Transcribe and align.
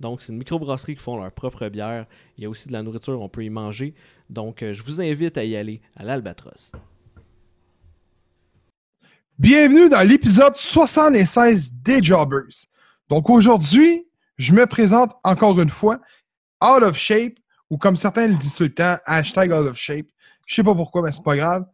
Donc, 0.00 0.22
c'est 0.22 0.32
une 0.32 0.38
microbrasserie 0.38 0.96
qui 0.96 1.02
font 1.02 1.16
leur 1.16 1.30
propre 1.32 1.68
bière. 1.68 2.06
Il 2.36 2.44
y 2.44 2.46
a 2.46 2.50
aussi 2.50 2.68
de 2.68 2.72
la 2.72 2.82
nourriture, 2.82 3.20
on 3.20 3.28
peut 3.28 3.44
y 3.44 3.50
manger. 3.50 3.94
Donc, 4.30 4.62
euh, 4.62 4.72
je 4.72 4.82
vous 4.82 5.00
invite 5.00 5.38
à 5.38 5.44
y 5.44 5.56
aller 5.56 5.80
à 5.96 6.04
l'Albatros. 6.04 6.72
Bienvenue 9.38 9.88
dans 9.88 10.06
l'épisode 10.06 10.54
76 10.54 11.72
des 11.72 12.00
Jobbers. 12.00 12.68
Donc 13.08 13.28
aujourd'hui, 13.28 14.06
je 14.36 14.52
me 14.52 14.64
présente 14.64 15.12
encore 15.24 15.60
une 15.60 15.70
fois, 15.70 15.98
out 16.62 16.84
of 16.84 16.96
shape, 16.96 17.34
ou 17.68 17.76
comme 17.76 17.96
certains 17.96 18.28
le 18.28 18.34
disent 18.34 18.54
tout 18.54 18.62
le 18.62 18.72
temps, 18.72 18.96
hashtag 19.06 19.50
out 19.50 19.66
of 19.66 19.76
shape. 19.76 20.06
Je 20.46 20.54
sais 20.54 20.62
pas 20.62 20.74
pourquoi, 20.74 21.02
mais 21.02 21.10
c'est 21.10 21.24
pas 21.24 21.36
grave. 21.36 21.64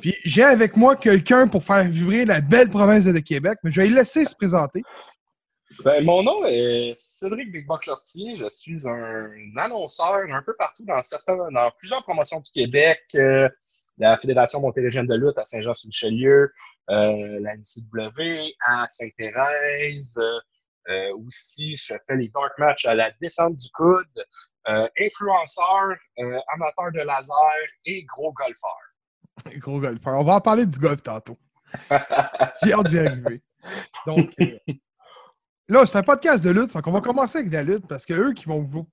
Puis 0.00 0.14
j'ai 0.24 0.44
avec 0.44 0.76
moi 0.76 0.94
quelqu'un 0.94 1.48
pour 1.48 1.64
faire 1.64 1.82
vibrer 1.88 2.24
la 2.24 2.40
belle 2.40 2.68
province 2.68 3.04
de 3.04 3.18
Québec, 3.18 3.58
mais 3.64 3.72
je 3.72 3.80
vais 3.80 3.88
lui 3.88 3.94
laisser 3.96 4.24
se 4.24 4.36
présenter. 4.36 4.82
Ben, 5.84 6.04
mon 6.04 6.22
nom 6.22 6.44
est 6.44 6.92
Cédric 6.96 7.50
Bigbock-Lortier. 7.50 8.34
Je 8.34 8.48
suis 8.48 8.86
un 8.88 9.30
annonceur 9.56 10.16
un 10.30 10.42
peu 10.42 10.54
partout 10.56 10.84
dans, 10.84 11.02
certains, 11.02 11.36
dans 11.50 11.70
plusieurs 11.78 12.02
promotions 12.02 12.40
du 12.40 12.50
Québec. 12.50 13.00
euh, 13.14 13.48
la 13.98 14.16
Fédération 14.16 14.60
montérégienne 14.60 15.06
de 15.06 15.14
lutte 15.14 15.36
à 15.38 15.44
Saint-Jean-sur-Richelieu, 15.44 16.52
euh, 16.90 17.40
la 17.40 17.54
NCW 17.56 18.52
à 18.66 18.86
Sainte-Thérèse. 18.88 20.18
euh, 20.18 20.38
euh, 20.88 21.16
aussi, 21.26 21.76
je 21.76 21.94
fais 22.06 22.16
les 22.16 22.28
dark 22.28 22.58
matchs 22.58 22.86
à 22.86 22.94
la 22.94 23.10
descente 23.20 23.54
du 23.56 23.68
coude. 23.72 24.24
euh, 24.68 24.88
influenceur, 24.98 25.96
euh, 26.18 26.38
amateur 26.54 26.90
de 26.92 27.00
laser 27.06 27.36
et 27.84 28.02
gros 28.04 28.32
golfeur. 28.32 28.78
Gros 29.60 29.80
golfeur. 29.80 30.14
On 30.20 30.24
va 30.24 30.34
en 30.34 30.40
parler 30.40 30.66
du 30.66 30.78
golf 30.78 31.02
tantôt. 31.02 31.38
J'ai 32.62 32.72
hâte 32.72 32.86
d'y 32.88 32.98
arriver. 32.98 33.42
Donc, 34.06 34.30
là, 35.72 35.86
c'est 35.86 35.96
un 35.96 36.02
podcast 36.02 36.44
de 36.44 36.50
lutte. 36.50 36.72
Donc, 36.74 36.86
on 36.86 36.92
va 36.92 37.00
commencer 37.00 37.38
avec 37.38 37.50
de 37.50 37.56
la 37.56 37.62
lutte 37.62 37.86
parce 37.88 38.06
que 38.06 38.14
eux 38.14 38.32
qui 38.32 38.44
vont 38.46 38.62
vous. 38.62 38.86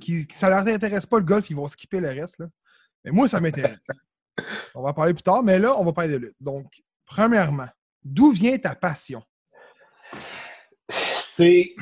Qui, 0.00 0.26
ça 0.30 0.48
leur 0.48 0.66
intéresse 0.66 1.06
pas 1.06 1.18
le 1.18 1.24
golf, 1.24 1.48
ils 1.50 1.56
vont 1.56 1.68
skipper 1.68 2.00
le 2.00 2.08
reste. 2.08 2.38
Là. 2.38 2.46
Mais 3.04 3.10
moi, 3.10 3.28
ça 3.28 3.40
m'intéresse. 3.40 3.78
on 4.74 4.82
va 4.82 4.90
en 4.90 4.94
parler 4.94 5.14
plus 5.14 5.22
tard, 5.22 5.42
mais 5.42 5.58
là, 5.58 5.74
on 5.78 5.84
va 5.84 5.92
parler 5.92 6.12
de 6.12 6.16
lutte. 6.18 6.36
Donc, 6.40 6.66
premièrement, 7.04 7.68
d'où 8.02 8.32
vient 8.32 8.56
ta 8.58 8.74
passion? 8.74 9.22
C'est. 11.36 11.74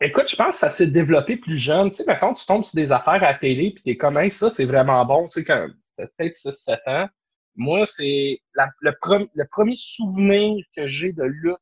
Écoute, 0.00 0.28
je 0.28 0.36
pense 0.36 0.56
que 0.56 0.56
ça 0.56 0.70
s'est 0.70 0.88
développé 0.88 1.36
plus 1.36 1.56
jeune. 1.56 1.90
Tu 1.90 1.96
sais, 1.96 2.04
mettons, 2.06 2.34
tu 2.34 2.44
tombes 2.44 2.64
sur 2.64 2.74
des 2.74 2.90
affaires 2.90 3.14
à 3.14 3.32
la 3.32 3.34
télé, 3.34 3.72
puis 3.72 3.84
t'es 3.84 3.96
comme, 3.96 4.18
Hey, 4.18 4.30
ça, 4.30 4.50
c'est 4.50 4.64
vraiment 4.64 5.04
bon. 5.04 5.26
Tu 5.26 5.32
sais, 5.32 5.44
quand 5.44 5.68
t'as 5.96 6.06
peut-être 6.06 6.34
6-7 6.34 6.78
ans. 6.86 7.08
Moi, 7.54 7.84
c'est 7.84 8.40
la- 8.54 8.70
le, 8.80 8.92
pre- 8.92 9.28
le 9.34 9.44
premier 9.50 9.74
souvenir 9.76 10.64
que 10.74 10.86
j'ai 10.86 11.12
de 11.12 11.22
lutte 11.24 11.58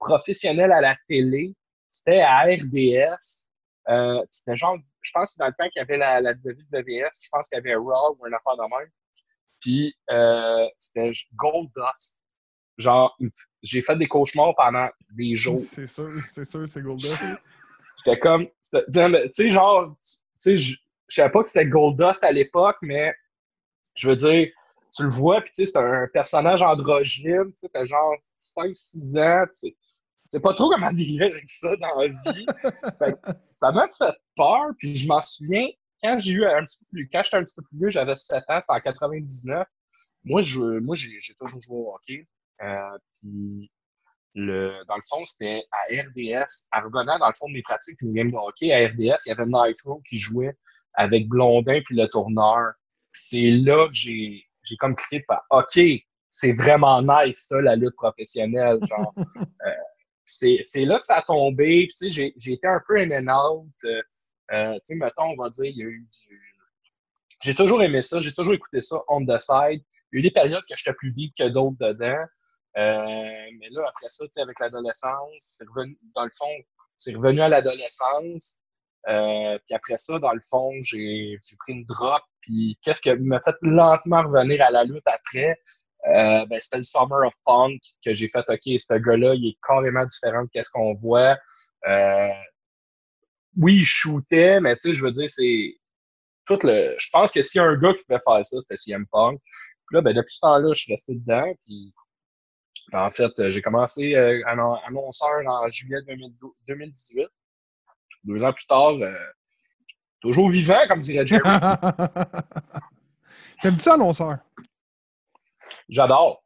professionnelle 0.00 0.72
à 0.72 0.80
la 0.80 0.96
télé, 1.06 1.54
c'était 1.88 2.20
à 2.20 2.42
RDS. 2.42 3.50
Euh, 3.88 4.24
c'était 4.30 4.56
genre, 4.56 4.76
je 5.02 5.10
pense 5.12 5.34
que 5.34 5.38
dans 5.38 5.46
le 5.46 5.52
temps 5.52 5.68
qu'il 5.70 5.80
y 5.80 5.82
avait 5.82 5.96
la, 5.96 6.20
la 6.20 6.32
WWS, 6.32 7.10
je 7.22 7.28
pense 7.30 7.48
qu'il 7.48 7.56
y 7.56 7.58
avait 7.58 7.74
Raw 7.74 8.16
ou 8.18 8.26
une 8.26 8.34
affaire 8.34 8.56
de 8.56 8.62
même. 8.62 8.88
Puis, 9.60 9.94
euh, 10.10 10.66
c'était 10.78 11.12
Gold 11.34 11.70
Dust. 11.76 12.24
Genre, 12.78 13.16
j'ai 13.62 13.82
fait 13.82 13.96
des 13.96 14.08
cauchemars 14.08 14.54
pendant 14.56 14.88
des 15.12 15.36
jours. 15.36 15.60
C'est 15.66 15.86
sûr, 15.86 16.08
c'est 16.30 16.46
sûr, 16.46 16.66
c'est 16.66 16.82
Goldust. 16.82 17.20
J'étais 18.04 18.18
comme, 18.18 18.46
tu 18.46 18.80
sais, 19.32 19.50
genre, 19.50 19.94
tu 20.02 20.16
sais, 20.36 20.56
je 20.56 20.76
savais 21.08 21.30
pas 21.30 21.42
que 21.42 21.50
c'était 21.50 21.66
Goldust 21.66 22.24
à 22.24 22.32
l'époque, 22.32 22.78
mais 22.80 23.14
je 23.94 24.08
veux 24.08 24.16
dire, 24.16 24.48
tu 24.96 25.02
le 25.02 25.10
vois, 25.10 25.42
puis 25.42 25.50
tu 25.52 25.66
sais, 25.66 25.72
c'est 25.72 25.78
un 25.78 26.08
personnage 26.12 26.62
androgyne, 26.62 27.52
tu 27.52 27.58
sais, 27.58 27.68
t'as 27.68 27.84
genre 27.84 28.14
5-6 28.38 29.18
ans, 29.18 29.44
tu 29.52 29.68
sais, 29.68 29.76
sais 30.30 30.40
pas 30.40 30.54
trop 30.54 30.70
comment 30.70 30.92
dire 30.92 31.22
avec 31.22 31.48
ça 31.48 31.74
dans 31.76 32.00
la 32.00 32.08
vie. 32.08 32.46
Fait 32.98 33.12
que 33.12 33.30
ça 33.50 33.72
m'a 33.72 33.88
fait 33.88 34.14
peur, 34.36 34.68
puis 34.78 34.96
je 34.96 35.08
m'en 35.08 35.20
souviens, 35.20 35.66
quand 36.02 36.20
j'ai 36.20 36.32
eu 36.32 36.44
un 36.44 36.64
petit 36.64 36.78
peu 36.78 36.86
plus, 36.92 37.10
quand 37.12 37.22
j'étais 37.22 37.36
un 37.36 37.42
petit 37.42 37.54
peu 37.54 37.62
plus 37.62 37.78
vieux, 37.78 37.90
j'avais 37.90 38.16
7 38.16 38.44
ans, 38.48 38.60
c'était 38.60 38.72
en 38.72 38.80
99. 38.80 39.66
Moi, 40.24 40.40
je, 40.42 40.60
moi, 40.80 40.94
j'ai 40.96 41.34
toujours 41.38 41.60
joué 41.60 41.76
au 41.76 41.94
hockey. 41.94 42.26
Euh, 42.62 42.98
puis 43.14 43.70
le, 44.34 44.84
dans 44.86 44.96
le 44.96 45.02
fond, 45.08 45.24
c'était 45.24 45.64
à 45.72 46.02
RDS. 46.02 46.68
En 46.72 46.82
revenant, 46.82 47.18
dans 47.18 47.28
le 47.28 47.34
fond, 47.34 47.48
de 47.48 47.54
mes 47.54 47.62
pratiques, 47.62 48.00
mes 48.02 48.12
games 48.12 48.30
de 48.30 48.36
hockey, 48.36 48.72
à 48.72 48.86
RDS, 48.88 49.22
il 49.26 49.28
y 49.28 49.32
avait 49.32 49.46
Nitro 49.46 50.02
qui 50.08 50.18
jouait 50.18 50.56
avec 50.94 51.28
Blondin 51.28 51.80
puis 51.84 51.96
le 51.96 52.06
tourneur. 52.06 52.72
C'est 53.12 53.50
là 53.50 53.88
que 53.88 53.94
j'ai, 53.94 54.44
j'ai 54.62 54.76
comme 54.76 54.94
cliqué 54.94 55.18
de 55.20 55.24
faire 55.26 55.42
OK, 55.50 55.80
c'est 56.28 56.52
vraiment 56.52 57.02
nice, 57.02 57.46
ça, 57.48 57.60
la 57.60 57.74
lutte 57.74 57.96
professionnelle. 57.96 58.78
Genre, 58.86 59.14
Euh, 59.66 59.70
c'est, 60.30 60.84
là 60.84 60.98
que 60.98 61.06
ça 61.06 61.16
a 61.16 61.22
tombé. 61.22 61.88
Puis, 61.88 62.10
j'ai, 62.10 62.34
été 62.36 62.66
un 62.66 62.80
peu 62.86 62.98
in 62.98 63.10
and 63.10 63.34
out. 63.34 63.68
Euh, 63.84 64.02
euh, 64.52 64.74
tu 64.74 64.80
sais, 64.82 64.94
mettons, 64.96 65.24
on 65.24 65.36
va 65.36 65.48
dire, 65.48 65.66
il 65.66 65.78
y 65.78 65.82
a 65.82 65.86
eu 65.86 66.08
du. 66.28 66.40
J'ai 67.42 67.54
toujours 67.54 67.82
aimé 67.82 68.02
ça, 68.02 68.20
j'ai 68.20 68.34
toujours 68.34 68.54
écouté 68.54 68.82
ça 68.82 68.98
on 69.08 69.24
the 69.24 69.40
side. 69.40 69.82
Il 70.12 70.16
y 70.16 70.16
a 70.16 70.18
eu 70.18 70.22
des 70.22 70.30
périodes 70.30 70.64
que 70.68 70.76
j'étais 70.76 70.92
plus 70.94 71.12
vite 71.12 71.34
que 71.36 71.48
d'autres 71.48 71.76
dedans. 71.80 72.24
Euh, 72.76 73.50
mais 73.58 73.68
là, 73.70 73.82
après 73.88 74.08
ça, 74.08 74.24
tu 74.26 74.32
sais, 74.32 74.42
avec 74.42 74.58
l'adolescence, 74.60 75.34
c'est 75.38 75.66
revenu, 75.68 75.98
dans 76.14 76.24
le 76.24 76.30
fond, 76.36 76.64
c'est 76.96 77.14
revenu 77.14 77.40
à 77.40 77.48
l'adolescence. 77.48 78.60
Euh, 79.08 79.58
puis 79.64 79.74
après 79.74 79.96
ça, 79.96 80.18
dans 80.18 80.32
le 80.32 80.40
fond, 80.48 80.72
j'ai 80.82 81.38
pris 81.58 81.72
une 81.72 81.84
drop. 81.84 82.22
Puis 82.42 82.78
qu'est-ce 82.82 83.00
qui 83.00 83.10
m'a 83.10 83.40
fait 83.40 83.56
lentement 83.62 84.22
revenir 84.22 84.62
à 84.62 84.70
la 84.70 84.84
lutte 84.84 85.06
après? 85.06 85.58
Euh, 86.06 86.46
ben, 86.46 86.58
c'était 86.60 86.78
le 86.78 86.82
Summer 86.82 87.26
of 87.26 87.34
Punk 87.44 87.80
que 88.04 88.14
j'ai 88.14 88.28
fait, 88.28 88.44
OK, 88.48 88.60
ce 88.64 88.94
gars-là, 88.94 89.34
il 89.34 89.48
est 89.48 89.58
carrément 89.66 90.04
différent 90.04 90.44
de 90.44 90.48
qu'est-ce 90.52 90.70
qu'on 90.70 90.94
voit. 90.94 91.36
Euh, 91.86 92.28
oui, 93.56 93.76
il 93.76 93.84
shootait, 93.84 94.60
mais 94.60 94.76
tu 94.76 94.90
sais, 94.90 94.94
je 94.94 95.04
veux 95.04 95.12
dire, 95.12 95.28
c'est 95.28 95.76
tout 96.46 96.58
le. 96.62 96.94
Je 96.98 97.08
pense 97.12 97.32
que 97.32 97.42
s'il 97.42 97.60
y 97.60 97.64
a 97.64 97.66
un 97.66 97.76
gars 97.76 97.94
qui 97.94 98.04
pouvait 98.04 98.20
faire 98.24 98.44
ça, 98.44 98.56
c'était 98.60 98.76
CM 98.76 99.06
Punk. 99.10 99.40
Puis 99.86 99.96
là, 99.96 100.00
ben, 100.00 100.14
depuis 100.14 100.34
ce 100.34 100.40
temps-là, 100.40 100.72
je 100.72 100.80
suis 100.80 100.92
resté 100.92 101.14
dedans. 101.14 101.52
Puis 101.62 101.92
en 102.92 103.10
fait, 103.10 103.50
j'ai 103.50 103.62
commencé 103.62 104.14
euh, 104.14 104.40
annon- 104.46 104.78
annonceur 104.86 105.46
en 105.46 105.68
juillet 105.68 106.00
2012 106.06 106.52
2018. 106.66 107.28
Deux 108.24 108.44
ans 108.44 108.52
plus 108.52 108.66
tard, 108.66 108.90
euh, 108.90 109.14
toujours 110.20 110.50
vivant, 110.50 110.80
comme 110.88 111.00
dirait 111.00 111.26
Jerry. 111.26 111.42
T'aimes-tu 113.62 113.88
annonceur? 113.88 114.38
J'adore. 115.90 116.42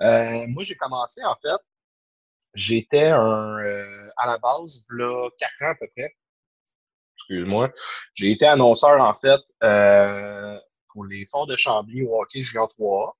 Euh, 0.00 0.44
moi, 0.48 0.62
j'ai 0.62 0.74
commencé, 0.74 1.22
en 1.24 1.36
fait, 1.36 1.60
j'étais 2.54 3.08
un, 3.08 3.58
euh, 3.58 4.10
à 4.16 4.26
la 4.26 4.38
base, 4.38 4.86
là, 4.90 5.28
quatre 5.38 5.62
ans 5.62 5.70
à 5.70 5.74
peu 5.74 5.86
près. 5.94 6.14
Excuse-moi. 7.16 7.70
J'ai 8.14 8.30
été 8.32 8.46
annonceur, 8.46 9.00
en 9.00 9.14
fait, 9.14 9.40
euh, 9.62 10.58
pour 10.92 11.04
les 11.04 11.24
Forts 11.26 11.46
de 11.46 11.56
Chambly 11.56 12.02
au 12.04 12.20
hockey 12.20 12.42
junior 12.42 12.68
3A. 12.78 13.12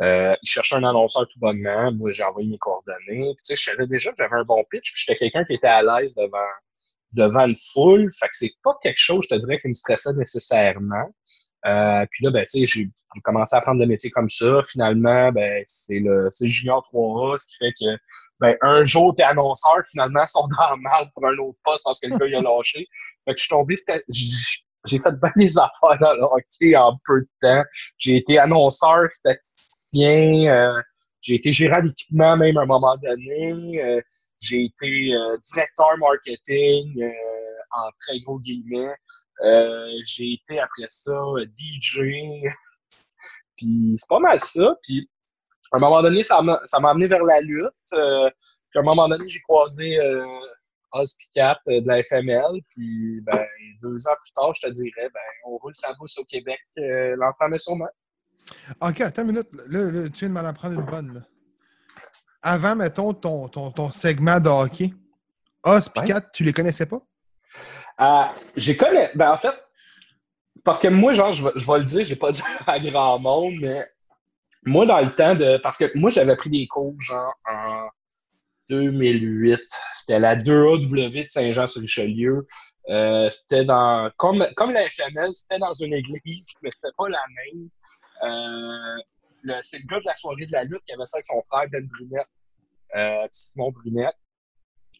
Euh, 0.00 0.36
ils 0.42 0.48
cherchaient 0.48 0.76
un 0.76 0.84
annonceur 0.84 1.28
tout 1.28 1.38
bonnement. 1.38 1.92
Moi, 1.92 2.10
j'ai 2.12 2.24
envoyé 2.24 2.48
mes 2.48 2.58
coordonnées. 2.58 3.34
Puis, 3.36 3.36
tu 3.36 3.44
sais, 3.44 3.56
je 3.56 3.62
savais 3.62 3.86
déjà 3.86 4.10
que 4.10 4.16
j'avais 4.18 4.36
un 4.36 4.44
bon 4.44 4.64
pitch. 4.70 4.92
Puis, 4.92 5.04
j'étais 5.06 5.18
quelqu'un 5.18 5.44
qui 5.44 5.54
était 5.54 5.68
à 5.68 5.82
l'aise 5.82 6.14
devant, 6.16 6.38
devant 7.12 7.46
une 7.46 7.56
foule. 7.72 8.08
Fait 8.18 8.26
que 8.26 8.36
c'est 8.36 8.54
pas 8.64 8.76
quelque 8.82 8.98
chose, 8.98 9.26
je 9.30 9.36
te 9.36 9.40
dirais, 9.40 9.60
qui 9.60 9.68
me 9.68 9.74
stressait 9.74 10.12
nécessairement. 10.14 11.08
Euh, 11.66 12.06
puis 12.10 12.24
là, 12.24 12.30
ben, 12.30 12.44
tu 12.44 12.66
sais, 12.66 12.66
j'ai 12.66 12.90
commencé 13.22 13.54
à 13.54 13.58
apprendre 13.58 13.80
le 13.80 13.86
métier 13.86 14.10
comme 14.10 14.30
ça. 14.30 14.62
Finalement, 14.66 15.30
ben, 15.32 15.62
c'est 15.66 15.98
le 15.98 16.30
le 16.40 16.46
Junior 16.48 16.86
3A, 16.92 17.38
ce 17.38 17.48
qui 17.48 17.56
fait 17.58 17.72
que 17.78 17.98
ben, 18.40 18.56
un 18.62 18.84
jour, 18.84 19.14
t'es 19.16 19.22
annonceur, 19.22 19.76
finalement, 19.90 20.26
sont 20.26 20.48
dans 20.48 20.70
la 20.70 20.76
merde 20.76 21.10
pour 21.14 21.26
un 21.26 21.36
autre 21.38 21.58
poste 21.62 21.84
parce 21.84 22.00
que 22.00 22.08
le 22.08 22.16
gars, 22.16 22.26
il 22.26 22.34
a 22.34 22.40
lâché. 22.40 22.86
Fait 23.26 23.34
que 23.34 23.38
je 23.38 23.42
suis 23.42 23.50
tombé, 23.50 23.76
j'ai 24.86 24.98
fait 24.98 25.12
bien 25.20 25.32
des 25.36 25.58
affaires 25.58 25.98
dans 26.00 26.14
le 26.14 26.22
hockey 26.22 26.74
en 26.74 26.98
peu 27.04 27.20
de 27.20 27.28
temps. 27.42 27.62
J'ai 27.98 28.16
été 28.16 28.38
annonceur, 28.38 29.08
statisticien, 29.12 30.46
euh, 30.50 30.80
j'ai 31.20 31.34
été 31.34 31.52
gérant 31.52 31.82
d'équipement 31.82 32.36
même 32.36 32.56
à 32.56 32.62
un 32.62 32.66
moment 32.66 32.96
donné. 32.96 33.82
Euh, 33.82 34.00
j'ai 34.40 34.64
été 34.64 35.14
euh, 35.14 35.36
directeur 35.52 35.98
marketing 35.98 37.02
euh, 37.02 37.10
en 37.72 37.90
très 37.98 38.20
gros 38.20 38.38
guillemets. 38.38 38.94
Euh, 39.44 39.90
j'ai 40.04 40.34
été 40.34 40.60
après 40.60 40.86
ça 40.88 41.12
euh, 41.12 41.46
DJ. 41.56 42.00
Puis 43.56 43.96
c'est 43.96 44.08
pas 44.08 44.18
mal 44.18 44.40
ça. 44.40 44.74
Puis 44.82 45.08
à 45.72 45.76
un 45.76 45.80
moment 45.80 46.02
donné, 46.02 46.22
ça 46.22 46.42
m'a 46.42 46.60
ça 46.64 46.80
m'a 46.80 46.90
amené 46.90 47.06
vers 47.06 47.24
la 47.24 47.40
lutte. 47.40 47.92
Euh, 47.92 48.30
puis 48.70 48.78
à 48.78 48.80
un 48.80 48.84
moment 48.84 49.08
donné, 49.08 49.28
j'ai 49.28 49.40
croisé 49.40 49.98
euh, 49.98 50.24
Oz 50.92 51.14
Picat 51.16 51.58
de 51.66 51.86
la 51.86 52.02
FML. 52.02 52.60
Puis, 52.70 53.20
ben, 53.22 53.46
deux 53.82 54.08
ans 54.08 54.16
plus 54.20 54.32
tard, 54.32 54.52
je 54.54 54.66
te 54.66 54.72
dirais, 54.72 55.08
ben, 55.12 55.20
on 55.46 55.56
roule 55.58 55.74
sa 55.74 55.92
bourse 55.94 56.18
au 56.18 56.24
Québec 56.24 56.60
euh, 56.78 57.16
mais 57.48 57.58
sûrement. 57.58 57.88
OK, 58.80 59.00
attends 59.00 59.22
une 59.22 59.28
minute. 59.28 59.48
Là, 59.68 59.90
là, 59.90 60.08
tu 60.08 60.20
viens 60.20 60.28
de 60.28 60.34
m'en 60.34 60.48
apprendre 60.48 60.78
une 60.80 60.86
bonne. 60.86 61.14
Là. 61.14 61.20
Avant, 62.42 62.74
mettons, 62.74 63.12
ton, 63.12 63.48
ton, 63.48 63.70
ton 63.70 63.90
segment 63.90 64.40
de 64.40 64.48
hockey, 64.48 64.92
Oz 65.62 65.88
Picat, 65.88 66.20
tu 66.20 66.42
les 66.42 66.52
connaissais 66.52 66.86
pas? 66.86 67.00
Euh, 68.00 68.24
j'ai 68.56 68.76
connais. 68.76 69.10
Ben, 69.14 69.32
en 69.32 69.38
fait, 69.38 69.54
parce 70.64 70.80
que 70.80 70.88
moi, 70.88 71.12
genre, 71.12 71.32
je 71.32 71.44
vais, 71.44 71.50
je 71.56 71.66
vais 71.66 71.78
le 71.78 71.84
dire, 71.84 72.04
j'ai 72.04 72.16
pas 72.16 72.32
dit 72.32 72.42
à 72.66 72.78
grand 72.80 73.18
monde, 73.18 73.54
mais 73.60 73.86
moi, 74.64 74.86
dans 74.86 75.00
le 75.00 75.12
temps 75.12 75.34
de. 75.34 75.58
Parce 75.58 75.78
que 75.78 75.96
moi, 75.96 76.10
j'avais 76.10 76.36
pris 76.36 76.50
des 76.50 76.66
cours, 76.66 77.00
genre, 77.00 77.34
en 77.48 77.88
2008. 78.68 79.60
C'était 79.94 80.18
la 80.18 80.36
2AW 80.36 81.22
de 81.22 81.26
Saint-Jean-sur-Richelieu. 81.28 82.46
Euh, 82.88 83.28
c'était 83.30 83.64
dans. 83.64 84.10
Comme, 84.16 84.46
comme 84.56 84.72
la 84.72 84.88
FML, 84.88 85.34
c'était 85.34 85.58
dans 85.58 85.74
une 85.74 85.94
église, 85.94 86.48
mais 86.62 86.70
c'était 86.72 86.94
pas 86.96 87.08
la 87.08 87.22
même. 87.36 87.68
Euh, 88.22 89.02
le- 89.42 89.62
c'est 89.62 89.78
le 89.78 89.86
gars 89.86 90.00
de 90.00 90.04
la 90.06 90.14
soirée 90.14 90.46
de 90.46 90.52
la 90.52 90.64
lutte 90.64 90.82
qui 90.86 90.92
avait 90.92 91.04
ça 91.06 91.16
avec 91.16 91.24
son 91.24 91.40
frère 91.42 91.66
Ben 91.70 91.86
Brunette, 91.86 92.28
euh, 92.96 93.26
Simon 93.32 93.70
Brunette. 93.70 94.16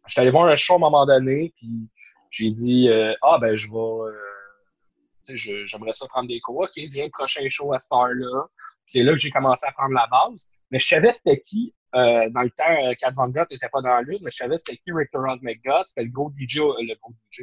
J'étais 0.06 0.22
allé 0.22 0.30
voir 0.30 0.46
un 0.46 0.56
show 0.56 0.74
à 0.74 0.76
un 0.76 0.80
moment 0.80 1.04
donné, 1.04 1.52
puis 1.56 1.88
j'ai 2.30 2.50
dit 2.50 2.88
euh, 2.88 3.14
Ah, 3.22 3.38
ben, 3.40 3.54
je 3.54 3.66
vais. 3.68 3.76
euh, 3.76 5.66
j'aimerais 5.66 5.92
ça 5.92 6.06
prendre 6.08 6.28
des 6.28 6.40
cours. 6.40 6.60
OK, 6.60 6.70
viens 6.76 7.04
le 7.04 7.10
prochain 7.10 7.46
show 7.48 7.72
à 7.72 7.78
cette 7.78 7.92
heure-là. 7.92 8.46
C'est 8.86 9.02
là 9.02 9.12
que 9.12 9.18
j'ai 9.18 9.30
commencé 9.30 9.66
à 9.66 9.72
prendre 9.72 9.94
la 9.94 10.06
base. 10.08 10.48
Mais 10.70 10.78
je 10.78 10.86
savais 10.86 11.12
c'était 11.14 11.40
qui. 11.42 11.74
euh, 11.94 12.28
dans 12.30 12.42
le 12.42 12.50
temps, 12.50 12.86
euh, 12.88 12.94
Kat 12.98 13.12
Von 13.14 13.28
Gott 13.30 13.50
n'était 13.50 13.68
pas 13.68 13.82
dans 13.82 14.00
lutte, 14.00 14.22
mais 14.22 14.30
je 14.30 14.36
savais 14.36 14.58
c'était 14.58 14.78
qui 14.78 14.92
Rick 14.92 15.10
Ross 15.12 15.42
McGott. 15.42 15.86
C'était 15.86 16.04
le 16.04 16.10
gros 16.12 16.30
DJ, 16.30 16.58
euh, 16.58 16.74
le 16.80 16.94
gros 17.00 17.12
DJ, 17.30 17.42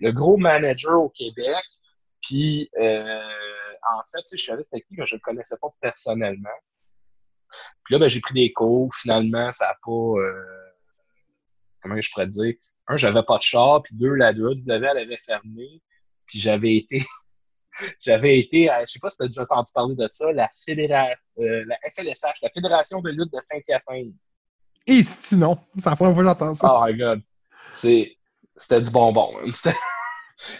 le 0.00 0.12
gros 0.12 0.36
manager 0.36 1.00
au 1.00 1.10
Québec. 1.10 1.64
Puis, 2.22 2.70
euh, 2.78 3.20
en 3.94 4.00
fait, 4.10 4.36
je 4.36 4.42
savais 4.42 4.62
c'était 4.64 4.80
qui, 4.82 4.94
mais 4.96 5.06
je 5.06 5.14
ne 5.14 5.18
le 5.18 5.22
connaissais 5.22 5.56
pas 5.60 5.68
personnellement. 5.80 6.48
Puis 7.84 7.94
là, 7.94 7.98
ben, 7.98 8.08
j'ai 8.08 8.20
pris 8.20 8.34
des 8.34 8.52
cours. 8.52 8.94
Finalement, 8.94 9.50
ça 9.52 9.66
n'a 9.66 9.74
pas. 9.84 10.14
comment 11.82 12.00
je 12.00 12.10
pourrais 12.10 12.26
dire? 12.28 12.54
Un, 12.88 12.96
j'avais 12.96 13.22
pas 13.22 13.38
de 13.38 13.42
char. 13.42 13.82
Puis 13.82 13.94
deux, 13.96 14.14
la 14.14 14.32
2 14.32 14.52
elle 14.66 14.84
avait 14.84 15.16
fermé. 15.18 15.82
Puis 16.26 16.38
j'avais 16.38 16.76
été. 16.78 17.04
j'avais 18.00 18.38
été, 18.38 18.68
à, 18.68 18.84
je 18.84 18.92
sais 18.92 18.98
pas 19.00 19.10
si 19.10 19.16
tu 19.18 19.24
as 19.24 19.26
déjà 19.28 19.42
entendu 19.42 19.70
parler 19.74 19.94
de 19.96 20.08
ça, 20.10 20.30
la, 20.32 20.48
fédéra, 20.64 21.08
euh, 21.38 21.64
la 21.66 21.76
FLSH, 21.90 22.42
la 22.42 22.50
Fédération 22.52 23.00
de 23.00 23.10
lutte 23.10 23.32
de 23.32 23.40
Saint-Hyacinthe. 23.40 24.14
Et 24.86 25.02
sinon, 25.02 25.58
c'est 25.78 25.88
la 25.88 25.96
première 25.96 26.14
fois 26.14 26.22
que 26.22 26.28
j'entends 26.28 26.54
ça. 26.54 26.68
Oh 26.70 26.84
my 26.86 26.96
god. 26.96 27.22
C'était 27.72 28.80
du 28.80 28.90
bonbon. 28.90 29.32
hein. 29.40 29.72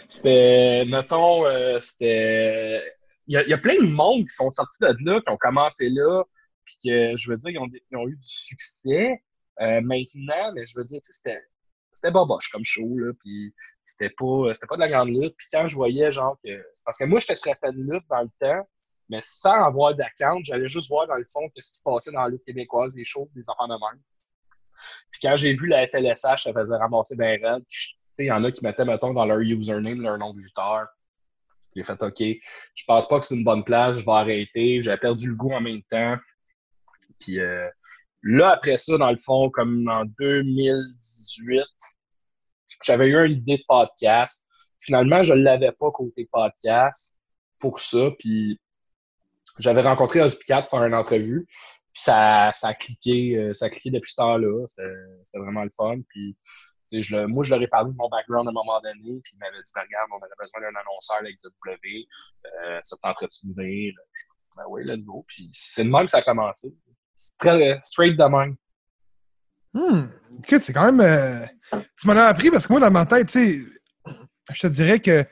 C'était, 0.07 0.85
mettons, 0.85 1.45
euh, 1.45 1.79
c'était. 1.81 2.81
Il 3.27 3.37
y, 3.39 3.49
y 3.49 3.53
a 3.53 3.57
plein 3.57 3.75
de 3.75 3.87
monde 3.87 4.21
qui 4.21 4.33
sont 4.33 4.49
sortis 4.49 4.79
de 4.81 4.95
là, 5.05 5.21
qui 5.21 5.29
ont 5.31 5.37
commencé 5.37 5.89
là, 5.89 6.23
puis 6.65 6.75
que, 6.85 7.15
je 7.15 7.29
veux 7.29 7.37
dire, 7.37 7.51
ils 7.51 7.59
ont, 7.59 7.67
ils 7.91 7.97
ont 7.97 8.07
eu 8.07 8.15
du 8.15 8.27
succès 8.27 9.21
euh, 9.61 9.81
maintenant, 9.81 10.53
mais 10.55 10.65
je 10.65 10.77
veux 10.77 10.85
dire, 10.85 10.99
c'était. 11.01 11.41
C'était 11.93 12.11
boboche 12.11 12.49
comme 12.49 12.65
show, 12.65 12.97
là, 12.97 13.13
puis 13.19 13.53
c'était 13.83 14.09
pas, 14.09 14.53
c'était 14.53 14.67
pas 14.67 14.75
de 14.75 14.81
la 14.81 14.89
grande 14.89 15.09
lutte. 15.09 15.35
Puis 15.37 15.47
quand 15.51 15.67
je 15.67 15.75
voyais, 15.75 16.09
genre, 16.11 16.37
que. 16.43 16.63
Parce 16.83 16.97
que 16.97 17.05
moi, 17.05 17.19
j'étais 17.19 17.35
sur 17.35 17.53
la 17.61 17.71
de 17.71 17.77
lutte 17.77 18.03
dans 18.09 18.21
le 18.23 18.29
temps, 18.39 18.67
mais 19.09 19.19
sans 19.21 19.63
avoir 19.63 19.95
d'account, 19.95 20.41
j'allais 20.43 20.67
juste 20.67 20.89
voir, 20.89 21.07
dans 21.07 21.15
le 21.15 21.25
fond, 21.31 21.47
qu'est-ce 21.53 21.71
qui 21.71 21.77
se 21.77 21.83
passait 21.83 22.11
dans 22.11 22.23
la 22.23 22.29
lutte 22.29 22.43
québécoise, 22.45 22.93
des 22.93 23.03
shows, 23.03 23.29
des 23.35 23.47
enfants 23.49 23.67
de 23.67 23.73
même. 23.73 24.01
Puis 25.11 25.19
quand 25.21 25.35
j'ai 25.35 25.53
vu 25.53 25.67
la 25.67 25.87
FLSH, 25.87 26.43
ça 26.43 26.53
faisait 26.53 26.75
ramasser 26.75 27.15
ben. 27.15 27.39
Puis, 27.39 27.65
Tu 27.69 27.97
sais, 28.15 28.23
il 28.25 28.27
y 28.27 28.31
en 28.31 28.43
a 28.43 28.51
qui 28.51 28.63
mettaient, 28.63 28.85
mettons, 28.85 29.13
dans 29.13 29.25
leur 29.25 29.39
username 29.39 30.01
leur 30.01 30.17
nom 30.17 30.33
de 30.33 30.39
lutteur. 30.39 30.87
J'ai 31.75 31.83
fait 31.83 32.01
OK, 32.01 32.19
je 32.19 32.83
pense 32.85 33.07
pas 33.07 33.19
que 33.19 33.25
c'est 33.25 33.35
une 33.35 33.43
bonne 33.43 33.63
place, 33.63 33.97
je 33.97 34.05
vais 34.05 34.11
arrêter. 34.11 34.81
J'ai 34.81 34.95
perdu 34.97 35.27
le 35.27 35.35
goût 35.35 35.53
en 35.53 35.61
même 35.61 35.81
temps. 35.83 36.17
Puis 37.19 37.39
euh, 37.39 37.67
là, 38.23 38.51
après 38.51 38.77
ça, 38.77 38.97
dans 38.97 39.11
le 39.11 39.17
fond, 39.17 39.49
comme 39.49 39.87
en 39.87 40.05
2018, 40.19 41.61
j'avais 42.83 43.07
eu 43.07 43.25
une 43.25 43.37
idée 43.37 43.57
de 43.57 43.63
podcast. 43.67 44.47
Finalement, 44.79 45.23
je 45.23 45.33
ne 45.33 45.41
l'avais 45.43 45.71
pas 45.71 45.91
côté 45.91 46.27
podcast 46.31 47.17
pour 47.59 47.79
ça. 47.79 48.09
Puis 48.19 48.59
j'avais 49.59 49.81
rencontré 49.81 50.21
Ospicat 50.21 50.63
pour 50.63 50.71
faire 50.71 50.83
une 50.83 50.95
entrevue. 50.95 51.45
Puis 51.93 52.01
ça, 52.03 52.51
ça 52.55 52.69
a 52.69 52.73
cliqué, 52.73 53.37
euh, 53.37 53.53
ça 53.53 53.65
a 53.65 53.69
cliqué 53.69 53.91
depuis 53.91 54.11
ce 54.11 54.15
temps-là. 54.15 54.65
C'était 54.67 55.37
vraiment 55.39 55.63
le 55.63 55.69
fun. 55.69 55.97
Puis 56.09 56.35
je 56.91 57.15
le- 57.15 57.27
moi, 57.27 57.43
je 57.43 57.51
leur 57.51 57.61
ai 57.61 57.67
parlé 57.67 57.91
de 57.91 57.97
mon 57.97 58.09
background 58.09 58.47
à 58.47 58.51
un 58.51 58.53
moment 58.53 58.79
donné, 58.81 59.19
puis 59.23 59.33
il 59.33 59.39
m'avait 59.39 59.57
dit, 59.61 59.71
regarde, 59.75 60.09
on 60.11 60.23
avait 60.23 60.33
besoin 60.39 60.61
d'un 60.61 60.79
annonceur 60.79 61.17
avec 61.19 61.37
ZW, 61.39 62.05
euh, 62.45 62.79
ça 62.81 62.95
te 62.97 63.01
tenterait-tu 63.01 63.47
de 63.47 63.53
venir? 63.55 63.93
Ben 64.57 64.63
oui, 64.69 64.83
let's 64.85 65.03
go. 65.03 65.23
Puis 65.27 65.49
c'est 65.51 65.83
de 65.83 65.89
même 65.89 66.05
que 66.05 66.11
ça 66.11 66.19
a 66.19 66.21
commencé. 66.23 66.73
C'est 67.15 67.37
très 67.37 67.71
euh, 67.73 67.77
straight 67.83 68.17
de 68.17 68.23
même. 68.23 68.55
Hmm. 69.73 70.07
Écoute, 70.43 70.61
c'est 70.61 70.73
quand 70.73 70.91
même. 70.91 70.99
euh, 71.01 71.45
Tu 71.99 72.07
m'en 72.07 72.13
as 72.13 72.25
appris 72.25 72.51
parce 72.51 72.67
que 72.67 72.73
moi, 72.73 72.79
dans 72.79 72.91
ma 72.91 73.05
tête, 73.05 73.27
tu 73.29 73.63
sais, 73.63 74.13
je 74.53 74.59
te 74.61 74.67
dirais 74.67 74.99
que 74.99 75.25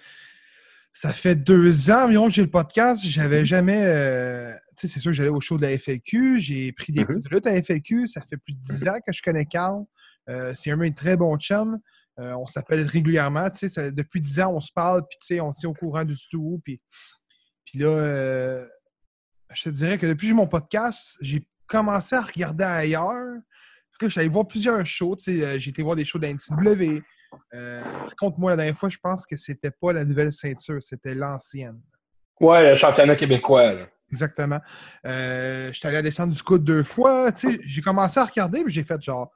ça 0.93 1.13
fait 1.13 1.35
deux 1.35 1.89
ans 1.91 2.05
environ 2.05 2.27
que 2.27 2.33
j'ai 2.33 2.41
le 2.43 2.49
podcast. 2.49 3.01
J'avais 3.03 3.45
jamais. 3.45 3.83
euh, 3.85 4.53
Tu 4.77 4.87
sais, 4.87 4.93
c'est 4.95 4.99
sûr 4.99 5.11
que 5.11 5.15
j'allais 5.17 5.29
au 5.29 5.41
show 5.41 5.57
de 5.57 5.63
la 5.63 5.71
FAQ. 5.77 6.39
J'ai 6.39 6.71
pris 6.71 6.91
des 6.91 7.01
Mhm. 7.01 7.07
cours 7.07 7.21
de 7.21 7.29
lutte 7.29 7.47
à 7.47 7.51
la 7.51 7.57
FAQ. 7.61 8.07
Ça 8.07 8.21
fait 8.21 8.37
plus 8.37 8.53
de 8.53 8.61
dix 8.61 8.87
ans 8.87 8.99
que 9.05 9.13
je 9.13 9.21
connais 9.21 9.45
Carl. 9.45 9.83
Euh, 10.29 10.53
c'est 10.55 10.71
un 10.71 10.75
mec 10.75 10.95
très 10.95 11.17
bon 11.17 11.37
chum. 11.37 11.79
Euh, 12.19 12.33
on 12.33 12.45
s'appelle 12.47 12.81
régulièrement. 12.87 13.49
Tu 13.49 13.59
sais, 13.59 13.69
ça- 13.69 13.91
depuis 13.91 14.21
dix 14.21 14.39
ans, 14.39 14.53
on 14.53 14.59
se 14.61 14.71
parle, 14.71 15.01
puis 15.09 15.17
tu 15.21 15.27
sais, 15.35 15.39
on 15.39 15.51
est 15.51 15.65
au 15.65 15.73
courant 15.73 16.03
du 16.03 16.15
tout. 16.29 16.61
Puis, 16.63 16.81
puis 17.65 17.79
là, 17.79 17.87
euh, 17.87 18.67
je 19.53 19.63
te 19.63 19.69
dirais 19.69 19.97
que 19.97 20.05
depuis 20.07 20.27
que 20.27 20.27
j'ai 20.29 20.33
mon 20.33 20.47
podcast, 20.47 21.17
j'ai 21.21 21.45
commencé 21.71 22.15
à 22.15 22.21
regarder 22.21 22.63
ailleurs. 22.65 23.37
Je 24.01 24.09
suis 24.09 24.19
allé 24.19 24.29
voir 24.29 24.47
plusieurs 24.47 24.85
shows. 24.85 25.15
euh, 25.27 25.57
J'ai 25.59 25.69
été 25.69 25.81
voir 25.83 25.95
des 25.95 26.03
shows 26.05 26.17
de 26.19 26.25
la 26.25 26.33
NCW. 26.33 27.01
Euh, 27.53 27.81
par 27.83 28.15
contre, 28.15 28.39
moi, 28.39 28.51
la 28.51 28.57
dernière 28.57 28.77
fois, 28.77 28.89
je 28.89 28.97
pense 29.01 29.25
que 29.25 29.37
c'était 29.37 29.71
pas 29.71 29.93
la 29.93 30.03
nouvelle 30.03 30.33
ceinture, 30.33 30.81
c'était 30.81 31.13
l'ancienne. 31.15 31.79
Ouais, 32.39 32.67
le 32.69 32.75
championnat 32.75 33.15
québécois. 33.15 33.73
là. 33.73 33.87
Exactement. 34.11 34.59
Euh, 35.05 35.71
J'étais 35.71 35.87
allé 35.87 35.97
à 35.97 36.01
descendre 36.01 36.33
du 36.33 36.41
coude 36.43 36.63
deux 36.63 36.83
fois. 36.83 37.31
J'ai 37.63 37.81
commencé 37.81 38.19
à 38.19 38.25
regarder, 38.25 38.63
puis 38.63 38.73
j'ai 38.73 38.83
fait 38.83 39.01
genre 39.01 39.31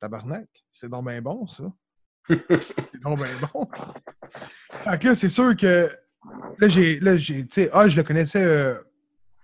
Tabarnak, 0.00 0.48
c'est 0.72 0.88
donc 0.88 1.06
bien 1.08 1.20
bon, 1.20 1.46
ça. 1.46 1.64
c'est 2.28 3.02
donc 3.02 3.18
bien 3.18 3.48
bon. 3.52 3.68
Fait 4.84 4.98
que 4.98 5.08
là, 5.08 5.14
c'est 5.14 5.28
sûr 5.28 5.54
que 5.56 5.90
là, 6.58 6.68
j'ai. 6.68 7.00
Là, 7.00 7.16
j'ai. 7.16 7.42
Tu 7.46 7.62
sais, 7.64 7.70
ah, 7.72 7.88
je 7.88 7.96
le 7.96 8.02
connaissais 8.04 8.42
euh, 8.42 8.76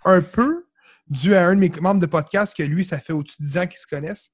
un 0.04 0.22
peu, 0.22 0.65
dû 1.08 1.34
à 1.34 1.46
un 1.46 1.54
de 1.54 1.60
mes 1.60 1.68
membres 1.80 2.00
de 2.00 2.06
podcast 2.06 2.56
que 2.56 2.62
lui, 2.62 2.84
ça 2.84 2.98
fait 2.98 3.12
au-dessus 3.12 3.36
de 3.40 3.46
10 3.46 3.58
ans 3.58 3.66
qu'ils 3.66 3.78
se 3.78 3.86
connaissent. 3.86 4.30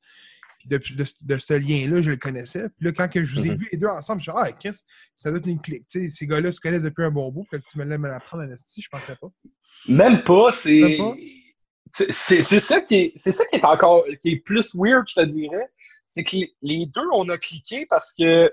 Puis 0.58 0.68
depuis 0.68 0.94
de, 0.94 1.04
de 1.22 1.38
ce 1.38 1.54
lien-là, 1.54 2.02
je 2.02 2.10
le 2.10 2.16
connaissais. 2.16 2.68
Puis 2.76 2.86
là, 2.86 2.92
quand 2.92 3.08
que 3.08 3.24
je 3.24 3.34
vous 3.34 3.46
ai 3.46 3.50
Mhm. 3.50 3.56
vus 3.58 3.68
les 3.72 3.78
deux 3.78 3.88
ensemble, 3.88 4.20
je 4.20 4.30
suis 4.30 4.38
ah, 4.40 4.50
Chris, 4.52 4.78
ça 5.16 5.30
doit 5.30 5.38
être 5.38 5.46
une 5.48 5.60
clique. 5.60 5.86
Tu 5.88 6.04
sais, 6.04 6.10
ces 6.10 6.26
gars-là 6.26 6.52
se 6.52 6.60
connaissent 6.60 6.84
depuis 6.84 7.02
un 7.04 7.10
bon 7.10 7.30
bout. 7.32 7.44
Fait 7.50 7.58
que 7.58 7.64
tu 7.70 7.78
me 7.78 7.84
l'as 7.84 7.98
me 7.98 8.08
l'apprendre, 8.08 8.44
Anastie, 8.44 8.80
je 8.80 8.88
pensais 8.88 9.16
pas. 9.16 9.28
Même 9.88 10.22
pas, 10.22 10.52
c'est. 10.52 10.98
C'est- 11.94 12.60
ça 12.60 12.80
qui 12.80 12.94
est, 12.94 13.12
c'est 13.16 13.32
ça 13.32 13.44
qui 13.46 13.56
est 13.56 13.64
encore, 13.64 14.04
qui 14.22 14.30
est 14.30 14.36
plus 14.40 14.74
weird, 14.74 15.04
je 15.08 15.14
te 15.14 15.24
dirais. 15.26 15.68
C'est 16.08 16.24
que 16.24 16.36
les, 16.62 16.86
deux, 16.86 17.06
on 17.12 17.28
a 17.28 17.36
cliqué 17.36 17.84
parce 17.90 18.12
que, 18.18 18.50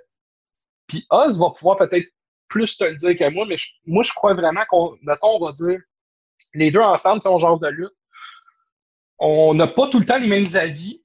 puis 0.88 1.06
Oz 1.10 1.40
va 1.40 1.52
pouvoir 1.52 1.78
peut-être 1.78 2.08
plus 2.50 2.76
te 2.78 2.84
le 2.84 2.96
dire 2.96 3.16
que 3.18 3.30
moi, 3.34 3.46
mais 3.48 3.56
je- 3.56 3.70
moi, 3.86 4.04
je 4.04 4.12
crois 4.14 4.34
vraiment 4.34 4.64
qu'on, 4.70 4.98
mettons, 5.04 5.38
on 5.40 5.46
va 5.46 5.52
dire, 5.54 5.80
les 6.54 6.72
deux 6.72 6.80
ensemble, 6.82 7.22
on 7.26 7.38
genre 7.38 7.60
de 7.60 7.70
lutte. 7.70 7.94
On 9.20 9.54
n'a 9.54 9.68
pas 9.68 9.88
tout 9.90 10.00
le 10.00 10.06
temps 10.06 10.18
les 10.18 10.28
mêmes 10.28 10.48
avis, 10.56 11.04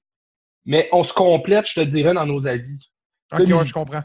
mais 0.65 0.89
on 0.93 1.03
se 1.03 1.13
complète, 1.13 1.67
je 1.69 1.75
te 1.81 1.85
dirais, 1.85 2.15
dans 2.15 2.27
nos 2.27 2.47
avis. 2.47 2.91
Ok, 3.33 3.41
ouais, 3.41 3.67
je 3.67 3.73
comprends. 3.73 4.03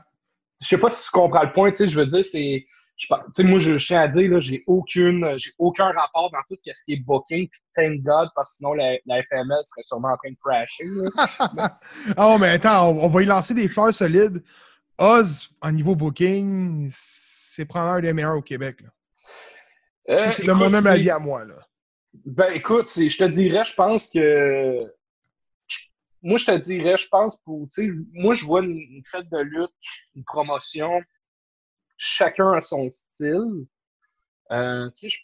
je 0.62 0.68
sais 0.68 0.78
pas 0.78 0.90
si 0.90 1.04
tu 1.06 1.12
comprends 1.12 1.44
le 1.44 1.54
point, 1.54 1.70
tu 1.72 1.78
sais, 1.78 1.88
je 1.88 2.00
veux 2.00 2.06
dire, 2.06 2.24
c'est. 2.26 2.66
je 2.98 3.06
pense- 3.08 3.20
Tu 3.28 3.32
sais, 3.34 3.44
moi, 3.44 3.60
je, 3.60 3.78
je 3.78 3.86
tiens 3.88 4.02
à 4.02 4.08
dire, 4.08 4.30
là, 4.32 4.40
j'ai 4.40 4.64
aucune, 4.68 5.38
j'ai 5.38 5.52
aucun 5.60 5.92
rapport 5.92 6.32
dans 6.32 6.40
tout 6.50 6.58
ce 6.66 6.84
qui 6.84 6.94
est 6.94 7.04
booking, 7.06 7.48
puis 7.48 7.62
thank 7.76 8.02
God, 8.02 8.30
parce 8.36 8.52
que 8.52 8.56
sinon, 8.58 8.74
la, 8.74 8.98
la 9.06 9.22
FML 9.24 9.64
serait 9.64 9.84
sûrement 9.84 10.10
en 10.10 10.18
train 10.18 10.32
de 10.32 10.38
crasher, 10.44 10.86
là. 10.86 11.70
Ah, 12.18 12.38
mais 12.40 12.50
attends, 12.50 12.90
on, 12.90 13.04
on 13.04 13.08
va 13.08 13.22
y 13.22 13.26
lancer 13.26 13.54
des 13.54 13.68
fleurs 13.68 13.94
solides. 13.94 14.44
Oz, 14.98 15.50
en 15.62 15.72
niveau 15.72 15.96
booking, 15.96 16.90
c'est 16.94 17.64
probablement 17.66 17.98
un 17.98 18.02
des 18.02 18.14
meilleurs 18.14 18.38
au 18.38 18.42
Québec. 18.42 18.82
Euh, 20.10 20.30
c'est 20.32 20.50
humble 20.50 20.72
c'est- 20.82 20.88
avis 20.90 21.10
à 21.10 21.20
moi. 21.20 21.46
Là. 21.46 21.56
Ben, 22.26 22.52
écoute, 22.54 22.88
je 22.96 23.18
te 23.18 23.24
dirais, 23.26 23.64
je 23.66 23.74
pense 23.76 24.10
que. 24.10 24.90
Moi, 26.22 26.38
je 26.38 26.46
te 26.46 26.58
dirais, 26.58 26.98
je 26.98 27.08
pense 27.08 27.38
pour. 27.38 27.68
Tu 27.70 27.86
sais, 27.88 27.90
moi, 28.14 28.34
je 28.34 28.46
vois 28.46 28.62
une, 28.62 28.78
une 28.78 29.02
fête 29.10 29.30
de 29.30 29.40
lutte, 29.40 29.72
une 30.16 30.24
promotion, 30.26 31.02
chacun 31.98 32.54
a 32.54 32.62
son 32.62 32.90
style. 32.92 33.68
Euh, 34.52 34.90
tu 34.92 35.10
sais, 35.10 35.10
je- 35.10 35.20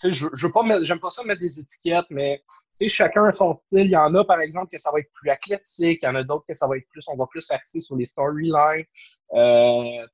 tu 0.00 0.12
je, 0.12 0.26
veux 0.46 0.52
pas 0.52 0.62
j'aime 0.82 1.00
pas 1.00 1.10
ça 1.10 1.22
mettre 1.24 1.40
des 1.40 1.60
étiquettes, 1.60 2.06
mais 2.10 2.42
tu 2.78 2.86
sais, 2.86 2.88
chacun 2.88 3.24
a 3.26 3.32
son 3.32 3.60
style. 3.66 3.86
Il 3.86 3.90
y 3.90 3.96
en 3.96 4.14
a, 4.14 4.24
par 4.24 4.40
exemple, 4.40 4.70
que 4.72 4.78
ça 4.78 4.90
va 4.92 5.00
être 5.00 5.10
plus 5.14 5.30
athlétique. 5.30 6.00
Il 6.02 6.06
y 6.06 6.08
en 6.08 6.14
a 6.16 6.24
d'autres 6.24 6.44
que 6.48 6.54
ça 6.54 6.66
va 6.68 6.76
être 6.76 6.88
plus, 6.90 7.06
on 7.08 7.16
va 7.16 7.26
plus 7.28 7.50
axer 7.50 7.80
sur 7.80 7.96
les 7.96 8.06
storylines. 8.06 8.84
Euh, 9.34 10.06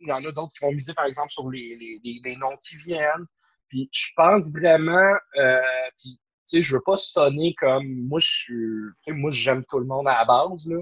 il 0.00 0.08
y 0.08 0.12
en 0.12 0.24
a 0.24 0.32
d'autres 0.32 0.52
qui 0.52 0.64
vont 0.64 0.72
miser, 0.72 0.94
par 0.94 1.06
exemple, 1.06 1.30
sur 1.30 1.50
les, 1.50 1.76
les, 2.04 2.20
les, 2.24 2.36
noms 2.36 2.56
qui 2.62 2.76
viennent. 2.76 3.26
Puis 3.74 3.88
je 3.90 4.06
pense 4.14 4.52
vraiment, 4.52 5.16
euh, 5.36 5.60
puis 5.98 6.20
tu 6.46 6.58
sais, 6.58 6.62
je 6.62 6.76
veux 6.76 6.82
pas 6.82 6.96
sonner 6.96 7.54
comme 7.58 7.84
moi, 8.06 8.20
je 8.20 8.28
suis, 8.28 9.14
moi, 9.14 9.32
j'aime 9.32 9.64
tout 9.68 9.80
le 9.80 9.86
monde 9.86 10.06
à 10.06 10.12
la 10.12 10.24
base, 10.24 10.68
là. 10.68 10.76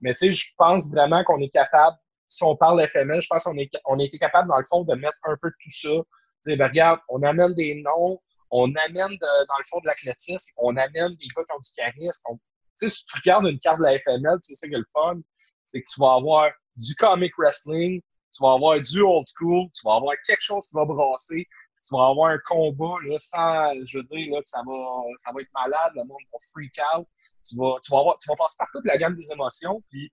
Mais 0.00 0.14
tu 0.14 0.18
sais, 0.18 0.32
je 0.32 0.52
pense 0.56 0.88
vraiment 0.88 1.24
qu'on 1.24 1.40
est 1.40 1.48
capable, 1.48 1.96
si 2.28 2.44
on 2.44 2.54
parle 2.54 2.86
FML, 2.86 3.20
je 3.20 3.26
pense 3.26 3.42
qu'on 3.42 3.58
est, 3.58 3.68
on 3.84 3.98
a 3.98 4.04
été 4.04 4.16
capable, 4.18 4.48
dans 4.48 4.58
le 4.58 4.64
fond, 4.64 4.84
de 4.84 4.94
mettre 4.94 5.18
un 5.24 5.36
peu 5.42 5.48
de 5.48 5.56
tout 5.60 5.70
ça. 5.70 5.88
Tu 5.88 6.04
sais, 6.42 6.56
ben, 6.56 6.68
regarde, 6.68 7.00
on 7.08 7.20
amène 7.24 7.52
des 7.54 7.82
noms, 7.82 8.20
on 8.52 8.72
amène 8.74 9.16
dans 9.18 9.58
le 9.58 9.64
fond 9.68 9.80
de 9.80 9.86
l'athlétisme, 9.86 10.52
on 10.56 10.76
amène 10.76 11.16
des 11.16 11.26
gars 11.34 11.42
qui 11.42 11.52
ont 11.52 11.58
du 11.58 11.70
charisme. 11.74 12.22
Tu 12.30 12.38
sais, 12.76 12.88
si 12.90 13.04
tu 13.06 13.16
regardes 13.16 13.46
une 13.46 13.58
carte 13.58 13.78
de 13.78 13.84
la 13.84 13.98
FML, 13.98 14.38
c'est 14.40 14.54
ça 14.54 14.68
qui 14.68 14.74
est 14.74 14.78
le 14.78 14.86
fun, 14.92 15.18
c'est 15.64 15.82
que 15.82 15.86
tu 15.92 15.98
vas 15.98 16.14
avoir 16.14 16.48
du 16.76 16.94
comic 16.94 17.32
wrestling, 17.38 18.00
tu 18.32 18.42
vas 18.42 18.52
avoir 18.52 18.80
du 18.80 19.00
old 19.00 19.26
school, 19.34 19.68
tu 19.74 19.80
vas 19.84 19.96
avoir 19.96 20.14
quelque 20.26 20.42
chose 20.42 20.68
qui 20.68 20.76
va 20.76 20.84
brasser, 20.84 21.48
tu 21.86 21.94
vas 21.94 22.08
avoir 22.08 22.30
un 22.30 22.38
combat 22.38 22.96
là, 23.04 23.18
sans, 23.18 23.72
je 23.84 23.98
veux 23.98 24.04
dire, 24.04 24.34
là, 24.34 24.42
que 24.42 24.48
ça 24.48 24.62
va, 24.66 24.72
ça 25.18 25.32
va 25.32 25.40
être 25.40 25.52
malade, 25.54 25.92
le 25.94 26.04
monde 26.04 26.18
va 26.32 26.38
freak 26.52 26.78
out. 26.96 27.06
Tu 27.48 27.56
vas, 27.56 27.76
tu 27.82 27.92
vas, 27.92 28.00
avoir, 28.00 28.18
tu 28.18 28.28
vas 28.28 28.36
passer 28.36 28.56
par 28.58 28.68
toute 28.72 28.84
la 28.84 28.96
gamme 28.98 29.16
des 29.16 29.30
émotions. 29.32 29.82
Puis, 29.90 30.12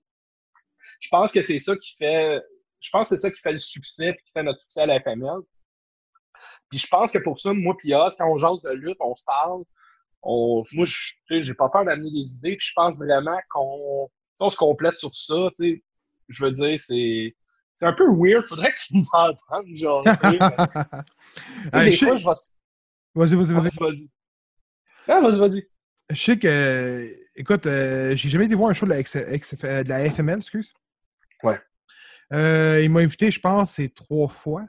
je 1.00 1.10
pense 1.10 1.32
que 1.32 1.42
c'est 1.42 1.60
ça 1.60 1.75
qui 1.75 1.96
fait, 1.96 2.42
je 2.80 2.89
pense 2.92 3.10
que 3.10 3.15
c'est 3.15 3.22
ça 3.22 3.32
qui 3.32 3.42
fait 3.42 3.53
le 3.53 3.60
succès 3.60 4.10
et 4.10 4.15
qui 4.15 4.32
fait 4.32 4.44
notre 4.44 4.62
succès 4.62 4.82
à 4.82 4.86
la 4.86 5.00
FML. 5.00 5.42
Puis 6.70 6.80
je 6.80 6.88
pense 6.88 7.12
que 7.12 7.20
pour 7.20 7.39
ça, 7.39 7.53
moi 7.53 7.75
puis 7.77 7.92
quand 7.92 8.32
on 8.32 8.38
jase 8.38 8.62
de 8.63 8.72
lutte, 8.72 8.98
on 9.00 9.15
se 9.15 9.24
parle. 9.25 9.63
On, 10.24 10.63
moi, 10.74 10.86
j'ai 11.30 11.53
pas 11.53 11.70
peur 11.70 11.86
d'amener 11.86 12.12
des 12.12 12.36
idées. 12.38 12.58
Puis 12.58 12.68
je 12.68 12.74
pense 12.75 12.98
vraiment 12.98 13.39
qu'on 13.50 14.10
on 14.39 14.50
se 14.50 14.58
complète 14.58 14.98
sur 14.98 15.13
ça. 15.13 15.50
Je 15.60 16.44
veux 16.44 16.51
dire, 16.51 16.80
c'est 16.80 17.36
c'est 17.75 17.86
un 17.86 17.94
peu 17.94 18.06
weird. 18.10 18.46
Faudrait 18.48 18.72
que 18.72 18.77
tu 18.77 18.98
nous 18.98 19.06
entendes, 19.13 19.75
genre. 19.75 20.03
des 21.74 21.92
fois, 21.92 22.15
je 22.15 22.25
vais. 22.25 22.34
Vas-y, 23.15 23.36
vas-y, 23.36 23.53
vas-y. 23.53 23.77
Vas-y, 23.80 24.10
ah, 25.08 25.20
vas-y, 25.20 25.39
vas-y. 25.39 25.68
Je 26.10 26.22
sais 26.22 26.38
que. 26.38 27.15
Écoute, 27.36 27.65
euh, 27.65 28.15
j'ai 28.15 28.30
jamais 28.30 28.46
été 28.46 28.56
voir 28.56 28.70
un 28.70 28.74
show 28.74 28.86
de 28.86 28.92
la, 28.92 29.01
de 29.01 29.89
la 29.89 30.10
FML, 30.10 30.38
excuse. 30.39 30.74
Ouais. 31.42 31.60
Euh, 32.32 32.82
il 32.84 32.89
m'a 32.92 33.00
invité, 33.01 33.32
je 33.32 33.39
pense, 33.39 33.72
c'est 33.72 33.94
trois 33.94 34.27
fois. 34.27 34.65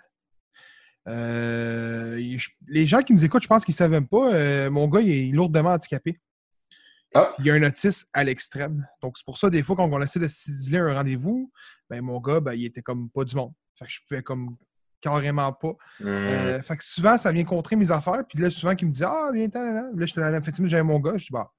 Euh, 1.07 2.19
les 2.67 2.87
gens 2.87 3.03
qui 3.03 3.13
nous 3.13 3.25
écoutent, 3.25 3.43
je 3.43 3.49
pense 3.49 3.65
qu'ils 3.65 3.75
ne 3.75 3.77
savent 3.77 3.91
même 3.91 4.09
pas. 4.09 4.71
mon 4.71 4.89
gars, 4.89 5.01
il 5.01 5.11
est 5.11 5.33
lourdement 5.33 5.73
handicapé. 5.73 6.19
Ah. 7.15 7.35
Il 7.39 7.47
y 7.47 7.51
a 7.51 7.55
un 7.55 7.63
autisme 7.63 8.09
à 8.13 8.25
l'extrême. 8.25 8.87
Donc, 9.01 9.17
c'est 9.17 9.25
pour 9.25 9.39
ça, 9.39 9.49
des 9.49 9.63
fois, 9.63 9.77
quand 9.77 9.91
on 9.91 10.03
essaie 10.03 10.19
de 10.19 10.29
céduler 10.29 10.79
un 10.79 10.95
rendez-vous, 10.95 11.51
ben, 11.89 12.01
mon 12.03 12.21
gars, 12.21 12.41
ben, 12.41 12.55
il 12.55 12.65
était 12.65 12.83
comme 12.83 13.09
pas 13.11 13.25
du 13.25 13.37
monde. 13.37 13.53
Fait 13.79 13.87
que 13.87 13.91
je 13.91 14.01
pouvais 14.07 14.23
comme 14.23 14.57
carrément 15.01 15.53
pas. 15.53 15.73
Hmm. 16.01 16.07
Euh, 16.07 16.63
fait 16.63 16.77
que 16.77 16.85
souvent, 16.85 17.19
ça 17.19 17.31
vient 17.31 17.45
contrer 17.45 17.77
mes 17.77 17.91
affaires. 17.91 18.25
Puis 18.29 18.39
là, 18.39 18.51
souvent, 18.51 18.73
il 18.79 18.87
me 18.87 18.93
dit 18.93 19.05
Ah, 19.05 19.31
viens, 19.33 19.49
là. 19.53 19.91
Là, 19.95 20.07
j'étais 20.07 20.21
dans 20.21 20.31
la 20.31 20.41
fête, 20.41 20.57
j'avais 20.67 20.83
mon 20.83 20.99
gars. 20.99 21.13
Je 21.17 21.27
dis 21.27 21.33
Bah, 21.33 21.53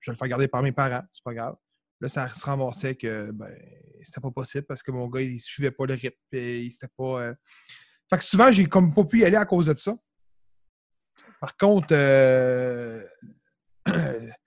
je 0.00 0.10
vais 0.10 0.14
le 0.14 0.18
faire 0.18 0.28
garder 0.28 0.48
par 0.48 0.62
mes 0.62 0.72
parents, 0.72 1.02
c'est 1.12 1.24
pas 1.24 1.34
grave. 1.34 1.56
Là, 2.00 2.08
ça 2.08 2.28
se 2.30 2.44
ramassait 2.44 2.94
que 2.94 3.30
ben, 3.32 3.54
c'était 4.02 4.20
pas 4.20 4.30
possible 4.30 4.64
parce 4.66 4.82
que 4.82 4.90
mon 4.90 5.08
gars, 5.08 5.20
il 5.20 5.38
suivait 5.38 5.70
pas 5.70 5.86
le 5.86 5.94
rythme. 5.94 6.16
Et 6.32 6.60
il 6.60 6.72
pas. 6.96 7.22
Euh, 7.22 7.34
fait 8.10 8.18
que 8.18 8.24
souvent, 8.24 8.50
j'ai 8.50 8.66
comme 8.66 8.94
pas 8.94 9.04
pu 9.04 9.20
y 9.20 9.24
aller 9.24 9.36
à 9.36 9.44
cause 9.44 9.66
de 9.66 9.78
ça. 9.78 9.94
Par 11.40 11.56
contre, 11.56 11.88
euh, 11.92 13.02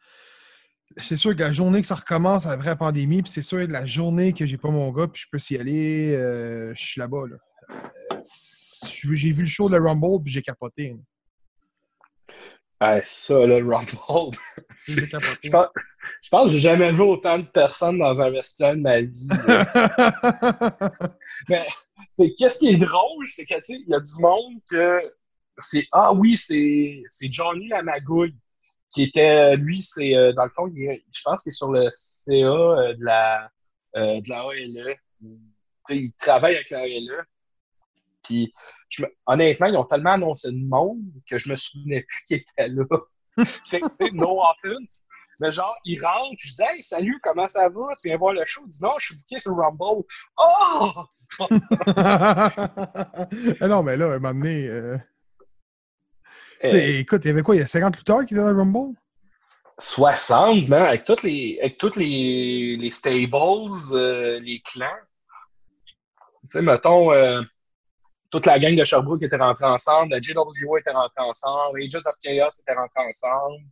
c'est 0.98 1.18
sûr 1.18 1.36
que 1.36 1.42
la 1.42 1.54
journée 1.54 1.82
que 1.82 1.88
ça 1.88 1.96
recommence, 1.96 2.46
la 2.46 2.56
vraie 2.56 2.76
pandémie, 2.76 3.22
puis 3.22 3.32
c'est 3.32 3.44
sûr 3.44 3.60
que 3.60 3.72
la 3.72 3.86
journée 3.86 4.34
que 4.34 4.46
j'ai 4.46 4.58
pas 4.58 4.70
mon 4.70 4.92
gars, 4.92 5.08
puis 5.08 5.22
je 5.24 5.28
peux 5.32 5.40
s'y 5.40 5.58
aller, 5.58 6.14
euh, 6.16 6.74
je 6.76 6.84
suis 6.84 7.00
là-bas. 7.00 7.24
Là. 7.30 7.38
Euh, 7.72 8.22
j'ai 9.16 9.32
vu 9.32 9.44
le 9.44 9.48
show 9.48 9.70
de 9.70 9.78
Rumble, 9.78 10.24
puis 10.24 10.32
j'ai 10.34 10.42
capoté. 10.42 10.96
Ah, 12.80 13.00
ça, 13.04 13.46
là, 13.48 13.60
le 13.60 13.68
Rumble. 13.68 14.38
j'ai 14.88 15.08
capoté. 15.08 15.38
Je 15.44 15.50
pense, 15.50 15.68
je 16.22 16.30
pense 16.30 16.46
que 16.46 16.52
j'ai 16.52 16.60
jamais 16.60 16.92
vu 16.92 17.02
autant 17.02 17.40
de 17.40 17.46
personnes 17.46 17.98
dans 17.98 18.22
un 18.22 18.30
vestiaire 18.30 18.76
de 18.76 18.82
ma 18.82 19.02
vie. 19.02 19.30
Mais 21.50 21.66
c'est 22.12 22.34
qu'est-ce 22.38 22.60
qui 22.60 22.70
est 22.70 22.78
drôle, 22.78 23.28
c'est 23.28 23.46
que 23.46 23.56
il 23.70 23.88
y 23.88 23.94
a 23.94 24.00
du 24.00 24.22
monde 24.22 24.60
que 24.70 25.00
c'est 25.60 25.88
Ah 25.92 26.14
oui, 26.14 26.38
c'est 26.38 27.04
Johnny 27.32 27.70
la 27.70 27.84
magouille 27.84 28.36
qui 28.94 29.04
était, 29.04 29.56
lui, 29.56 29.82
c'est, 29.82 30.16
euh, 30.16 30.34
dans 30.34 30.46
le 30.46 30.52
fond, 30.52 30.68
je 30.68 31.22
pense 31.24 31.42
qu'il 31.42 31.50
est 31.50 31.56
sur 31.56 31.72
le 31.72 31.90
CA 31.92 32.34
euh, 32.34 32.94
de, 32.94 33.04
la, 33.04 33.50
euh, 33.96 34.22
de 34.22 34.30
la 34.30 34.42
ALE. 34.42 34.96
il 35.90 36.14
travaille 36.14 36.56
avec 36.56 36.70
la 36.70 36.82
ALE. 36.82 37.26
Puis, 38.24 38.54
honnêtement, 39.26 39.66
ils 39.66 39.78
ont 39.78 39.84
tellement 39.84 40.12
annoncé 40.12 40.52
de 40.52 40.58
monde 40.58 41.02
que 41.30 41.38
je 41.38 41.50
me 41.50 41.56
souvenais 41.56 42.04
plus 42.04 42.24
qu'il 42.28 42.38
était 42.38 42.70
là. 42.70 42.86
c'est, 43.66 43.82
no 44.14 44.42
offense. 44.42 45.06
Mais 45.40 45.52
genre, 45.52 45.76
il 45.84 46.00
rentre, 46.00 46.36
je 46.38 46.54
dis 46.54 46.62
Hey, 46.62 46.84
salut, 46.84 47.20
comment 47.24 47.48
ça 47.48 47.68
va? 47.68 47.96
Tu 48.00 48.08
viens 48.08 48.18
voir 48.18 48.34
le 48.34 48.46
show? 48.46 48.62
Il 48.66 48.70
dit 48.70 48.80
Non, 48.82 48.92
je 49.00 49.08
suis 49.08 49.16
bouqué 49.16 49.40
sur 49.40 49.56
Rumble. 49.56 50.04
Oh! 50.38 50.92
non, 53.68 53.82
mais 53.82 53.98
là, 53.98 54.12
à 54.12 54.14
un 54.14 54.20
moment 54.20 54.34
donné. 54.34 54.68
Euh, 54.68 54.98
écoute, 56.64 57.22
il 57.26 57.28
y 57.28 57.32
avait 57.32 57.42
quoi? 57.42 57.56
Il 57.56 57.60
y 57.60 57.64
a 57.64 57.68
50 57.68 57.98
lutteurs 57.98 58.26
qui 58.26 58.34
étaient 58.34 58.44
dans 58.44 58.52
le 58.52 58.58
Rumble? 58.58 58.96
60, 59.80 60.68
man, 60.68 60.84
avec 60.84 61.04
toutes 61.04 61.24
les, 61.24 61.58
avec 61.60 61.78
toutes 61.78 61.96
les, 61.96 62.78
les 62.78 62.92
stables, 62.92 63.72
euh, 63.94 64.40
les 64.40 64.62
clans. 64.62 65.00
Tu 66.44 66.50
sais, 66.50 66.62
mettons, 66.62 67.12
euh, 67.12 67.42
toute 68.30 68.46
la 68.46 68.60
gang 68.60 68.76
de 68.76 68.84
Sherbrooke 68.84 69.24
était 69.24 69.38
rentrée 69.38 69.66
ensemble, 69.66 70.12
la 70.12 70.22
JWA 70.22 70.80
était 70.80 70.92
rentrée 70.92 71.24
ensemble, 71.24 71.82
Agent 71.82 72.00
of 72.06 72.16
Chaos 72.22 72.50
était 72.60 72.74
rentrée 72.74 73.08
ensemble. 73.10 73.64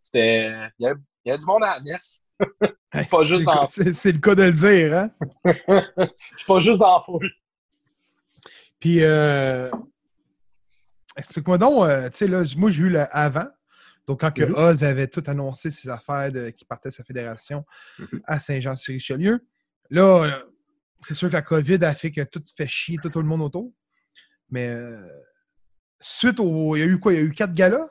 C'était. 0.00 0.52
Il 0.78 0.86
y, 0.86 1.28
y 1.28 1.32
a 1.32 1.36
du 1.36 1.44
monde 1.46 1.64
à 1.64 1.76
la 1.76 1.80
messe. 1.80 2.24
pas 3.10 3.24
juste 3.24 3.44
dans... 3.44 3.66
C'est 3.66 4.12
le 4.12 4.18
cas 4.18 4.34
de 4.34 4.42
le 4.44 4.52
dire, 4.52 4.94
hein? 4.94 5.10
Je 5.44 6.36
suis 6.36 6.46
pas 6.46 6.58
juste 6.58 6.80
dans 6.80 6.98
la 6.98 7.02
foule. 7.02 7.30
Puis, 8.80 9.02
euh, 9.02 9.70
Explique-moi 11.16 11.58
donc, 11.58 11.84
euh, 11.84 12.10
tu 12.10 12.18
sais, 12.18 12.26
là, 12.26 12.42
moi, 12.56 12.70
j'ai 12.70 12.82
eu 12.82 12.88
le 12.88 13.06
avant. 13.16 13.46
Donc, 14.06 14.20
quand 14.20 14.32
que 14.32 14.44
mhm. 14.44 14.54
Oz 14.54 14.84
avait 14.84 15.06
tout 15.06 15.22
annoncé 15.26 15.70
ses 15.70 15.88
affaires 15.88 16.30
qui 16.56 16.64
partait 16.64 16.90
de 16.90 16.94
sa 16.94 17.04
fédération 17.04 17.64
mhm. 17.98 18.20
à 18.24 18.40
Saint-Jean-sur-Richelieu, 18.40 19.46
là, 19.90 20.24
euh, 20.24 20.30
c'est 21.02 21.14
sûr 21.14 21.28
que 21.28 21.34
la 21.34 21.42
COVID 21.42 21.84
a 21.84 21.94
fait 21.94 22.10
que 22.10 22.22
tout 22.22 22.42
fait 22.56 22.66
chier 22.66 22.98
tout, 23.02 23.10
le 23.14 23.26
monde 23.26 23.42
autour. 23.42 23.72
Mais 24.50 24.68
euh, 24.68 25.06
suite 26.00 26.40
au. 26.40 26.76
Il 26.76 26.80
y 26.80 26.82
a 26.82 26.86
eu 26.86 26.98
quoi? 26.98 27.12
Il 27.12 27.16
y 27.16 27.18
a 27.20 27.24
eu 27.24 27.32
quatre 27.32 27.54
galas? 27.54 27.88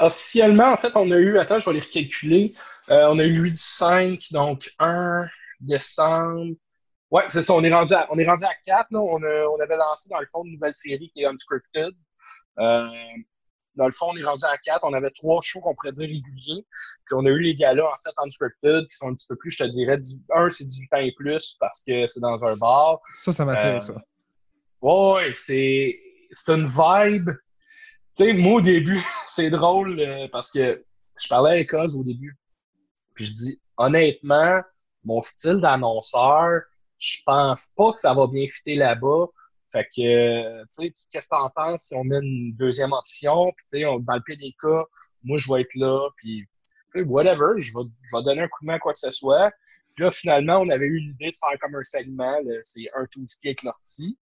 officiellement, 0.00 0.72
en 0.72 0.76
fait, 0.76 0.92
on 0.96 1.10
a 1.12 1.18
eu. 1.18 1.38
Attends, 1.38 1.58
je 1.58 1.66
vais 1.66 1.74
les 1.74 1.80
recalculer. 1.80 2.54
on 2.88 3.18
a 3.18 3.24
eu 3.24 3.38
8 3.42 3.52
du 3.52 3.56
5, 3.56 4.20
donc 4.32 4.72
1 4.78 5.26
décembre, 5.60 6.54
Ouais, 7.12 7.24
c'est 7.28 7.42
ça. 7.42 7.52
On 7.52 7.62
est 7.62 7.72
rendu 7.72 7.92
à, 7.92 8.08
on 8.10 8.18
est 8.18 8.26
rendu 8.26 8.44
à 8.44 8.54
4. 8.64 8.86
Là. 8.90 8.98
On, 8.98 9.20
on, 9.22 9.60
avait 9.60 9.76
lancé, 9.76 10.08
dans 10.08 10.18
le 10.18 10.26
fond, 10.32 10.44
une 10.44 10.54
nouvelle 10.54 10.72
série 10.72 11.10
qui 11.14 11.22
est 11.22 11.26
Unscripted. 11.26 11.92
Euh, 12.58 12.88
dans 13.74 13.84
le 13.84 13.92
fond, 13.92 14.06
on 14.12 14.16
est 14.16 14.24
rendu 14.24 14.44
à 14.46 14.56
4. 14.56 14.80
On 14.82 14.94
avait 14.94 15.10
trois 15.10 15.42
shows 15.42 15.60
qu'on 15.60 15.74
pourrait 15.74 15.92
dire 15.92 16.08
réguliers. 16.08 16.66
Puis 17.04 17.14
on 17.14 17.26
a 17.26 17.28
eu 17.28 17.40
les 17.40 17.54
galas, 17.54 17.84
en 17.84 17.96
fait, 18.02 18.14
Unscripted, 18.16 18.88
qui 18.88 18.96
sont 18.96 19.08
un 19.08 19.14
petit 19.14 19.26
peu 19.28 19.36
plus, 19.36 19.50
je 19.50 19.62
te 19.62 19.68
dirais, 19.68 19.98
un, 20.34 20.48
c'est 20.48 20.64
18 20.64 20.92
ans 20.94 21.00
et 21.00 21.12
plus 21.12 21.54
parce 21.60 21.82
que 21.86 22.06
c'est 22.06 22.20
dans 22.20 22.42
un 22.46 22.56
bar. 22.56 23.00
Ça, 23.22 23.34
ça 23.34 23.44
m'attire, 23.44 23.76
euh, 23.76 23.80
ça. 23.80 23.94
Ouais, 24.80 25.34
c'est, 25.34 26.00
c'est 26.30 26.52
une 26.52 26.66
vibe. 26.66 27.28
Tu 28.16 28.24
sais, 28.24 28.32
moi, 28.32 28.54
au 28.54 28.60
début, 28.62 29.02
c'est 29.26 29.50
drôle 29.50 30.00
euh, 30.00 30.28
parce 30.32 30.50
que 30.50 30.82
je 31.22 31.28
parlais 31.28 31.56
avec 31.56 31.74
Oz 31.74 31.94
au 31.94 32.04
début. 32.04 32.38
Puis 33.14 33.26
je 33.26 33.34
dis, 33.34 33.60
honnêtement, 33.76 34.62
mon 35.04 35.20
style 35.20 35.60
d'annonceur, 35.60 36.62
je 37.02 37.18
pense 37.26 37.68
pas 37.76 37.92
que 37.92 38.00
ça 38.00 38.14
va 38.14 38.26
bien 38.28 38.46
fitter 38.48 38.76
là-bas. 38.76 39.26
Fait 39.70 39.84
que, 39.84 40.62
tu 40.62 40.66
sais, 40.68 40.92
qu'est-ce 41.10 41.28
que 41.28 41.52
t'en 41.54 41.78
si 41.78 41.94
on 41.94 42.04
met 42.04 42.18
une 42.18 42.54
deuxième 42.56 42.92
option? 42.92 43.52
Puis, 43.56 43.66
tu 43.72 43.78
sais, 43.78 43.82
dans 43.82 44.14
le 44.14 44.22
pire 44.22 44.36
des 44.38 44.54
cas, 44.60 44.84
moi, 45.24 45.38
je 45.38 45.50
vais 45.50 45.62
être 45.62 45.74
là, 45.74 46.08
puis, 46.16 46.46
whatever, 46.94 47.58
je 47.58 47.72
vais, 47.72 47.84
je 48.10 48.16
vais 48.16 48.22
donner 48.22 48.42
un 48.42 48.48
coup 48.48 48.62
de 48.62 48.66
main 48.66 48.74
à 48.74 48.78
quoi 48.78 48.92
que 48.92 48.98
ce 48.98 49.10
soit. 49.10 49.50
Puis 49.94 50.04
là, 50.04 50.10
finalement, 50.10 50.58
on 50.58 50.68
avait 50.68 50.86
eu 50.86 50.98
l'idée 50.98 51.30
de 51.30 51.36
faire 51.36 51.58
comme 51.60 51.74
un 51.74 51.82
segment, 51.82 52.38
c'est 52.62 52.88
un 52.94 53.06
tout-ski 53.06 53.48
avec 53.48 53.62
l'ortie. 53.62 54.18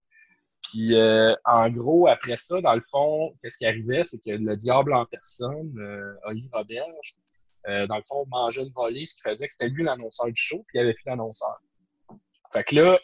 Puis, 0.63 0.95
euh, 0.95 1.33
en 1.45 1.69
gros, 1.69 2.07
après 2.07 2.37
ça, 2.37 2.61
dans 2.61 2.75
le 2.75 2.83
fond, 2.91 3.33
qu'est-ce 3.41 3.57
qui 3.57 3.65
arrivait? 3.65 4.03
C'est 4.05 4.19
que 4.19 4.31
le 4.31 4.55
diable 4.55 4.93
en 4.93 5.05
personne, 5.05 5.73
euh, 5.79 6.13
Oli 6.25 6.49
Roberge, 6.53 7.15
euh, 7.67 7.87
dans 7.87 7.95
le 7.95 8.01
fond, 8.03 8.25
mangeait 8.27 8.63
une 8.63 8.71
volée, 8.71 9.05
ce 9.05 9.15
qui 9.15 9.21
faisait 9.21 9.47
que 9.47 9.53
c'était 9.53 9.69
lui 9.69 9.83
l'annonceur 9.83 10.27
du 10.27 10.35
show, 10.35 10.63
puis 10.67 10.77
il 10.77 10.81
avait 10.81 10.93
plus 10.93 11.05
d'annonceur. 11.05 11.59
Fait 12.51 12.63
que 12.63 12.75
là, 12.75 12.99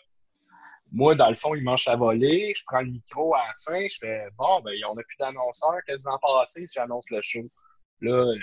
moi, 0.92 1.16
dans 1.16 1.30
le 1.30 1.36
fond, 1.36 1.56
il 1.56 1.64
mange 1.64 1.84
sa 1.84 1.96
volée, 1.96 2.54
je 2.56 2.64
prends 2.66 2.82
le 2.82 2.92
micro 2.92 3.36
à 3.36 3.40
la 3.40 3.54
fin, 3.66 3.88
je 3.88 3.98
fais 4.00 4.28
bon, 4.38 4.62
ben, 4.62 4.74
on 4.90 4.96
n'a 4.96 5.04
plus 5.04 5.18
d'annonceurs, 5.20 5.80
qu'est-ce 5.86 6.04
qui 6.04 6.10
en 6.10 6.20
passé 6.20 6.66
si 6.66 6.74
j'annonce 6.76 7.10
le 7.12 7.22
show? 7.22 7.50
Là, 8.02 8.34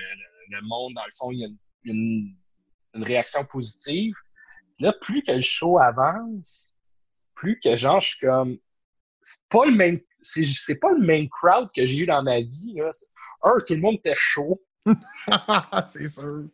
le, 0.51 0.61
monde, 0.63 0.95
dans 0.95 1.05
le 1.05 1.13
fond, 1.17 1.31
il 1.31 1.39
y 1.41 1.45
a 1.45 1.49
une, 1.85 2.35
une, 2.95 3.05
réaction 3.05 3.45
positive. 3.45 4.15
là, 4.81 4.93
plus 4.93 5.23
que 5.23 5.33
le 5.33 5.41
show 5.41 5.79
avance, 5.79 6.75
plus 7.35 7.59
que 7.61 7.77
genre, 7.77 8.01
je 8.01 8.09
suis 8.09 8.27
comme. 8.27 8.59
C'est 9.21 9.49
pas 9.49 9.65
le 9.65 9.73
même. 9.73 10.01
C'est 10.21 10.75
pas 10.75 10.93
le 10.93 11.05
même 11.05 11.29
crowd 11.29 11.71
que 11.75 11.85
j'ai 11.85 11.99
eu 11.99 12.07
dans 12.07 12.23
ma 12.23 12.41
vie. 12.41 12.75
Là. 12.77 12.91
Un, 13.43 13.59
tout 13.67 13.75
le 13.75 13.81
monde 13.81 13.97
était 13.97 14.15
chaud. 14.17 14.63
c'est 15.89 16.09
sûr. 16.09 16.45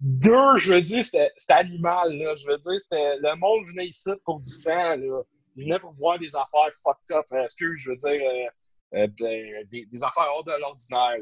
Deux, 0.00 0.56
je 0.58 0.74
veux 0.74 0.82
dire, 0.82 1.04
c'était 1.04 1.30
animal. 1.48 2.12
Là. 2.16 2.34
Je 2.34 2.46
veux 2.46 2.58
dire, 2.58 2.80
c'était 2.80 3.16
le 3.18 3.36
monde 3.36 3.66
venait 3.68 3.86
ici 3.86 4.10
pour 4.24 4.40
du 4.40 4.50
sang. 4.50 4.96
Là. 4.96 5.22
Il 5.56 5.64
venait 5.64 5.78
pour 5.78 5.92
voir 5.92 6.18
des 6.18 6.34
affaires 6.34 6.70
fucked 6.82 7.16
up. 7.16 7.26
Excuse, 7.44 7.80
je 7.80 7.90
veux 7.90 7.96
dire, 7.96 8.20
euh, 8.94 8.98
euh, 8.98 9.06
des, 9.70 9.86
des, 9.86 10.04
affaires 10.04 10.28
hors 10.34 10.44
de 10.44 10.52
l'ordinaire. 10.60 11.16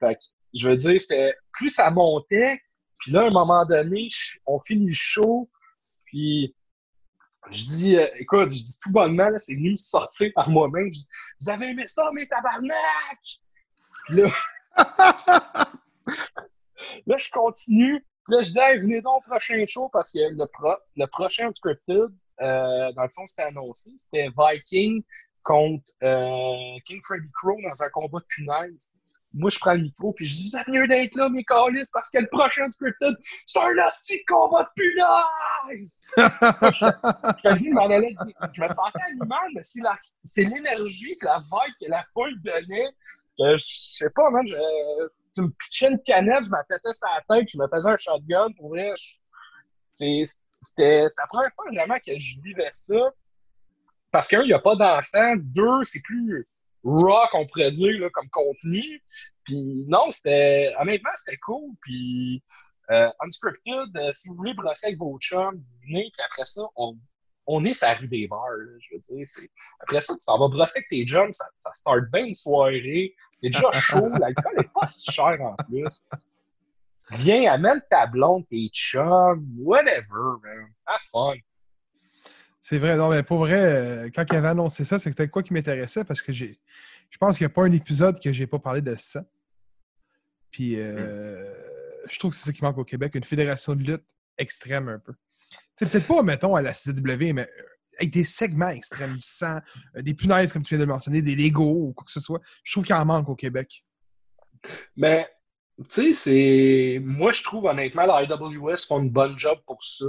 Fait 0.00 0.14
que, 0.14 0.20
je 0.54 0.68
veux 0.68 0.76
dire, 0.76 1.00
c'était 1.00 1.34
plus 1.52 1.70
ça 1.70 1.90
montait. 1.90 2.60
Puis 2.98 3.12
là, 3.12 3.22
à 3.22 3.26
un 3.26 3.30
moment 3.30 3.64
donné, 3.64 4.08
on 4.46 4.60
finit 4.60 4.86
le 4.86 4.92
show. 4.92 5.50
Puis 6.04 6.54
je 7.50 7.64
dis, 7.64 7.96
euh, 7.96 8.08
écoute, 8.18 8.50
je 8.50 8.62
dis 8.62 8.78
tout 8.82 8.90
bonnement, 8.90 9.30
c'est 9.38 9.54
venu 9.54 9.72
me 9.72 9.76
sortir 9.76 10.30
par 10.34 10.48
moi-même. 10.48 10.86
Je 10.92 10.98
dis, 10.98 11.06
vous 11.40 11.50
avez 11.50 11.70
aimé 11.70 11.86
ça, 11.86 12.10
mes 12.12 12.26
tabarnak? 12.26 13.18
Puis 14.06 14.16
là, 14.16 14.28
là, 17.06 17.16
je 17.16 17.30
continue. 17.30 18.04
Là, 18.28 18.42
je 18.42 18.50
dis, 18.50 18.58
hey, 18.58 18.78
venez 18.78 19.00
donc 19.00 19.18
au 19.18 19.30
prochain 19.30 19.64
show 19.66 19.88
parce 19.92 20.12
que 20.12 20.18
le, 20.18 20.46
pro 20.52 20.74
le 20.96 21.06
prochain 21.06 21.50
scripted, 21.54 22.10
euh, 22.40 22.92
dans 22.92 23.02
le 23.02 23.08
fond, 23.08 23.26
c'était 23.26 23.42
annoncé. 23.42 23.90
C'était 23.96 24.28
Viking 24.36 25.02
contre 25.42 25.92
euh, 26.02 26.78
King 26.84 27.00
Freddy 27.04 27.30
Crow 27.32 27.56
dans 27.62 27.82
un 27.82 27.88
combat 27.90 28.18
de 28.18 28.26
punaise 28.28 29.00
moi, 29.36 29.50
je 29.50 29.58
prends 29.58 29.74
le 29.74 29.82
micro, 29.82 30.12
puis 30.12 30.24
je 30.24 30.34
dis, 30.34 30.50
vous 30.50 30.56
êtes 30.58 30.68
mieux 30.68 30.88
d'être 30.88 31.14
là, 31.14 31.28
mes 31.28 31.44
calices, 31.44 31.90
parce 31.90 32.10
que 32.10 32.18
le 32.18 32.26
prochain 32.28 32.70
scripted, 32.70 33.14
c'est 33.46 33.58
un 33.58 33.86
hostie 33.86 34.24
combat 34.24 34.62
de 34.62 34.68
punaise! 34.74 36.06
je, 36.16 37.42
te 37.42 37.56
dis, 37.56 37.68
je 38.54 38.62
me 38.62 38.68
sentais 38.68 39.02
animal, 39.10 39.48
mais 39.54 39.60
c'est 39.62 40.44
l'énergie 40.44 41.16
que 41.20 41.26
la 41.26 41.38
vibe 41.38 41.74
que 41.80 41.90
la 41.90 42.02
foule 42.14 42.40
donnait, 42.40 42.88
que 43.38 43.56
je 43.56 43.96
sais 43.98 44.10
pas, 44.10 44.30
man, 44.30 44.46
je, 44.46 44.56
tu 45.36 45.42
me 45.42 45.50
pitchais 45.50 45.88
une 45.90 46.02
canette, 46.02 46.44
je 46.44 46.50
m'appétais 46.50 46.92
sur 46.92 47.08
la 47.08 47.36
tête, 47.36 47.48
je 47.52 47.58
me 47.58 47.68
faisais 47.68 47.90
un 47.90 47.96
shotgun, 47.96 48.48
pour 48.56 48.70
vrai, 48.70 48.92
c'était 49.90 51.02
la 51.02 51.26
première 51.28 51.50
fois 51.54 51.66
vraiment 51.72 51.98
que 52.04 52.16
je 52.16 52.40
vivais 52.42 52.68
ça. 52.72 53.12
Parce 54.10 54.28
qu'un, 54.28 54.42
il 54.42 54.46
n'y 54.46 54.54
a 54.54 54.58
pas 54.58 54.76
d'enfant. 54.76 55.34
Deux, 55.36 55.84
c'est 55.84 56.00
plus 56.00 56.48
rock, 56.84 57.28
on 57.34 57.46
pourrait 57.46 57.70
dire, 57.70 58.00
là, 58.00 58.08
comme 58.10 58.28
contenu. 58.30 59.02
Puis 59.44 59.84
non, 59.88 60.10
c'était. 60.10 60.72
Honnêtement, 60.78 61.10
c'était 61.16 61.36
cool. 61.38 61.74
Puis 61.82 62.42
euh, 62.90 63.10
Unscripted, 63.20 63.96
euh, 63.96 64.12
si 64.12 64.28
vous 64.28 64.34
voulez 64.34 64.54
brosser 64.54 64.86
avec 64.86 64.98
vos 64.98 65.18
chums, 65.18 65.62
venez, 65.86 66.10
puis 66.12 66.22
après 66.24 66.44
ça, 66.44 66.62
on, 66.76 66.96
on 67.46 67.64
est 67.64 67.74
sur 67.74 67.86
la 67.86 67.94
rue 67.94 68.08
des 68.08 68.26
bars. 68.26 68.44
je 68.80 68.94
veux 68.94 69.00
dire. 69.00 69.26
Après 69.80 70.00
ça, 70.00 70.14
tu 70.14 70.24
t'en 70.24 70.38
vas 70.38 70.48
brosser 70.48 70.78
avec 70.78 70.88
tes 70.88 71.06
chums, 71.06 71.32
ça, 71.32 71.46
ça 71.58 71.72
start 71.72 72.10
bien 72.12 72.26
une 72.26 72.34
soirée. 72.34 73.14
T'es 73.40 73.50
déjà 73.50 73.70
chaud, 73.72 74.08
l'alcool 74.20 74.52
n'est 74.56 74.70
pas 74.74 74.86
si 74.86 75.10
cher 75.10 75.38
en 75.40 75.54
plus. 75.64 76.02
Viens, 77.12 77.52
amène 77.52 77.80
ta 77.88 78.06
blonde, 78.06 78.46
tes 78.48 78.68
chums, 78.72 79.46
whatever, 79.58 80.40
man. 80.42 80.66
Have 80.86 81.00
fun. 81.10 81.36
C'est 82.58 82.78
vrai, 82.78 82.96
non, 82.96 83.10
mais 83.10 83.22
pour 83.22 83.38
vrai, 83.38 83.62
euh, 83.62 84.10
quand 84.12 84.24
il 84.28 84.36
avait 84.36 84.48
annoncé 84.48 84.84
ça, 84.84 84.98
c'était 84.98 85.28
quoi 85.28 85.44
qui 85.44 85.52
m'intéressait 85.52 86.04
parce 86.04 86.20
que 86.20 86.32
j'ai. 86.32 86.58
Je 87.10 87.18
pense 87.18 87.38
qu'il 87.38 87.46
n'y 87.46 87.52
a 87.52 87.54
pas 87.54 87.62
un 87.62 87.70
épisode 87.70 88.20
que 88.20 88.32
j'ai 88.32 88.48
pas 88.48 88.58
parlé 88.58 88.82
de 88.82 88.96
ça. 88.96 89.24
Puis 90.50 90.74
euh, 90.76 91.44
je 92.10 92.18
trouve 92.18 92.32
que 92.32 92.36
c'est 92.36 92.46
ça 92.46 92.52
qui 92.52 92.62
manque 92.62 92.78
au 92.78 92.84
Québec, 92.84 93.14
une 93.14 93.22
fédération 93.22 93.76
de 93.76 93.84
lutte 93.84 94.04
extrême 94.36 94.88
un 94.88 94.98
peu. 94.98 95.14
C'est 95.76 95.90
peut-être 95.90 96.06
pas, 96.06 96.22
mettons, 96.22 96.54
à 96.54 96.62
la 96.62 96.72
CW, 96.72 97.32
mais 97.32 97.42
euh, 97.42 97.46
avec 97.98 98.12
des 98.12 98.24
segments 98.24 98.68
extrêmes, 98.68 99.14
du 99.14 99.22
sang, 99.22 99.58
des 99.94 100.14
punaises, 100.14 100.52
comme 100.52 100.62
tu 100.62 100.74
viens 100.74 100.78
de 100.78 100.84
le 100.84 100.92
mentionner, 100.92 101.22
des 101.22 101.34
Legos 101.34 101.88
ou 101.88 101.92
quoi 101.94 102.04
que 102.04 102.10
ce 102.10 102.20
soit. 102.20 102.40
Je 102.62 102.72
trouve 102.72 102.84
qu'il 102.84 102.94
en 102.94 103.04
manque 103.04 103.28
au 103.28 103.36
Québec. 103.36 103.84
Mais, 104.96 105.28
tu 105.78 105.84
sais, 105.88 106.12
c'est. 106.12 107.00
Moi, 107.02 107.32
je 107.32 107.42
trouve 107.42 107.64
honnêtement, 107.66 108.06
la 108.06 108.22
IWS 108.24 108.86
font 108.86 109.00
une 109.02 109.10
bonne 109.10 109.38
job 109.38 109.58
pour 109.66 109.82
ça. 109.82 110.04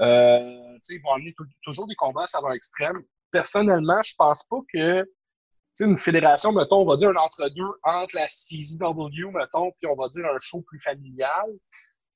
Euh, 0.00 0.78
ils 0.90 1.00
vont 1.02 1.14
amener 1.14 1.34
toujours 1.62 1.86
des 1.88 1.96
combats 1.96 2.24
à 2.24 2.26
saveur 2.26 2.52
extrême. 2.52 3.02
Personnellement, 3.30 4.00
je 4.02 4.14
pense 4.16 4.44
pas 4.44 4.58
que 4.72 5.04
une 5.84 5.96
fédération, 5.96 6.52
mettons, 6.52 6.82
on 6.82 6.86
va 6.86 6.96
dire 6.96 7.10
un 7.10 7.16
entre-deux 7.16 7.70
entre 7.82 8.16
la 8.16 8.26
CZW, 8.26 9.30
mettons, 9.32 9.70
puis 9.78 9.88
on 9.88 9.96
va 9.96 10.08
dire 10.08 10.24
un 10.24 10.38
show 10.40 10.62
plus 10.62 10.80
familial. 10.80 11.46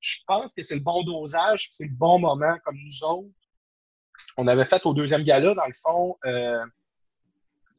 Je 0.02 0.18
pense 0.26 0.52
que 0.52 0.62
c'est 0.62 0.74
le 0.74 0.80
bon 0.80 1.02
dosage, 1.04 1.68
c'est 1.70 1.86
le 1.86 1.94
bon 1.94 2.18
moment, 2.18 2.56
comme 2.64 2.76
nous 2.76 3.04
autres. 3.04 3.30
On 4.36 4.46
avait 4.46 4.64
fait 4.64 4.84
au 4.84 4.92
deuxième 4.92 5.22
gala, 5.22 5.54
dans 5.54 5.66
le 5.66 5.72
fond, 5.72 6.18
euh, 6.26 6.64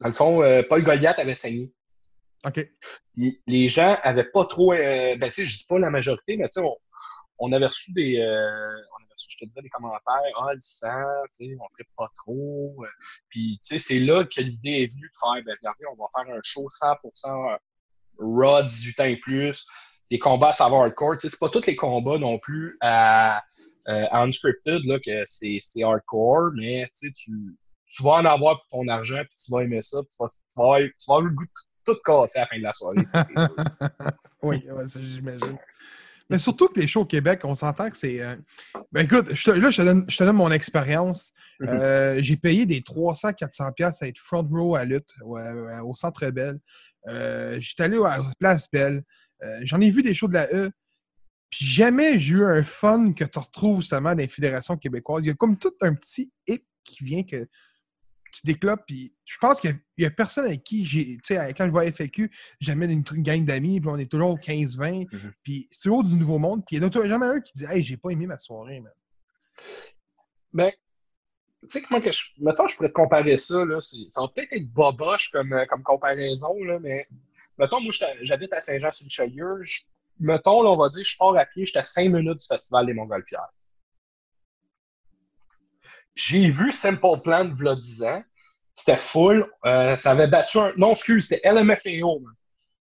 dans 0.00 0.08
le 0.08 0.12
fond, 0.12 0.42
euh, 0.42 0.62
Paul 0.68 0.82
Goliath 0.82 1.18
avait 1.20 1.36
saigné. 1.36 1.72
OK. 2.44 2.68
les 3.16 3.68
gens 3.68 3.96
avaient 4.02 4.28
pas 4.30 4.44
trop. 4.44 4.72
ben, 4.72 5.18
tu 5.20 5.32
sais, 5.32 5.44
je 5.46 5.58
dis 5.58 5.64
pas 5.66 5.78
la 5.78 5.90
majorité, 5.90 6.36
mais 6.36 6.48
tu 6.48 6.60
sais, 6.60 6.68
on, 7.38 7.52
avait 7.52 7.66
reçu 7.66 7.92
des 7.92 8.18
je 9.28 9.36
te 9.38 9.44
dirais 9.44 9.62
des 9.62 9.68
commentaires, 9.68 10.20
ah, 10.38 10.52
le 10.52 10.60
sang, 10.60 11.04
tu 11.36 11.46
sais, 11.46 11.56
on 11.58 11.64
ne 11.64 11.84
pas 11.96 12.08
trop. 12.14 12.74
Euh. 12.84 12.88
Puis, 13.28 13.58
tu 13.58 13.66
sais, 13.66 13.78
c'est 13.78 13.98
là 13.98 14.24
que 14.24 14.40
l'idée 14.40 14.82
est 14.82 14.92
venue 14.92 15.08
de 15.08 15.16
faire, 15.18 15.44
ben, 15.44 15.56
regardez, 15.56 15.84
on 15.92 15.96
va 15.96 16.06
faire 16.14 16.34
un 16.34 16.40
show 16.42 16.66
100% 16.68 17.58
raw, 18.18 18.62
18 18.62 19.00
ans 19.00 19.04
et 19.04 19.16
plus, 19.16 19.66
des 20.10 20.18
combats 20.18 20.48
à 20.48 20.52
savoir 20.52 20.82
hardcore. 20.82 21.16
Tu 21.16 21.20
sais, 21.20 21.28
c'est 21.30 21.38
pas 21.38 21.48
tous 21.48 21.66
les 21.66 21.76
combats 21.76 22.18
non 22.18 22.38
plus 22.38 22.76
à, 22.80 23.42
euh, 23.88 24.06
unscripted, 24.12 24.80
là, 24.84 24.98
que 25.04 25.22
c'est 25.26 25.82
hardcore, 25.82 26.50
mais, 26.56 26.88
tu 26.98 27.08
sais, 27.08 27.12
tu, 27.12 28.02
vas 28.02 28.14
en 28.14 28.24
avoir 28.24 28.60
pour 28.60 28.80
ton 28.80 28.88
argent, 28.88 29.22
puis 29.28 29.38
tu 29.44 29.52
vas 29.52 29.62
aimer 29.62 29.82
ça, 29.82 29.98
puis 30.02 30.10
tu 30.10 30.16
vas, 30.18 30.28
tu 30.28 31.06
vas, 31.08 31.14
avoir, 31.14 31.20
le 31.22 31.30
goût 31.30 31.44
de 31.44 31.92
tout 31.92 31.98
casser 32.04 32.38
à 32.38 32.42
la 32.42 32.46
fin 32.46 32.58
de 32.58 32.62
la 32.62 32.72
soirée, 32.72 33.04
c'est 33.06 33.26
sûr. 33.26 33.56
oui, 34.42 34.64
j'imagine. 35.00 35.58
Mais 36.30 36.38
surtout 36.38 36.68
que 36.68 36.80
les 36.80 36.86
shows 36.86 37.02
au 37.02 37.06
Québec, 37.06 37.40
on 37.44 37.54
s'entend 37.54 37.90
que 37.90 37.96
c'est. 37.96 38.20
Euh, 38.20 38.36
ben 38.92 39.02
écoute, 39.02 39.34
je 39.34 39.50
là, 39.50 39.70
je 39.70 39.82
te, 39.82 40.24
donne, 40.24 40.36
mon 40.36 40.50
expérience. 40.50 41.32
Mhm. 41.60 41.68
Euh, 41.68 42.22
j'ai 42.22 42.36
payé 42.36 42.66
des 42.66 42.80
300-400$ 42.80 43.98
à 44.00 44.08
être 44.08 44.18
front 44.18 44.42
row 44.50 44.74
à 44.74 44.84
lutte 44.84 45.08
au 45.22 45.94
Centre 45.94 46.28
Belle. 46.30 46.58
Euh, 47.06 47.58
J'étais 47.60 47.84
allé 47.84 47.98
à 47.98 48.22
Place 48.38 48.70
Belle. 48.70 49.02
Euh, 49.42 49.60
j'en 49.62 49.80
ai 49.80 49.90
vu 49.90 50.02
des 50.02 50.14
shows 50.14 50.28
de 50.28 50.34
la 50.34 50.52
E. 50.52 50.70
Puis 51.50 51.64
jamais 51.64 52.18
j'ai 52.18 52.34
eu 52.34 52.44
un 52.44 52.62
fun 52.62 53.12
que 53.12 53.24
tu 53.24 53.38
retrouves 53.38 53.80
justement 53.80 54.10
dans 54.10 54.18
les 54.18 54.28
fédérations 54.28 54.76
québécoises. 54.76 55.22
Il 55.24 55.28
y 55.28 55.30
a 55.30 55.34
comme 55.34 55.58
tout 55.58 55.74
un 55.80 55.94
petit 55.94 56.32
hic 56.46 56.64
qui 56.84 57.04
vient 57.04 57.22
que 57.22 57.46
tu 58.32 58.40
déclopes. 58.44 58.82
Puis 58.86 59.14
je 59.24 59.36
pense 59.38 59.60
qu'il 59.60 59.78
n'y 59.98 60.04
a, 60.04 60.10
personne 60.10 60.46
avec 60.46 60.64
qui 60.64 60.84
j'ai. 60.84 61.16
Tu 61.18 61.34
sais, 61.34 61.54
quand 61.54 61.66
je 61.66 61.70
vois 61.70 61.90
FAQ, 61.90 62.30
j'amène 62.60 62.90
une, 62.90 63.04
une, 63.14 63.22
gang 63.22 63.44
d'amis, 63.44 63.80
puis 63.80 63.88
on 63.88 63.96
est 63.96 64.10
toujours 64.10 64.30
au 64.30 64.36
15-20. 64.36 65.06
Mhm. 65.12 65.32
Puis 65.42 65.68
c'est 65.70 65.82
toujours 65.82 66.04
du 66.04 66.14
nouveau 66.14 66.38
monde. 66.38 66.64
Puis 66.66 66.76
il 66.76 66.80
n'y 66.80 66.86
en 66.86 66.88
a 66.88 67.08
jamais 67.08 67.26
un 67.26 67.40
qui 67.40 67.52
dit 67.54 67.64
Hey, 67.68 67.82
j'ai 67.82 67.96
pas 67.96 68.10
aimé 68.10 68.26
ma 68.26 68.38
soirée, 68.38 68.80
man. 68.80 68.92
Ben, 70.52 70.72
tu 71.62 71.68
sais, 71.68 71.82
comment 71.82 72.00
que 72.00 72.12
je. 72.12 72.22
Mettons, 72.38 72.66
je 72.66 72.76
pourrais 72.76 72.88
te 72.88 72.94
comparer 72.94 73.36
ça, 73.36 73.64
là. 73.64 73.80
Ça 73.80 74.20
va 74.20 74.28
peut-être 74.28 74.52
être 74.52 74.68
boboche 74.70 75.30
comme, 75.30 75.52
euh, 75.52 75.64
comme 75.66 75.82
comparaison, 75.82 76.54
là, 76.64 76.78
mais. 76.80 77.04
Mettons, 77.58 77.80
moi, 77.80 77.92
j'habite 78.22 78.52
à 78.52 78.60
Saint-Jean-sur-Richelieu. 78.60 79.62
Mettons, 80.18 80.62
là, 80.62 80.70
on 80.70 80.76
va 80.76 80.88
dire, 80.88 81.04
je 81.04 81.16
pars 81.16 81.36
à 81.36 81.44
pied, 81.44 81.66
j'étais 81.66 81.80
à 81.80 81.84
5 81.84 82.10
minutes 82.10 82.40
du 82.40 82.46
Festival 82.46 82.86
des 82.86 82.94
Montgolfières. 82.94 83.48
J'ai 86.14 86.50
vu 86.50 86.72
Simple 86.72 87.20
Plan 87.22 87.44
de 87.44 87.74
10 87.74 88.02
ans. 88.04 88.22
C'était 88.72 88.96
full. 88.96 89.48
Euh, 89.64 89.96
ça 89.96 90.12
avait 90.12 90.26
battu 90.26 90.58
un. 90.58 90.72
Non, 90.76 90.92
excuse, 90.92 91.28
c'était 91.28 91.48
LMFAO 91.48 92.22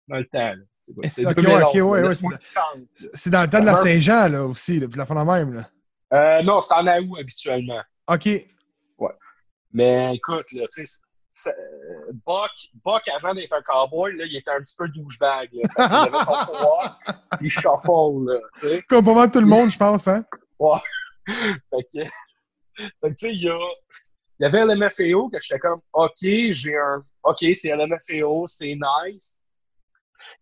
dans 0.09 0.17
le 0.17 0.27
temps. 0.27 0.55
C'est 1.09 1.27
okay, 1.27 1.47
okay, 1.47 1.83
ouais, 1.83 2.03
ouais, 2.03 2.15
C'est 3.15 3.31
dans 3.31 3.43
le 3.43 3.49
temps 3.49 3.61
de 3.61 3.67
la 3.67 3.77
Saint-Jean 3.77 4.29
là, 4.29 4.45
aussi, 4.45 4.81
là, 4.81 4.89
puis 4.89 4.99
la 4.99 5.07
fin 5.07 5.15
de 5.15 5.31
même. 5.31 5.55
Là. 5.55 5.71
Euh, 6.13 6.43
non, 6.43 6.61
c'est 6.61 6.75
en 6.75 6.87
août 6.87 7.19
habituellement. 7.21 7.81
OK. 8.09 8.27
Ouais. 8.27 9.13
Mais 9.73 10.17
écoute, 10.17 10.51
là, 10.53 10.67
tu 10.73 10.85
sais, 10.85 11.01
Buck, 12.27 12.51
Buck, 12.85 13.09
avant 13.09 13.35
d'être 13.35 13.55
un 13.55 13.63
cowboy, 13.63 14.15
là, 14.17 14.25
il 14.27 14.37
était 14.37 14.51
un 14.51 14.61
petit 14.61 14.77
peu 14.77 14.89
douchebag. 14.89 15.49
il 15.53 15.63
avait 15.79 16.25
son 16.25 16.47
pouvoir, 16.47 16.99
il 17.41 17.51
shuffle, 17.51 18.27
là, 18.27 18.41
tu. 18.61 18.83
Comme 18.85 19.05
pas 19.05 19.15
mal 19.15 19.31
tout 19.31 19.41
le 19.41 19.47
monde, 19.47 19.71
je 19.71 19.79
pense, 19.79 20.09
hein? 20.09 20.25
Ouais. 20.59 20.79
fait 21.27 21.85
que, 21.93 22.05
fait 22.85 22.91
que 23.01 23.09
tu 23.09 23.17
sais, 23.17 23.35
il 23.35 23.43
y 23.43 23.49
a... 23.49 23.59
Il 24.43 24.45
y 24.45 24.47
avait 24.47 24.65
LMFAO 24.65 25.29
que 25.29 25.39
j'étais 25.41 25.61
comme, 25.61 25.81
OK, 25.93 26.19
j'ai 26.21 26.77
un. 26.77 27.01
OK, 27.23 27.45
c'est 27.55 27.77
LMFAO, 27.77 28.49
c'est 28.49 28.75
nice. 28.75 29.41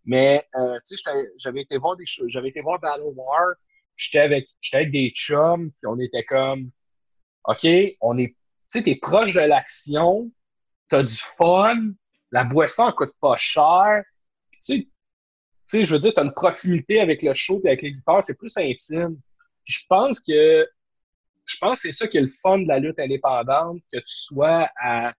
Mais, 0.05 0.43
euh, 0.55 0.79
tu 0.87 0.97
sais, 0.97 1.03
j'avais 1.37 1.61
été 1.61 1.77
voir 1.77 1.95
des 1.97 2.05
J'avais 2.05 2.49
été 2.49 2.61
voir 2.61 2.79
Battle 2.79 3.13
War. 3.15 3.53
J'étais 3.95 4.21
avec, 4.21 4.47
avec 4.73 4.91
des 4.91 5.11
chums, 5.11 5.69
puis 5.69 5.87
on 5.87 5.99
était 5.99 6.23
comme, 6.23 6.71
OK, 7.45 7.67
on 8.01 8.17
est. 8.17 8.35
sais, 8.67 8.81
t'es 8.81 8.95
proche 8.95 9.33
de 9.33 9.41
l'action, 9.41 10.31
t'as 10.91 11.03
du 11.03 11.15
fun, 11.37 11.93
la 12.31 12.43
boisson 12.43 12.87
elle 12.87 12.93
coûte 12.93 13.13
pas 13.19 13.37
cher. 13.37 14.03
Tu 14.63 14.87
sais, 15.65 15.83
je 15.83 15.93
veux 15.93 15.99
dire, 15.99 16.11
t'as 16.13 16.25
une 16.25 16.33
proximité 16.33 16.99
avec 16.99 17.21
le 17.23 17.33
show 17.33 17.61
et 17.63 17.69
avec 17.69 17.81
les 17.81 17.91
lutteurs, 17.91 18.23
c'est 18.23 18.37
plus 18.37 18.55
intime. 18.57 19.17
je 19.63 19.79
pense 19.89 20.19
que 20.19 20.67
je 21.45 21.57
pense 21.59 21.81
que 21.81 21.89
c'est 21.89 21.97
ça 21.97 22.07
qui 22.07 22.17
est 22.17 22.21
le 22.21 22.31
fun 22.41 22.59
de 22.59 22.67
la 22.67 22.79
lutte 22.79 22.99
indépendante, 22.99 23.81
que 23.91 23.97
tu 23.97 24.03
sois 24.05 24.69
à 24.79 25.13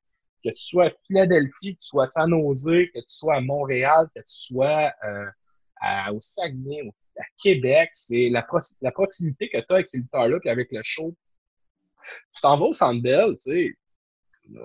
que 0.45 0.51
tu 0.51 0.63
sois 0.63 0.87
à 0.87 0.91
Philadelphie, 1.07 1.75
que 1.75 1.81
tu 1.81 1.89
sois 1.89 2.05
à 2.05 2.09
San 2.09 2.31
Jose, 2.31 2.65
que 2.95 2.99
tu 2.99 3.05
sois 3.07 3.37
à 3.37 3.41
Montréal, 3.41 4.09
que 4.15 4.21
tu 4.21 4.35
sois 4.35 4.93
euh, 5.05 5.27
à, 5.81 6.13
au 6.13 6.21
Saguenay, 6.21 6.83
à 7.19 7.25
Québec, 7.41 7.91
c'est 7.93 8.29
la, 8.29 8.47
la, 8.81 8.91
proximité 8.93 9.49
que 9.49 9.59
tu 9.59 9.67
as 9.69 9.75
avec 9.75 9.87
ces 9.87 9.99
lutteurs-là 9.99 10.39
et 10.45 10.51
avec 10.51 10.73
le 10.73 10.81
show. 10.83 11.15
Tu 12.35 12.41
t'en 12.41 12.57
vas 12.57 12.67
au 12.67 12.73
Sandbell, 12.73 13.37
tu 13.37 13.39
sais, 13.39 13.77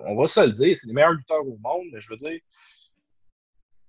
on 0.06 0.16
va 0.16 0.28
se 0.28 0.40
le 0.40 0.52
dire, 0.52 0.76
c'est 0.76 0.88
les 0.88 0.94
meilleurs 0.94 1.14
lutteurs 1.14 1.46
au 1.46 1.58
monde, 1.58 1.86
mais 1.92 2.02
je 2.02 2.10
veux 2.10 2.18
dire, 2.18 2.40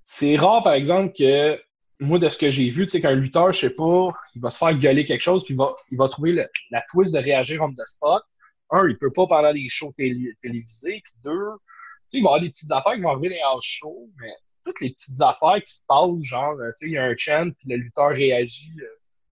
c'est 0.03 0.37
rare, 0.37 0.63
par 0.63 0.75
exemple, 0.75 1.13
que 1.17 1.61
moi, 2.01 2.19
de 2.19 2.29
ce 2.29 2.39
que 2.39 2.51
j'ai 2.51 2.71
vu, 2.71 2.85
tu 2.85 2.93
sais, 2.93 3.01
qu'un 3.01 3.15
lutteur, 3.15 3.53
je 3.53 3.61
sais 3.61 3.75
pas, 3.75 4.11
il 4.35 4.41
va 4.41 4.51
se 4.51 4.59
faire 4.59 4.77
gueuler 4.79 5.05
quelque 5.05 5.21
chose, 5.21 5.45
puis 5.45 5.55
il 5.55 5.57
va, 5.57 5.75
il 5.91 5.99
va 5.99 6.09
trouver 6.09 6.47
la 6.71 6.83
twist 6.91 7.13
de 7.13 7.19
réagir 7.19 7.61
on 7.63 7.73
the 7.73 7.87
spot. 7.87 8.23
Un, 8.71 8.89
il 8.89 8.99
peut 8.99 9.13
pas 9.13 9.27
pendant 9.27 9.53
des 9.53 9.69
shows 9.69 9.93
télévisés, 9.97 11.01
puis 11.03 11.13
deux, 11.25 11.33
tu 11.33 12.07
sais, 12.07 12.19
il 12.19 12.23
va 12.23 12.27
y 12.27 12.29
avoir 12.29 12.41
des 12.41 12.51
petites 12.51 12.71
affaires 12.71 12.95
qui 12.95 13.01
vont 13.01 13.11
arriver 13.11 13.31
dans 13.31 13.35
les 13.35 13.41
house 13.41 13.65
shows, 13.65 14.11
mais 14.21 14.33
toutes 14.65 14.81
les 14.81 14.91
petites 14.91 15.21
affaires 15.21 15.63
qui 15.65 15.73
se 15.73 15.85
passent, 15.87 16.23
genre, 16.23 16.55
tu 16.57 16.73
sais, 16.77 16.87
il 16.87 16.93
y 16.93 16.99
a 16.99 17.05
un 17.05 17.17
chant, 17.17 17.51
puis 17.59 17.69
le 17.69 17.77
lutteur 17.77 18.11
réagit 18.11 18.75
euh, 18.81 18.87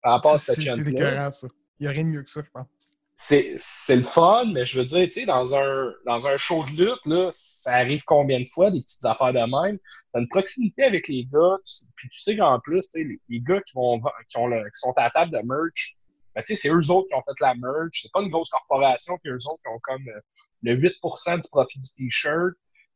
par 0.02 0.14
rapport 0.14 0.34
à 0.34 0.38
cette 0.38 0.60
chant 0.60 0.76
C'est 0.76 0.84
ça. 1.32 1.48
Il 1.80 1.84
n'y 1.84 1.88
a 1.88 1.92
rien 1.92 2.04
de 2.04 2.10
mieux 2.10 2.24
que 2.24 2.30
ça, 2.30 2.42
je 2.46 2.52
pense 2.52 2.68
c'est 3.28 3.96
le 3.96 4.04
fun, 4.04 4.46
mais 4.54 4.66
je 4.66 4.80
veux 4.80 4.86
dire, 4.86 5.06
tu 5.06 5.12
sais, 5.12 5.26
dans 5.26 5.56
un, 5.56 5.94
dans 6.06 6.28
un 6.28 6.38
show 6.38 6.64
de 6.66 6.86
lutte, 6.86 7.06
là, 7.06 7.28
ça 7.32 7.74
arrive 7.74 8.04
combien 8.04 8.40
de 8.40 8.46
fois, 8.46 8.72
des 8.72 8.82
petites 8.82 9.06
affaires 9.06 9.34
de 9.34 9.40
même? 9.40 9.78
T'as 10.14 10.20
une 10.20 10.28
proximité 10.28 10.84
avec 10.84 11.08
les 11.08 11.26
gars, 11.26 11.58
puis 11.96 12.10
tu 12.10 12.20
sais 12.20 12.36
qu'en 12.36 12.60
plus, 12.60 12.88
tu 12.90 13.02
sais, 13.02 13.20
les, 13.30 13.40
gars 13.40 13.62
qui, 13.62 13.74
vont, 13.76 14.00
qui, 14.30 14.38
ont 14.38 14.50
qui 14.50 14.64
sont 14.74 14.94
à 14.98 15.04
la 15.04 15.10
table 15.12 15.32
de 15.32 15.40
merch, 15.46 15.98
ben, 16.36 16.42
tu 16.44 16.56
sais, 16.56 16.62
c'est 16.62 16.70
eux 16.70 16.92
autres 16.92 17.08
qui 17.10 17.16
ont 17.16 17.24
fait 17.24 17.40
la 17.42 17.56
merch. 17.56 18.02
C'est 18.02 18.12
pas 18.12 18.22
une 18.22 18.30
grosse 18.30 18.50
corporation, 18.50 19.18
puis 19.22 19.32
eux 19.32 19.48
autres 19.48 19.62
qui 19.64 19.70
ont 19.70 19.80
comme 19.84 20.08
euh, 20.08 20.22
le 20.64 20.78
8% 20.78 21.42
du 21.42 21.50
profit 21.50 21.80
du 21.80 21.92
t-shirt. 21.92 22.54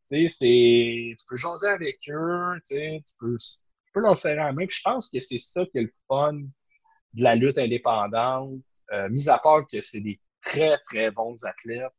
Tu 0.10 0.28
sais, 0.28 0.38
c'est... 0.40 1.16
Tu 1.20 1.26
peux 1.30 1.36
jaser 1.36 1.68
avec 1.68 1.98
eux, 2.10 2.54
tu 2.68 2.76
sais, 2.76 3.04
tu 3.06 3.14
peux, 3.20 3.36
tu 3.38 3.92
peux 3.94 4.00
leur 4.00 4.18
serrer 4.18 4.36
la 4.36 4.54
main. 4.54 4.66
Puis 4.66 4.78
je 4.78 4.82
pense 4.84 5.10
que 5.10 5.20
c'est 5.20 5.38
ça 5.38 5.66
qui 5.66 5.80
est 5.80 5.84
le 5.84 5.94
fun 6.08 6.34
de 6.34 7.24
la 7.24 7.36
lutte 7.36 7.58
indépendante 7.58 8.62
euh, 8.92 9.10
mis 9.10 9.30
à 9.30 9.40
part 9.40 9.66
que 9.68 9.82
c'est 9.82 10.02
des 10.02 10.20
très, 10.42 10.78
très 10.86 11.12
bons 11.12 11.44
athlètes, 11.44 11.92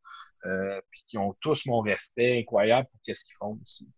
euh, 0.45 0.81
puis 0.91 1.03
qui 1.09 1.19
ont 1.19 1.35
tous 1.41 1.67
mon 1.67 1.81
respect 1.81 2.41
incroyable 2.41 2.89
pour 2.91 3.01
ce 3.17 3.25
qu'ils 3.25 3.37
font 3.37 3.59
aussi. 3.63 3.91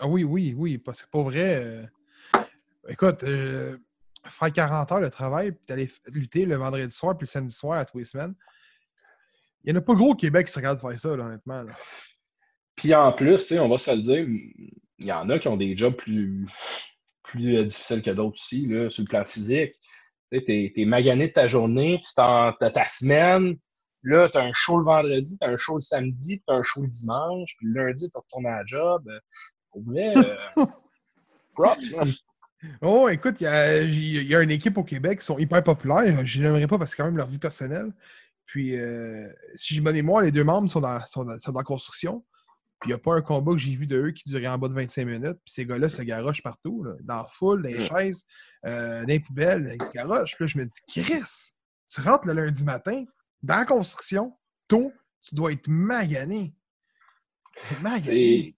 Ah 0.00 0.06
oui, 0.06 0.24
oui, 0.24 0.54
oui. 0.56 0.82
C'est 0.94 1.10
pas 1.10 1.22
vrai. 1.22 1.64
Euh, 1.64 2.42
écoute, 2.88 3.20
faire 3.20 4.52
40 4.52 4.92
heures 4.92 5.00
de 5.00 5.08
travail, 5.08 5.52
puis 5.52 5.66
d'aller 5.68 5.90
lutter 6.08 6.44
le 6.44 6.56
vendredi 6.56 6.94
soir, 6.94 7.16
puis 7.16 7.24
le 7.24 7.30
samedi 7.30 7.54
soir 7.54 7.78
à 7.78 7.84
tous 7.84 7.98
les 7.98 8.04
semaines, 8.04 8.34
il 9.64 9.72
n'y 9.72 9.78
en 9.78 9.80
a 9.80 9.84
pas 9.84 9.94
gros 9.94 10.10
au 10.10 10.16
Québec 10.16 10.46
qui 10.46 10.52
se 10.52 10.58
regarde 10.58 10.80
faire 10.80 10.98
ça, 10.98 11.10
honnêtement. 11.10 11.64
Puis 12.74 12.94
en 12.94 13.12
plus, 13.12 13.52
on 13.52 13.68
va 13.68 13.78
se 13.78 13.90
le 13.92 14.02
dire, 14.02 14.26
il 14.98 15.06
y 15.06 15.12
en 15.12 15.28
a 15.30 15.38
qui 15.38 15.46
ont 15.46 15.56
des 15.56 15.76
jobs 15.76 15.94
plus, 15.94 16.46
plus 17.22 17.64
difficiles 17.64 18.02
que 18.02 18.10
d'autres 18.10 18.34
aussi, 18.34 18.66
là, 18.66 18.90
sur 18.90 19.02
le 19.02 19.08
plan 19.08 19.24
physique. 19.24 19.74
Tu 20.32 20.72
es, 20.76 20.84
magané 20.86 21.28
de 21.28 21.32
ta 21.32 21.46
journée, 21.46 22.00
tu 22.02 22.12
as 22.16 22.56
ta 22.60 22.84
semaine. 22.86 23.56
Là, 24.02 24.28
tu 24.28 24.38
as 24.38 24.42
un 24.42 24.52
show 24.52 24.78
le 24.78 24.84
vendredi, 24.84 25.36
tu 25.38 25.46
as 25.46 25.50
un 25.50 25.56
show 25.56 25.74
le 25.74 25.80
samedi, 25.80 26.42
tu 26.46 26.52
as 26.52 26.56
un 26.56 26.62
show 26.62 26.82
le 26.82 26.88
dimanche, 26.88 27.54
puis 27.58 27.68
le 27.68 27.86
lundi, 27.86 28.10
tu 28.10 28.18
retournes 28.18 28.46
à 28.46 28.58
la 28.58 28.64
job. 28.64 29.08
Pour 29.70 29.82
vrai, 29.82 30.14
euh, 30.16 30.36
props, 31.54 31.94
Oh, 32.80 33.08
écoute, 33.08 33.36
il 33.40 34.28
y 34.28 34.34
a, 34.36 34.40
une 34.40 34.50
équipe 34.50 34.78
au 34.78 34.84
Québec 34.84 35.18
qui 35.18 35.26
sont 35.26 35.38
hyper 35.38 35.64
populaires. 35.64 36.24
Je 36.24 36.40
n'aimerais 36.40 36.68
pas 36.68 36.78
parce 36.78 36.92
que 36.92 36.96
c'est 36.96 37.02
quand 37.02 37.08
même 37.08 37.16
leur 37.16 37.26
vie 37.26 37.38
personnelle. 37.38 37.92
Puis, 38.46 38.78
euh, 38.78 39.28
si 39.56 39.74
je 39.74 39.82
me 39.82 39.92
mémoire, 39.92 40.22
les 40.22 40.30
deux 40.30 40.44
membres 40.44 40.70
sont 40.70 40.80
dans, 40.80 41.04
sont 41.06 41.24
dans, 41.24 41.40
sont 41.40 41.50
dans 41.50 41.58
la 41.58 41.64
construction 41.64 42.24
il 42.84 42.88
n'y 42.88 42.92
a 42.94 42.98
pas 42.98 43.14
un 43.14 43.22
combat 43.22 43.52
que 43.52 43.58
j'ai 43.58 43.74
vu 43.74 43.86
de 43.86 43.96
eux 43.96 44.10
qui 44.10 44.28
durait 44.28 44.46
en 44.48 44.58
bas 44.58 44.68
de 44.68 44.74
25 44.74 45.04
minutes. 45.04 45.38
Puis 45.44 45.54
ces 45.54 45.66
gars-là 45.66 45.88
se 45.88 46.02
garochent 46.02 46.42
partout, 46.42 46.84
dans 47.02 47.16
la 47.16 47.26
foule, 47.26 47.62
dans 47.62 47.68
les 47.68 47.80
chaises, 47.80 48.24
euh, 48.64 49.00
dans 49.00 49.08
les 49.08 49.20
poubelles, 49.20 49.76
ils 49.80 49.86
se 49.86 49.90
garochent. 49.90 50.34
Puis 50.34 50.44
là, 50.44 50.48
je 50.48 50.58
me 50.58 50.64
dis, 50.64 50.80
Chris, 50.88 51.52
tu 51.88 52.00
rentres 52.00 52.26
le 52.26 52.34
lundi 52.34 52.64
matin, 52.64 53.04
dans 53.42 53.56
la 53.56 53.64
construction, 53.64 54.36
tôt, 54.68 54.92
tu 55.22 55.34
dois 55.34 55.52
être 55.52 55.68
magané. 55.68 56.54
Magané. 57.80 58.56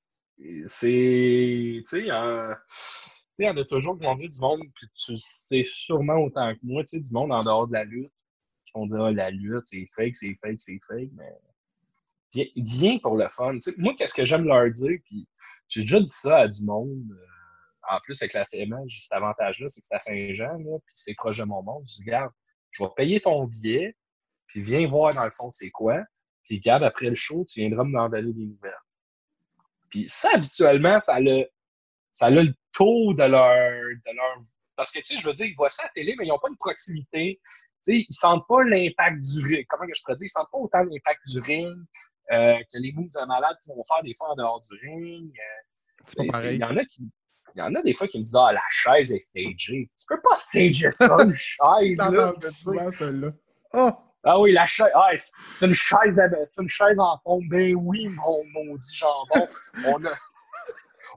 C'est. 0.66 1.82
Tu 1.82 1.84
sais, 1.86 2.00
il 2.00 3.44
y 3.44 3.48
en 3.48 3.56
a 3.56 3.64
toujours 3.64 3.96
grandi 3.96 4.28
du 4.28 4.38
monde, 4.38 4.62
puis 4.74 4.86
tu 4.94 5.16
sais 5.16 5.64
sûrement 5.68 6.16
autant 6.16 6.54
que 6.54 6.60
moi, 6.62 6.82
tu 6.84 6.96
sais, 6.96 7.00
du 7.00 7.10
monde 7.12 7.32
en 7.32 7.42
dehors 7.42 7.66
de 7.66 7.72
la 7.72 7.84
lutte, 7.84 8.12
qui 8.64 8.72
vont 8.74 8.86
dire, 8.86 9.02
ah, 9.02 9.12
la 9.12 9.30
lutte, 9.30 9.64
c'est 9.64 9.86
fake, 9.86 10.14
c'est 10.14 10.36
fake, 10.40 10.60
c'est 10.60 10.78
fake, 10.86 11.10
mais 11.14 11.32
viens, 12.56 12.98
pour 12.98 13.16
le 13.16 13.28
fun. 13.28 13.56
moi, 13.78 13.94
qu'est-ce 13.96 14.14
que 14.14 14.24
j'aime 14.24 14.44
leur 14.44 14.70
dire, 14.70 14.98
puis 15.04 15.28
j'ai 15.68 15.80
déjà 15.80 16.00
dit 16.00 16.08
ça 16.08 16.38
à 16.38 16.48
du 16.48 16.62
monde. 16.62 17.10
Euh, 17.10 17.94
en 17.94 18.00
plus, 18.00 18.20
avec 18.22 18.32
la 18.32 18.46
FMA, 18.46 18.78
cet 18.88 19.12
avantage-là, 19.12 19.68
c'est 19.68 19.80
que 19.80 19.86
c'est 19.86 19.94
à 19.94 20.00
Saint-Jean, 20.00 20.56
puis 20.58 20.94
c'est 20.94 21.14
proche 21.14 21.38
de 21.38 21.44
mon 21.44 21.62
monde. 21.62 21.84
Je 21.86 21.96
dis, 21.96 22.02
regarde, 22.02 22.32
je 22.70 22.82
vais 22.82 22.90
payer 22.96 23.20
ton 23.20 23.46
billet, 23.46 23.96
puis 24.46 24.62
viens 24.62 24.86
voir 24.88 25.14
dans 25.14 25.24
le 25.24 25.30
fond 25.30 25.50
c'est 25.52 25.70
quoi, 25.70 26.02
puis 26.44 26.56
regarde, 26.56 26.84
après 26.84 27.08
le 27.08 27.14
show, 27.14 27.44
tu 27.48 27.60
viendras 27.60 27.84
me 27.84 27.90
m'envoyer 27.90 28.32
des 28.32 28.46
nouvelles. 28.46 28.72
Puis 29.90 30.08
ça, 30.08 30.30
habituellement, 30.34 31.00
ça 31.00 31.14
a 31.14 31.20
le, 31.20 31.46
ça 32.12 32.26
a 32.26 32.30
le 32.30 32.54
taux 32.72 33.14
de 33.14 33.24
leur, 33.24 33.56
de 33.56 34.16
leur... 34.16 34.42
Parce 34.76 34.90
que, 34.90 34.98
tu 34.98 35.14
sais, 35.14 35.20
je 35.20 35.26
veux 35.26 35.34
dire, 35.34 35.46
ils 35.46 35.54
voient 35.54 35.70
ça 35.70 35.84
à 35.84 35.86
la 35.86 35.92
télé, 35.92 36.14
mais 36.18 36.26
ils 36.26 36.28
n'ont 36.28 36.38
pas 36.38 36.48
une 36.48 36.56
proximité. 36.56 37.40
Tu 37.42 37.92
sais, 37.92 38.06
ils 38.08 38.14
sentent 38.14 38.46
pas 38.48 38.62
l'impact 38.64 39.20
du 39.20 39.40
ring. 39.40 39.66
Comment 39.68 39.86
que 39.86 39.94
je 39.94 40.02
pourrais 40.02 40.16
dire? 40.16 40.26
Ils 40.26 40.30
sentent 40.30 40.50
pas 40.50 40.58
autant 40.58 40.82
l'impact 40.82 41.20
du 41.30 41.38
ring. 41.40 41.76
Euh, 42.32 42.54
que 42.72 42.78
les 42.78 42.92
moves 42.92 43.10
de 43.12 43.26
malade 43.26 43.56
qu'ils 43.62 43.74
vont 43.74 43.82
faire 43.82 44.02
des 44.02 44.14
fois 44.16 44.30
en 44.30 44.36
dehors 44.36 44.60
du 44.60 44.78
ring. 44.88 45.30
Euh. 46.18 46.22
Il 46.44 46.56
y 46.56 46.64
en 46.64 46.76
a 46.76 46.84
qui. 46.84 47.10
Il 47.54 47.60
y 47.60 47.62
en 47.62 47.74
a 47.74 47.82
des 47.82 47.94
fois 47.94 48.08
qui 48.08 48.18
me 48.18 48.24
disent 48.24 48.36
Ah, 48.36 48.52
la 48.52 48.62
chaise 48.70 49.12
est 49.12 49.20
stagée. 49.20 49.90
Tu 49.98 50.06
peux 50.08 50.20
pas 50.20 50.34
stager 50.36 50.90
ça, 50.90 51.16
une 51.20 51.32
chaise. 51.34 51.98
là, 51.98 52.32
Oh. 53.74 53.90
Ah 54.24 54.40
oui, 54.40 54.52
la 54.52 54.64
chaise. 54.64 54.90
Ah, 54.94 55.10
c'est 55.56 55.66
une 55.66 55.74
chaise, 55.74 56.18
c'est 56.48 56.62
une 56.62 56.68
chaise 56.68 56.98
en 56.98 57.18
fond. 57.22 57.40
Ben 57.50 57.74
oui, 57.76 58.08
mon 58.08 58.44
maudit 58.64 58.94
jambon. 58.96 59.46
on 59.86 60.04
a, 60.06 60.12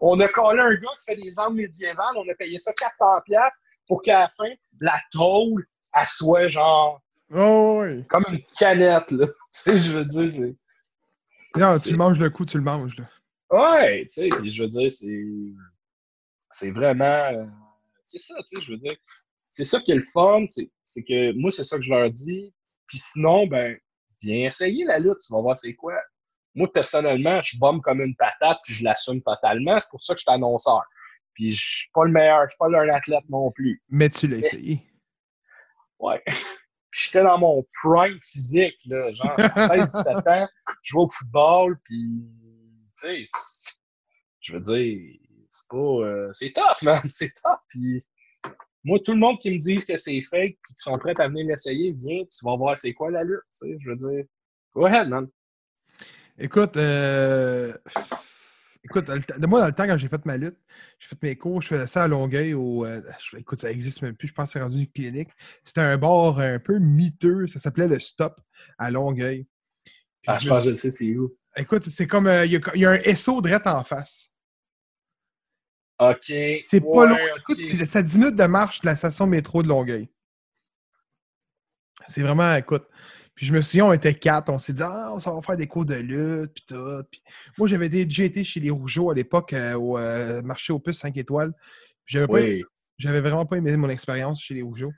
on 0.01 0.19
a 0.19 0.27
collé 0.27 0.61
un 0.61 0.75
gars 0.75 0.89
qui 0.99 1.05
fait 1.05 1.15
des 1.21 1.39
armes 1.39 1.55
médiévales. 1.55 2.17
On 2.17 2.29
a 2.29 2.35
payé 2.35 2.57
ça 2.57 2.71
400$ 2.73 3.49
pour 3.87 4.01
qu'à 4.01 4.19
la 4.21 4.27
fin, 4.27 4.49
la 4.81 4.95
tôle, 5.11 5.65
elle 5.93 6.05
soit 6.05 6.49
genre. 6.49 7.01
Oh 7.33 7.79
oui. 7.83 8.05
Comme 8.07 8.25
une 8.29 8.41
canette, 8.59 9.09
là. 9.11 9.27
Tu 9.53 9.61
sais, 9.71 9.81
je 9.81 9.91
veux 9.93 10.05
dire, 10.05 10.31
c'est. 10.31 10.55
Non, 11.57 11.79
tu 11.79 11.91
le 11.91 11.97
manges 11.97 12.19
le 12.19 12.29
coup, 12.29 12.45
tu 12.45 12.57
le 12.57 12.63
manges. 12.63 12.97
Là. 12.97 13.09
Ouais, 13.49 14.05
tu 14.05 14.29
sais, 14.29 14.29
je 14.45 14.63
veux 14.63 14.69
dire, 14.69 14.91
c'est. 14.91 15.25
C'est 16.51 16.71
vraiment. 16.71 17.03
Euh, 17.05 17.43
c'est 18.03 18.19
ça, 18.19 18.35
tu 18.47 18.55
sais, 18.55 18.61
je 18.61 18.71
veux 18.71 18.77
dire. 18.77 18.95
C'est 19.49 19.65
ça 19.65 19.79
qui 19.81 19.91
est 19.91 19.95
le 19.95 20.05
fun, 20.13 20.45
c'est 20.47 21.03
que 21.03 21.31
moi, 21.33 21.51
c'est 21.51 21.63
ça 21.63 21.77
que 21.77 21.83
je 21.83 21.89
leur 21.89 22.09
dis. 22.09 22.53
Puis 22.87 22.97
sinon, 22.97 23.47
ben, 23.47 23.77
viens 24.21 24.47
essayer 24.47 24.85
la 24.85 24.99
lutte, 24.99 25.19
tu 25.25 25.33
vas 25.33 25.41
voir 25.41 25.57
c'est 25.57 25.73
quoi. 25.73 25.95
Moi, 26.55 26.71
personnellement, 26.71 27.41
je 27.43 27.57
bombe 27.57 27.81
comme 27.81 28.01
une 28.01 28.15
patate, 28.15 28.59
puis 28.63 28.73
je 28.73 28.83
l'assume 28.83 29.21
totalement. 29.21 29.79
C'est 29.79 29.89
pour 29.89 30.01
ça 30.01 30.13
que 30.13 30.19
je 30.19 30.23
suis 30.23 30.33
annonceur. 30.33 30.81
Puis 31.33 31.51
je 31.51 31.77
suis 31.79 31.89
pas 31.93 32.05
le 32.05 32.11
meilleur, 32.11 32.43
je 32.45 32.49
suis 32.49 32.57
pas 32.57 32.67
un 32.67 32.89
athlète 32.89 33.29
non 33.29 33.51
plus. 33.51 33.81
Mais 33.89 34.09
tu 34.09 34.27
l'as 34.27 34.37
essayé. 34.37 34.81
Ouais 35.99 36.23
j'étais 36.91 37.23
dans 37.23 37.38
mon 37.38 37.65
prime 37.82 38.19
physique, 38.23 38.78
là, 38.86 39.12
genre, 39.12 39.36
à 39.38 39.67
16-17 39.78 40.30
ans, 40.30 40.47
je 40.82 40.89
jouais 40.91 41.02
au 41.02 41.08
football, 41.08 41.78
puis, 41.84 42.23
tu 43.00 43.26
sais, 43.26 43.32
je 44.39 44.54
veux 44.54 44.62
dire, 44.62 45.19
c'est 45.50 45.67
pas... 45.69 45.78
Euh, 45.78 46.30
c'est 46.34 46.52
tough, 46.52 46.82
man, 46.84 47.02
c'est 47.10 47.34
tough, 47.43 47.60
puis 47.69 48.04
moi, 48.84 49.00
tout 49.04 49.12
le 49.12 49.19
monde 49.19 49.39
qui 49.39 49.52
me 49.52 49.58
dit 49.58 49.76
que 49.86 49.97
c'est 49.97 50.21
fake, 50.21 50.58
puis 50.62 50.73
qui 50.76 50.84
sont 50.84 50.97
prêts 50.97 51.19
à 51.19 51.28
venir 51.28 51.45
l'essayer, 51.47 51.91
viens, 51.91 52.23
tu 52.23 52.45
vas 52.45 52.56
voir 52.56 52.78
c'est 52.78 52.93
quoi 52.93 53.12
la 53.12 53.23
lutte, 53.23 53.41
tu 53.60 53.67
sais, 53.67 53.78
je 53.80 53.89
veux 53.89 53.95
dire, 53.95 54.23
go 54.73 54.86
ahead, 54.86 55.10
man. 55.10 55.28
Écoute, 56.39 56.78
euh... 56.78 57.73
Écoute, 58.89 59.10
moi, 59.47 59.60
dans 59.60 59.67
le 59.67 59.73
temps, 59.73 59.86
quand 59.86 59.97
j'ai 59.97 60.08
fait 60.08 60.26
ma 60.26 60.38
lutte, 60.38 60.58
j'ai 60.97 61.10
fait 61.10 61.21
mes 61.21 61.36
cours, 61.36 61.62
je 61.62 61.67
faisais 61.67 61.88
ça 61.88 62.04
à 62.04 62.08
Longueuil. 62.08 62.54
Au, 62.54 62.86
euh, 62.86 63.02
écoute, 63.38 63.60
ça 63.60 63.67
n'existe 63.67 64.02
même 64.02 64.15
plus, 64.15 64.30
je 64.30 64.34
pense 64.34 64.45
que 64.45 64.54
c'est 64.54 64.63
rendu 64.63 64.80
une 64.80 64.88
clinique. 64.88 65.30
C'était 65.65 65.82
un 65.82 65.97
bar 65.97 66.39
un 66.39 66.58
peu 66.58 66.80
miteux, 66.80 67.47
ça 67.47 67.60
s'appelait 67.60 67.89
le 67.89 68.00
Stop 68.00 68.39
à 68.78 68.89
Longueuil. 68.89 69.45
ah, 70.26 70.39
je 70.39 70.47
pense 70.47 70.63
que 70.63 70.73
c'est 70.73 71.17
où. 71.17 71.36
Écoute, 71.58 71.89
c'est 71.89 72.08
comme. 72.08 72.28
Euh, 72.28 72.45
il 72.45 72.62
y, 72.76 72.86
a 72.86 72.91
un 72.91 73.15
SO 73.15 73.41
direct 73.41 73.67
en 73.67 73.84
face. 73.84 74.30
OK. 76.00 76.32
C'est 76.62 76.80
pas 76.80 77.06
long. 77.06 77.17
Écoute, 77.39 77.60
c'est 77.78 77.95
à 77.97 78.04
10 78.04 78.17
minutes 78.17 78.36
de 78.36 78.45
marche 78.45 78.80
de 78.82 78.86
la 78.86 78.95
station 78.95 79.28
métro 79.28 79.63
de 79.63 79.67
Longueuil. 79.67 80.08
C'est 82.08 82.21
vraiment, 82.21 82.56
écoute. 82.56 82.88
Puis 83.38 83.45
je 83.45 83.54
me 83.54 83.62
souviens, 83.62 83.86
on 83.86 83.93
était 83.93 84.15
quatre, 84.15 84.50
on 84.50 84.58
s'est 84.60 84.73
dit, 84.73 84.82
ah, 84.84 85.12
on 85.13 85.19
s'en 85.19 85.36
va 85.36 85.41
faire 85.43 85.56
des 85.56 85.67
cours 85.67 85.86
de 85.86 85.93
lutte, 85.95 86.52
puis 86.56 86.63
tout. 86.67 87.04
Puis 87.10 87.21
moi, 87.58 87.67
j'avais 87.67 87.88
déjà 87.88 88.23
été 88.23 88.43
chez 88.43 88.60
les 88.60 88.71
Rougeaux 88.71 89.12
à 89.12 89.13
l'époque, 89.13 89.54
euh, 89.54 89.76
au 89.76 89.97
euh, 89.97 90.41
marché 90.41 90.73
Opus 90.73 90.97
5 90.97 91.15
étoiles. 91.17 91.54
J'avais 92.08 92.26
pas 92.28 92.34
Oui. 92.34 92.63
j'avais 92.97 93.21
vraiment 93.21 93.45
pas 93.45 93.58
aimé 93.58 93.78
mon 93.78 93.89
expérience 93.89 94.41
chez 94.41 94.56
les 94.56 94.63
Rougeaux. 94.63 94.91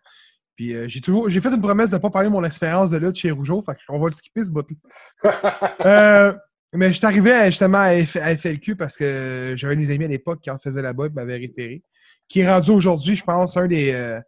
Puis 0.56 0.74
euh, 0.74 0.88
j'ai 0.88 1.02
toujours 1.02 1.30
j'ai 1.30 1.42
fait 1.42 1.50
une 1.54 1.62
promesse 1.62 1.90
de 1.90 1.96
ne 1.96 2.02
pas 2.02 2.10
parler 2.10 2.30
de 2.30 2.34
mon 2.34 2.44
expérience 2.46 2.90
de 2.90 2.98
lutte 2.98 3.18
chez 3.18 3.30
Rougeau, 3.32 3.62
fait 3.62 3.78
qu'on 3.88 4.00
va 4.00 4.08
le 4.08 4.14
skipper 4.14 4.44
ce 4.46 4.52
bout 4.52 4.66
euh, 5.86 6.34
mais 6.74 6.88
je 6.90 6.98
suis 6.98 7.06
arrivé 7.06 7.32
justement 7.48 7.80
à, 7.80 7.94
F- 7.94 8.22
à 8.22 8.38
FLQ 8.38 8.76
parce 8.76 8.96
que 8.96 9.54
j'avais 9.58 9.74
un 9.74 9.76
de 9.78 9.82
mes 9.82 9.94
amis 9.94 10.06
à 10.06 10.10
l'époque 10.10 10.40
qui 10.42 10.50
en 10.52 10.60
faisait 10.60 10.82
là-bas 10.82 11.08
et 11.08 11.10
m'avait 11.10 11.38
référé. 11.38 11.82
Qui 12.28 12.42
est 12.42 12.50
rendu 12.50 12.72
aujourd'hui, 12.72 13.16
je 13.16 13.24
pense, 13.24 13.58
un 13.58 13.68
des 13.68 13.92
euh, 13.92 14.20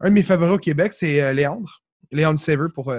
un 0.00 0.08
de 0.08 0.14
mes 0.14 0.22
favoris 0.22 0.54
au 0.54 0.58
Québec, 0.58 0.92
c'est 0.94 1.22
euh, 1.22 1.32
Léandre. 1.32 1.82
Léandre 2.10 2.40
Saver 2.40 2.66
pour. 2.74 2.92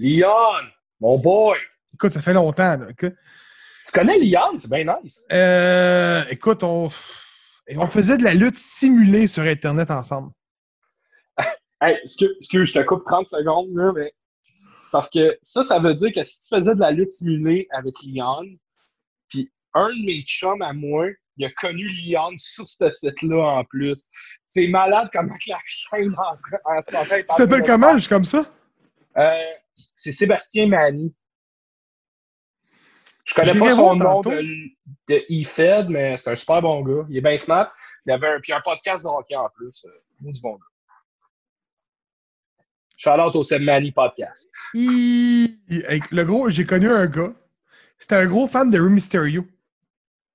Leon, 0.00 0.66
mon 1.00 1.18
boy. 1.18 1.58
Écoute, 1.92 2.12
ça 2.12 2.22
fait 2.22 2.32
longtemps. 2.32 2.78
là, 2.78 2.92
que- 2.96 3.06
Tu 3.08 3.92
connais 3.92 4.18
Leon? 4.18 4.56
C'est 4.56 4.70
bien 4.70 4.84
nice. 5.02 5.24
Euh, 5.30 6.24
écoute, 6.30 6.62
on, 6.64 6.90
on 7.76 7.86
faisait 7.86 8.16
de 8.16 8.24
la 8.24 8.32
lutte 8.32 8.56
simulée 8.56 9.26
sur 9.26 9.42
Internet 9.42 9.90
ensemble. 9.90 10.32
Hey, 11.82 11.96
excuse, 12.04 12.30
excuse, 12.38 12.68
je 12.68 12.74
te 12.74 12.84
coupe 12.84 13.04
30 13.06 13.26
secondes, 13.26 13.68
là, 13.74 13.90
mais 13.94 14.12
c'est 14.82 14.90
parce 14.92 15.08
que 15.08 15.38
ça, 15.40 15.62
ça 15.62 15.78
veut 15.78 15.94
dire 15.94 16.10
que 16.14 16.22
si 16.24 16.42
tu 16.42 16.54
faisais 16.54 16.74
de 16.74 16.80
la 16.80 16.90
lutte 16.90 17.10
simulée 17.10 17.68
avec 17.70 17.94
Leon, 18.04 18.44
puis 19.30 19.50
un 19.72 19.88
de 19.88 20.04
mes 20.04 20.20
chums 20.20 20.60
à 20.60 20.74
moi, 20.74 21.06
il 21.38 21.46
a 21.46 21.50
connu 21.52 21.88
Leon 21.88 22.32
sur 22.36 22.68
ce 22.68 22.90
site-là 22.90 23.60
en 23.60 23.64
plus. 23.64 24.08
C'est 24.46 24.66
malade 24.66 25.08
comment 25.10 25.32
la 25.48 25.58
chaîne 25.64 26.14
en, 26.18 26.32
en 26.32 26.82
ce 26.82 26.92
moment 26.92 27.04
est 27.14 27.22
Tu 27.22 27.36
t'appelles 27.38 27.62
comment, 27.62 27.96
juste 27.96 28.08
comme 28.10 28.26
ça? 28.26 28.44
Euh, 29.16 29.36
c'est 29.74 30.12
Sébastien 30.12 30.66
Mani. 30.68 31.14
Je 33.24 33.34
connais 33.34 33.54
pas 33.58 33.70
son 33.74 33.94
nom 33.94 34.22
tantôt. 34.22 34.30
de, 34.30 34.42
de 35.08 35.24
E-Fed, 35.30 35.88
mais 35.88 36.16
c'est 36.18 36.30
un 36.30 36.34
super 36.34 36.62
bon 36.62 36.82
gars. 36.82 37.06
Il 37.10 37.16
est 37.16 37.20
bien 37.20 37.36
smart. 37.38 37.72
Il 38.06 38.12
avait 38.12 38.26
un, 38.28 38.40
puis 38.40 38.52
un 38.52 38.60
podcast 38.60 39.04
de 39.04 39.08
hockey 39.08 39.36
en 39.36 39.48
plus. 39.50 39.84
Euh, 39.86 39.90
du 40.20 40.40
bon 40.40 40.56
gars. 40.56 40.64
Out 43.26 43.34
au 43.36 43.42
Seb 43.42 43.62
Mani 43.62 43.92
podcast. 43.92 44.50
Il- 44.74 45.58
Le 45.68 46.22
gros, 46.24 46.50
j'ai 46.50 46.66
connu 46.66 46.88
un 46.90 47.06
gars. 47.06 47.32
C'était 47.98 48.16
un 48.16 48.26
gros 48.26 48.46
fan 48.48 48.70
de 48.70 48.78
Rey 48.80 48.90
Mysterio. 48.90 49.46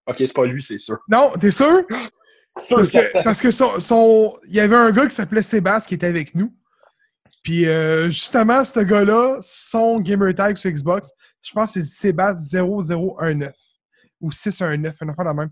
Ok, 0.07 0.15
c'est 0.19 0.33
pas 0.33 0.45
lui, 0.45 0.61
c'est 0.61 0.77
sûr. 0.77 0.97
Non, 1.09 1.31
t'es 1.39 1.51
sûr? 1.51 1.83
Sûr, 2.57 2.77
Parce 2.77 2.89
que, 2.91 3.23
parce 3.23 3.41
que 3.41 3.51
son, 3.51 3.81
son- 3.81 4.39
il 4.47 4.53
y 4.53 4.61
avait 4.61 4.77
un 4.77 4.89
gars 4.91 5.05
qui 5.05 5.13
s'appelait 5.13 5.41
Sébastien 5.41 5.89
qui 5.89 5.95
était 5.95 6.07
avec 6.07 6.33
nous. 6.35 6.55
Puis 7.45 7.67
euh, 7.69 8.07
justement, 8.07 8.65
ce 8.65 8.79
gars-là, 8.79 9.37
son 9.39 9.99
gamer 10.01 10.33
tag 10.33 10.57
sur 10.57 10.69
Xbox, 10.71 11.11
je 11.43 11.53
pense 11.53 11.73
que 11.73 11.81
c'est 11.81 11.85
Sébastien 11.85 12.65
0019 12.67 13.53
ou 14.19 14.31
619, 14.31 14.97
un 15.01 15.09
enfant 15.09 15.23
de 15.25 15.29
même. 15.37 15.49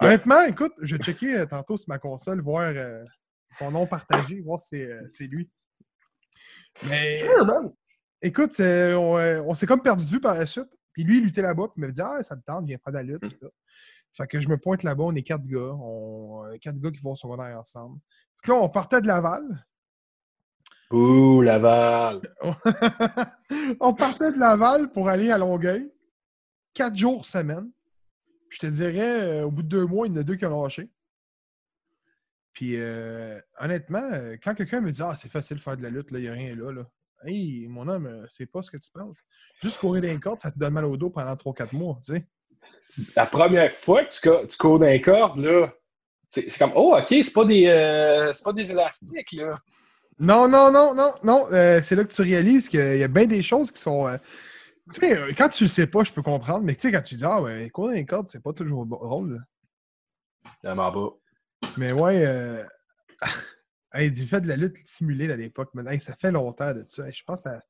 Honnêtement, 0.00 0.42
écoute, 0.44 0.72
je 0.80 0.96
vais 0.96 1.02
checker 1.04 1.36
euh, 1.40 1.46
tantôt 1.46 1.76
sur 1.76 1.90
ma 1.90 1.98
console, 1.98 2.40
voir 2.40 2.72
euh, 2.74 3.04
son 3.56 3.70
nom 3.70 3.86
partagé, 3.86 4.40
voir 4.40 4.58
si 4.58 4.68
c'est 4.70 4.90
euh, 4.90 5.02
c'est 5.10 5.26
lui. 5.26 5.50
Mais 6.86 7.18
Sure, 7.18 7.44
man. 7.44 7.70
écoute, 8.22 8.54
on, 8.58 8.62
euh, 9.18 9.42
on 9.46 9.54
s'est 9.54 9.66
comme 9.66 9.82
perdu 9.82 10.06
de 10.06 10.10
vue 10.10 10.20
par 10.20 10.34
la 10.34 10.46
suite. 10.46 10.68
Puis 10.94 11.04
lui, 11.04 11.18
il 11.18 11.24
luttait 11.24 11.42
là-bas, 11.42 11.64
puis 11.64 11.82
il 11.82 11.86
me 11.86 11.92
dit 11.92 12.00
Ah, 12.00 12.22
ça 12.22 12.34
te 12.34 12.42
tente, 12.46 12.64
viens 12.64 12.78
faire 12.82 12.92
de 12.94 12.98
la 12.98 13.02
lutte. 13.02 13.38
tout. 13.38 13.50
Fait 14.16 14.26
que 14.26 14.40
je 14.40 14.48
me 14.48 14.56
pointe 14.56 14.82
là-bas, 14.82 15.04
on 15.04 15.14
est 15.14 15.22
quatre 15.22 15.46
gars. 15.46 15.74
On, 15.80 16.44
euh, 16.46 16.56
quatre 16.62 16.78
gars 16.80 16.90
qui 16.90 17.00
vont 17.00 17.12
au 17.12 17.16
secondaire 17.16 17.58
ensemble. 17.58 18.00
Puis 18.42 18.52
là, 18.52 18.58
on 18.58 18.68
partait 18.70 19.02
de 19.02 19.06
Laval. 19.06 19.42
Bouh, 20.90 21.42
Laval. 21.42 22.20
on 23.80 23.94
partait 23.94 24.32
de 24.32 24.38
Laval 24.38 24.90
pour 24.90 25.08
aller 25.08 25.30
à 25.30 25.38
Longueuil. 25.38 25.92
Quatre 26.74 26.96
jours 26.96 27.24
semaine. 27.26 27.70
Puis 28.48 28.58
je 28.60 28.66
te 28.66 28.72
dirais, 28.72 29.20
euh, 29.22 29.44
au 29.44 29.50
bout 29.52 29.62
de 29.62 29.68
deux 29.68 29.86
mois, 29.86 30.06
il 30.08 30.12
y 30.12 30.16
en 30.16 30.20
a 30.20 30.22
deux 30.24 30.34
qui 30.36 30.44
ont 30.46 30.62
lâché. 30.62 30.90
Puis 32.52 32.74
euh, 32.76 33.40
honnêtement, 33.60 34.02
euh, 34.12 34.36
quand 34.42 34.54
quelqu'un 34.54 34.80
me 34.80 34.90
dit 34.90 35.00
Ah, 35.02 35.14
c'est 35.20 35.30
facile 35.30 35.58
de 35.58 35.62
faire 35.62 35.76
de 35.76 35.82
la 35.82 35.90
lutte, 35.90 36.10
là, 36.10 36.18
il 36.18 36.22
n'y 36.22 36.28
a 36.28 36.32
rien 36.32 36.54
là, 36.56 36.72
là. 36.72 36.82
Hey, 37.24 37.68
mon 37.68 37.86
homme, 37.86 38.06
euh, 38.06 38.26
c'est 38.28 38.46
pas 38.46 38.62
ce 38.62 38.70
que 38.70 38.76
tu 38.78 38.90
penses. 38.92 39.18
Juste 39.62 39.78
courir 39.78 40.02
d'un 40.02 40.18
corde, 40.18 40.40
ça 40.40 40.50
te 40.50 40.58
donne 40.58 40.72
mal 40.72 40.86
au 40.86 40.96
dos 40.96 41.10
pendant 41.10 41.34
3-4 41.34 41.76
mois, 41.76 42.00
tu 42.04 42.14
sais. 42.14 42.26
La 43.16 43.26
première 43.26 43.72
fois 43.74 44.04
que 44.04 44.10
tu, 44.10 44.20
co- 44.28 44.46
tu 44.46 44.56
cours 44.56 44.78
d'un 44.78 44.98
corde, 44.98 45.38
là, 45.38 45.72
c'est 46.28 46.48
c'est 46.48 46.58
comme, 46.58 46.72
oh, 46.74 46.96
ok, 46.98 47.06
c'est 47.08 47.32
pas 47.32 47.44
des, 47.44 47.66
euh, 47.66 48.32
c'est 48.32 48.44
pas 48.44 48.52
des 48.52 48.70
élastiques, 48.72 49.32
là. 49.32 49.56
Non, 50.20 50.46
non, 50.46 50.70
non, 50.70 50.94
non, 50.94 51.14
non. 51.22 51.46
euh, 51.50 51.80
c'est 51.82 51.96
là 51.96 52.04
que 52.04 52.12
tu 52.12 52.20
réalises 52.20 52.68
qu'il 52.68 52.98
y 52.98 53.02
a 53.02 53.08
bien 53.08 53.24
des 53.24 53.42
choses 53.42 53.70
qui 53.70 53.80
sont. 53.80 54.06
euh, 54.06 54.18
tu 54.92 55.00
sais, 55.00 55.16
euh, 55.16 55.32
quand 55.36 55.48
tu 55.48 55.64
le 55.64 55.70
sais 55.70 55.86
pas, 55.86 56.04
je 56.04 56.12
peux 56.12 56.20
comprendre, 56.20 56.62
mais 56.62 56.74
tu 56.74 56.82
sais, 56.82 56.92
quand 56.92 57.00
tu 57.00 57.14
dis 57.14 57.24
Ah, 57.24 57.40
ouais, 57.40 57.70
courir 57.70 57.96
d'un 57.96 58.04
corde, 58.04 58.28
c'est 58.28 58.42
pas 58.42 58.52
toujours 58.52 58.84
drôle. 58.84 59.42
Vraiment 60.62 60.92
pas. 60.92 61.70
Mais 61.78 61.92
ouais, 61.92 62.22
euh... 62.26 62.62
hey, 63.94 64.14
j'ai 64.14 64.26
fait 64.26 64.42
de 64.42 64.48
la 64.48 64.56
lutte 64.56 64.76
simulée 64.84 65.32
à 65.32 65.36
l'époque, 65.36 65.70
mais 65.72 65.90
hey, 65.90 65.98
ça 66.00 66.14
fait 66.20 66.30
longtemps 66.30 66.74
de 66.74 66.84
ça. 66.86 67.06
Hey, 67.06 67.14
je 67.14 67.24
pense 67.24 67.42
que 67.42 67.48
ça 67.48 67.62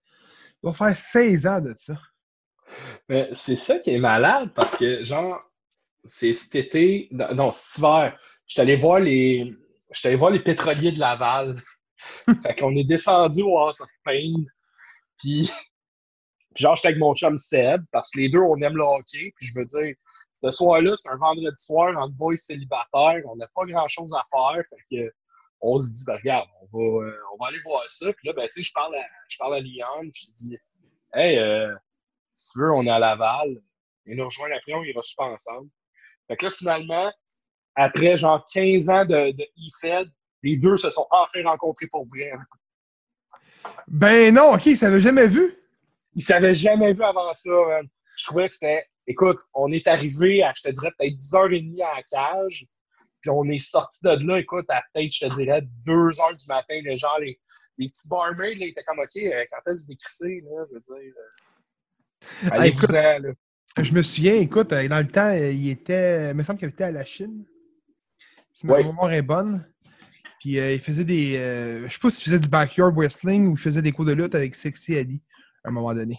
doit 0.61 0.75
faire 0.75 0.97
16 0.97 1.47
ans 1.47 1.61
de 1.61 1.73
ça. 1.77 1.95
Mais 3.09 3.29
c'est 3.33 3.57
ça 3.57 3.79
qui 3.79 3.91
est 3.91 3.99
malade 3.99 4.51
parce 4.57 4.75
que, 4.75 5.05
genre, 5.05 5.41
c'est 6.05 6.33
cet 6.33 6.57
été, 6.57 7.09
non, 7.13 7.53
cet 7.53 7.79
hiver, 7.79 8.19
je 8.47 8.55
suis 8.55 8.61
allé 8.61 8.75
voir 8.75 8.99
les, 8.99 9.55
je 9.93 9.99
suis 9.99 10.09
allé 10.09 10.17
voir 10.17 10.33
les 10.33 10.43
pétroliers 10.43 10.91
de 10.91 10.99
Laval. 10.99 11.55
fait 12.43 12.55
qu'on 12.59 12.75
est 12.77 12.85
descendu 12.85 13.43
au 13.43 13.59
House 13.59 13.81
of 13.81 13.89
Pain. 14.05 14.45
Puis, 15.19 15.51
genre, 16.57 16.77
j'étais 16.77 16.89
avec 16.89 17.01
mon 17.01 17.15
chum 17.15 17.39
Seb 17.39 17.83
parce 17.93 18.11
que 18.11 18.21
les 18.21 18.29
deux, 18.29 18.41
on 18.41 18.61
aime 18.63 18.77
le 18.77 18.85
hockey. 18.85 19.33
Puis 19.37 19.47
je 19.47 19.59
veux 19.59 19.65
dire, 19.65 19.95
ce 20.33 20.51
soir-là, 20.51 20.95
c'est 20.97 21.09
un 21.09 21.17
vendredi 21.17 21.61
soir 21.61 21.97
entre 21.99 22.15
boys 22.15 22.37
célibataires. 22.37 23.23
On 23.27 23.37
n'a 23.37 23.47
pas 23.55 23.65
grand-chose 23.67 24.15
à 24.15 24.23
faire. 24.31 24.63
Fait 24.69 24.97
que, 24.97 25.13
on 25.61 25.79
se 25.79 25.93
dit, 25.93 26.05
ben, 26.07 26.17
regarde, 26.17 26.49
on 26.63 26.79
va, 26.79 27.07
euh, 27.07 27.17
on 27.35 27.37
va 27.37 27.49
aller 27.49 27.61
voir 27.65 27.83
ça. 27.87 28.13
Puis 28.13 28.29
là, 28.29 28.33
ben, 28.35 28.49
tu 28.49 28.63
sais, 28.63 28.63
je 28.63 28.73
parle 28.73 28.97
à, 28.97 29.05
je 29.29 29.39
parle 29.39 29.57
à 29.57 29.61
Liane. 29.61 30.11
Puis 30.13 30.29
je 30.29 30.33
dis, 30.33 30.59
hey, 31.15 31.39
euh, 31.39 31.75
si 32.33 32.53
tu 32.53 32.61
veux, 32.61 32.73
on 32.73 32.85
est 32.87 32.91
à 32.91 32.99
Laval. 32.99 33.61
Et 34.07 34.15
nous 34.15 34.25
rejoindre 34.25 34.55
après, 34.57 34.73
on 34.73 34.83
ira 34.83 35.03
super 35.03 35.27
ensemble. 35.27 35.69
Fait 36.27 36.37
que 36.37 36.47
là, 36.47 36.51
finalement, 36.51 37.13
après 37.75 38.17
genre 38.17 38.45
15 38.53 38.89
ans 38.89 39.05
de, 39.05 39.33
de 39.33 39.43
e-Fed, 39.43 40.09
les 40.43 40.57
deux 40.57 40.77
se 40.77 40.91
sont 40.91 41.07
enfin 41.11 41.43
rencontrés 41.45 41.87
pour 41.89 42.07
vrai. 42.07 42.33
Ben 43.89 44.33
non, 44.35 44.55
ok, 44.55 44.63
ça 44.77 44.89
l'avait 44.89 45.01
jamais 45.01 45.27
vu. 45.27 45.55
Ils 46.15 46.23
s'avaient 46.23 46.55
jamais 46.55 46.93
vu 46.93 47.03
avant 47.03 47.33
ça. 47.35 47.51
man. 47.51 47.87
Je 48.17 48.25
trouvais 48.27 48.49
que 48.49 48.55
c'était. 48.55 48.87
Écoute, 49.07 49.41
on 49.55 49.73
est 49.73 49.87
arrivé 49.87 50.43
à, 50.43 50.53
je 50.57 50.63
te 50.63 50.71
dirais, 50.71 50.93
peut-être 50.99 51.15
10h30 51.17 51.83
à 51.83 51.97
la 51.97 52.03
cage. 52.03 52.67
Puis 53.21 53.31
on 53.31 53.45
est 53.45 53.59
sorti 53.59 53.99
de 54.03 54.11
là, 54.27 54.39
écoute, 54.39 54.65
à 54.71 54.83
peut-être, 54.95 55.13
je 55.13 55.27
te 55.27 55.35
dirais, 55.35 55.63
2h 55.87 56.37
du 56.37 56.47
matin. 56.49 56.81
Les 56.85 56.97
gens, 56.97 57.17
les, 57.21 57.39
les 57.77 57.87
petits 57.87 58.09
barmaids, 58.09 58.55
là, 58.55 58.65
ils 58.67 58.71
étaient 58.71 58.85
comme, 58.85 58.99
OK, 58.99 59.17
euh, 59.17 59.45
quand 59.51 59.71
est-ce 59.73 59.83
que 59.83 59.89
décrissez, 59.89 60.43
là? 60.45 60.65
Je 60.71 60.75
veux 60.75 60.81
dire. 61.01 61.13
euh, 61.17 62.49
Ah, 62.51 62.55
Allez-vous-en, 62.55 62.93
là. 63.19 63.33
Je 63.83 63.93
me 63.93 64.03
souviens, 64.03 64.35
écoute, 64.35 64.73
euh, 64.73 64.89
dans 64.89 64.99
le 64.99 65.09
temps, 65.09 65.33
il 65.33 65.69
était. 65.71 66.31
Il 66.31 66.35
me 66.37 66.43
semble 66.43 66.59
qu'il 66.59 66.69
était 66.69 66.85
à 66.85 66.91
la 66.91 67.05
Chine. 67.05 67.45
Si 68.53 68.67
ma 68.67 68.75
Ouais. 68.75 68.85
mémoire 68.85 69.13
est 69.13 69.23
bonne. 69.23 69.67
Puis 70.41 70.59
euh, 70.59 70.73
il 70.73 70.81
faisait 70.81 71.05
des. 71.05 71.37
euh, 71.39 71.87
je 71.87 71.93
sais 71.93 71.99
pas 72.01 72.11
s'il 72.11 72.25
faisait 72.25 72.39
du 72.41 72.49
backyard 72.49 72.93
wrestling 72.97 73.47
ou 73.49 73.53
il 73.53 73.59
faisait 73.61 73.83
des 73.83 73.93
cours 73.93 74.05
de 74.07 74.13
lutte 74.13 74.35
avec 74.35 74.55
Sexy 74.57 74.97
Ali 74.97 75.23
à 75.65 75.69
un 75.69 75.71
moment 75.73 75.95
donné. 75.95 76.19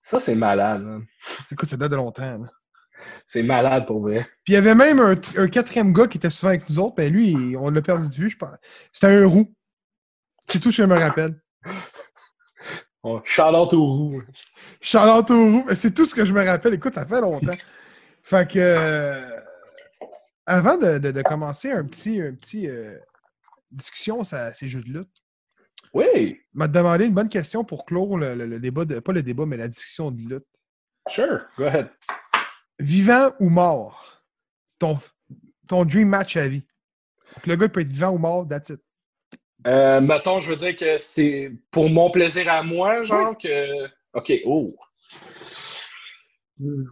Ça, 0.00 0.18
c'est 0.20 0.34
malade. 0.34 0.82
man. 0.82 1.04
C'est 1.48 1.54
quoi, 1.54 1.66
ça 1.68 1.76
date 1.76 1.92
de 1.92 1.96
longtemps. 1.96 2.38
là. 2.38 2.50
C'est 3.24 3.42
malade 3.42 3.86
pour 3.86 4.00
vrai. 4.00 4.26
Puis 4.44 4.52
il 4.52 4.54
y 4.54 4.56
avait 4.56 4.74
même 4.74 4.98
un, 5.00 5.14
un 5.36 5.48
quatrième 5.48 5.92
gars 5.92 6.06
qui 6.08 6.18
était 6.18 6.30
souvent 6.30 6.50
avec 6.50 6.68
nous 6.68 6.78
autres, 6.80 6.94
mais 6.98 7.08
lui, 7.08 7.54
on 7.56 7.70
l'a 7.70 7.82
perdu 7.82 8.08
de 8.08 8.14
vue, 8.14 8.30
je 8.30 8.36
pense. 8.36 8.50
C'était 8.92 9.06
un 9.08 9.26
roux. 9.26 9.52
C'est 10.48 10.58
tout 10.60 10.70
ce 10.72 10.78
que 10.82 10.88
je 10.88 10.88
me 10.92 10.98
rappelle. 10.98 11.40
On 13.04 13.20
Shout-out 13.24 13.72
au 13.72 13.84
roux. 13.84 14.22
Charlotte 14.80 15.30
au 15.30 15.44
roux, 15.50 15.66
c'est 15.74 15.92
tout 15.92 16.06
ce 16.06 16.14
que 16.14 16.24
je 16.24 16.32
me 16.32 16.44
rappelle. 16.44 16.74
Écoute, 16.74 16.94
ça 16.94 17.04
fait 17.06 17.20
longtemps. 17.20 17.56
fait 18.22 18.48
que. 18.50 18.58
euh, 18.58 19.20
avant 20.46 20.76
de, 20.76 20.98
de- 20.98 21.10
de 21.12 21.22
commencer 21.22 21.70
un 21.72 21.84
petit, 21.86 22.20
un 22.20 22.34
petit 22.34 22.68
euh, 22.68 22.96
discussion 23.72 24.22
sur 24.24 24.38
ces 24.54 24.68
jeux 24.68 24.82
de 24.82 24.88
lutte, 24.98 25.08
Oui, 25.94 26.38
m'a 26.54 26.68
demandé 26.68 27.06
une 27.06 27.14
bonne 27.14 27.28
question 27.28 27.64
pour 27.64 27.84
clore 27.84 28.16
le, 28.16 28.34
le- 28.34 28.46
le 28.46 28.58
débat, 28.60 28.84
de, 28.84 28.98
pas 29.00 29.12
le 29.12 29.22
débat, 29.22 29.46
mais 29.46 29.56
la 29.56 29.68
discussion 29.68 30.10
de 30.10 30.20
lutte. 30.20 30.46
sure. 31.08 31.44
Go 31.58 31.64
ahead. 31.64 31.88
Vivant 32.78 33.32
ou 33.40 33.48
mort, 33.48 34.22
ton, 34.78 34.98
ton 35.68 35.84
dream 35.84 36.08
match 36.08 36.36
à 36.36 36.48
vie. 36.48 36.64
Donc, 37.36 37.46
le 37.46 37.56
gars 37.56 37.68
peut 37.68 37.80
être 37.80 37.88
vivant 37.88 38.10
ou 38.12 38.18
mort, 38.18 38.46
that's 38.48 38.70
it. 38.70 38.80
Euh, 39.66 40.00
mettons, 40.00 40.40
je 40.40 40.50
veux 40.50 40.56
dire 40.56 40.74
que 40.76 40.98
c'est 40.98 41.52
pour 41.70 41.88
mon 41.88 42.10
plaisir 42.10 42.48
à 42.48 42.62
moi, 42.64 43.02
genre 43.04 43.36
que. 43.38 43.86
OK, 44.14 44.32
oh. 44.44 44.68
Hmm. 46.58 46.84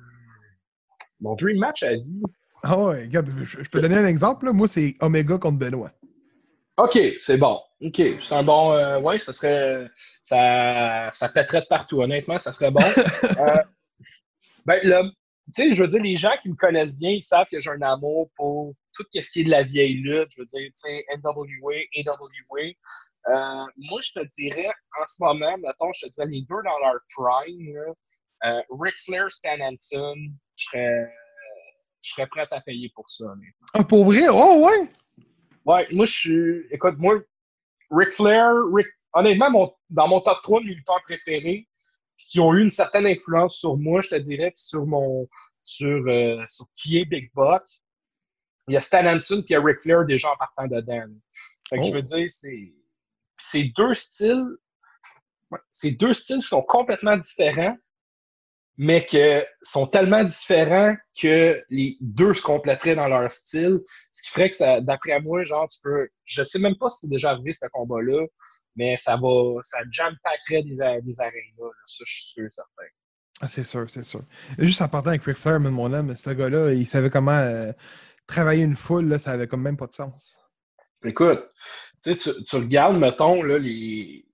Mon 1.21 1.35
dream 1.35 1.59
match 1.59 1.83
à 1.83 1.95
vie. 1.95 2.23
Ah 2.63 2.79
ouais, 2.79 3.03
regarde, 3.05 3.33
je, 3.45 3.63
je 3.63 3.71
peux 3.71 3.81
donner 3.81 3.97
un 3.97 4.07
exemple. 4.07 4.47
là. 4.47 4.53
Moi, 4.53 4.69
c'est 4.69 4.97
Omega 5.01 5.37
contre 5.39 5.59
Benoît. 5.59 5.91
OK, 6.85 6.99
c'est 7.21 7.37
bon. 7.37 7.61
OK, 7.83 8.01
c'est 8.21 8.35
un 8.35 8.43
bon. 8.43 8.73
Euh, 8.73 9.01
ouais, 9.01 9.19
ça 9.19 9.35
serait. 9.35 9.87
Ça, 10.23 11.11
ça 11.13 11.29
pèterait 11.29 11.61
de 11.61 11.67
partout, 11.67 12.01
honnêtement, 12.01 12.39
ça 12.39 12.53
serait 12.53 12.71
bon. 12.71 12.81
euh, 13.39 13.57
ben, 14.65 14.81
là, 14.85 15.03
tu 15.55 15.63
sais, 15.63 15.73
je 15.73 15.83
veux 15.83 15.89
dire, 15.89 16.03
les 16.03 16.17
gens 16.17 16.33
qui 16.43 16.49
me 16.49 16.55
connaissent 16.55 16.97
bien, 16.99 17.11
ils 17.11 17.23
savent 17.23 17.49
que 17.51 17.61
j'ai 17.61 17.71
un 17.71 17.83
amour 17.83 18.31
pour 18.35 18.73
tout 18.95 19.05
ce 19.13 19.31
qui 19.31 19.41
est 19.41 19.45
de 19.45 19.51
la 19.51 19.63
vieille 19.63 19.97
lutte. 19.97 20.29
Je 20.35 20.41
veux 20.41 20.47
dire, 20.47 20.71
tu 20.71 20.73
sais, 20.77 21.05
NWA, 21.23 21.81
AWA. 21.99 22.63
Euh, 23.29 23.67
moi, 23.77 24.01
je 24.01 24.13
te 24.19 24.27
dirais, 24.39 24.71
en 25.01 25.07
ce 25.07 25.23
moment, 25.23 25.59
mettons, 25.59 25.93
je 25.93 26.07
te 26.07 26.13
dirais 26.15 26.29
les 26.29 26.43
deux 26.43 26.63
dans 26.65 26.79
leur 26.79 26.99
prime, 27.15 27.75
là, 27.75 27.93
euh, 28.45 28.63
Ric 28.71 28.95
Flair, 29.05 29.31
Stan 29.31 29.61
Hansen, 29.61 30.33
je 30.57 30.65
serais, 30.65 31.13
je 32.03 32.11
serais 32.11 32.27
prêt 32.29 32.49
à 32.51 32.61
payer 32.63 32.91
pour 32.95 33.11
ça. 33.11 33.25
honnêtement. 33.25 33.67
Ah, 33.75 33.85
pour 33.85 34.07
vrai? 34.07 34.29
Oh, 34.31 34.67
ouais! 34.67 34.89
Ouais, 35.65 35.87
moi, 35.93 36.07
je 36.07 36.13
suis. 36.13 36.67
Écoute, 36.71 36.95
moi, 36.99 37.21
Ric 37.91 38.11
Flair, 38.11 38.51
Ric- 38.73 38.87
honnêtement, 39.13 39.51
mon- 39.51 39.73
dans 39.91 40.09
mon 40.09 40.21
top 40.21 40.39
3 40.43 40.61
de 40.61 40.67
militaires 40.67 41.03
préférés, 41.05 41.69
qui 42.17 42.41
ont 42.41 42.55
eu 42.55 42.63
une 42.63 42.71
certaine 42.71 43.07
influence 43.07 43.57
sur 43.59 43.77
moi, 43.77 44.01
je 44.01 44.11
te 44.11 44.15
dirais, 44.17 44.53
sur 44.55 44.87
mon. 44.87 45.29
sur, 45.63 46.03
euh, 46.09 46.43
sur 46.49 46.67
qui 46.75 46.99
est 46.99 47.05
Big 47.05 47.31
Buck. 47.35 47.63
Il 48.67 48.75
y 48.75 48.77
a 48.77 48.81
Stan 48.81 49.05
Hansen 49.07 49.43
puis 49.45 49.51
il 49.51 49.53
y 49.53 49.57
a 49.57 49.63
Ric 49.63 49.81
Flair 49.83 50.05
déjà 50.07 50.33
en 50.33 50.37
partant 50.37 50.67
dedans. 50.67 51.07
Fait 51.69 51.77
que 51.77 51.83
Oh. 51.85 51.87
je 51.89 51.93
veux 51.93 52.03
dire, 52.03 52.29
c'est. 52.31 52.75
C'est 53.37 53.65
deux 53.77 53.95
styles. 53.95 54.57
Ces 55.69 55.93
deux 55.93 56.13
styles 56.15 56.41
sont 56.43 56.63
complètement 56.63 57.17
différents, 57.17 57.77
mais 58.83 59.05
que 59.05 59.45
sont 59.61 59.87
tellement 59.87 60.25
différents 60.25 60.97
que 61.21 61.63
les 61.69 61.99
deux 62.01 62.33
se 62.33 62.41
compléteraient 62.41 62.95
dans 62.95 63.09
leur 63.09 63.31
style. 63.31 63.81
Ce 64.15 64.23
qui 64.23 64.31
ferait 64.31 64.49
que 64.49 64.57
ça, 64.57 64.81
d'après 64.81 65.21
moi, 65.21 65.45
genre, 65.45 65.69
tu 65.69 65.79
peux. 65.83 66.09
Je 66.25 66.43
sais 66.43 66.59
même 66.59 66.79
pas 66.81 66.89
si 66.89 67.01
c'est 67.01 67.11
déjà 67.11 67.33
arrivé 67.33 67.53
ce 67.53 67.67
combat-là, 67.71 68.25
mais 68.77 68.97
ça 68.97 69.19
va. 69.19 69.61
Ça 69.65 69.81
jam 69.91 70.17
packerait 70.25 70.63
des, 70.63 70.77
des 71.03 71.21
arénas. 71.21 71.59
là. 71.59 71.69
Ça, 71.85 72.05
je 72.07 72.11
suis 72.11 72.33
sûr, 72.33 72.47
certain. 72.51 72.89
Ah, 73.43 73.49
c'est 73.49 73.65
sûr, 73.65 73.85
c'est 73.91 74.03
sûr. 74.03 74.23
Juste 74.57 74.81
en 74.81 74.89
partant 74.89 75.11
avec 75.11 75.25
Ric 75.25 75.37
Flair, 75.37 75.61
mais 75.61 75.71
mon 75.71 75.93
homme, 75.93 76.17
ce 76.17 76.31
gars-là, 76.31 76.73
il 76.73 76.87
savait 76.87 77.11
comment 77.11 77.33
euh, 77.33 77.73
travailler 78.27 78.65
une 78.65 78.77
foule, 78.77 79.09
là, 79.09 79.19
ça 79.19 79.33
avait 79.33 79.47
comme 79.47 79.61
même 79.61 79.77
pas 79.77 79.89
de 79.89 79.93
sens. 79.93 80.39
Écoute, 81.05 81.47
tu 82.03 82.17
sais, 82.17 82.33
tu, 82.47 82.57
regardes, 82.57 82.97
mettons, 82.97 83.43
là, 83.43 83.59
les. 83.59 84.25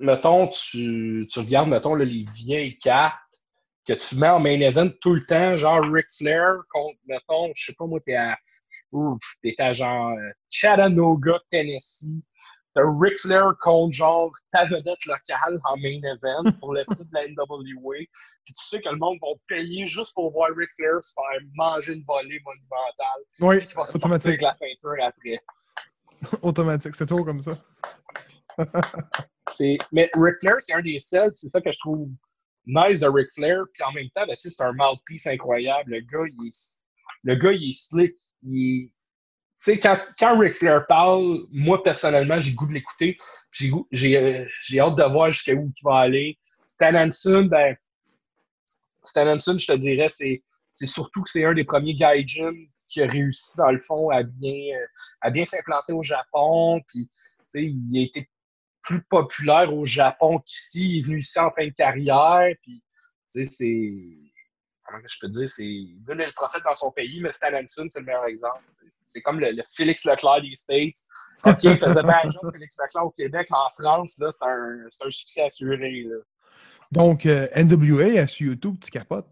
Mettons, 0.00 0.48
tu, 0.48 1.28
tu 1.30 1.38
regardes, 1.38 1.68
mettons, 1.68 1.94
là, 1.94 2.04
les 2.04 2.24
vieilles 2.34 2.76
cartes 2.76 3.20
que 3.86 3.92
tu 3.92 4.16
mets 4.16 4.28
en 4.28 4.40
main 4.40 4.60
event 4.60 4.90
tout 5.00 5.14
le 5.14 5.24
temps, 5.24 5.54
genre 5.56 5.82
Ric 5.84 6.06
Flair 6.16 6.54
contre, 6.70 6.98
mettons, 7.06 7.50
je 7.54 7.66
sais 7.66 7.74
pas 7.78 7.86
moi, 7.86 8.00
t'es 8.04 8.14
à. 8.14 8.36
Ouf, 8.92 9.18
t'es 9.42 9.54
à 9.58 9.72
genre 9.72 10.12
euh, 10.12 10.30
Chattanooga, 10.48 11.38
Tennessee. 11.50 12.22
T'as 12.74 12.82
Ric 13.00 13.18
Flair 13.18 13.52
contre 13.60 13.92
genre 13.94 14.30
ta 14.52 14.64
vedette 14.66 15.04
locale 15.06 15.58
en 15.64 15.76
main 15.78 15.98
event 16.02 16.52
pour 16.60 16.74
le 16.74 16.84
titre 16.84 17.04
de 17.10 17.14
la 17.14 17.26
NWA. 17.28 17.96
Puis 18.44 18.54
tu 18.54 18.66
sais 18.66 18.80
que 18.80 18.88
le 18.88 18.96
monde 18.96 19.16
va 19.22 19.28
payer 19.48 19.86
juste 19.86 20.12
pour 20.14 20.30
voir 20.32 20.50
Ric 20.56 20.68
Flair 20.76 21.02
se 21.02 21.12
faire 21.14 21.40
manger 21.54 21.94
une 21.94 22.02
volée 22.06 22.40
monumentale. 22.44 23.22
Oui, 23.40 23.56
Puis 23.58 23.66
tu 23.68 23.74
vas 23.76 23.84
automatique. 23.94 24.28
avec 24.28 24.42
la 24.42 24.54
ceinture 24.56 25.04
après. 25.04 25.40
Automatique, 26.42 26.94
c'est 26.94 27.06
toujours 27.06 27.24
comme 27.26 27.40
ça. 27.42 27.56
C'est- 29.52 29.78
Mais 29.92 30.10
Ric 30.14 30.34
Flair, 30.40 30.56
c'est 30.60 30.74
un 30.74 30.82
des 30.82 30.98
seuls, 30.98 31.32
c'est 31.34 31.48
ça 31.48 31.60
que 31.60 31.70
je 31.72 31.78
trouve 31.78 32.08
nice 32.66 33.00
de 33.00 33.08
Ric 33.08 33.30
Flair. 33.32 33.64
Puis 33.72 33.82
en 33.84 33.92
même 33.92 34.10
temps, 34.10 34.26
ben, 34.26 34.36
c'est 34.38 34.60
un 34.60 34.72
mouthpiece 34.72 35.26
incroyable. 35.26 35.92
Le 35.92 36.00
gars, 36.00 36.26
il 36.26 36.48
est, 36.48 36.82
le 37.22 37.34
gars, 37.34 37.52
il 37.52 37.70
est 37.70 37.72
slick. 37.72 38.14
Il 38.42 38.90
quand, 39.82 39.98
quand 40.18 40.38
Ric 40.38 40.54
Flair 40.54 40.86
parle, 40.86 41.40
moi, 41.50 41.82
personnellement, 41.82 42.38
j'ai 42.40 42.52
goût 42.52 42.66
de 42.66 42.74
l'écouter. 42.74 43.16
J'ai 43.50 43.72
J'ai 43.90 44.16
euh, 44.16 44.44
j'ai 44.60 44.80
hâte 44.80 44.96
de 44.96 45.04
voir 45.04 45.30
jusqu'à 45.30 45.54
où 45.54 45.72
il 45.74 45.82
va 45.82 46.00
aller. 46.00 46.38
Stan 46.64 46.94
Hansen, 46.94 47.48
ben, 47.48 47.76
Stan 49.02 49.26
Hansen, 49.26 49.58
je 49.58 49.66
te 49.66 49.76
dirais, 49.76 50.08
c'est 50.08 50.42
c'est 50.70 50.86
surtout 50.86 51.22
que 51.22 51.30
c'est 51.30 51.44
un 51.44 51.54
des 51.54 51.64
premiers 51.64 51.94
gaijin 51.94 52.52
qui 52.84 53.02
a 53.02 53.06
réussi, 53.06 53.56
dans 53.56 53.70
le 53.70 53.80
fond, 53.80 54.10
à 54.10 54.22
bien, 54.22 54.76
euh, 54.76 54.86
à 55.22 55.30
bien 55.30 55.44
s'implanter 55.44 55.92
au 55.92 56.02
Japon. 56.02 56.80
Puis, 56.86 57.08
il 57.54 57.98
a 57.98 58.02
été 58.02 58.28
plus 58.86 59.02
populaire 59.02 59.76
au 59.76 59.84
Japon 59.84 60.38
qu'ici. 60.38 60.80
Il 60.80 60.98
est 61.00 61.02
venu 61.02 61.18
ici 61.18 61.38
en 61.38 61.50
fin 61.50 61.66
de 61.66 61.72
carrière. 61.72 62.54
Puis, 62.62 62.82
tu 63.30 63.44
sais, 63.44 63.44
c'est. 63.44 63.92
Comment 64.86 64.98
je 65.06 65.16
peux 65.20 65.28
dire? 65.28 65.48
C'est. 65.48 65.64
Il 65.64 66.02
le 66.06 66.32
prophète 66.34 66.62
dans 66.64 66.74
son 66.74 66.90
pays, 66.92 67.20
mais 67.20 67.32
Stan 67.32 67.48
Hansen, 67.52 67.90
c'est 67.90 68.00
le 68.00 68.06
meilleur 68.06 68.24
exemple. 68.26 68.62
C'est 69.04 69.20
comme 69.20 69.38
le, 69.40 69.50
le 69.52 69.62
Félix 69.76 70.04
Leclerc 70.04 70.40
des 70.42 70.56
States. 70.56 70.94
OK, 71.44 71.62
il 71.64 71.76
faisait 71.76 72.02
bien 72.02 72.18
un 72.24 72.30
job, 72.30 72.50
Félix 72.52 72.76
Leclerc 72.82 73.04
au 73.04 73.10
Québec. 73.10 73.48
En 73.50 73.68
France, 73.68 74.18
là, 74.18 74.30
c'est 74.32 74.44
un, 74.44 74.86
c'est 74.90 75.06
un 75.06 75.10
succès 75.10 75.42
assuré. 75.42 76.04
Là. 76.04 76.16
Donc, 76.90 77.26
euh, 77.26 77.46
NWA, 77.54 78.26
sur 78.26 78.46
YouTube, 78.48 78.76
tu 78.82 78.90
capotes? 78.90 79.28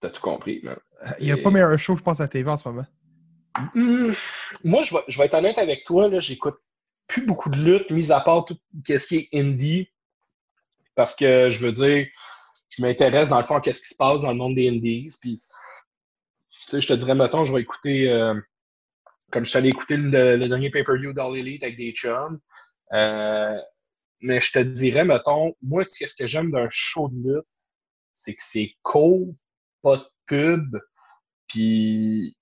T'as 0.00 0.10
tout 0.10 0.20
compris, 0.20 0.60
man. 0.62 0.76
Il 1.18 1.26
n'y 1.26 1.32
a 1.32 1.36
Et- 1.36 1.42
pas 1.42 1.50
meilleur 1.50 1.76
show, 1.78 1.96
je 1.96 2.02
pense, 2.02 2.20
à 2.20 2.28
TV 2.28 2.48
en 2.50 2.56
ce 2.56 2.68
moment. 2.68 2.86
Hum, 3.74 4.14
Moi, 4.64 4.82
je 4.82 4.94
vais, 4.94 5.00
je 5.08 5.18
vais 5.18 5.26
être 5.26 5.34
honnête 5.34 5.58
avec 5.58 5.84
toi, 5.84 6.08
là, 6.08 6.20
j'écoute 6.20 6.56
plus 7.06 7.24
beaucoup 7.26 7.50
de 7.50 7.58
lutte, 7.58 7.90
mis 7.90 8.10
à 8.12 8.20
part 8.20 8.44
tout 8.44 8.56
ce 8.86 9.06
qui 9.06 9.16
est 9.16 9.28
indie. 9.38 9.88
Parce 10.94 11.14
que 11.14 11.50
je 11.50 11.64
veux 11.64 11.72
dire, 11.72 12.06
je 12.68 12.82
m'intéresse 12.82 13.28
dans 13.28 13.38
le 13.38 13.44
fond 13.44 13.56
à 13.56 13.72
ce 13.72 13.80
qui 13.80 13.88
se 13.88 13.96
passe 13.96 14.22
dans 14.22 14.30
le 14.30 14.36
monde 14.36 14.54
des 14.54 14.68
indies. 14.68 15.14
Puis, 15.20 15.42
tu 16.50 16.68
sais, 16.68 16.80
je 16.80 16.88
te 16.88 16.92
dirais, 16.92 17.14
mettons, 17.14 17.44
je 17.44 17.52
vais 17.52 17.60
écouter, 17.60 18.10
euh, 18.10 18.34
comme 19.30 19.44
je 19.44 19.50
suis 19.50 19.58
allé 19.58 19.70
écouter 19.70 19.96
le, 19.96 20.36
le 20.36 20.48
dernier 20.48 20.70
pay-per-view 20.70 21.12
d'All 21.12 21.36
Elite 21.36 21.64
avec 21.64 21.76
des 21.76 21.92
chums. 21.92 22.38
Euh, 22.92 23.58
mais 24.20 24.40
je 24.40 24.52
te 24.52 24.58
dirais, 24.58 25.04
mettons, 25.04 25.54
moi, 25.62 25.84
qu'est-ce 25.84 26.14
que 26.14 26.26
j'aime 26.26 26.50
d'un 26.50 26.68
show 26.70 27.08
de 27.08 27.34
lutte, 27.34 27.46
c'est 28.14 28.34
que 28.34 28.42
c'est 28.42 28.74
cool, 28.82 29.32
pas 29.82 29.96
de 29.96 30.06
pub, 30.26 30.78
puis 31.48 32.36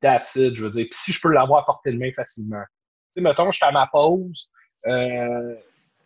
that's 0.00 0.36
it, 0.36 0.54
je 0.54 0.64
veux 0.64 0.70
dire. 0.70 0.86
Puis 0.90 0.98
si 1.00 1.12
je 1.12 1.20
peux 1.20 1.30
l'avoir 1.30 1.62
à 1.62 1.66
portée 1.66 1.92
de 1.92 1.98
main 1.98 2.12
facilement. 2.12 2.64
Sais, 3.10 3.20
mettons, 3.20 3.50
je 3.50 3.56
suis 3.56 3.64
à 3.64 3.72
ma 3.72 3.86
pause, 3.86 4.50
euh, 4.86 5.54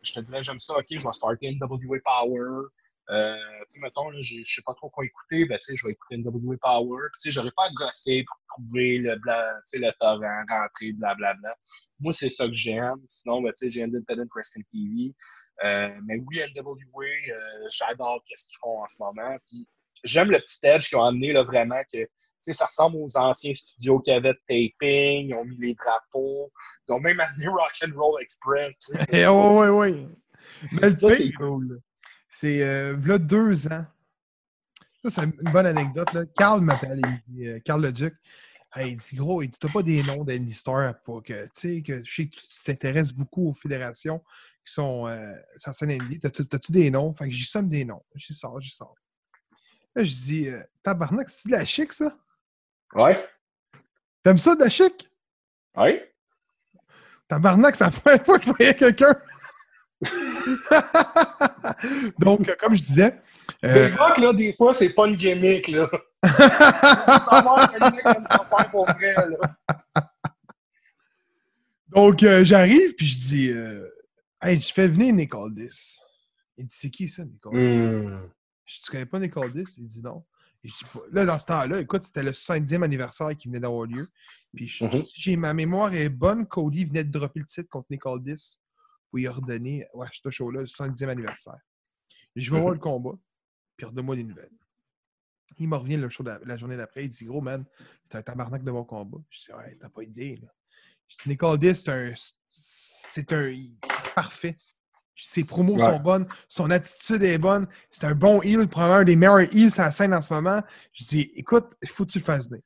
je 0.02 0.12
te 0.12 0.20
dirais, 0.20 0.42
j'aime 0.42 0.60
ça, 0.60 0.76
ok, 0.76 0.86
je 0.90 1.04
vais 1.04 1.12
starter 1.12 1.52
NWA 1.52 1.98
Power. 2.04 2.68
Euh, 3.10 3.34
tu 3.66 3.74
sais, 3.74 3.80
mettons, 3.80 4.08
là, 4.10 4.18
je 4.20 4.36
je 4.44 4.54
sais 4.54 4.62
pas 4.64 4.74
trop 4.74 4.88
quoi 4.88 5.04
écouter, 5.04 5.44
ben, 5.44 5.58
tu 5.58 5.66
sais, 5.66 5.76
je 5.76 5.86
vais 5.86 5.92
écouter 5.92 6.16
NWA 6.18 6.56
Power. 6.60 7.08
Tu 7.14 7.20
sais, 7.20 7.30
j'aurais 7.30 7.50
pas 7.56 7.64
à 7.64 7.72
gosser 7.72 8.24
pour 8.24 8.38
trouver 8.54 8.98
le, 8.98 9.16
bla, 9.16 9.52
tu 9.66 9.78
sais, 9.78 9.78
le 9.78 9.92
torrent, 9.98 10.44
rentrer, 10.48 10.92
blablabla. 10.92 11.56
Moi, 11.98 12.12
c'est 12.12 12.30
ça 12.30 12.46
que 12.46 12.52
j'aime. 12.52 13.02
Sinon, 13.08 13.42
ben, 13.42 13.52
tu 13.52 13.58
sais, 13.58 13.68
j'ai 13.68 13.82
Independent 13.82 14.28
Wrestling 14.34 14.64
TV. 14.72 15.14
Euh, 15.64 16.00
mais 16.06 16.18
oui, 16.18 16.40
NWA, 16.56 17.04
euh, 17.04 17.68
j'adore 17.76 18.22
ce 18.32 18.46
qu'ils 18.46 18.58
font 18.60 18.82
en 18.82 18.88
ce 18.88 19.02
moment. 19.02 19.36
Puis, 19.48 19.66
j'aime 20.04 20.30
le 20.30 20.38
petit 20.38 20.58
edge 20.62 20.88
qu'ils 20.88 20.98
ont 20.98 21.04
amené, 21.04 21.32
là, 21.32 21.42
vraiment, 21.42 21.80
que, 21.92 21.98
ça 22.40 22.66
ressemble 22.66 22.96
aux 22.96 23.16
anciens 23.16 23.54
studios 23.54 24.00
qu'il 24.00 24.12
y 24.12 24.16
avait 24.16 24.32
de 24.32 24.40
taping. 24.48 25.28
Ils 25.28 25.34
ont 25.34 25.44
mis 25.44 25.56
les 25.58 25.74
drapeaux. 25.74 26.50
Ils 26.88 26.92
ont 26.92 27.00
même 27.00 27.20
amené 27.20 27.48
Rock'n'Roll 27.48 28.20
Express. 28.22 28.80
tu 28.80 28.92
sais. 28.92 29.06
Eh, 29.12 29.26
ouais, 29.26 29.68
ouais, 29.68 29.68
ouais. 29.68 30.08
Mais 30.72 30.88
le 30.88 30.94
Ça, 30.94 31.08
c'est 31.16 31.32
cool. 31.32 31.68
là. 31.68 31.76
c'est 32.28 32.62
euh, 32.62 32.96
v'là 32.96 33.18
deux 33.18 33.66
ans. 33.68 33.84
Ça, 35.04 35.10
c'est 35.10 35.22
une 35.22 35.52
bonne 35.52 35.66
anecdote. 35.66 36.12
Là. 36.12 36.24
Carl 36.36 36.60
m'appelle, 36.60 37.00
euh, 37.40 37.58
Carl 37.64 37.82
Leduc. 37.82 38.14
Hey, 38.74 38.92
il 38.92 38.98
dit, 38.98 39.16
gros, 39.16 39.42
il 39.42 39.48
dit, 39.48 39.58
t'as 39.58 39.68
pas 39.68 39.82
des 39.82 40.02
noms 40.02 40.24
Star 40.52 41.00
pour 41.02 41.22
que, 41.22 41.44
tu 41.46 41.50
sais, 41.54 41.82
que 41.82 42.04
je 42.04 42.14
sais 42.14 42.26
que 42.28 42.36
tu 42.36 42.64
t'intéresses 42.64 43.12
beaucoup 43.12 43.48
aux 43.48 43.54
fédérations 43.54 44.22
qui 44.64 44.74
sont 44.74 45.08
euh, 45.08 45.34
Indy. 45.82 46.18
T'as-tu 46.20 46.46
t'as-tu 46.46 46.70
des 46.70 46.90
noms? 46.90 47.12
Fait 47.14 47.28
que 47.28 47.34
j'y 47.34 47.44
somme 47.44 47.68
des 47.68 47.84
noms. 47.84 48.02
J'y 48.14 48.34
sors, 48.34 48.60
j'y 48.60 48.70
sors. 48.70 48.94
Là, 49.94 50.04
je 50.04 50.12
dis, 50.12 50.48
euh, 50.48 50.60
tabarnak, 50.82 51.28
c'est 51.28 51.48
de 51.48 51.52
la 51.54 51.64
chic, 51.64 51.92
ça? 51.92 52.16
Ouais. 52.94 53.24
T'aimes 54.22 54.38
ça 54.38 54.54
de 54.54 54.60
la 54.60 54.68
chic? 54.70 55.10
Ouais. 55.76 56.12
Tabarnak, 57.28 57.74
c'est 57.76 57.84
la 57.84 57.90
première 58.00 58.24
fois 58.24 58.38
que 58.38 58.44
je 58.46 58.50
voyais 58.50 58.74
quelqu'un. 58.74 59.14
Donc, 62.18 62.48
euh, 62.48 62.56
comme 62.58 62.74
je 62.74 62.82
disais. 62.82 63.20
euh, 63.64 63.88
Les 63.90 63.94
rock, 63.96 64.18
là, 64.18 64.32
des 64.32 64.52
fois, 64.52 64.74
c'est 64.74 64.90
pas 64.90 65.06
une 65.06 65.14
gimmick, 65.16 65.68
là. 65.68 65.88
Ça. 66.22 66.22
Donc, 71.88 72.22
euh, 72.22 72.44
j'arrive, 72.44 72.94
puis 72.94 73.06
je 73.06 73.18
dis 73.28 73.50
euh, 73.50 73.88
Hey, 74.40 74.60
je 74.60 74.72
fais 74.72 74.88
venir 74.88 75.12
Nick 75.14 75.34
Aldis. 75.34 75.98
Il 76.56 76.66
dit 76.66 76.74
C'est 76.76 76.90
qui 76.90 77.08
ça, 77.08 77.24
Nick 77.24 77.44
Aldis 77.46 77.58
Hmm. 77.60 78.20
Je 78.70 78.76
dis 78.76 78.82
Tu 78.84 78.90
connais 78.92 79.06
pas 79.06 79.18
Nick 79.18 79.36
Aldis 79.36 79.64
Il 79.78 79.86
dit 79.86 80.00
non. 80.02 80.24
Et 80.62 80.68
je 80.68 80.74
dis, 80.74 80.84
là, 81.12 81.24
dans 81.24 81.38
ce 81.38 81.46
temps-là, 81.46 81.80
écoute, 81.80 82.04
c'était 82.04 82.22
le 82.22 82.32
70e 82.32 82.82
anniversaire 82.82 83.34
qui 83.36 83.48
venait 83.48 83.60
d'avoir 83.60 83.86
lieu. 83.86 84.06
Puis 84.54 84.68
je- 84.68 84.84
Mhm. 84.84 85.04
j'ai 85.14 85.36
ma 85.36 85.54
mémoire 85.54 85.92
est 85.94 86.08
bonne. 86.10 86.46
Cody 86.46 86.84
venait 86.84 87.02
de 87.04 87.10
dropper 87.10 87.40
le 87.40 87.46
titre 87.46 87.68
contre 87.70 87.86
Nick 87.90 88.06
Aldis 88.06 88.58
pour 89.08 89.18
y 89.18 89.26
redonner 89.26 89.86
ouais, 89.94 90.06
ce 90.12 90.30
show-là, 90.30 90.60
le 90.60 90.66
70e 90.66 91.08
anniversaire. 91.08 91.58
Je 92.36 92.48
vais 92.50 92.56
Mhm. 92.58 92.62
voir 92.62 92.74
le 92.74 92.78
combat, 92.80 93.18
puis 93.76 93.86
redonne-moi 93.86 94.16
des 94.16 94.24
nouvelles. 94.24 94.50
Il 95.58 95.68
me 95.68 95.76
revient 95.76 95.96
le 95.96 96.08
show 96.08 96.22
de 96.22 96.28
la, 96.30 96.38
la 96.44 96.56
journée 96.56 96.76
d'après. 96.76 97.04
Il 97.04 97.08
dit 97.08 97.24
Gros, 97.24 97.40
man, 97.40 97.64
c'était 98.04 98.18
un 98.18 98.22
tabarnak 98.22 98.62
de 98.62 98.70
bon 98.70 98.84
combat. 98.84 99.18
Je 99.30 99.40
dis 99.46 99.52
Ouais, 99.52 99.74
t'as 99.80 99.88
pas 99.88 100.02
idée, 100.04 100.36
là. 100.36 100.48
Nick 101.26 101.42
Aldis, 101.42 101.74
c'est 101.74 101.88
un. 101.88 102.14
C'est 102.50 103.32
un. 103.32 103.52
Parfait. 104.14 104.54
Ses 105.22 105.44
promos 105.44 105.74
Ouais. 105.76 105.84
sont 105.92 106.00
bonnes, 106.00 106.26
son 106.48 106.70
attitude 106.70 107.22
est 107.22 107.38
bonne. 107.38 107.66
C'est 107.90 108.04
un 108.04 108.14
bon 108.14 108.42
heel, 108.42 108.66
probablement 108.68 109.00
un 109.00 109.04
des 109.04 109.16
meilleurs 109.16 109.40
heels 109.54 109.78
à 109.80 109.84
la 109.86 109.92
scène 109.92 110.14
en 110.14 110.22
ce 110.22 110.32
moment. 110.32 110.60
Je 110.92 111.04
dis, 111.04 111.30
écoute, 111.34 111.72
il 111.82 111.88
faut 111.88 112.04
que 112.04 112.10
tu 112.10 112.18
le 112.18 112.24
fasses 112.24 112.48
venir. 112.48 112.62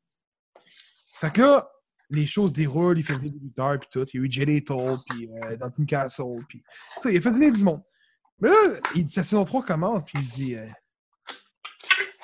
Fait 1.21 1.33
que 1.33 1.41
là, 1.43 1.71
les 2.11 2.27
choses 2.27 2.53
déroulent, 2.53 2.99
il 2.99 3.05
fait 3.05 3.15
venir 3.15 3.33
des 3.33 3.39
lutteurs, 3.39 3.79
puis 3.81 3.89
tout. 3.91 4.07
Il 4.13 4.21
y 4.21 4.23
a 4.23 4.27
eu 4.27 4.33
Jay 4.33 4.45
Lethal, 4.45 4.97
puis 5.09 5.29
euh, 5.31 5.57
Dalton 5.57 5.87
Castle, 5.87 6.45
puis 6.49 6.63
ça, 7.03 7.11
il 7.11 7.17
a 7.17 7.21
fait 7.21 7.31
venir 7.31 7.53
du 7.53 7.63
monde. 7.63 7.83
Mais 8.41 8.49
là, 8.51 8.81
il 8.95 9.07
dit, 9.07 9.13
sa 9.13 9.25
saison 9.25 9.45
3 9.45 9.65
commence, 9.65 10.05
puis 10.05 10.19
il 10.21 10.27
dit, 10.27 10.57
euh, 10.57 10.69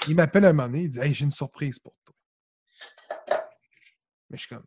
il 0.09 0.17
m'appelle 0.17 0.45
un 0.45 0.53
moment 0.53 0.69
donné, 0.69 0.83
il 0.83 0.91
dit, 0.91 0.99
hey, 0.99 1.15
j'ai 1.15 1.25
une 1.25 1.31
surprise 1.31 1.79
pour 1.79 1.95
toi. 2.05 2.15
Mais 4.29 4.37
je 4.37 4.43
suis 4.47 4.49
comme, 4.55 4.65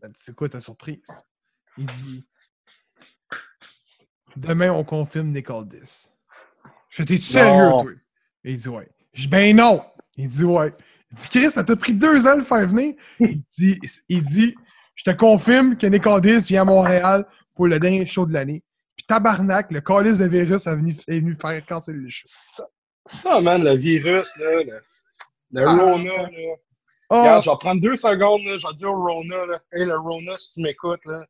Ben, 0.00 0.12
c'est 0.16 0.34
quoi 0.34 0.48
ta 0.48 0.60
surprise? 0.60 1.02
Il 1.78 1.86
dit, 1.86 2.26
demain, 4.36 4.70
on 4.72 4.84
confirme 4.84 5.28
Nick 5.28 5.50
Aldis. 5.50 6.08
Je 6.88 6.96
fais, 6.96 7.04
t'es-tu 7.04 7.22
sérieux, 7.22 7.70
toi? 7.70 7.84
Et 8.44 8.52
il 8.52 8.58
dit, 8.58 8.68
ouais. 8.68 8.88
Je 9.12 9.22
dis, 9.22 9.28
ben 9.28 9.56
non! 9.56 9.82
Il 10.16 10.28
dit, 10.28 10.44
ouais. 10.44 10.72
Il 11.12 11.18
dit, 11.18 11.28
Chris, 11.28 11.50
ça 11.50 11.64
t'a 11.64 11.76
pris 11.76 11.92
deux 11.94 12.26
ans 12.26 12.34
de 12.34 12.40
le 12.40 12.44
faire 12.44 12.66
venir? 12.66 12.94
Il 13.20 13.42
dit, 13.58 13.78
il 14.08 14.22
dit 14.22 14.54
je 14.96 15.10
te 15.10 15.16
confirme 15.16 15.76
que 15.78 15.86
Nick 15.86 16.06
Aldis 16.06 16.40
vient 16.48 16.60
à 16.60 16.64
Montréal 16.66 17.26
pour 17.56 17.66
le 17.66 17.78
dernier 17.78 18.04
show 18.04 18.26
de 18.26 18.34
l'année. 18.34 18.62
Puis 18.96 19.06
tabarnak, 19.06 19.70
le 19.70 19.80
calice 19.80 20.18
de 20.18 20.26
virus 20.26 20.66
est 20.66 20.74
venu, 20.74 20.94
est 21.08 21.20
venu 21.20 21.34
faire 21.40 21.64
canceller 21.64 22.00
le 22.00 22.10
show. 22.10 22.26
Ça, 22.26 22.66
ça, 23.06 23.40
man, 23.40 23.64
le 23.64 23.76
virus, 23.78 24.36
là, 24.36 24.56
le, 24.56 24.82
le 25.52 25.66
Ah. 25.66 25.72
Rona, 25.72 26.04
là. 26.04 26.28
Oh, 27.08 27.20
Regarde, 27.22 27.44
je 27.44 27.50
vais 27.50 27.56
prendre 27.58 27.80
deux 27.80 27.96
secondes, 27.96 28.42
là, 28.44 28.58
je 28.58 28.66
vais 28.68 28.74
dire 28.74 28.90
au 28.90 29.02
Rona, 29.02 29.46
là, 29.46 29.58
hey, 29.72 29.86
le 29.86 29.98
Rona, 29.98 30.36
si 30.36 30.52
tu 30.52 30.60
m'écoutes, 30.60 31.04
là, 31.06 31.24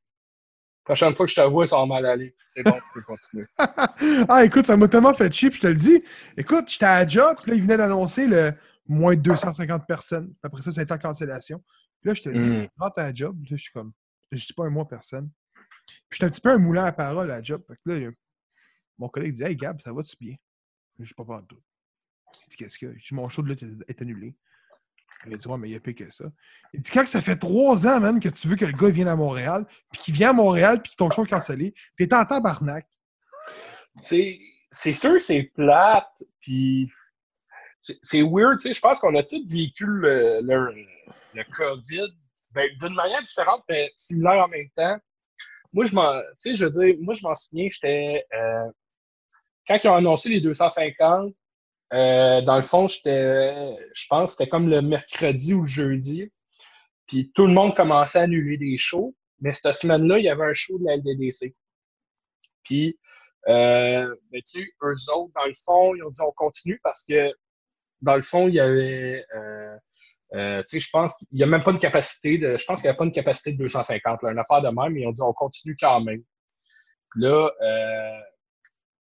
prochaine 0.91 1.14
fois 1.14 1.26
que 1.26 1.30
je 1.30 1.36
te 1.36 1.47
vois, 1.49 1.66
ça 1.66 1.76
va 1.76 1.86
mal 1.86 2.05
aller. 2.07 2.34
C'est 2.47 2.62
bon, 2.62 2.72
tu 2.72 2.91
peux 2.93 3.03
continuer. 3.03 3.47
ah, 4.28 4.45
écoute, 4.45 4.66
ça 4.66 4.76
m'a 4.76 4.88
tellement 4.88 5.14
fait 5.14 5.32
chier, 5.32 5.51
puis 5.51 5.59
je 5.59 5.62
te 5.62 5.66
le 5.68 5.74
dis. 5.74 6.03
Écoute, 6.36 6.68
j'étais 6.68 6.86
à 6.86 7.01
la 7.01 7.09
job, 7.09 7.36
puis 7.43 7.51
là, 7.53 7.57
il 7.57 7.62
venait 7.62 7.76
d'annoncer 7.76 8.26
le 8.26 8.53
moins 8.86 9.14
de 9.14 9.20
250 9.20 9.86
personnes. 9.86 10.28
Après 10.43 10.62
ça, 10.62 10.72
ça 10.72 10.80
a 10.80 10.84
été 10.84 10.93
en 10.93 10.99
cancellation. 10.99 11.62
Puis 12.01 12.09
là, 12.09 12.14
je 12.14 12.22
te 12.22 12.28
dis, 12.30 12.49
Mm. 12.49 12.68
rentre 12.78 12.99
à 12.99 13.03
la 13.05 13.14
job. 13.14 13.38
Là, 13.43 13.57
je 13.57 13.62
suis 13.62 13.72
comme, 13.72 13.93
je 14.32 14.45
dis 14.47 14.53
pas 14.53 14.64
un 14.66 14.70
mois 14.70 14.88
personne. 14.88 15.30
Puis 15.86 15.97
j'étais 16.12 16.24
un 16.24 16.30
petit 16.30 16.41
peu 16.41 16.51
un 16.51 16.59
moulin 16.59 16.84
à 16.84 16.93
parole 16.93 17.30
à 17.30 17.36
la 17.36 17.43
job. 17.43 17.62
Fait 17.68 17.74
que 17.74 17.91
là, 17.91 18.11
mon 18.99 19.09
collègue 19.09 19.34
dit, 19.34 19.43
Hey 19.43 19.57
Gab, 19.57 19.80
ça 19.80 19.93
va-tu 19.93 20.16
bien? 20.20 20.34
Je 20.99 21.05
dis 21.05 21.14
pas 21.14 21.24
pas 21.24 21.43
tout. 21.49 21.61
Il 22.47 22.51
dit, 22.51 22.57
qu'est-ce 22.57 22.78
que. 22.78 22.93
Je 22.97 23.09
dis, 23.09 23.14
mon 23.14 23.28
show 23.28 23.43
de 23.43 23.49
lutte 23.49 23.64
est 23.88 24.03
annulé. 24.03 24.34
Il 25.27 25.35
a 25.35 25.37
dit, 25.37 25.49
ouais, 25.49 25.59
mais 25.59 25.68
il 25.68 25.73
y 25.73 25.77
a 25.77 25.81
pire 25.81 25.95
que 25.95 26.11
ça. 26.11 26.25
Il 26.73 26.81
dit, 26.81 26.91
quand 26.91 27.07
ça 27.07 27.21
fait 27.21 27.37
trois 27.37 27.87
ans, 27.87 28.01
man, 28.01 28.21
que 28.21 28.29
tu 28.29 28.49
veux 28.49 28.57
que 28.57 28.64
le 28.64 28.73
gars 28.73 28.89
vienne 28.89 29.09
à 29.09 29.16
Montréal, 29.16 29.66
puis 29.93 30.01
qu'il 30.03 30.14
vient 30.14 30.31
à 30.31 30.33
Montréal, 30.33 30.81
puis 30.83 30.93
ton 30.97 31.11
show 31.11 31.25
est 31.25 31.29
cancellé, 31.29 31.75
t'es 31.97 32.12
en 32.14 32.25
tabarnak. 32.25 32.87
c'est 34.01 34.93
sûr, 34.93 35.21
c'est 35.21 35.51
plate, 35.55 36.23
puis 36.41 36.91
c'est 37.81 38.23
weird, 38.23 38.59
tu 38.59 38.68
sais, 38.68 38.75
je 38.75 38.81
pense 38.81 39.01
qu'on 39.01 39.14
a 39.14 39.23
tous 39.23 39.47
vécu 39.47 39.87
le, 39.87 40.41
le, 40.43 40.87
le 41.35 41.45
COVID 41.51 42.09
ben, 42.55 42.68
d'une 42.81 42.95
manière 42.95 43.23
différente, 43.23 43.62
mais 43.68 43.91
similaire 43.95 44.45
en 44.45 44.49
même 44.49 44.68
temps. 44.77 44.99
Moi, 45.73 45.85
je 45.85 45.91
tu 45.91 45.97
sais, 46.39 46.55
je 46.55 46.64
veux 46.64 46.71
dire, 46.71 46.97
moi, 47.01 47.14
je 47.14 47.23
m'en 47.23 47.35
souviens, 47.35 47.68
j'étais, 47.71 48.25
euh, 48.35 48.66
quand 49.66 49.79
ils 49.83 49.89
ont 49.89 49.95
annoncé 49.95 50.29
les 50.29 50.41
250, 50.41 51.33
euh, 51.93 52.41
dans 52.43 52.57
le 52.57 52.62
fond, 52.62 52.88
j'étais, 52.88 53.76
je 53.95 54.07
pense, 54.09 54.32
c'était 54.32 54.49
comme 54.49 54.68
le 54.68 54.82
mercredi 54.82 55.55
ou 55.55 55.62
le 55.62 55.66
jeudi, 55.66 56.30
puis 57.07 57.32
tout 57.34 57.47
le 57.47 57.53
monde 57.53 57.74
commençait 57.74 58.18
à 58.18 58.22
annuler 58.22 58.57
des 58.57 58.76
shows, 58.76 59.14
mais 59.41 59.53
cette 59.53 59.74
semaine-là, 59.74 60.18
il 60.18 60.24
y 60.24 60.28
avait 60.28 60.45
un 60.45 60.53
show 60.53 60.78
de 60.78 60.84
la 60.84 60.97
LDDC. 60.97 61.55
Puis, 62.62 62.99
euh, 63.49 64.14
ben, 64.30 64.43
tu 64.43 64.61
sais, 64.61 64.66
eux 64.82 64.95
autres, 65.14 65.32
dans 65.34 65.47
le 65.47 65.55
fond, 65.64 65.95
ils 65.95 66.05
ont 66.05 66.11
dit 66.11 66.20
on 66.20 66.32
continue 66.32 66.78
parce 66.82 67.05
que, 67.05 67.32
dans 68.03 68.16
le 68.16 68.22
fond, 68.22 68.49
il 68.49 68.55
y 68.55 68.61
avait, 68.61 69.24
euh, 69.34 69.76
euh, 70.34 70.62
tu 70.62 70.78
sais, 70.78 70.80
je 70.80 70.88
pense 70.93 71.16
qu'il 71.16 71.28
n'y 71.32 71.43
a 71.43 71.47
même 71.47 71.62
pas 71.62 71.72
une 71.72 71.78
capacité 71.78 72.38
de, 72.38 72.57
je 72.57 72.64
pense 72.64 72.80
qu'il 72.80 72.88
n'y 72.88 72.95
a 72.95 72.97
pas 72.97 73.05
une 73.05 73.12
capacité 73.12 73.53
de 73.53 73.59
250, 73.59 74.22
là, 74.22 74.30
une 74.30 74.38
affaire 74.38 74.62
de 74.62 74.68
même, 74.68 74.93
mais 74.93 75.03
ils 75.03 75.07
ont 75.07 75.12
dit 75.12 75.22
on 75.22 75.32
continue 75.32 75.76
quand 75.78 76.01
même. 76.01 76.22
Puis 77.11 77.22
là, 77.22 77.51
euh, 77.61 78.20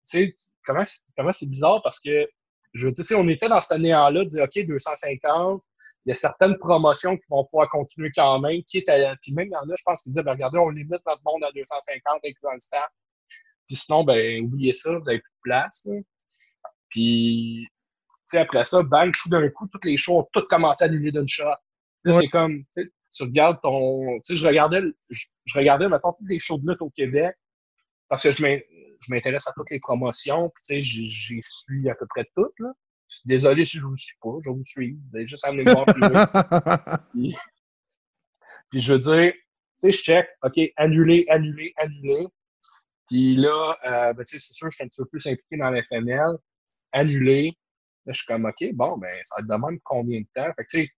tu 0.09 0.25
sais, 0.25 0.35
comment, 0.65 0.83
comment 1.17 1.31
c'est 1.31 1.49
bizarre 1.49 1.81
parce 1.83 1.99
que, 1.99 2.27
je 2.73 2.85
veux 2.87 2.91
dire, 2.91 3.05
sais, 3.05 3.15
on 3.15 3.27
était 3.27 3.49
dans 3.49 3.61
cet 3.61 3.79
néant-là 3.79 4.25
dire, 4.25 4.43
OK, 4.43 4.65
250, 4.65 5.61
il 6.05 6.09
y 6.09 6.11
a 6.11 6.15
certaines 6.15 6.57
promotions 6.57 7.15
qui 7.17 7.23
vont 7.29 7.45
pouvoir 7.45 7.69
continuer 7.69 8.09
quand 8.15 8.39
même, 8.39 8.63
qui 8.63 8.77
est 8.79 8.89
à- 8.89 9.15
puis 9.21 9.33
même 9.33 9.47
il 9.47 9.51
y 9.51 9.55
en 9.55 9.69
a, 9.69 9.75
je 9.75 9.83
pense, 9.85 10.01
qui 10.03 10.09
disaient, 10.09 10.23
ben, 10.23 10.31
regardez, 10.31 10.57
on 10.57 10.69
limite 10.69 11.01
notre 11.05 11.21
monde 11.25 11.43
à 11.43 11.51
250, 11.51 12.19
incluant 12.25 12.53
le 12.53 12.59
staff. 12.59 12.87
Puis 13.67 13.75
sinon, 13.75 14.03
ben, 14.03 14.43
oubliez 14.43 14.73
ça, 14.73 14.91
vous 14.97 15.03
n'avez 15.03 15.19
plus 15.19 15.31
de 15.31 15.41
place. 15.43 15.85
là. 15.85 15.95
Puis, 16.89 17.67
après 18.33 18.63
ça, 18.63 18.81
bang, 18.83 19.11
tout 19.13 19.29
d'un 19.29 19.47
coup, 19.49 19.67
toutes 19.67 19.85
les 19.85 19.97
shows 19.97 20.19
ont 20.19 20.27
toutes 20.33 20.47
commencé 20.47 20.83
à 20.83 20.87
annuler 20.87 21.11
d'une 21.11 21.27
shot. 21.27 21.43
Là, 21.45 22.15
Ouais. 22.15 22.21
c'est 22.21 22.27
comme, 22.29 22.63
tu 22.75 23.23
regardes 23.23 23.61
ton. 23.61 24.15
Tu 24.21 24.33
sais, 24.33 24.35
je 24.35 24.47
regardais, 24.47 24.81
je, 25.09 25.25
je 25.45 25.57
regardais, 25.57 25.87
maintenant 25.89 26.13
tous 26.13 26.25
les 26.27 26.39
shows 26.39 26.57
de 26.57 26.69
lutte 26.71 26.81
au 26.81 26.89
Québec 26.89 27.35
parce 28.07 28.23
que 28.23 28.31
je 28.31 28.41
je 29.01 29.11
m'intéresse 29.13 29.47
à 29.47 29.53
toutes 29.55 29.69
les 29.71 29.79
promotions. 29.79 30.49
Puis, 30.49 30.63
tu 30.63 30.73
sais, 30.75 30.81
j'ai- 30.81 31.07
j'ai 31.07 31.41
suis 31.41 31.89
à 31.89 31.95
peu 31.95 32.05
près 32.07 32.25
toutes, 32.35 32.57
là. 32.59 32.71
Suis 33.07 33.27
désolé 33.27 33.65
si 33.65 33.77
je 33.77 33.85
vous 33.85 33.97
suis 33.97 34.15
pas, 34.21 34.29
je 34.43 34.49
vous 34.49 34.63
suivre. 34.65 34.97
Vous 35.09 35.17
avez 35.17 35.25
juste 35.25 35.45
à 35.45 35.51
me 35.51 35.63
voir 35.63 35.85
privé. 35.85 36.13
Puis 38.69 38.79
je 38.79 38.93
veux 38.93 38.99
dire, 38.99 39.33
tu 39.33 39.39
sais, 39.77 39.91
je 39.91 40.01
check, 40.01 40.27
OK, 40.43 40.57
annulé, 40.77 41.25
annulé, 41.29 41.73
annulé. 41.77 42.25
Puis 43.07 43.35
là, 43.35 43.75
euh, 43.85 44.13
ben, 44.13 44.23
tu 44.23 44.39
sais, 44.39 44.45
c'est 44.47 44.53
sûr, 44.53 44.69
je 44.69 44.75
suis 44.75 44.83
un 44.85 44.87
petit 44.87 45.01
peu 45.01 45.07
plus 45.07 45.27
impliqué 45.27 45.57
dans 45.57 45.69
l'FML. 45.69 46.37
Annulé. 46.93 47.57
Là, 48.05 48.13
je 48.13 48.19
suis 48.19 48.25
comme, 48.25 48.45
OK, 48.45 48.73
bon, 48.73 48.97
ben, 48.97 49.19
ça 49.23 49.35
va 49.35 49.41
être 49.41 49.47
de 49.47 49.65
même 49.67 49.79
combien 49.83 50.21
de 50.21 50.27
temps? 50.33 50.51
Fait 50.55 50.63
que, 50.63 50.69
tu 50.69 50.79
sais, 50.83 50.89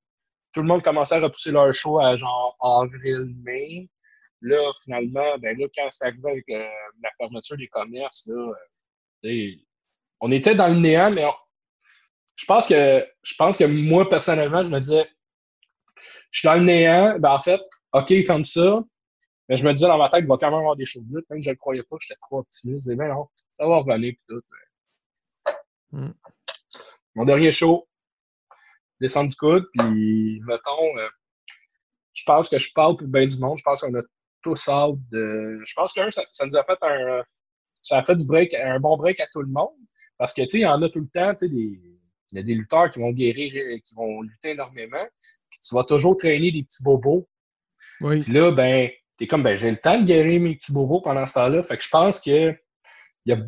tout 0.52 0.62
le 0.62 0.68
monde 0.68 0.84
commençait 0.84 1.16
à 1.16 1.20
repousser 1.20 1.52
leur 1.52 1.74
show 1.74 2.00
à 2.00 2.16
genre 2.16 2.56
avril, 2.62 3.34
mai. 3.44 3.90
Là, 4.44 4.72
finalement, 4.84 5.38
ben 5.40 5.58
là, 5.58 5.68
quand 5.74 5.88
c'est 5.90 6.06
arrivé 6.06 6.30
avec 6.32 6.50
euh, 6.50 6.68
la 7.02 7.10
fermeture 7.18 7.56
des 7.58 7.68
commerces, 7.70 8.28
là, 8.28 8.54
euh, 9.26 9.52
on 10.20 10.32
était 10.32 10.54
dans 10.54 10.68
le 10.68 10.76
néant, 10.80 11.12
mais 11.12 11.26
on- 11.26 11.34
je 12.36 12.46
pense 12.46 12.68
que 12.68 13.08
je 13.24 13.36
pense 13.36 13.58
que 13.58 13.64
moi, 13.64 14.08
personnellement, 14.10 14.64
je 14.64 14.70
me 14.70 14.80
disais, 14.80 15.08
je 16.30 16.40
suis 16.40 16.46
dans 16.46 16.56
le 16.56 16.64
néant, 16.64 17.18
ben 17.20 17.32
en 17.32 17.40
fait, 17.40 17.62
OK, 17.94 18.10
ils 18.10 18.26
ferment 18.26 18.44
ça. 18.44 18.84
Mais 19.48 19.56
je 19.56 19.66
me 19.66 19.74
disais 19.74 19.88
dans 19.88 19.98
ma 19.98 20.10
tête 20.10 20.22
qu'il 20.22 20.28
va 20.28 20.38
quand 20.38 20.50
même 20.50 20.60
avoir 20.60 20.76
des 20.76 20.86
choses 20.86 21.04
lutte. 21.12 21.30
Même 21.30 21.42
je 21.42 21.50
ne 21.50 21.54
le 21.54 21.58
croyais 21.58 21.84
pas, 21.84 21.96
j'étais 22.02 22.20
trop 22.22 22.40
optimiste. 22.40 22.86
Je 22.86 22.92
disais, 22.92 22.96
ben 22.96 23.10
non, 23.14 23.28
ça 23.52 23.68
va 23.68 23.78
revenir. 23.78 24.14
Puis 24.14 24.26
tout. 24.28 24.42
Mm. 25.92 26.12
Mon 27.16 27.26
dernier 27.26 27.52
show, 27.52 27.88
descendre 29.00 29.30
du 29.30 29.36
coude, 29.36 29.66
puis 29.74 30.42
mettons, 30.48 30.98
euh, 30.98 31.10
je 32.14 32.24
pense 32.26 32.50
que 32.50 32.58
je 32.58 32.72
parle 32.74 32.98
pour 32.98 33.08
bien 33.08 33.28
du 33.28 33.38
monde. 33.38 33.58
Je 33.58 33.64
pense 33.64 33.82
qu'on 33.82 33.94
a 33.94 34.02
tous 34.44 34.68
hâte 34.68 34.96
de. 35.12 35.60
Je 35.66 35.74
pense 35.76 35.94
que 35.94 36.10
ça, 36.10 36.24
ça 36.32 36.46
nous 36.46 36.56
a 36.56 36.64
fait 36.64 36.78
un. 36.82 37.24
Ça 37.82 37.98
a 37.98 38.04
fait 38.04 38.16
du 38.16 38.26
break, 38.26 38.54
un 38.54 38.80
bon 38.80 38.96
break 38.98 39.20
à 39.20 39.28
tout 39.34 39.42
le 39.42 39.48
monde. 39.48 39.76
Parce 40.18 40.34
que, 40.34 40.42
tu 40.44 40.50
sais, 40.50 40.58
il 40.60 40.62
y 40.62 40.66
en 40.66 40.82
a 40.82 40.90
tout 40.90 41.00
le 41.00 41.08
temps, 41.08 41.34
tu 41.34 41.48
sais, 41.48 41.50
des. 41.50 41.80
Il 42.32 42.38
y 42.38 42.40
a 42.40 42.44
des 42.44 42.56
lutteurs 42.56 42.90
qui 42.90 43.00
vont 43.00 43.12
guérir, 43.12 43.52
qui 43.84 43.96
vont 43.96 44.22
lutter 44.24 44.52
énormément. 44.52 45.06
Puis 45.52 45.60
tu 45.60 45.76
vas 45.76 45.84
toujours 45.84 46.18
traîner 46.18 46.52
des 46.52 46.64
petits 46.64 46.84
bobos. 46.84 47.28
oui. 48.02 48.22
Puis 48.22 48.34
là, 48.34 48.52
ben, 48.52 48.90
t'es 49.18 49.28
comme, 49.28 49.44
ben, 49.44 49.56
j'ai 49.56 49.70
le 49.70 49.78
temps 49.78 50.00
de 50.00 50.06
guérir 50.06 50.42
mes 50.42 50.56
petits 50.56 50.74
bobos 50.74 51.02
pendant 51.02 51.28
ce 51.28 51.36
temps-là. 51.36 51.62
Fait 51.62 51.78
que 51.78 51.84
je 51.84 51.90
pense 51.90 52.20
que 52.20 52.52
il 53.26 53.30
y 53.30 53.34
a 53.34 53.46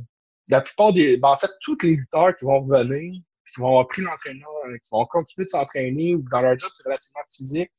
la 0.50 0.62
plupart 0.62 0.94
des. 0.94 1.18
Ben, 1.18 1.30
en 1.30 1.36
fait, 1.36 1.50
tous 1.62 1.78
les 1.82 1.92
lutteurs 1.92 2.36
qui 2.36 2.46
vont 2.46 2.62
revenir, 2.62 3.22
puis 3.44 3.54
qui 3.54 3.62
vont 3.62 3.70
avoir 3.70 3.88
pris 3.88 4.04
l'entraînement, 4.04 4.48
qui 4.84 4.90
vont 4.92 5.06
continuer 5.08 5.46
de 5.46 5.50
s'entraîner 5.50 6.16
ou 6.16 6.24
dans 6.32 6.42
leur 6.42 6.58
job, 6.58 6.70
c'est 6.74 6.86
relativement 6.86 7.22
physique, 7.32 7.72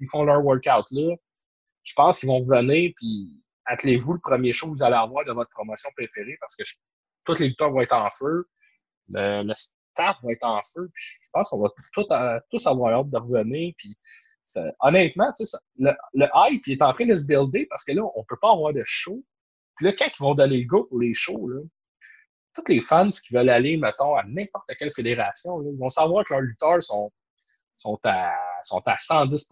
ils 0.00 0.08
font 0.08 0.24
leur 0.24 0.44
workout 0.44 0.86
là. 0.90 1.14
Je 1.84 1.92
pense 1.94 2.18
qu'ils 2.18 2.28
vont 2.28 2.40
revenir, 2.40 2.92
puis 2.96 3.40
attelez-vous 3.66 4.14
le 4.14 4.20
premier 4.20 4.52
show 4.52 4.66
que 4.66 4.72
vous 4.78 4.82
allez 4.82 4.96
avoir 4.96 5.24
de 5.24 5.32
votre 5.32 5.50
promotion 5.50 5.90
préférée 5.96 6.36
parce 6.40 6.56
que 6.56 6.64
je- 6.64 6.74
tous 7.24 7.38
les 7.38 7.48
lutteurs 7.48 7.70
vont 7.70 7.80
être 7.80 7.94
en 7.94 8.08
feu. 8.10 8.48
Le, 9.10 9.52
staff 9.54 10.16
va 10.22 10.32
être 10.32 10.44
en 10.44 10.60
feu. 10.62 10.90
Puis 10.92 11.04
je 11.22 11.28
pense 11.32 11.50
qu'on 11.50 11.60
va 11.60 11.68
tout, 11.92 12.04
euh, 12.10 12.40
tous 12.50 12.66
avoir 12.66 12.94
hâte 12.94 13.10
de 13.10 13.18
revenir. 13.18 13.72
Puis 13.78 13.94
ça- 14.44 14.72
honnêtement, 14.80 15.30
ça- 15.34 15.58
le, 15.78 15.92
le 16.14 16.26
hype 16.34 16.66
est 16.68 16.82
en 16.82 16.92
train 16.92 17.06
de 17.06 17.14
se 17.14 17.26
builder 17.26 17.66
parce 17.70 17.84
que 17.84 17.92
là, 17.92 18.02
on 18.16 18.24
peut 18.24 18.38
pas 18.40 18.52
avoir 18.52 18.72
de 18.72 18.82
show. 18.84 19.22
Puis 19.76 19.86
là, 19.86 19.92
quand 19.96 20.06
ils 20.06 20.22
vont 20.22 20.34
donner 20.34 20.58
le 20.58 20.66
go 20.66 20.84
pour 20.84 20.98
les 21.00 21.14
shows, 21.14 21.48
là, 21.48 21.60
tous 22.54 22.64
les 22.68 22.80
fans 22.80 23.10
qui 23.10 23.32
veulent 23.34 23.48
aller, 23.50 23.76
mettons, 23.76 24.14
à 24.14 24.22
n'importe 24.24 24.70
quelle 24.78 24.92
fédération, 24.92 25.58
là, 25.58 25.70
ils 25.72 25.78
vont 25.78 25.88
savoir 25.88 26.24
que 26.24 26.32
leurs 26.34 26.42
lutteurs 26.42 26.82
sont, 26.82 27.12
sont, 27.76 27.98
à, 28.04 28.32
sont 28.62 28.82
à 28.86 28.96
110 28.98 29.46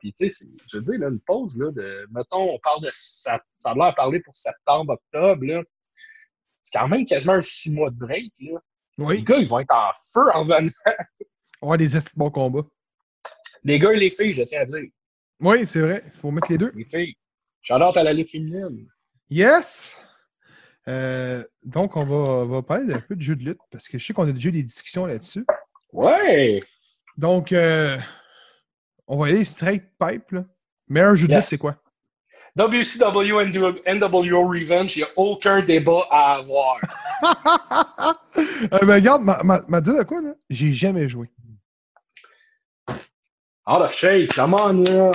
Puis, 0.00 0.12
tu 0.12 0.28
sais, 0.28 0.46
je 0.68 0.76
veux 0.78 0.82
dire, 0.82 0.98
là, 1.00 1.08
une 1.08 1.20
pause, 1.20 1.58
là, 1.58 1.70
de, 1.70 2.06
mettons, 2.10 2.54
on 2.54 2.58
parle 2.58 2.82
de, 2.82 2.88
ça, 2.92 3.40
ça 3.58 3.70
a 3.70 3.74
l'air 3.74 3.94
parler 3.94 4.20
pour 4.20 4.34
septembre, 4.34 4.94
octobre, 4.94 5.44
là. 5.44 5.62
C'est 6.62 6.78
quand 6.78 6.88
même 6.88 7.04
quasiment 7.04 7.34
un 7.34 7.42
six 7.42 7.70
mois 7.70 7.90
de 7.90 7.96
break, 7.96 8.32
là. 8.40 8.60
Les 8.98 9.04
Oui. 9.04 9.22
gars, 9.22 9.36
ils 9.38 9.48
vont 9.48 9.58
être 9.60 9.74
en 9.74 9.90
feu 10.12 10.30
en 10.34 10.44
venant. 10.44 10.70
Avoir 11.60 11.78
des 11.78 11.96
estis 11.96 12.12
de 12.14 12.18
bons 12.18 12.30
combats. 12.30 12.66
Les 13.64 13.78
gars 13.78 13.92
et 13.92 13.96
les 13.98 14.10
filles, 14.10 14.32
je 14.32 14.42
tiens 14.42 14.60
à 14.60 14.64
dire. 14.64 14.82
Oui, 15.40 15.66
c'est 15.66 15.80
vrai. 15.80 16.02
Il 16.06 16.12
faut 16.12 16.30
mettre 16.30 16.50
les 16.50 16.58
deux. 16.58 16.72
Les 16.74 16.84
filles. 16.84 17.14
Shout-out 17.60 17.96
à 17.96 18.02
la 18.02 18.12
Ligue 18.12 18.28
féminine. 18.28 18.88
Yes! 19.30 19.96
Euh, 20.88 21.44
donc, 21.62 21.96
on 21.96 22.04
va, 22.04 22.44
va 22.44 22.62
parler 22.62 22.92
un 22.92 23.00
peu 23.00 23.14
de 23.14 23.22
jeu 23.22 23.36
de 23.36 23.44
lutte 23.44 23.60
parce 23.70 23.86
que 23.88 23.98
je 23.98 24.04
sais 24.06 24.12
qu'on 24.12 24.28
a 24.28 24.32
déjà 24.32 24.48
eu 24.48 24.52
des 24.52 24.62
discussions 24.64 25.06
là-dessus. 25.06 25.46
Ouais! 25.92 26.60
Donc, 27.18 27.52
euh, 27.52 27.98
on 29.06 29.16
va 29.18 29.26
aller 29.26 29.44
straight 29.44 29.84
pipe. 29.98 30.30
Là. 30.32 30.44
Meilleur 30.88 31.16
jeu 31.16 31.26
de 31.28 31.32
Yes. 31.32 31.48
c'est 31.48 31.58
quoi? 31.58 31.76
WCW 32.56 33.32
NWO 33.86 34.46
Revenge, 34.46 34.96
il 34.96 35.00
n'y 35.00 35.04
a 35.04 35.08
aucun 35.16 35.62
débat 35.62 36.02
à 36.10 36.34
avoir. 36.34 36.78
euh, 38.36 38.78
mais 38.86 38.94
regarde, 38.94 39.22
m'a- 39.22 39.80
dit 39.80 39.96
de 39.96 40.02
quoi, 40.02 40.20
là? 40.20 40.34
J'ai 40.50 40.72
jamais 40.72 41.08
joué. 41.08 41.30
Out 43.66 43.80
of 43.80 43.94
shape, 43.94 44.34
come 44.34 44.54
on, 44.54 44.72
là. 44.82 45.12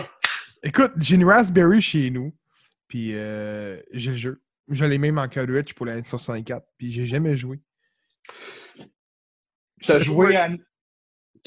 Écoute, 0.64 0.94
j'ai 0.98 1.16
une 1.16 1.26
Raspberry 1.26 1.82
chez 1.82 2.10
nous, 2.10 2.34
puis 2.88 3.12
euh, 3.14 3.80
j'ai 3.92 4.12
le 4.12 4.18
jeu. 4.18 4.42
Je 4.70 4.84
l'ai 4.86 4.98
même 4.98 5.18
en 5.20 5.28
cartridge 5.28 5.74
pour 5.74 5.86
la 5.86 6.00
N64, 6.02 6.62
puis 6.78 6.92
j'ai 6.92 7.06
jamais 7.06 7.38
joué. 7.38 7.60
T'as 9.86 10.00
joué 10.00 10.36
à. 10.36 10.50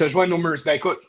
T'as 0.01 0.09
joué 0.09 0.25
à 0.25 0.27
No 0.27 0.39
Mercy. 0.39 0.65
Ben 0.65 0.77
écoute, 0.77 1.07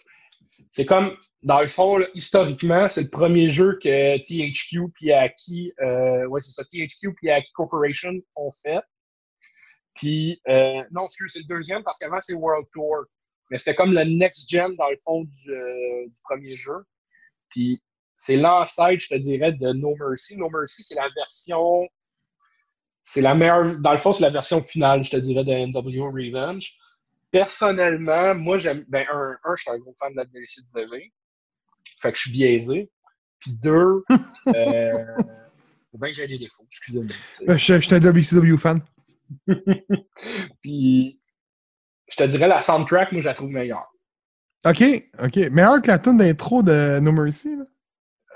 c'est 0.69 0.83
comme, 0.83 1.15
dans 1.43 1.61
le 1.61 1.67
fond, 1.67 1.95
là, 1.95 2.07
historiquement, 2.13 2.89
c'est 2.89 3.03
le 3.03 3.09
premier 3.09 3.47
jeu 3.47 3.79
que 3.81 4.17
THQ 4.17 4.91
puis 4.93 5.13
Aki, 5.13 5.71
euh, 5.79 6.25
ouais, 6.25 6.41
c'est 6.41 6.51
ça, 6.51 6.65
THQ 6.65 7.13
puis 7.13 7.29
Aki 7.29 7.53
Corporation 7.53 8.11
ont 8.35 8.49
fait. 8.51 8.81
Puis, 9.95 10.41
euh, 10.49 10.83
non, 10.91 11.05
excuse, 11.05 11.31
c'est 11.31 11.39
le 11.39 11.45
deuxième 11.45 11.85
parce 11.85 11.99
qu'avant, 11.99 12.19
c'est 12.19 12.33
World 12.33 12.67
Tour. 12.73 13.05
Mais 13.49 13.57
c'était 13.57 13.75
comme 13.75 13.93
le 13.93 14.03
next 14.03 14.49
gen, 14.49 14.75
dans 14.75 14.89
le 14.89 14.97
fond, 15.01 15.23
du, 15.23 15.53
euh, 15.53 16.07
du 16.07 16.21
premier 16.25 16.53
jeu. 16.57 16.83
Puis, 17.47 17.81
c'est 18.17 18.35
l'ancêtre, 18.35 18.99
je 18.99 19.07
te 19.07 19.15
dirais, 19.15 19.53
de 19.53 19.71
No 19.71 19.95
Mercy. 19.95 20.35
No 20.35 20.49
Mercy, 20.49 20.83
c'est 20.83 20.95
la 20.95 21.07
version. 21.15 21.87
C'est 23.05 23.21
la 23.21 23.35
meilleure. 23.35 23.77
Dans 23.77 23.93
le 23.93 23.99
fond, 23.99 24.11
c'est 24.11 24.23
la 24.23 24.31
version 24.31 24.61
finale, 24.61 25.05
je 25.05 25.11
te 25.11 25.15
dirais, 25.15 25.45
de 25.45 25.53
NWO 25.53 26.11
Revenge 26.11 26.77
personnellement, 27.31 28.35
moi, 28.35 28.57
j'aime. 28.57 28.85
Ben, 28.87 29.05
un, 29.11 29.37
un, 29.43 29.55
je 29.55 29.61
suis 29.61 29.71
un 29.71 29.77
gros 29.79 29.93
fan 29.99 30.11
de 30.11 30.17
la 30.17 30.23
WCW. 30.25 31.11
Fait 31.99 32.11
que 32.11 32.15
je 32.17 32.21
suis 32.21 32.31
biaisé. 32.31 32.89
Puis 33.39 33.53
deux, 33.61 34.03
euh, 34.55 34.91
faut 35.91 35.97
bien 35.97 36.09
que 36.09 36.15
j'aie 36.15 36.27
des 36.27 36.37
défauts, 36.37 36.63
excusez-moi. 36.67 37.15
Euh, 37.49 37.57
Je 37.57 37.73
je 37.75 37.79
suis 37.79 37.95
un 37.95 37.99
WCW 37.99 38.57
fan. 38.57 38.81
Puis, 40.61 41.19
je 42.09 42.15
te 42.15 42.23
dirais, 42.23 42.47
la 42.47 42.59
soundtrack, 42.59 43.11
moi, 43.11 43.21
je 43.21 43.27
la 43.27 43.33
trouve 43.33 43.49
meilleure. 43.49 43.91
Ok, 44.65 44.83
ok. 45.23 45.37
Meilleur 45.51 45.81
que 45.81 45.87
la 45.87 45.97
tune 45.97 46.17
d'intro 46.17 46.61
de 46.61 46.99
No 46.99 47.11
Mercy, 47.11 47.55
là? 47.55 47.63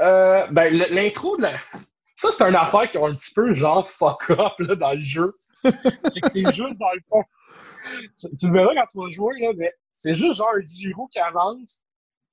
Euh, 0.01 0.47
ben, 0.51 0.73
l'intro 0.91 1.37
de 1.37 1.43
la. 1.43 1.51
Ça, 2.15 2.29
c'est 2.31 2.43
une 2.43 2.55
affaire 2.55 2.87
qui 2.89 2.97
ont 2.97 3.05
un 3.05 3.15
petit 3.15 3.33
peu 3.33 3.53
genre 3.53 3.87
fuck 3.87 4.29
up 4.31 4.53
là, 4.59 4.75
dans 4.75 4.93
le 4.93 4.99
jeu. 4.99 5.33
c'est 5.63 6.21
que 6.21 6.31
c'est 6.31 6.53
juste 6.53 6.77
dans 6.79 6.93
le 6.93 7.01
fond. 7.09 7.23
Tu, 8.17 8.27
tu 8.37 8.47
le 8.47 8.53
verras 8.53 8.73
quand 8.75 8.85
tu 8.87 8.97
vas 8.99 9.09
jouer, 9.09 9.39
là, 9.39 9.51
mais 9.57 9.71
c'est 9.93 10.13
juste 10.13 10.37
genre 10.37 10.51
un 10.55 10.61
Diro 10.61 11.07
qui 11.07 11.19
avance. 11.19 11.83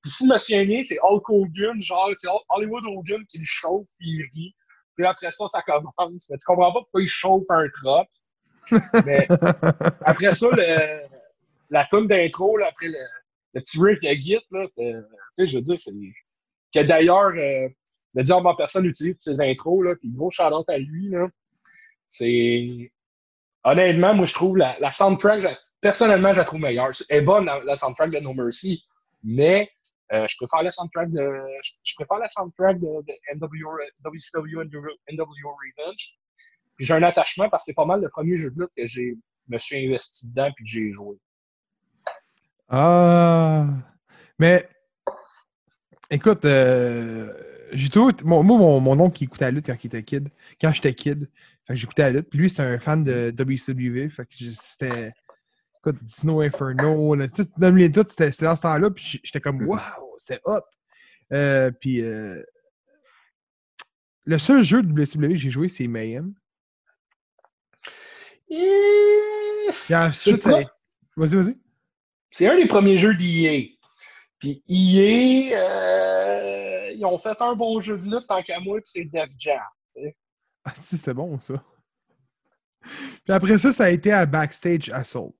Puis 0.03 0.11
si 0.11 0.27
je 0.27 0.33
me 0.33 0.39
souviens 0.39 0.65
bien, 0.65 0.83
c'est 0.85 0.99
Hulk 1.03 1.29
Hogan, 1.29 1.81
genre, 1.81 2.11
c'est 2.17 2.29
Hol- 2.29 2.41
Hollywood 2.49 2.85
Hogan 2.87 3.25
qui 3.27 3.39
le 3.39 3.45
chauffe 3.45 3.89
puis 3.99 4.09
il 4.09 4.23
rit. 4.35 4.55
Puis 4.97 5.07
après 5.07 5.31
ça, 5.31 5.47
ça 5.49 5.63
commence. 5.63 6.29
Mais 6.29 6.37
tu 6.39 6.45
comprends 6.45 6.73
pas 6.73 6.81
pourquoi 6.81 7.03
il 7.03 7.07
chauffe 7.07 7.45
un 7.51 7.67
trop. 7.81 8.05
Mais 9.07 9.27
après 10.05 10.35
ça, 10.35 10.47
le, 10.53 11.03
la 11.71 11.85
tune 11.87 12.07
d'intro, 12.09 12.59
après 12.63 12.89
le, 12.89 12.99
le 13.55 13.61
petit 13.61 13.79
riff 13.81 14.01
de 14.01 14.09
Git, 14.21 14.39
là, 14.51 14.67
t'es- 14.77 14.93
tu 14.95 15.07
sais, 15.33 15.47
je 15.47 15.57
veux 15.57 15.63
dire, 15.63 15.79
c'est. 15.79 15.93
Que 16.75 16.81
d'ailleurs, 16.87 17.33
euh, 17.37 17.69
le 18.15 18.23
diable 18.23 18.47
en 18.47 18.55
personne 18.57 18.85
utilise 18.87 19.15
pour 19.15 19.23
ses 19.23 19.41
intros, 19.41 19.83
là, 19.85 19.95
puis 19.97 20.11
gros 20.11 20.31
shout 20.31 20.43
à 20.69 20.79
lui, 20.79 21.11
là. 21.11 21.29
C'est. 22.07 22.93
Honnêtement, 23.65 24.15
moi, 24.15 24.27
je 24.27 24.35
trouve 24.35 24.57
la, 24.57 24.77
la 24.81 24.91
soundtrack, 24.91 25.43
personnellement, 25.81 26.33
je 26.33 26.39
la 26.39 26.45
trouve 26.45 26.61
meilleure. 26.61 26.91
Elle 27.09 27.19
est 27.19 27.23
bonne, 27.23 27.45
la, 27.45 27.63
la 27.65 27.77
soundtrack 27.77 28.11
de 28.11 28.19
No 28.19 28.35
Mercy, 28.35 28.83
mais 29.23 29.71
euh, 30.13 30.27
je 30.29 30.37
préfère 30.37 30.63
la 30.63 30.71
soundtrack 30.71 31.11
de. 31.11 31.31
Je, 31.63 31.73
je 31.83 31.95
préfère 31.95 32.19
la 32.19 32.29
soundtrack 32.29 32.79
de, 32.79 32.87
de 32.87 33.37
NWO, 33.37 33.79
WCW 34.05 34.65
NWO 35.13 35.57
Revenge. 35.79 36.19
Puis 36.75 36.85
j'ai 36.85 36.95
un 36.95 37.03
attachement 37.03 37.49
parce 37.49 37.65
que 37.65 37.67
c'est 37.67 37.75
pas 37.75 37.85
mal 37.85 38.01
le 38.01 38.09
premier 38.09 38.37
jeu 38.37 38.51
de 38.51 38.61
lutte 38.61 38.73
que 38.77 38.87
j'ai 38.87 39.17
me 39.49 39.59
suis 39.59 39.87
investi 39.87 40.29
dedans 40.29 40.51
puis 40.55 40.65
que 40.65 40.71
j'ai 40.71 40.93
joué. 40.93 41.17
Ah. 42.69 43.67
Mais, 44.39 44.69
écoute, 46.11 46.45
euh, 46.45 47.33
j'ai 47.73 47.89
tout. 47.89 48.11
Moi, 48.25 48.43
mon, 48.43 48.81
mon 48.81 49.01
oncle 49.01 49.17
qui 49.17 49.25
écoutait 49.25 49.47
la 49.47 49.51
lutte 49.51 49.67
quand 49.67 49.77
il 49.83 49.87
était 49.87 50.03
kid, 50.03 50.29
quand 50.61 50.73
j'étais 50.73 50.95
kid, 50.95 51.29
fait 51.67 51.75
que 51.75 51.81
j'écoutais 51.81 52.03
la 52.03 52.11
lutte. 52.11 52.29
Puis 52.31 52.39
lui, 52.39 52.51
c'était 52.51 52.63
un 52.63 52.79
fan 52.79 53.05
de 53.05 53.31
WCW. 53.37 54.09
Fait 54.11 54.25
que 54.27 54.35
c'était. 54.53 55.13
Écoute, 55.85 56.03
Dino 56.03 56.41
Inferno, 56.41 57.15
là, 57.17 57.29
tu 57.29 57.43
sais, 57.43 57.49
nomme-les 57.59 57.91
toutes, 57.91 58.11
c'était 58.11 58.31
c'était 58.31 58.45
dans 58.47 58.55
ce 58.57 58.63
temps-là. 58.63 58.91
Puis 58.91 59.21
j'étais 59.25 59.41
comme, 59.41 59.67
waouh, 59.67 60.15
c'était 60.19 60.41
hot. 60.45 60.61
Euh, 61.33 61.71
puis, 61.73 62.03
euh, 62.03 62.41
le 64.25 64.39
seul 64.39 64.63
jeu 64.63 64.83
de 64.83 64.89
WCW 64.93 65.31
que 65.31 65.37
j'ai 65.37 65.51
joué, 65.51 65.69
c'est 65.69 65.89
Mayhem. 65.89 66.35
Puis 68.49 69.95
ensuite, 69.95 70.43
C'est 70.43 70.51
quoi? 70.51 70.63
ça- 70.63 70.69
vas-y, 71.17 71.35
vas-y. 71.37 71.59
C'est 72.31 72.47
un 72.49 72.57
des 72.57 72.67
premiers 72.67 72.97
jeux 72.97 73.15
d'EA. 73.15 73.77
Puis 74.39 74.63
EA, 74.69 75.57
euh, 75.57 76.93
ils 76.95 77.05
ont 77.05 77.19
fait 77.19 77.41
un 77.41 77.55
bon 77.55 77.81
jeu 77.81 77.97
de 77.99 78.05
lutte 78.05 78.27
tant 78.27 78.43
qu'à 78.43 78.61
moi, 78.61 78.77
puis 78.79 78.85
c'est 78.87 79.05
Def 79.05 79.31
Jam. 79.39 79.59
tu 79.93 80.01
sais. 80.03 80.17
Ah, 80.65 80.73
si, 80.75 80.97
c'était 80.97 81.15
bon, 81.15 81.41
ça. 81.41 81.63
Puis 82.83 83.33
après 83.33 83.59
ça, 83.59 83.73
ça 83.73 83.85
a 83.85 83.91
été 83.91 84.13
à 84.13 84.27
Backstage 84.27 84.91
Assault. 84.91 85.37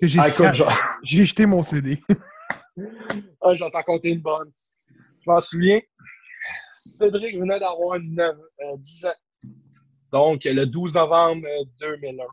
Que 0.00 0.06
j'ai 0.06 0.20
Ah, 0.20 0.98
j'ai 1.02 1.24
jeté 1.24 1.46
mon 1.46 1.62
CD. 1.62 2.02
ah, 3.40 3.54
j'entends 3.54 3.82
compter 3.82 4.10
une 4.10 4.20
bonne. 4.20 4.50
Je 5.20 5.30
m'en 5.30 5.40
souviens. 5.40 5.80
Cédric 6.74 7.38
venait 7.38 7.60
d'avoir 7.60 7.98
9, 8.00 8.36
euh, 8.36 8.76
10 8.76 9.06
ans. 9.06 9.50
Donc, 10.12 10.44
le 10.44 10.66
12 10.66 10.94
novembre 10.94 11.46
euh, 11.46 11.64
2001. 11.80 12.24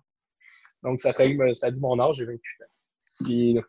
Donc, 0.83 0.99
ça, 0.99 1.13
fait, 1.13 1.37
ça 1.53 1.71
dit 1.71 1.79
mon 1.79 1.99
âge, 1.99 2.15
j'ai 2.15 2.25
28 2.25 2.37
ans. 2.37 3.23
Puis, 3.23 3.59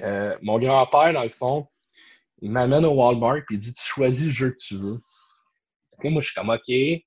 euh, 0.00 0.36
mon 0.42 0.58
grand-père, 0.58 1.12
dans 1.12 1.22
le 1.22 1.28
fond, 1.28 1.68
il 2.40 2.50
m'amène 2.50 2.84
au 2.84 2.92
Walmart 2.92 3.40
puis 3.46 3.56
il 3.56 3.58
dit 3.58 3.74
Tu 3.74 3.84
choisis 3.84 4.26
le 4.26 4.32
jeu 4.32 4.50
que 4.50 4.58
tu 4.58 4.76
veux. 4.76 4.98
Puis 5.98 6.10
moi, 6.10 6.20
je 6.22 6.26
suis 6.28 6.34
comme 6.34 6.50
OK. 6.50 6.68
Hey, 6.68 7.04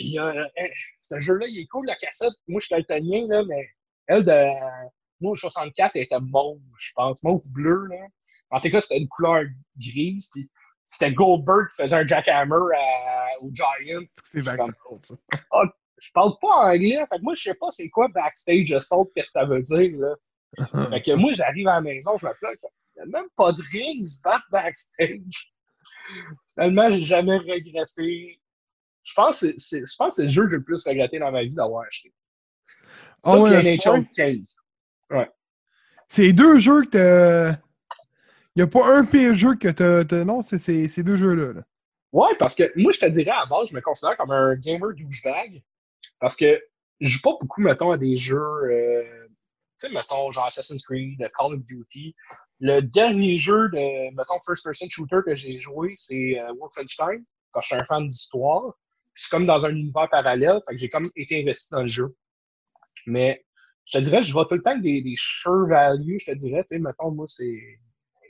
il 0.00 0.12
y 0.12 0.18
a- 0.18 0.50
hey, 0.56 0.70
ce 1.00 1.18
jeu-là, 1.20 1.46
il 1.48 1.60
est 1.60 1.66
cool, 1.66 1.86
la 1.86 1.96
cassette. 1.96 2.32
Moi, 2.48 2.60
je 2.60 2.66
suis 2.66 2.74
daltonien, 2.74 3.26
là, 3.28 3.42
mais 3.48 3.68
elle, 4.06 4.24
de, 4.24 4.44
moi, 5.20 5.32
au 5.32 5.36
64, 5.36 5.92
elle 5.94 6.02
était 6.02 6.18
mauve, 6.20 6.60
je 6.78 6.90
pense, 6.94 7.22
mauve 7.22 7.42
bleu. 7.52 7.86
Là. 7.86 8.06
En 8.50 8.60
tout 8.60 8.70
cas, 8.70 8.80
c'était 8.80 8.98
une 8.98 9.08
couleur 9.08 9.44
grise. 9.78 10.28
Puis 10.32 10.50
c'était 10.86 11.12
Goldberg 11.12 11.68
qui 11.70 11.82
faisait 11.82 11.96
un 11.96 12.06
jackhammer 12.06 12.56
au 13.42 13.50
Giant. 13.52 14.00
C'est 14.24 14.44
Backstage 14.44 14.70
Assault, 14.70 15.00
ça. 15.04 15.14
Je 16.02 16.10
parle 16.12 16.32
pas 16.40 16.70
anglais, 16.72 17.04
fait 17.10 17.18
que 17.18 17.22
moi, 17.22 17.34
je 17.34 17.42
sais 17.42 17.54
pas 17.54 17.70
c'est 17.70 17.90
quoi 17.90 18.08
backstage 18.08 18.72
assault, 18.72 19.12
qu'est-ce 19.14 19.28
que 19.28 19.32
ça 19.32 19.44
veut 19.44 19.60
dire. 19.60 19.98
Là. 19.98 20.14
Fait 20.90 21.02
que 21.02 21.12
moi, 21.12 21.30
j'arrive 21.32 21.68
à 21.68 21.74
la 21.74 21.80
maison, 21.82 22.16
je 22.16 22.26
me 22.26 22.32
plains. 22.38 22.54
Il 22.96 23.02
n'y 23.06 23.14
a 23.14 23.20
même 23.20 23.28
pas 23.36 23.52
de 23.52 23.60
ring, 23.70 24.02
se 24.04 24.18
battent 24.22 24.40
backstage. 24.50 25.52
Finalement, 26.54 26.90
j'ai 26.90 27.00
jamais 27.00 27.38
regretté. 27.38 28.40
Je 29.02 29.14
pense 29.14 29.40
que 29.40 29.46
c'est- 29.58 29.84
c'est 29.86 30.10
c'est 30.10 30.22
le 30.22 30.28
jeu 30.28 30.44
que 30.44 30.50
j'ai 30.50 30.56
le 30.56 30.62
plus 30.64 30.84
regretté 30.86 31.18
dans 31.18 31.32
ma 31.32 31.42
vie 31.42 31.54
d'avoir 31.54 31.86
acheté. 31.86 32.12
Ça, 33.20 33.32
Ah 33.34 33.38
ouais, 33.38 33.50
NHL 33.62 33.82
point? 33.82 34.04
15. 34.14 34.56
C'est 36.08 36.22
les 36.22 36.32
deux 36.32 36.58
jeux 36.58 36.82
que 36.82 36.88
t'as. 36.88 37.50
Il 38.56 38.58
n'y 38.58 38.62
a 38.62 38.66
pas 38.66 38.96
un 38.98 39.04
pire 39.04 39.34
jeu 39.34 39.54
que 39.54 39.68
t'as. 39.68 40.24
Non, 40.24 40.42
c'est 40.42 40.58
c'est- 40.58 40.88
ces 40.88 41.02
deux 41.02 41.16
jeux-là. 41.16 41.52
là. 41.52 41.62
Ouais, 42.12 42.34
parce 42.38 42.56
que 42.56 42.72
moi, 42.76 42.90
je 42.92 42.98
te 42.98 43.06
dirais 43.06 43.30
à 43.30 43.40
la 43.40 43.46
base, 43.46 43.68
je 43.68 43.74
me 43.74 43.80
considère 43.80 44.16
comme 44.16 44.32
un 44.32 44.56
gamer 44.56 44.92
douchebag. 44.94 45.62
Parce 46.18 46.34
que 46.34 46.60
je 47.00 47.08
joue 47.08 47.20
pas 47.22 47.36
beaucoup, 47.40 47.60
mettons, 47.62 47.92
à 47.92 47.98
des 47.98 48.16
jeux, 48.16 48.36
euh, 48.38 49.28
tu 49.78 49.86
sais, 49.86 49.90
mettons, 49.90 50.30
genre 50.32 50.46
Assassin's 50.46 50.82
Creed, 50.82 51.18
Call 51.38 51.54
of 51.54 51.60
Duty. 51.64 52.14
Le 52.60 52.80
dernier 52.80 53.38
jeu 53.38 53.68
de, 53.70 54.14
mettons, 54.14 54.38
first-person 54.44 54.88
shooter 54.88 55.20
que 55.24 55.34
j'ai 55.34 55.58
joué, 55.58 55.94
c'est 55.96 56.38
euh, 56.38 56.52
Wolfenstein, 56.58 57.24
je 57.56 57.60
suis 57.62 57.74
un 57.74 57.84
fan 57.84 58.06
d'histoire. 58.06 58.74
Puis 59.14 59.24
c'est 59.24 59.30
comme 59.30 59.46
dans 59.46 59.64
un 59.64 59.70
univers 59.70 60.08
parallèle, 60.10 60.58
fait 60.66 60.74
que 60.74 60.78
j'ai 60.78 60.88
comme 60.88 61.08
été 61.16 61.40
investi 61.40 61.70
dans 61.72 61.82
le 61.82 61.88
jeu. 61.88 62.14
Mais 63.06 63.44
je 63.86 63.98
te 63.98 64.04
dirais, 64.04 64.22
je 64.22 64.32
vois 64.32 64.46
tout 64.46 64.54
le 64.54 64.62
temps 64.62 64.70
avec 64.70 64.82
des, 64.82 65.02
des 65.02 65.14
sure 65.16 65.66
value, 65.68 66.16
je 66.20 66.26
te 66.26 66.36
dirais, 66.36 66.64
tu 66.68 66.76
sais, 66.76 66.78
mettons, 66.78 67.10
moi, 67.10 67.26
c'est 67.26 67.78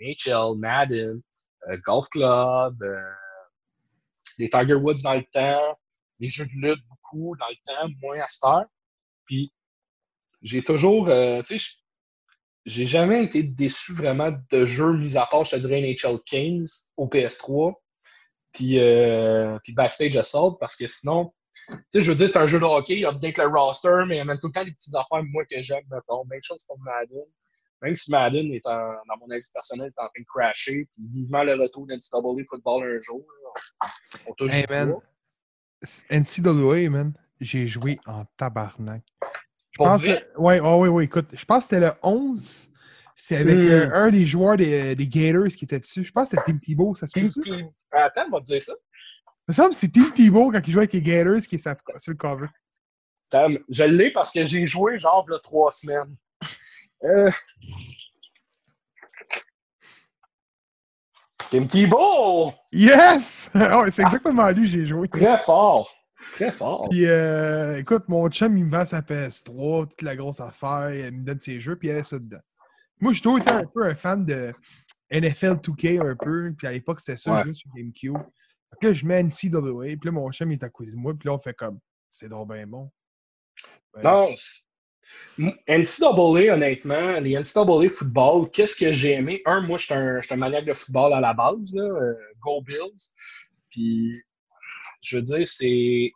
NHL, 0.01 0.57
Madden, 0.59 1.21
euh, 1.69 1.77
Golf 1.85 2.09
Club, 2.09 2.83
euh, 2.83 3.03
des 4.39 4.49
Tiger 4.49 4.75
Woods 4.75 5.03
dans 5.03 5.15
le 5.15 5.25
temps, 5.33 5.79
des 6.19 6.29
jeux 6.29 6.47
de 6.47 6.53
lutte 6.55 6.85
beaucoup 6.89 7.37
dans 7.39 7.49
le 7.49 7.57
temps, 7.65 7.89
moins 8.01 8.21
à 8.21 8.29
cette 8.29 8.45
heure. 8.45 8.67
Puis 9.27 9.53
j'ai 10.43 10.63
toujours, 10.63 11.09
euh, 11.09 11.43
tu 11.43 11.59
sais, 11.59 11.71
j'ai 12.71 12.87
jamais 12.87 13.25
été 13.25 13.43
déçu 13.43 13.93
vraiment 13.93 14.33
de 14.51 14.65
jeux 14.65 14.93
mis 14.97 15.17
à 15.17 15.27
part, 15.27 15.45
je 15.45 15.57
te 15.57 15.61
dirais, 15.61 15.81
NHL 15.81 16.21
15 16.25 16.91
au 16.97 17.09
PS3, 17.09 17.75
puis, 18.53 18.79
euh, 18.79 19.59
puis 19.63 19.73
Backstage 19.73 20.17
Assault, 20.17 20.53
parce 20.53 20.77
que 20.77 20.87
sinon, 20.87 21.33
tu 21.69 21.77
sais, 21.91 22.01
je 22.01 22.11
veux 22.11 22.17
dire, 22.17 22.29
c'est 22.29 22.39
un 22.39 22.47
jeu 22.47 22.59
de 22.59 22.65
hockey, 22.65 22.99
il 22.99 23.07
update 23.07 23.39
le 23.39 23.47
roster, 23.47 24.05
mais 24.07 24.17
il 24.17 24.19
y 24.19 24.21
a 24.21 24.25
même 24.25 24.39
tout 24.39 24.49
le 24.49 24.53
temps 24.53 24.65
des 24.65 24.73
petites 24.73 24.95
affaires, 24.95 25.23
moi, 25.25 25.45
que 25.45 25.61
j'aime, 25.61 25.85
mettons. 25.91 26.25
Même 26.27 26.41
chose 26.43 26.65
pour 26.67 26.79
Madden. 26.81 27.25
Même 27.83 27.97
si 27.97 28.11
Madden 28.11 28.53
est 28.53 28.67
en, 28.67 28.93
dans 29.09 29.17
mon 29.21 29.31
avis 29.31 29.47
personnel, 29.53 29.87
est 29.87 30.01
en 30.01 30.09
train 30.09 30.21
de 30.21 30.27
crasher, 30.27 30.89
puis 30.93 31.07
vivement 31.09 31.43
le 31.43 31.55
retour 31.55 31.87
d'NCAA 31.87 32.45
football 32.49 32.85
un 32.85 33.01
jour. 33.01 33.25
On 34.27 34.35
touche 34.35 34.53
hey, 34.53 34.67
man. 34.69 34.97
NCAA, 36.11 36.91
man, 36.91 37.15
j'ai 37.41 37.67
joué 37.67 37.99
en 38.07 38.25
tabarnak. 38.37 39.03
Je 39.81 39.85
pense 39.85 40.03
que, 40.03 40.39
ouais, 40.39 40.61
oh, 40.63 40.83
oui, 40.83 40.89
oui, 40.89 41.05
écoute, 41.05 41.29
je 41.33 41.45
pense 41.45 41.67
que 41.67 41.75
c'était 41.75 41.81
le 41.81 41.93
11. 42.03 42.69
C'est 43.17 43.37
avec 43.37 43.57
mm. 43.57 43.71
euh, 43.71 43.95
un 43.95 44.11
des 44.11 44.27
joueurs 44.27 44.57
des, 44.57 44.95
des, 44.95 45.07
Gators 45.07 45.49
qui 45.49 45.65
était 45.65 45.81
dessus. 45.81 46.05
Je 46.05 46.13
pense 46.13 46.29
que 46.29 46.37
c'était 46.37 46.53
Tim 46.53 46.59
Thibault, 46.59 46.95
ça 46.95 47.07
se 47.07 47.13
Tim, 47.13 47.29
Tim... 47.29 47.71
Attends, 47.93 48.27
on 48.29 48.31
va 48.31 48.41
te 48.41 48.47
dire 48.47 48.61
ça. 48.61 48.75
Il 48.75 49.51
me 49.51 49.55
semble 49.55 49.71
que 49.71 49.77
c'est 49.77 49.93
Tim 49.93 50.11
Thibault 50.11 50.51
quand 50.51 50.61
il 50.67 50.73
joue 50.73 50.79
avec 50.81 50.93
les 50.93 51.01
Gators 51.01 51.41
qui 51.43 51.55
est 51.55 51.59
sur 51.59 52.11
le 52.11 52.15
cover. 52.15 52.47
Je 53.33 53.85
l'ai 53.85 54.11
parce 54.11 54.31
que 54.31 54.45
j'ai 54.45 54.67
joué 54.67 54.99
genre 54.99 55.25
là, 55.29 55.39
trois 55.43 55.71
semaines. 55.71 56.17
Euh... 57.05 57.31
Tim 61.51 61.67
Thibault! 61.67 62.53
Yes! 62.71 63.51
oh, 63.73 63.85
c'est 63.91 64.03
exactement 64.03 64.51
lui 64.51 64.63
que 64.63 64.69
j'ai 64.69 64.87
joué. 64.87 65.09
Très 65.09 65.39
fort. 65.39 65.91
Très 66.33 66.51
fort. 66.51 66.89
Puis, 66.91 67.07
euh, 67.07 67.79
écoute, 67.79 68.05
mon 68.09 68.29
chum, 68.29 68.57
il 68.57 68.65
me 68.65 68.71
vend 68.71 68.85
sa 68.85 69.01
PS3, 69.01 69.89
toute 69.89 70.03
la 70.03 70.17
grosse 70.17 70.41
affaire, 70.41 70.95
il 70.95 71.19
me 71.19 71.25
donne 71.25 71.41
ses 71.41 71.61
jeux, 71.61 71.77
puis 71.77 71.89
il 71.89 71.91
y 71.91 71.95
avait 71.95 72.05
ça 72.05 72.19
dedans. 72.19 72.41
Moi, 73.01 73.13
j'ai 73.13 73.21
toujours 73.21 73.39
été 73.39 73.51
un 73.51 73.65
peu 73.65 73.85
un 73.85 73.95
fan 73.95 74.25
de 74.25 74.53
NFL 75.11 75.55
2K, 75.55 76.01
un 76.01 76.17
peu, 76.17 76.53
puis 76.57 76.67
à 76.67 76.73
l'époque, 76.73 77.01
c'était 77.01 77.19
ça, 77.19 77.33
ouais. 77.33 77.55
sur 77.55 77.71
GameCube. 77.75 78.17
Fait 78.81 78.89
là, 78.89 78.95
je 78.95 79.05
mets 79.05 79.23
NCAA, 79.23 79.97
puis 79.97 79.99
là, 80.05 80.13
mon 80.13 80.31
chum, 80.31 80.53
il 80.53 80.55
est 80.55 80.65
à 80.65 80.69
côté 80.69 80.91
de 80.91 80.97
moi, 80.97 81.15
puis 81.19 81.29
là, 81.29 81.35
on 81.35 81.39
fait 81.39 81.55
comme, 81.55 81.79
c'est 82.09 82.29
donc 82.29 82.53
bien 82.53 82.67
bon. 82.67 82.91
Ouais. 83.95 84.03
Non, 84.03 84.29
NCAA, 85.39 86.55
honnêtement, 86.55 87.19
les 87.21 87.39
NCAA 87.39 87.89
football, 87.91 88.51
qu'est-ce 88.51 88.77
que 88.77 88.93
j'ai 88.93 89.13
aimé? 89.15 89.43
Un, 89.47 89.63
moi, 89.63 89.79
je 89.79 89.85
suis 89.87 89.95
un, 89.95 90.21
un, 90.31 90.37
maniaque 90.37 90.67
de 90.67 90.73
football 90.73 91.13
à 91.13 91.21
la 91.21 91.35
base, 91.35 91.75
là, 91.75 91.83
euh, 91.83 92.15
Go 92.41 92.63
Bills. 92.63 93.11
Puis, 93.71 94.23
je 95.01 95.17
veux 95.17 95.23
dire, 95.23 95.47
c'est. 95.47 96.13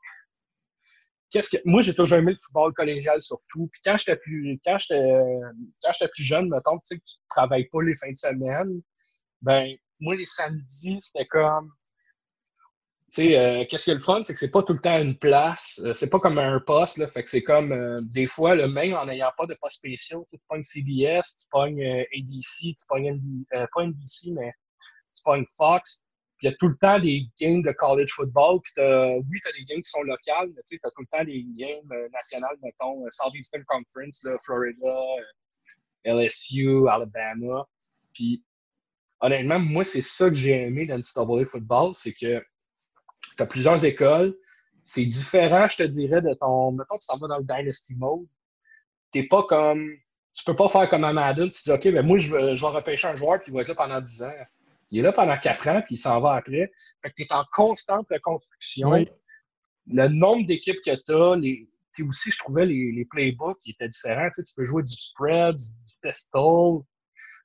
Qu'est-ce 1.30 1.50
que... 1.50 1.56
Moi, 1.64 1.82
j'ai 1.82 1.94
toujours 1.94 2.18
aimé 2.18 2.32
le 2.32 2.38
football 2.40 2.72
collégial 2.74 3.20
surtout. 3.20 3.68
Puis 3.72 3.80
quand 3.84 3.96
j'étais 3.96 4.16
plus, 4.16 4.60
quand 4.64 4.78
j'étais, 4.78 6.08
plus 6.12 6.22
jeune, 6.22 6.48
mettons, 6.48 6.78
tu 6.78 6.82
sais, 6.84 6.98
que 6.98 7.04
tu 7.04 7.16
travailles 7.28 7.68
pas 7.72 7.82
les 7.82 7.96
fins 7.96 8.12
de 8.12 8.16
semaine, 8.16 8.80
ben, 9.42 9.74
moi, 10.00 10.14
les 10.14 10.26
samedis, 10.26 11.00
c'était 11.00 11.26
comme 11.26 11.72
tu 13.14 13.22
sais, 13.22 13.38
euh, 13.38 13.64
qu'est-ce 13.68 13.84
qui 13.84 13.92
est 13.92 13.94
le 13.94 14.00
fun? 14.00 14.24
C'est 14.26 14.32
que 14.32 14.40
c'est 14.40 14.50
pas 14.50 14.64
tout 14.64 14.72
le 14.72 14.80
temps 14.80 14.98
une 14.98 15.16
place. 15.16 15.80
Euh, 15.84 15.94
c'est 15.94 16.10
pas 16.10 16.18
comme 16.18 16.36
un 16.38 16.58
poste, 16.58 16.96
là. 16.96 17.06
Fait 17.06 17.22
que 17.22 17.30
c'est 17.30 17.44
comme, 17.44 17.70
euh, 17.70 18.00
des 18.02 18.26
fois, 18.26 18.56
le 18.56 18.66
même 18.66 18.94
en 18.94 19.06
n'ayant 19.06 19.30
pas 19.38 19.46
de 19.46 19.56
poste 19.60 19.76
spéciaux. 19.76 20.26
Tu 20.32 20.38
pognes 20.48 20.64
CBS, 20.64 21.22
tu 21.22 21.46
pognes 21.48 21.80
ADC, 22.12 22.74
tu 22.76 22.86
pognes, 22.88 23.44
pas 23.50 23.84
NBC, 23.84 24.32
mais 24.32 24.52
tu 25.14 25.22
pognes 25.22 25.44
Fox. 25.56 26.02
Puis 26.38 26.48
il 26.48 26.50
y 26.50 26.54
a 26.54 26.56
tout 26.56 26.68
le 26.68 26.76
temps 26.76 26.98
des 26.98 27.26
games 27.40 27.62
de 27.62 27.72
college 27.72 28.12
football. 28.12 28.60
Puis 28.62 28.72
oui, 28.76 29.40
tu 29.42 29.48
as 29.48 29.52
des 29.52 29.64
games 29.64 29.82
qui 29.82 29.90
sont 29.90 30.02
locales, 30.02 30.50
mais 30.54 30.62
tu 30.66 30.78
as 30.82 30.90
tout 30.90 31.02
le 31.02 31.18
temps 31.18 31.24
des 31.24 31.44
games 31.52 32.08
nationales, 32.12 32.56
mettons, 32.62 33.04
Southeastern 33.08 33.64
Conference, 33.66 34.22
là, 34.24 34.36
Florida, 34.44 34.94
LSU, 36.04 36.88
Alabama. 36.88 37.66
Puis 38.12 38.44
honnêtement, 39.20 39.58
moi, 39.58 39.84
c'est 39.84 40.02
ça 40.02 40.28
que 40.28 40.34
j'ai 40.34 40.62
aimé 40.62 40.86
dans 40.86 40.98
NCAA 40.98 41.46
football, 41.46 41.94
c'est 41.94 42.12
que 42.12 42.44
tu 43.36 43.42
as 43.42 43.46
plusieurs 43.46 43.84
écoles. 43.84 44.36
C'est 44.82 45.06
différent, 45.06 45.66
je 45.66 45.78
te 45.78 45.82
dirais, 45.84 46.20
de 46.20 46.34
ton. 46.34 46.72
Mettons, 46.72 46.98
tu 46.98 47.06
t'en 47.06 47.16
vas 47.16 47.28
dans 47.28 47.38
le 47.38 47.44
Dynasty 47.44 47.94
Mode. 47.94 48.26
T'es 49.10 49.22
pas 49.22 49.42
comme. 49.44 49.88
Tu 50.34 50.44
peux 50.44 50.54
pas 50.54 50.68
faire 50.68 50.88
comme 50.90 51.04
à 51.04 51.12
Madden. 51.12 51.48
Tu 51.48 51.62
dis, 51.62 51.70
OK, 51.70 51.84
ben 51.84 52.04
moi, 52.04 52.18
je 52.18 52.34
vais, 52.34 52.54
je 52.54 52.60
vais 52.60 52.72
repêcher 52.72 53.06
un 53.06 53.14
joueur 53.14 53.40
qui 53.40 53.50
va 53.50 53.62
être 53.62 53.68
là 53.68 53.74
pendant 53.76 54.00
10 54.00 54.22
ans. 54.24 54.32
Il 54.94 55.00
est 55.00 55.02
là 55.02 55.12
pendant 55.12 55.36
4 55.36 55.68
ans, 55.70 55.82
puis 55.84 55.96
il 55.96 55.98
s'en 55.98 56.20
va 56.20 56.34
après. 56.34 56.70
Fait 57.02 57.10
que 57.10 57.14
tu 57.16 57.22
es 57.24 57.32
en 57.32 57.44
constante 57.52 58.06
reconstruction. 58.08 58.90
Oui. 58.90 59.08
Le 59.88 60.06
nombre 60.06 60.46
d'équipes 60.46 60.80
que 60.86 60.94
tu 60.94 61.12
as, 61.12 61.34
les, 61.34 61.68
aussi, 62.06 62.30
je 62.30 62.38
trouvais 62.38 62.64
les, 62.64 62.92
les 62.92 63.04
playbooks 63.04 63.58
qui 63.58 63.72
étaient 63.72 63.88
différents. 63.88 64.28
Tu, 64.28 64.34
sais, 64.36 64.42
tu 64.44 64.54
peux 64.54 64.64
jouer 64.64 64.84
du 64.84 64.92
spread, 64.92 65.56
du 65.56 65.94
pistol, 66.00 66.82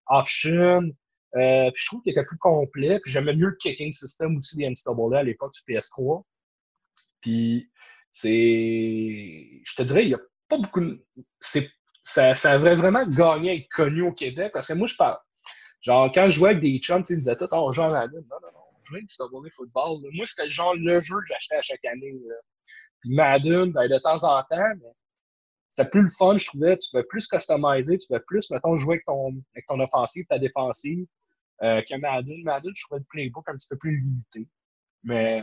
option. 0.06 0.92
Euh, 1.38 1.72
puis 1.72 1.82
je 1.82 1.86
trouve 1.88 2.04
qu'il 2.04 2.12
était 2.12 2.24
plus 2.24 2.38
complet. 2.38 3.00
Puis 3.00 3.12
j'aimais 3.12 3.36
mieux 3.36 3.48
le 3.48 3.56
kicking 3.56 3.92
system 3.94 4.38
aussi 4.38 4.56
des 4.56 4.70
NCAA 4.70 5.18
à 5.18 5.24
l'époque 5.24 5.54
du 5.54 5.74
PS3. 5.74 6.24
Puis 7.20 7.72
c'est. 8.12 9.62
Je 9.66 9.76
te 9.76 9.82
dirais, 9.82 10.04
il 10.04 10.10
n'y 10.10 10.14
a 10.14 10.22
pas 10.48 10.60
beaucoup 10.60 10.82
de. 10.82 11.04
Ça, 12.04 12.36
ça 12.36 12.52
avait 12.52 12.76
vraiment 12.76 13.08
gagné 13.08 13.50
à 13.50 13.54
être 13.56 13.70
connu 13.70 14.04
au 14.04 14.14
Québec 14.14 14.52
parce 14.54 14.68
que 14.68 14.74
moi, 14.74 14.86
je 14.86 14.96
parle. 14.96 15.18
Genre, 15.82 16.12
quand 16.14 16.30
je 16.30 16.36
jouais 16.36 16.50
avec 16.50 16.62
des 16.62 16.78
chums, 16.80 17.04
ils 17.10 17.18
me 17.18 17.22
disaient 17.22 17.38
tout, 17.38 17.48
oh, 17.52 17.72
genre 17.72 17.92
Madden. 17.92 18.22
Non, 18.30 18.38
non, 18.42 18.50
non, 18.54 18.60
je 18.84 18.90
jouais 18.90 19.02
NCAA 19.02 19.50
football. 19.54 20.02
Moi, 20.14 20.26
c'était 20.26 20.50
genre 20.50 20.76
le 20.76 21.00
jeu 21.00 21.16
que 21.16 21.28
j'achetais 21.28 21.56
à 21.56 21.62
chaque 21.62 21.86
année. 21.86 22.14
Là. 22.28 22.36
Puis 23.02 23.16
Madden, 23.16 23.72
ben, 23.72 23.88
de 23.88 23.98
temps 24.00 24.24
en 24.24 24.42
temps, 24.44 24.74
mais 24.82 24.94
c'était 25.70 25.90
plus 25.90 26.02
le 26.02 26.10
fun, 26.10 26.38
je 26.38 26.46
trouvais. 26.46 26.78
Tu 26.78 26.90
pouvais 26.90 27.04
plus 27.04 27.28
customiser, 27.28 27.98
tu 27.98 28.08
pouvais 28.08 28.24
plus, 28.28 28.50
mettons, 28.50 28.76
jouer 28.76 28.96
avec 28.96 29.06
ton, 29.06 29.30
avec 29.54 29.66
ton 29.68 29.80
offensive, 29.80 30.26
ta 30.28 30.40
défensive 30.40 31.06
euh, 31.64 31.82
que 31.82 31.96
Madden. 31.96 32.44
Madden, 32.44 32.74
je 32.76 32.84
trouvais 32.84 33.00
le 33.00 33.06
playbook 33.10 33.48
un 33.48 33.54
petit 33.54 33.68
peu 33.70 33.78
plus 33.78 33.98
limité. 33.98 34.48
Mais 35.04 35.42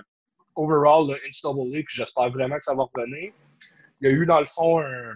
overall, 0.55 1.07
le 1.09 1.14
NCAA, 1.14 1.82
que 1.82 1.91
j'espère 1.91 2.30
vraiment 2.30 2.57
que 2.57 2.64
ça 2.64 2.74
va 2.74 2.84
revenir, 2.95 3.32
il 4.01 4.09
y 4.09 4.12
a 4.12 4.14
eu 4.14 4.26
dans 4.26 4.41
le 4.41 4.47
fond 4.47 4.80
un. 4.80 5.14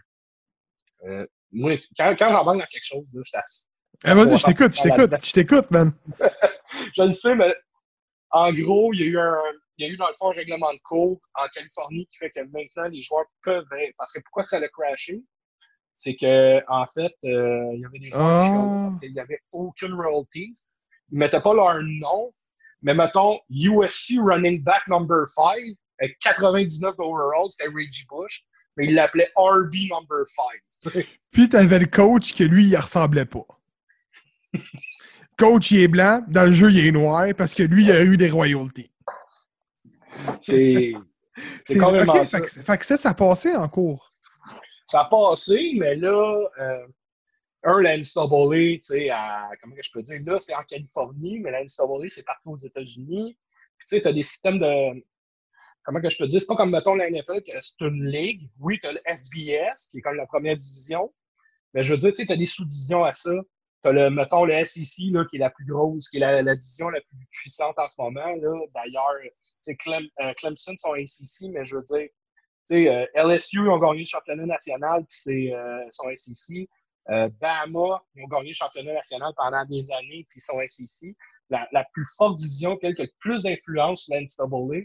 Euh, 1.04 1.26
moi, 1.52 1.76
quand, 1.96 2.14
quand 2.18 2.30
j'en 2.30 2.44
dans 2.44 2.58
quelque 2.58 2.84
chose, 2.84 3.08
là, 3.12 3.22
je 3.24 3.32
t'assure. 3.32 3.69
Eh, 4.05 4.14
vas-y, 4.14 4.38
je 4.38 4.44
t'écoute, 4.44 4.74
je 4.74 4.82
t'écoute, 4.82 5.24
je 5.24 5.32
t'écoute, 5.32 5.70
man. 5.70 5.92
je 6.94 7.03
le 7.03 7.11
sais, 7.11 7.34
mais 7.34 7.55
en 8.30 8.53
gros, 8.53 8.92
il 8.94 9.01
y 9.01 9.03
a 9.05 9.07
eu 9.07 9.18
un. 9.18 9.36
Il 9.78 9.86
y 9.86 9.88
a 9.88 9.92
eu 9.92 9.96
dans 9.96 10.09
le 10.09 10.12
fond 10.12 10.30
un 10.30 10.34
règlement 10.34 10.72
de 10.72 10.78
cours 10.84 11.18
en 11.34 11.46
Californie 11.55 12.07
qui 12.07 12.18
fait 12.18 12.30
que 12.30 12.40
maintenant 12.40 12.88
les 12.90 13.01
joueurs 13.01 13.24
peuvent. 13.42 13.64
Parce 13.96 14.12
que 14.12 14.20
pourquoi 14.24 14.46
ça 14.46 14.59
a 14.59 14.68
crashé? 14.68 15.22
C'est 15.94 16.16
que 16.16 16.61
en 16.68 16.86
fait, 16.86 17.12
euh, 17.24 17.70
il 17.74 17.80
y 17.80 17.84
avait 17.86 17.98
des 17.98 18.11
joueurs 18.11 18.53
oh. 18.53 18.84
parce 18.84 18.98
qu'il 19.01 19.12
n'y 19.12 19.20
avait 19.20 19.40
aucune 19.53 19.94
royalties 19.94 20.53
ils 21.12 21.18
mettaient 21.18 21.40
pas 21.40 21.55
leur 21.55 21.82
nom, 21.82 22.32
mais 22.82 22.94
mettons 22.94 23.38
USC 23.51 24.14
running 24.18 24.62
back 24.62 24.86
number 24.88 25.28
5 25.28 25.57
avec 26.01 26.18
99 26.20 26.94
overall, 26.98 27.51
c'était 27.51 27.68
Reggie 27.68 28.07
Bush, 28.09 28.44
mais 28.76 28.86
il 28.86 28.94
l'appelait 28.94 29.30
RB 29.36 29.74
number 29.90 30.24
5. 30.24 31.05
Puis 31.30 31.48
t'avais 31.48 31.78
le 31.78 31.86
coach 31.86 32.34
que 32.34 32.44
lui, 32.44 32.66
il 32.66 32.76
ressemblait 32.76 33.26
pas. 33.26 33.46
Coach, 35.36 35.70
il 35.70 35.80
est 35.80 35.88
blanc, 35.88 36.24
dans 36.28 36.46
le 36.46 36.53
jeu, 36.53 36.70
il 36.70 36.86
est 36.86 36.92
noir 36.92 37.26
parce 37.36 37.55
que 37.55 37.62
lui, 37.62 37.84
il 37.84 37.92
a 37.92 38.03
eu 38.03 38.16
des 38.16 38.30
royalties. 38.30 38.90
C'est. 40.40 40.92
C'est 41.64 41.78
quand 41.78 41.92
même 41.92 42.09
okay, 42.09 42.26
ça. 42.26 42.38
Fait 42.42 42.76
que, 42.76 42.84
ça, 42.84 42.98
ça 42.98 43.11
a 43.11 43.14
passé 43.14 43.57
en 43.57 43.66
cours. 43.66 44.11
Ça 44.84 45.01
a 45.01 45.05
passé, 45.07 45.72
mais 45.78 45.94
là, 45.96 46.38
euh, 46.59 46.86
un, 47.62 47.80
la 47.80 47.96
NCAA, 47.96 48.78
tu 48.78 48.80
sais, 48.82 49.09
comment 49.62 49.74
je 49.80 49.90
peux 49.92 50.03
dire, 50.03 50.20
là, 50.26 50.38
c'est 50.38 50.55
en 50.55 50.62
Californie, 50.62 51.38
mais 51.40 51.51
la 51.51 51.62
NCAA, 51.62 52.09
c'est 52.09 52.24
partout 52.24 52.51
aux 52.51 52.59
États-Unis. 52.59 53.38
Puis, 53.78 53.88
tu 53.88 53.96
sais, 53.96 54.03
tu 54.03 54.09
as 54.09 54.12
des 54.12 54.22
systèmes 54.22 54.59
de. 54.59 55.03
Comment 55.82 56.01
que 56.01 56.11
je 56.11 56.18
peux 56.18 56.26
dire? 56.26 56.40
C'est 56.40 56.46
pas 56.46 56.57
comme, 56.57 56.72
mettons, 56.72 56.94
la 56.94 57.09
NFL, 57.09 57.42
que 57.42 57.53
c'est 57.61 57.80
une 57.80 58.05
ligue. 58.05 58.51
Oui, 58.59 58.78
tu 58.78 58.86
as 58.86 58.92
le 58.92 59.01
FBS, 59.07 59.88
qui 59.90 59.98
est 59.98 60.03
comme 60.03 60.16
la 60.16 60.26
première 60.26 60.57
division. 60.57 61.12
Mais 61.72 61.82
je 61.82 61.92
veux 61.92 61.98
dire, 61.98 62.12
tu 62.12 62.26
sais, 62.26 62.32
as 62.32 62.36
des 62.36 62.46
sous-divisions 62.46 63.05
à 63.05 63.14
ça. 63.14 63.30
Tu 63.83 63.89
as 63.89 63.93
le, 63.93 64.11
mettons, 64.11 64.45
le 64.45 64.64
SEC, 64.64 65.07
là, 65.11 65.24
qui 65.31 65.37
est 65.37 65.41
la 65.41 65.51
plus 65.51 65.64
grosse, 65.64 66.09
qui 66.09 66.18
est 66.18 66.20
la, 66.20 66.43
la 66.43 66.55
division 66.55 66.91
la 66.91 67.01
plus 67.01 67.26
puissante 67.31 67.78
en 67.78 67.89
ce 67.89 67.95
moment. 67.99 68.26
Là. 68.26 68.66
D'ailleurs, 68.74 69.16
Clem, 69.78 70.05
euh, 70.20 70.33
Clemson 70.35 70.74
sont 70.76 70.95
SEC, 71.07 71.49
mais 71.51 71.64
je 71.64 71.76
veux 71.76 71.83
dire, 71.83 72.09
euh, 72.72 73.07
LSU 73.14 73.68
ont 73.68 73.78
gagné 73.78 74.01
le 74.01 74.05
championnat 74.05 74.47
national, 74.47 75.05
puis 75.05 75.18
c'est 75.20 75.55
euh, 75.55 75.85
son 75.91 76.05
SEC. 76.16 76.68
Euh, 77.11 77.28
Bama, 77.41 77.78
ont 77.78 78.28
gagné 78.31 78.49
le 78.49 78.55
championnat 78.55 78.93
national 78.95 79.33
pendant 79.37 79.64
des 79.64 79.91
années, 79.93 80.26
puis 80.28 80.41
sont 80.41 80.61
SEC. 80.66 81.14
La, 81.49 81.66
la 81.72 81.85
plus 81.93 82.07
forte 82.16 82.37
division, 82.37 82.76
qui 82.76 82.87
a 82.87 82.91
le 82.91 83.09
plus 83.18 83.43
d'influence 83.43 84.05
sur 84.05 84.14
la 84.14 84.81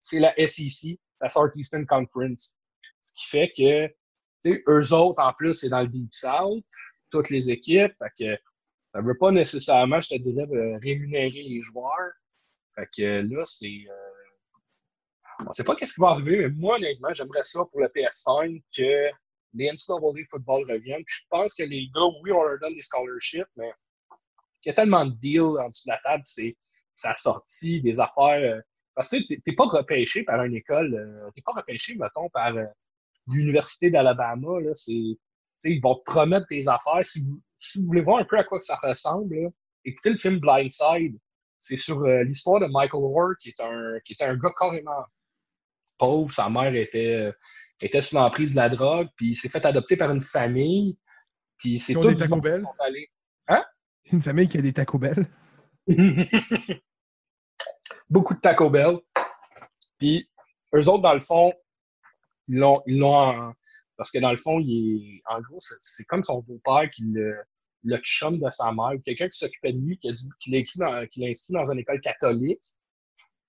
c'est 0.00 0.18
la 0.18 0.34
SEC, 0.46 0.98
la 1.20 1.28
Southeastern 1.28 1.86
Conference. 1.86 2.56
Ce 3.00 3.12
qui 3.14 3.26
fait 3.28 3.48
que, 3.56 3.86
tu 3.86 3.94
sais, 4.52 4.62
eux 4.68 4.92
autres, 4.92 5.22
en 5.22 5.32
plus, 5.32 5.54
c'est 5.54 5.68
dans 5.68 5.80
le 5.80 5.88
Deep 5.88 6.12
South, 6.12 6.64
toutes 7.10 7.30
les 7.30 7.50
équipes. 7.50 7.92
Fait 7.98 8.12
que 8.18 8.42
ça 8.90 9.00
ne 9.00 9.06
veut 9.06 9.16
pas 9.18 9.30
nécessairement, 9.30 10.00
je 10.00 10.10
te 10.10 10.18
dirais, 10.18 10.46
rémunérer 10.82 11.42
les 11.42 11.62
joueurs. 11.62 12.12
Fait 12.74 12.88
que 12.96 13.20
là, 13.22 13.44
c'est. 13.44 13.66
Euh... 13.88 14.20
On 15.40 15.48
ne 15.48 15.52
sait 15.52 15.64
pas 15.64 15.74
qu'est-ce 15.74 15.94
qui 15.94 16.00
va 16.00 16.08
arriver, 16.08 16.36
mais 16.36 16.48
moi, 16.50 16.76
honnêtement, 16.76 17.14
j'aimerais 17.14 17.44
ça 17.44 17.60
pour 17.70 17.80
le 17.80 17.88
PS5 17.88 18.62
que 18.76 19.10
les 19.54 19.70
NCAA 19.72 20.24
football 20.30 20.70
reviennent. 20.70 21.04
Puis 21.04 21.16
je 21.22 21.26
pense 21.30 21.54
que 21.54 21.62
les 21.62 21.88
gars, 21.94 22.06
oui, 22.22 22.32
on 22.32 22.42
leur 22.42 22.58
donne 22.60 22.74
des 22.74 22.82
scholarships, 22.82 23.48
mais 23.56 23.72
il 24.64 24.68
y 24.68 24.70
a 24.70 24.74
tellement 24.74 25.06
de 25.06 25.12
deals 25.12 25.58
en 25.58 25.68
dessous 25.68 25.86
de 25.86 25.92
la 25.92 26.00
table, 26.04 26.22
c'est 26.26 26.56
ça 26.94 27.14
sorti 27.14 27.80
des 27.80 27.98
affaires. 28.00 28.56
Euh, 28.56 28.60
parce 28.94 29.10
que 29.10 29.16
tu 29.16 29.40
n'es 29.46 29.54
pas 29.54 29.66
repêché 29.66 30.24
par 30.24 30.42
une 30.44 30.54
école, 30.54 30.94
euh, 30.94 31.30
tu 31.30 31.40
n'es 31.40 31.42
pas 31.44 31.52
repêché, 31.52 31.94
mettons, 31.94 32.28
par 32.30 32.56
euh, 32.56 32.66
l'Université 33.32 33.90
d'Alabama. 33.90 34.60
Là, 34.60 34.74
ils 35.64 35.80
vont 35.80 35.96
te 35.96 36.10
promettre 36.10 36.46
des 36.50 36.68
affaires. 36.68 37.04
Si 37.04 37.20
vous, 37.20 37.40
si 37.56 37.78
vous 37.80 37.86
voulez 37.86 38.02
voir 38.02 38.18
un 38.18 38.24
peu 38.24 38.38
à 38.38 38.44
quoi 38.44 38.58
que 38.58 38.64
ça 38.64 38.76
ressemble, 38.76 39.50
écoutez 39.84 40.10
le 40.10 40.16
film 40.16 40.38
Blindside. 40.38 41.18
C'est 41.58 41.76
sur 41.76 42.00
l'histoire 42.02 42.60
de 42.60 42.66
Michael 42.66 43.02
Orr, 43.02 43.36
qui 43.38 43.50
est 43.50 43.60
un, 43.60 43.98
qui 44.04 44.16
est 44.18 44.24
un 44.24 44.34
gars 44.36 44.52
carrément 44.58 45.04
pauvre. 45.98 46.32
Sa 46.32 46.48
mère 46.48 46.74
était, 46.74 47.32
était 47.80 48.00
sous 48.00 48.16
l'emprise 48.16 48.52
de 48.52 48.56
la 48.56 48.70
drogue, 48.70 49.08
puis 49.14 49.28
il 49.28 49.34
s'est 49.34 49.50
fait 49.50 49.64
adopter 49.64 49.96
par 49.96 50.10
une 50.10 50.22
famille. 50.22 50.96
Puis 51.58 51.78
c'est 51.78 51.92
tout 51.92 52.06
des 52.06 52.16
Taco 52.16 52.40
Bell? 52.40 52.64
Hein? 53.48 53.64
Une 54.10 54.22
famille 54.22 54.48
qui 54.48 54.58
a 54.58 54.62
des 54.62 54.72
Taco 54.72 54.98
Bell? 54.98 55.26
Beaucoup 58.08 58.34
de 58.34 58.40
Taco 58.40 58.70
Bell. 58.70 58.96
Puis 59.98 60.28
eux 60.74 60.88
autres, 60.88 61.02
dans 61.02 61.14
le 61.14 61.20
fond, 61.20 61.52
ils 62.46 62.58
l'ont, 62.58 62.82
ils 62.86 62.98
l'ont 62.98 63.54
parce 64.00 64.10
que 64.10 64.18
dans 64.18 64.30
le 64.30 64.38
fond, 64.38 64.58
il 64.60 65.18
est, 65.18 65.22
en 65.26 65.42
gros, 65.42 65.58
c'est, 65.78 66.04
comme 66.04 66.24
son 66.24 66.40
beau-père 66.40 66.88
qui 66.90 67.02
le, 67.02 67.36
le 67.82 67.98
chum 67.98 68.38
de 68.38 68.50
sa 68.50 68.72
mère, 68.72 68.92
quelqu'un 69.04 69.28
qui 69.28 69.38
s'occupait 69.38 69.74
de 69.74 69.78
lui, 69.78 69.98
qui, 69.98 70.10
qui 70.38 70.78
l'a, 70.78 71.06
qui 71.06 71.20
l'a 71.20 71.28
inscrit 71.28 71.52
dans 71.52 71.70
une 71.70 71.80
école 71.80 72.00
catholique 72.00 72.64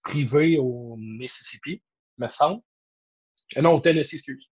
privée 0.03 0.57
au 0.57 0.97
Mississippi, 0.97 1.81
me 2.17 2.27
semble. 2.27 2.61
Euh, 3.55 3.61
non, 3.61 3.75
au 3.75 3.79
Tennessee, 3.79 4.15
excuse. 4.15 4.51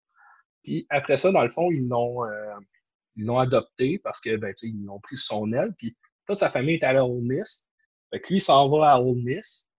Puis 0.64 0.86
après 0.88 1.18
ça, 1.18 1.32
dans 1.32 1.42
le 1.42 1.50
fond, 1.50 1.70
ils 1.70 1.86
l'ont, 1.86 2.24
euh, 2.24 3.38
adopté 3.38 3.98
parce 4.02 4.22
que, 4.22 4.36
ben, 4.36 4.54
ils 4.62 4.82
l'ont 4.86 5.00
pris 5.00 5.18
son 5.18 5.52
aile. 5.52 5.74
Puis 5.76 5.94
toute 6.26 6.38
sa 6.38 6.48
famille 6.48 6.76
est 6.76 6.84
allée 6.84 7.00
à 7.00 7.04
Ole 7.04 7.20
Miss. 7.20 7.68
Fait 8.08 8.22
que 8.22 8.28
lui, 8.28 8.38
il 8.38 8.40
s'en 8.40 8.70
va 8.70 8.94
à 8.94 9.00
Ole 9.02 9.22
Miss. 9.22 9.70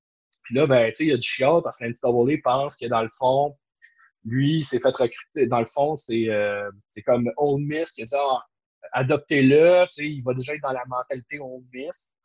Puis 0.44 0.54
là, 0.54 0.68
ben, 0.68 0.94
il 1.00 1.08
y 1.08 1.14
a 1.14 1.18
du 1.18 1.28
chiot 1.28 1.64
parce 1.64 1.80
que 1.80 1.86
l'NCAA 1.86 2.42
pense 2.44 2.78
que 2.78 2.86
dans 2.86 3.02
le 3.02 3.10
fond, 3.10 3.58
lui, 4.26 4.64
s'est 4.64 4.80
fait 4.80 4.96
recruter. 4.96 5.48
Dans 5.48 5.60
le 5.60 5.66
fond, 5.66 5.96
c'est, 5.96 6.30
euh, 6.30 6.70
comme 7.06 7.32
Ole 7.38 7.62
Miss 7.62 7.92
qui 7.92 8.04
a 8.04 8.06
dit 8.06 8.16
ah, 8.16 8.44
adoptez-le, 8.94 9.88
il 9.98 10.22
va 10.24 10.34
déjà 10.34 10.56
être 10.56 10.62
dans 10.62 10.74
la 10.74 10.86
mentalité 10.88 11.40
Ole 11.40 11.64
Miss. 11.74 12.16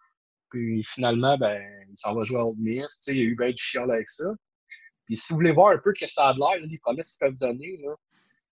Puis 0.51 0.83
finalement, 0.85 1.37
ben, 1.39 1.63
il 1.89 1.97
s'en 1.97 2.15
va 2.15 2.23
jouer 2.23 2.39
à 2.39 2.47
Ole 2.47 2.57
Miss. 2.59 2.99
Il 3.09 3.17
y 3.17 3.21
a 3.21 3.25
eu 3.25 3.37
bien 3.37 3.51
du 3.51 3.63
chiot 3.63 3.91
avec 3.91 4.09
ça. 4.09 4.25
Puis 5.07 5.17
si 5.17 5.33
vous 5.33 5.37
voulez 5.37 5.53
voir 5.53 5.73
un 5.73 5.79
peu 5.79 5.93
que 5.93 6.07
ça 6.07 6.29
a 6.29 6.35
l'air, 6.35 6.61
les 6.61 6.79
promesses 6.79 7.13
qu'ils 7.13 7.27
peuvent 7.27 7.39
donner, 7.39 7.79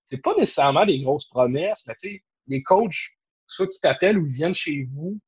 c'est 0.05 0.23
pas 0.23 0.35
nécessairement 0.37 0.87
des 0.87 1.01
grosses 1.01 1.27
promesses, 1.27 1.85
mais 1.87 1.95
tu 1.95 2.11
sais, 2.11 2.25
les 2.47 2.63
coachs, 2.63 3.17
soit 3.47 3.67
qui 3.67 3.81
t'appellent 3.81 4.19
ou 4.19 4.27
ils 4.27 4.33
viennent 4.33 4.55
chez 4.55 4.89
vous, 4.93 5.19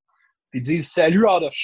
puis 0.51 0.61
disent 0.61 0.91
Salut 0.91 1.27
Out 1.27 1.43
of 1.43 1.55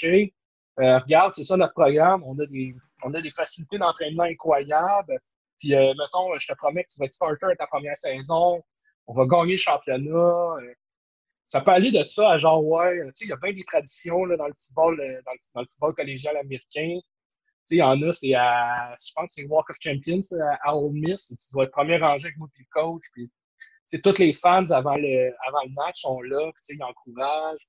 euh, 0.80 0.98
regarde, 0.98 1.34
c'est 1.34 1.44
ça 1.44 1.56
notre 1.56 1.74
programme, 1.74 2.22
on 2.24 2.38
a 2.38 2.46
des, 2.46 2.74
on 3.04 3.12
a 3.12 3.20
des 3.20 3.30
facilités 3.30 3.78
d'entraînement 3.78 4.22
incroyables. 4.22 5.18
Puis 5.62 5.74
euh, 5.74 5.94
mettons, 5.94 6.36
je 6.38 6.46
te 6.48 6.54
promets 6.56 6.82
que 6.82 6.88
tu 6.92 6.98
vas 6.98 7.06
être 7.06 7.12
starter 7.12 7.46
à 7.46 7.56
ta 7.56 7.66
première 7.66 7.96
saison, 7.96 8.62
on 9.06 9.12
va 9.12 9.26
gagner 9.26 9.52
le 9.52 9.58
championnat. 9.58 10.10
Euh. 10.10 10.74
ça 11.46 11.60
peut 11.60 11.70
aller 11.70 11.92
de 11.92 12.02
ça 12.02 12.30
à 12.30 12.38
genre, 12.38 12.64
ouais, 12.64 12.98
tu 13.06 13.10
sais, 13.14 13.24
il 13.26 13.28
y 13.28 13.32
a 13.32 13.36
bien 13.36 13.52
des 13.52 13.64
traditions 13.64 14.24
là, 14.24 14.36
dans 14.36 14.48
le 14.48 14.54
football, 14.54 14.96
dans 14.96 15.04
le, 15.04 15.22
dans 15.54 15.60
le 15.60 15.66
football 15.68 15.94
collégial 15.94 16.36
américain 16.36 16.98
il 17.70 17.78
y 17.78 17.82
en 17.82 18.00
a, 18.02 18.12
c'est 18.12 18.34
à, 18.34 18.96
je 19.00 19.12
pense 19.14 19.32
c'est 19.34 19.44
Walk 19.46 19.70
of 19.70 19.76
Champions 19.80 20.20
à 20.64 20.76
Ole 20.76 20.92
Miss. 20.92 21.28
Tu 21.28 21.52
dois 21.52 21.64
être 21.64 21.72
premier 21.72 21.96
rangé 21.98 22.26
avec 22.26 22.38
moi 22.38 22.48
et 22.56 22.60
le 22.60 22.66
coach. 22.70 23.02
Puis, 23.14 23.30
tous 24.02 24.18
les 24.18 24.32
fans 24.32 24.64
avant 24.70 24.96
le, 24.96 25.32
avant 25.46 25.62
le 25.64 25.72
match 25.74 26.00
sont 26.00 26.20
là, 26.22 26.50
puis 26.54 26.76
ils 26.76 26.82
encouragent. 26.82 27.68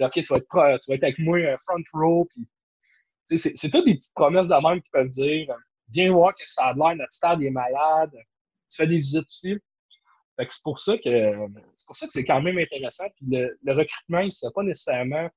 OK, 0.00 0.12
tu 0.12 0.22
vas, 0.22 0.36
être, 0.36 0.78
tu 0.78 0.90
vas 0.90 0.94
être 0.94 1.04
avec 1.04 1.18
moi 1.18 1.38
euh, 1.38 1.56
front 1.66 1.82
row. 1.94 2.28
Puis, 2.30 3.38
c'est, 3.38 3.52
toutes 3.70 3.84
des 3.84 3.94
petites 3.94 4.14
promesses 4.14 4.48
de 4.48 4.68
même 4.68 4.80
qui 4.80 4.90
peuvent 4.90 5.08
dire 5.08 5.54
Viens 5.92 6.12
voir 6.12 6.34
que 6.34 6.48
ça 6.48 6.66
a 6.66 6.74
l'air, 6.74 6.96
notre 6.96 7.12
stade 7.12 7.42
est 7.42 7.50
malade. 7.50 8.12
Tu 8.70 8.76
fais 8.76 8.86
des 8.86 8.96
visites 8.96 9.26
aussi. 9.26 9.56
Fait 10.36 10.46
que 10.46 10.52
c'est 10.52 10.62
pour 10.62 10.78
ça 10.78 10.96
que 10.96 11.02
c'est 11.76 11.86
pour 11.86 11.96
ça 11.96 12.06
que 12.06 12.12
c'est 12.12 12.24
quand 12.24 12.40
même 12.40 12.58
intéressant. 12.58 13.04
Puis 13.16 13.26
le, 13.30 13.58
le 13.62 13.72
recrutement, 13.72 14.20
il 14.20 14.30
ne 14.42 14.50
pas 14.50 14.62
nécessairement 14.62 15.28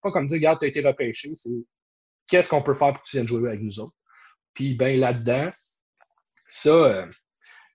pas 0.00 0.10
comme 0.10 0.26
dire, 0.26 0.36
regarde, 0.36 0.58
tu 0.58 0.64
as 0.64 0.68
été 0.68 0.80
repêché. 0.80 1.34
C'est 1.34 1.50
qu'est-ce 2.28 2.48
qu'on 2.48 2.62
peut 2.62 2.74
faire 2.74 2.92
pour 2.92 3.02
que 3.02 3.08
tu 3.08 3.16
viennes 3.16 3.28
jouer 3.28 3.48
avec 3.48 3.62
nous 3.62 3.80
autres. 3.80 3.96
Puis, 4.54 4.74
ben 4.74 4.98
là-dedans, 4.98 5.52
ça, 6.48 6.70
euh, 6.70 7.10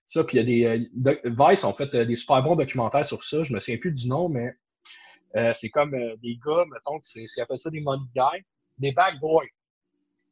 ça 0.04 0.24
puis 0.24 0.38
il 0.38 0.40
y 0.40 0.66
a 0.66 0.74
des. 0.74 0.88
Euh, 1.06 1.16
Vice 1.24 1.64
ont 1.64 1.74
fait 1.74 1.92
euh, 1.94 2.04
des 2.04 2.16
super 2.16 2.42
bons 2.42 2.56
documentaires 2.56 3.06
sur 3.06 3.24
ça. 3.24 3.42
Je 3.42 3.52
me 3.54 3.60
souviens 3.60 3.78
plus 3.78 3.92
du 3.92 4.08
nom, 4.08 4.28
mais 4.28 4.52
c'est 5.54 5.68
comme 5.68 5.90
des 6.22 6.38
gars, 6.44 6.64
mettons, 6.72 6.98
c'est, 7.02 7.26
appellent 7.42 7.58
ça 7.58 7.68
des 7.68 7.82
money 7.82 8.06
guys, 8.14 8.42
des 8.78 8.92
bag 8.92 9.18
boys. 9.20 9.44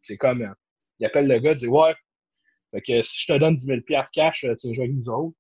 C'est 0.01 0.17
comme, 0.17 0.55
ils 0.99 1.07
appellent 1.07 1.29
le 1.29 1.39
gars, 1.39 1.53
ils 1.53 1.57
disent 1.57 1.69
Ouais, 1.69 1.95
fait 2.73 2.81
que 2.81 3.03
si 3.03 3.21
je 3.21 3.33
te 3.33 3.39
donne 3.39 3.57
10 3.57 3.67
000 3.67 3.81
cash, 4.13 4.41
tu 4.41 4.47
vas 4.47 4.55
jouer 4.57 4.85
avec 4.85 4.95
nous 4.95 5.09
autres. 5.09 5.37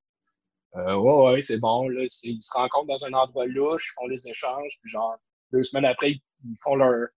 ouais, 0.74 1.32
ouais, 1.32 1.42
c'est 1.42 1.58
bon. 1.58 1.88
Là, 1.88 2.04
ils 2.22 2.42
se 2.42 2.52
rencontrent 2.52 2.86
dans 2.86 3.04
un 3.04 3.12
endroit 3.12 3.46
louche, 3.46 3.88
ils 3.90 3.94
font 3.94 4.06
les 4.06 4.28
échanges, 4.28 4.78
puis 4.80 4.90
genre, 4.90 5.16
deux 5.52 5.62
semaines 5.62 5.84
après, 5.84 6.12
ils 6.12 6.22
font 6.62 6.76
leur, 6.76 7.08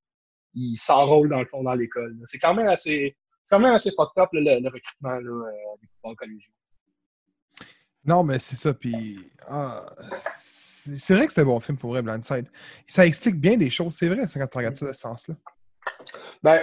il 0.54 0.76
s'enrôle 0.76 1.30
dans 1.30 1.40
le 1.40 1.46
fond 1.46 1.64
dans 1.64 1.76
l'école. 1.76 2.18
C'est 2.26 2.40
quand 2.40 2.54
même 2.54 2.68
assez. 2.68 3.16
C'est 3.44 3.56
quand 3.56 3.62
même 3.62 3.74
assez 3.74 3.92
fucked 3.92 4.22
up 4.22 4.30
le, 4.34 4.68
recrutement 4.70 5.12
là, 5.12 5.50
euh, 6.10 6.16
collégial. 6.16 6.54
Non, 8.04 8.24
mais 8.24 8.40
c'est 8.40 8.58
ça. 8.58 8.74
Puis, 8.74 9.20
ah, 9.48 9.86
c'est 10.42 11.14
vrai 11.14 11.28
que 11.28 11.34
c'est 11.34 11.42
un 11.42 11.46
bon 11.46 11.60
film 11.60 11.78
pour 11.78 11.92
vrai, 11.92 12.02
Blindside. 12.02 12.48
Ça 12.88 13.06
explique 13.06 13.40
bien 13.40 13.56
des 13.56 13.70
choses. 13.70 13.96
C'est 13.96 14.10
vrai, 14.10 14.28
ça, 14.28 14.40
quand 14.40 14.48
tu 14.48 14.58
regardes 14.58 14.76
ça 14.76 14.88
de 14.88 14.94
ce 14.94 15.00
sens-là. 15.00 15.36
Ben, 16.44 16.62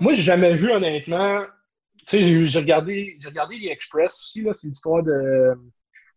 moi, 0.00 0.12
j'ai 0.12 0.22
jamais 0.22 0.54
vu, 0.54 0.70
honnêtement. 0.70 1.44
Tu 2.06 2.22
sais, 2.22 2.46
j'ai 2.46 2.58
regardé, 2.58 3.18
regardé 3.24 3.56
les 3.56 3.68
Express 3.68 4.14
aussi. 4.14 4.46
C'est 4.54 4.66
l'histoire 4.66 5.02
de. 5.02 5.54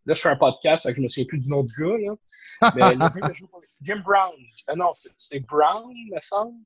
Là, 0.05 0.13
je 0.15 0.21
fais 0.21 0.29
un 0.29 0.35
podcast, 0.35 0.87
que 0.87 0.95
je 0.95 1.01
me 1.01 1.07
souviens 1.07 1.25
plus 1.25 1.39
du 1.39 1.49
nom 1.49 1.63
du 1.63 1.73
gars. 1.77 1.97
Là. 1.97 2.71
Mais 2.75 2.95
le 2.95 3.33
Jim 3.81 4.01
Brown. 4.03 4.35
Ah 4.67 4.75
non, 4.75 4.91
c'est 4.93 5.39
Brown, 5.41 5.93
me 6.11 6.19
semble. 6.19 6.57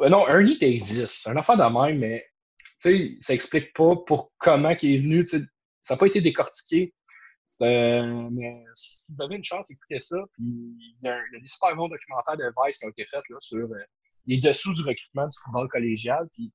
Euh, 0.00 0.08
non, 0.08 0.26
Ernie 0.28 0.58
Davis, 0.58 1.26
un 1.26 1.36
enfant 1.36 1.56
de 1.56 1.62
même, 1.62 1.98
mais 1.98 2.26
ça 2.78 3.34
explique 3.34 3.72
pas 3.74 3.96
pour 4.06 4.32
comment 4.38 4.74
il 4.82 4.94
est 4.94 4.98
venu. 4.98 5.26
Ça 5.26 5.94
n'a 5.94 5.98
pas 5.98 6.06
été 6.06 6.20
décortiqué. 6.20 6.94
mais 7.60 8.64
si 8.74 9.12
vous 9.12 9.22
avez 9.22 9.36
une 9.36 9.44
chance, 9.44 9.70
écoutez 9.70 10.00
ça. 10.00 10.16
Puis 10.32 10.44
il 10.44 10.98
y, 11.02 11.08
a, 11.08 11.18
des 11.38 11.46
super 11.46 11.76
bons 11.76 11.88
documentaires 11.88 12.36
de 12.36 12.50
Vice 12.64 12.78
qui 12.78 12.86
ont 12.86 12.90
été 12.90 13.04
faits 13.04 13.24
là, 13.28 13.36
sur 13.40 13.66
euh, 13.66 13.84
les 14.26 14.38
dessous 14.38 14.72
du 14.72 14.82
recrutement 14.82 15.26
du 15.26 15.36
football 15.42 15.68
collégial. 15.68 16.28
Puis, 16.32 16.52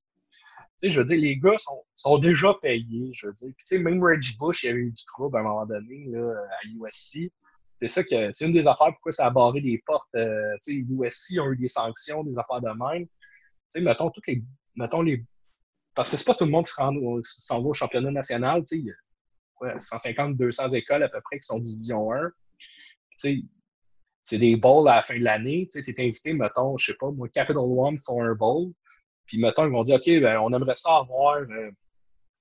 je 0.84 1.00
veux 1.00 1.06
dire, 1.06 1.20
les 1.20 1.38
gars 1.38 1.58
sont, 1.58 1.84
sont 1.96 2.18
déjà 2.18 2.54
payés. 2.62 3.12
Je 3.14 3.28
veux 3.28 3.34
dire. 3.34 3.54
Puis, 3.58 3.80
même 3.80 4.04
Reggie 4.04 4.36
Bush, 4.38 4.64
il 4.64 4.68
y 4.68 4.70
avait 4.70 4.80
eu 4.80 4.92
du 4.92 5.06
trouble 5.06 5.38
à 5.38 5.40
un 5.42 5.44
moment 5.44 5.66
donné 5.66 6.08
là, 6.10 6.34
à 6.62 6.68
USC. 6.68 7.32
C'est 7.80 7.90
ça 7.90 8.04
que 8.04 8.32
c'est 8.34 8.46
une 8.46 8.54
des 8.54 8.68
affaires 8.68 8.92
pourquoi 8.94 9.12
ça 9.12 9.26
a 9.26 9.30
barré 9.30 9.60
les 9.60 9.82
portes. 9.86 10.14
Euh, 10.16 10.56
USC 10.68 11.40
ont 11.40 11.52
eu 11.52 11.58
des 11.58 11.68
sanctions, 11.68 12.24
des 12.24 12.38
affaires 12.38 12.62
de 12.62 12.70
même 12.70 13.08
sais, 13.76 13.82
mettons, 13.82 14.10
toutes 14.10 14.28
les. 14.28 14.44
Mettons 14.76 15.02
les. 15.02 15.24
Parce 15.94 16.12
que 16.12 16.18
c'est 16.18 16.26
pas 16.26 16.36
tout 16.36 16.46
le 16.46 16.52
monde 16.52 16.66
qui 16.66 16.74
s'en 16.74 17.62
va 17.62 17.68
au 17.68 17.74
championnat 17.74 18.12
national, 18.12 18.64
tu 18.64 18.84
sais. 18.84 18.92
A 19.62 19.80
150, 19.80 20.36
200 20.36 20.70
écoles 20.72 21.04
à 21.04 21.10
peu 21.10 21.22
près 21.22 21.40
qui 21.40 21.46
sont 21.46 21.60
division 21.60 22.12
1. 22.12 22.30
Tu 22.58 22.68
sais, 23.18 23.42
c'est 24.26 24.40
des 24.40 24.58
bowls 24.58 24.90
à 24.90 24.96
la 24.96 25.02
fin 25.02 25.18
de 25.18 25.24
l'année. 25.24 25.68
Tu 25.72 25.80
es 25.80 26.02
invité, 26.02 26.34
mettons, 26.34 26.76
je 26.78 26.88
sais 26.88 26.98
pas, 27.00 27.10
moi, 27.12 27.30
Capital 27.30 27.64
One 27.64 27.98
font 28.00 28.22
un 28.22 28.34
bowl. 28.34 28.72
Puis, 29.28 29.40
mettons, 29.40 29.66
ils 29.66 29.72
vont 29.72 29.84
dire, 29.84 29.96
OK, 29.96 30.06
ben, 30.20 30.40
on 30.40 30.52
aimerait 30.52 30.76
ça 30.76 30.98
avoir, 30.98 31.38
euh, 31.38 31.72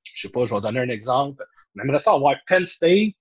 je 0.03 0.23
sais 0.23 0.31
pas, 0.31 0.47
je 0.47 0.55
vais 0.55 0.61
donner 0.63 0.81
un 0.81 0.89
exemple. 0.89 1.45
On 1.77 1.83
aimerait 1.83 1.99
ça 1.99 2.13
avoir 2.13 2.35
Penn 2.47 2.67
State, 2.67 3.15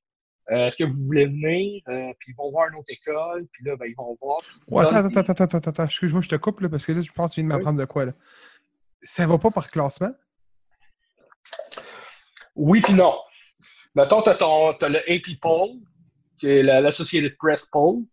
euh, 0.51 0.67
est-ce 0.67 0.77
que 0.77 0.83
vous 0.85 1.05
voulez 1.07 1.25
venir? 1.25 1.81
Euh, 1.89 2.11
puis 2.19 2.31
ils 2.31 2.35
vont 2.37 2.49
voir 2.49 2.69
une 2.69 2.79
autre 2.79 2.89
école, 2.89 3.47
puis 3.51 3.65
là, 3.65 3.75
ben, 3.75 3.85
ils 3.85 3.95
vont 3.95 4.15
voir. 4.21 4.39
attends, 4.85 5.07
attends, 5.07 5.19
attends, 5.19 5.43
attends, 5.43 5.69
attends, 5.69 5.85
excuse-moi, 5.85 6.21
je 6.21 6.29
te 6.29 6.35
coupe, 6.35 6.61
là, 6.61 6.69
parce 6.69 6.85
que 6.85 6.93
là, 6.93 7.01
je 7.01 7.11
pense 7.11 7.31
que 7.31 7.35
tu 7.35 7.41
viens 7.41 7.49
de 7.49 7.55
m'apprendre 7.55 7.79
de 7.79 7.85
quoi, 7.85 8.05
là. 8.05 8.13
Ça 9.01 9.27
va 9.27 9.37
pas 9.37 9.51
par 9.51 9.69
classement? 9.69 10.11
Oui, 12.55 12.79
puis 12.79 12.93
non. 12.93 13.13
Mettons, 13.95 14.21
tu 14.21 14.29
as, 14.29 14.89
le 14.89 14.99
AP 15.11 15.39
Poll, 15.41 15.69
qui 16.37 16.47
est 16.47 16.63
l'Associated 16.63 17.35
Press 17.37 17.65
Poll. 17.65 18.03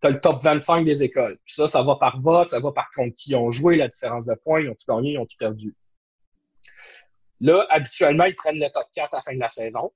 Tu 0.00 0.08
as 0.08 0.10
le 0.10 0.20
top 0.20 0.42
25 0.42 0.84
des 0.84 1.02
écoles. 1.02 1.38
Puis 1.44 1.54
ça, 1.54 1.68
ça 1.68 1.82
va 1.82 1.96
par 1.96 2.20
vote, 2.20 2.48
ça 2.48 2.60
va 2.60 2.72
par 2.72 2.90
contre 2.94 3.14
qui 3.14 3.34
ont 3.34 3.50
joué, 3.50 3.76
la 3.76 3.88
différence 3.88 4.26
de 4.26 4.34
points, 4.34 4.60
ils 4.62 4.68
ont-ils 4.68 4.86
gagné, 4.86 5.12
ils 5.12 5.18
ont-ils 5.18 5.36
perdu. 5.36 5.74
Là, 7.40 7.66
habituellement, 7.70 8.24
ils 8.24 8.34
prennent 8.34 8.58
le 8.58 8.68
top 8.70 8.86
4 8.94 9.14
à 9.14 9.18
la 9.18 9.22
fin 9.22 9.34
de 9.34 9.40
la 9.40 9.48
saison 9.48 9.92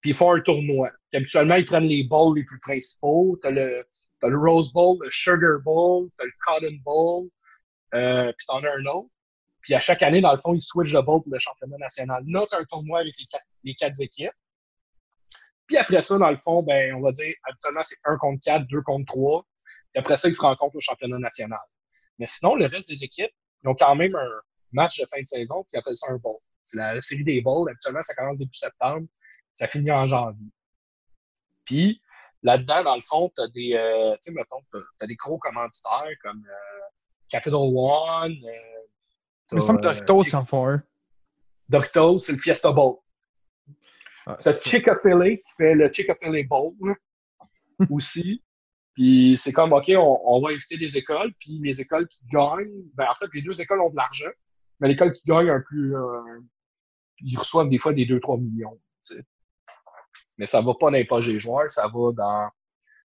puis 0.00 0.10
ils 0.10 0.14
font 0.14 0.34
un 0.34 0.40
tournoi. 0.40 0.90
habituellement, 1.12 1.56
ils 1.56 1.64
prennent 1.64 1.88
les 1.88 2.04
bowls 2.04 2.36
les 2.36 2.44
plus 2.44 2.58
principaux. 2.58 3.38
Tu 3.42 3.48
as 3.48 3.50
le, 3.50 3.84
le 4.22 4.38
Rose 4.38 4.72
Bowl, 4.72 4.96
le 5.02 5.10
Sugar 5.10 5.60
Bowl, 5.62 6.08
tu 6.18 6.22
as 6.22 6.26
le 6.26 6.32
Cotton 6.44 6.76
Bowl, 6.84 7.28
euh, 7.94 8.32
puis 8.36 8.46
tu 8.46 8.54
en 8.54 8.64
as 8.64 8.78
un 8.78 8.84
autre. 8.86 9.10
Puis 9.60 9.74
à 9.74 9.80
chaque 9.80 10.02
année, 10.02 10.22
dans 10.22 10.32
le 10.32 10.38
fond, 10.38 10.54
ils 10.54 10.62
switchent 10.62 10.94
le 10.94 11.02
bowl 11.02 11.22
pour 11.22 11.32
le 11.32 11.38
championnat 11.38 11.76
national. 11.76 12.24
Là, 12.26 12.46
tu 12.48 12.56
as 12.56 12.60
un 12.60 12.64
tournoi 12.64 13.00
avec 13.00 13.14
les 13.18 13.26
quatre, 13.26 13.44
les 13.62 13.74
quatre 13.74 14.00
équipes. 14.00 14.32
Puis 15.70 15.76
après 15.76 16.02
ça, 16.02 16.18
dans 16.18 16.32
le 16.32 16.36
fond, 16.36 16.64
ben, 16.64 16.92
on 16.96 17.00
va 17.00 17.12
dire, 17.12 17.32
habituellement, 17.44 17.82
c'est 17.84 17.94
1 18.02 18.16
contre 18.16 18.40
4, 18.44 18.66
2 18.66 18.82
contre 18.82 19.06
3. 19.06 19.46
Puis 19.92 20.00
après 20.00 20.16
ça, 20.16 20.26
ils 20.26 20.34
se 20.34 20.40
rencontrent 20.40 20.74
au 20.74 20.80
championnat 20.80 21.18
national. 21.18 21.60
Mais 22.18 22.26
sinon, 22.26 22.56
le 22.56 22.66
reste 22.66 22.88
des 22.88 23.04
équipes, 23.04 23.30
ils 23.62 23.68
ont 23.68 23.76
quand 23.76 23.94
même 23.94 24.12
un 24.16 24.30
match 24.72 24.98
de 24.98 25.06
fin 25.06 25.20
de 25.20 25.26
saison, 25.28 25.62
puis 25.62 25.70
ils 25.74 25.78
appellent 25.78 25.94
ça 25.94 26.10
un 26.10 26.16
bowl. 26.16 26.38
C'est 26.64 26.76
la, 26.76 27.00
série 27.00 27.22
des 27.22 27.40
bowls. 27.40 27.70
Habituellement, 27.70 28.02
ça 28.02 28.14
commence 28.16 28.38
début 28.38 28.52
septembre, 28.52 29.06
ça 29.54 29.68
finit 29.68 29.92
en 29.92 30.06
janvier. 30.06 30.50
Puis 31.64 32.02
là-dedans, 32.42 32.82
dans 32.82 32.96
le 32.96 33.00
fond, 33.00 33.30
tu 33.32 33.40
as 33.40 33.48
des, 33.50 33.74
euh, 33.74 34.16
tu 34.24 34.34
sais, 34.34 35.06
des 35.06 35.14
gros 35.14 35.38
commanditaires 35.38 36.10
comme 36.20 36.44
euh, 36.48 36.96
Capital 37.28 37.60
One. 37.60 38.32
Euh, 38.32 38.52
Il 39.52 39.58
me 39.58 39.60
semble 39.60 39.82
Doritos, 39.82 40.34
en 40.34 40.44
font 40.44 40.68
un. 40.68 40.82
Doritos, 41.68 42.18
c'est 42.18 42.32
le 42.32 42.38
Fiesta 42.38 42.72
Bowl. 42.72 42.96
Ah, 44.30 44.38
t'as 44.42 44.56
Chick-fil-A 44.56 45.36
qui 45.36 45.52
fait 45.56 45.74
le 45.74 45.92
Chick-fil-A 45.92 46.42
Bowl 46.44 46.74
aussi. 47.90 48.42
Puis 48.94 49.36
c'est 49.36 49.52
comme, 49.52 49.72
OK, 49.72 49.90
on, 49.96 50.40
va 50.42 50.52
éviter 50.52 50.76
des 50.76 50.96
écoles, 50.98 51.32
puis 51.38 51.60
les 51.62 51.80
écoles 51.80 52.06
qui 52.08 52.24
gagnent, 52.26 52.82
ben 52.94 53.06
en 53.08 53.14
fait, 53.14 53.28
les 53.32 53.42
deux 53.42 53.60
écoles 53.60 53.80
ont 53.80 53.90
de 53.90 53.96
l'argent, 53.96 54.30
mais 54.78 54.88
l'école 54.88 55.12
qui 55.12 55.22
gagne 55.24 55.48
un 55.48 55.60
plus, 55.60 55.96
euh, 55.96 56.40
ils 57.20 57.38
reçoivent 57.38 57.68
des 57.68 57.78
fois 57.78 57.92
des 57.92 58.06
2-3 58.06 58.40
millions. 58.40 58.78
Mais 60.38 60.46
ça 60.46 60.60
va 60.60 60.74
pas 60.74 60.86
dans 60.86 60.96
les 60.96 61.04
poches 61.04 61.26
des 61.26 61.38
joueurs, 61.38 61.70
ça 61.70 61.86
va 61.86 62.12
dans 62.12 62.50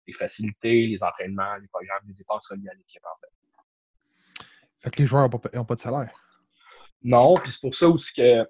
les 0.08 0.14
facilités, 0.14 0.88
les 0.88 1.04
entraînements, 1.04 1.56
les 1.56 1.68
programmes, 1.68 2.04
les 2.08 2.14
dépenses 2.14 2.48
reliées 2.50 2.70
à 2.70 2.74
l'équipe, 2.74 3.04
en 3.06 3.20
fait. 3.20 4.46
Fait 4.84 4.90
que 4.92 5.02
les 5.02 5.06
joueurs 5.06 5.24
n'ont 5.24 5.40
pas, 5.40 5.50
pas, 5.64 5.76
de 5.76 5.80
salaire. 5.80 6.12
Non, 7.04 7.36
puis 7.36 7.52
c'est 7.52 7.62
pour 7.62 7.76
ça 7.76 7.88
aussi 7.88 8.14
que, 8.14 8.48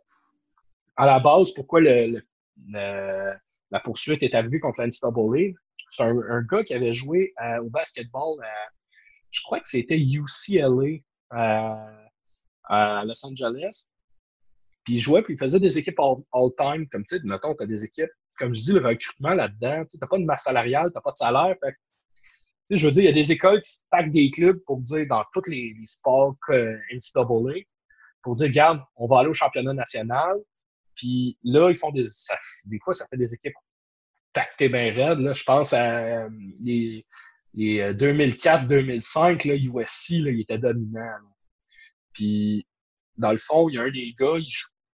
à 0.95 1.05
la 1.05 1.19
base, 1.19 1.51
pourquoi 1.51 1.82
le, 1.82 2.22
la 2.68 3.80
poursuite 3.84 4.24
est 4.24 4.36
arrivée 4.36 4.60
contre 4.60 4.82
l'NCAA, 4.82 5.54
c'est 5.89 6.04
un, 6.04 6.41
gars 6.43 6.64
qui 6.64 6.74
avait 6.74 6.93
joué 6.93 7.34
euh, 7.43 7.64
au 7.64 7.70
basketball 7.70 8.38
je 9.32 9.41
crois 9.43 9.60
que 9.60 9.68
c'était 9.68 9.97
UCLA 9.97 10.99
à 12.66 13.04
Los 13.06 13.26
Angeles. 13.26 13.88
Puis 14.84 14.95
il 14.95 14.99
jouait, 14.99 15.22
puis 15.22 15.36
il 15.36 15.38
faisait 15.38 15.60
des 15.60 15.78
équipes 15.78 15.99
all-time, 15.99 16.88
comme 16.89 17.04
tu 17.06 17.18
sais, 17.18 17.22
mettons, 17.24 17.56
tu 17.56 17.64
as 17.64 17.68
des 17.68 17.86
équipes, 17.86 18.10
comme 18.38 18.54
je 18.54 18.62
dis, 18.62 18.74
le 18.74 18.86
recrutement 18.86 19.34
là-dedans, 19.34 19.86
tu 19.86 19.97
n'as 20.02 20.08
pas 20.08 20.18
de 20.18 20.24
masse 20.24 20.43
salariale, 20.43 20.88
tu 20.88 20.95
n'as 20.95 21.02
pas 21.02 21.12
de 21.12 21.18
salaire. 21.18 21.56
Fait, 21.62 21.76
je 22.76 22.86
veux 22.86 22.91
dire, 22.91 23.04
il 23.04 23.06
y 23.06 23.10
a 23.10 23.14
des 23.14 23.32
écoles 23.32 23.62
qui 23.62 23.80
packent 23.89 24.12
des 24.12 24.32
clubs 24.32 24.60
pour 24.66 24.80
dire, 24.80 25.06
dans 25.08 25.24
tous 25.34 25.47
les, 25.47 25.76
sports 25.86 26.36
euh, 26.49 26.78
NCAA, 26.91 27.62
pour 28.24 28.36
dire, 28.36 28.47
regarde, 28.47 28.82
on 28.95 29.06
va 29.06 29.20
aller 29.20 29.30
au 29.30 29.34
championnat 29.34 29.74
national. 29.74 30.38
Puis 31.02 31.36
là, 31.43 31.72
ils 31.72 31.76
font 31.76 31.89
des. 31.89 32.06
des 32.66 32.80
fois, 32.80 32.93
ça 32.93 33.08
fait 33.10 33.18
des 33.18 33.34
équipes 33.34 33.56
tactées 34.34 34.70
bien 34.70 34.93
raides. 34.93 35.18
Là. 35.18 35.34
Je 35.34 35.43
pense 35.43 35.74
à 35.74 35.97
euh, 35.97 36.30
les, 36.62 37.04
les 37.56 37.91
2004-2005, 37.93 39.49
euh, 39.49 39.82
USC, 39.82 40.24
là, 40.24 40.30
il 40.30 40.41
était 40.41 40.60
dominant. 40.60 41.18
Puis, 42.14 42.68
dans 43.18 43.32
le 43.32 43.39
fond, 43.39 43.68
il 43.68 43.76
y 43.76 43.80
a 43.80 43.82
un 43.82 43.89
des 43.89 44.14
gars, 44.14 44.38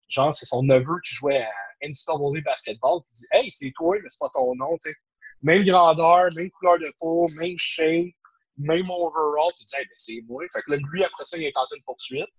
genre, 0.07 0.33
c'est 0.33 0.47
son 0.47 0.63
neveu 0.63 0.95
qui 1.05 1.17
jouait 1.17 1.43
à 1.43 1.51
NCAA 1.83 2.41
basketball, 2.45 3.01
qui 3.09 3.15
dit 3.15 3.27
Hey, 3.33 3.51
c'est 3.51 3.73
toi, 3.75 3.97
mais 4.01 4.09
c'est 4.09 4.21
pas 4.21 4.31
ton 4.33 4.55
nom, 4.55 4.79
tu 4.81 4.91
sais. 4.91 4.97
Même 5.43 5.65
grandeur, 5.65 6.29
même 6.37 6.51
couleur 6.53 6.79
de 6.79 6.93
peau, 7.01 7.27
même 7.41 7.59
shape, 7.59 8.15
même 8.59 8.89
overall. 8.89 9.53
Tu 9.59 9.65
dis 9.65 9.75
Hey, 9.77 9.87
ben, 9.87 9.95
c'est 9.97 10.23
moi. 10.29 10.45
Fait 10.53 10.63
que 10.63 10.71
là, 10.71 10.77
lui, 10.93 11.03
après 11.03 11.25
ça, 11.25 11.37
il 11.37 11.49
a 11.49 11.51
tenté 11.51 11.75
une 11.77 11.83
poursuite. 11.83 12.31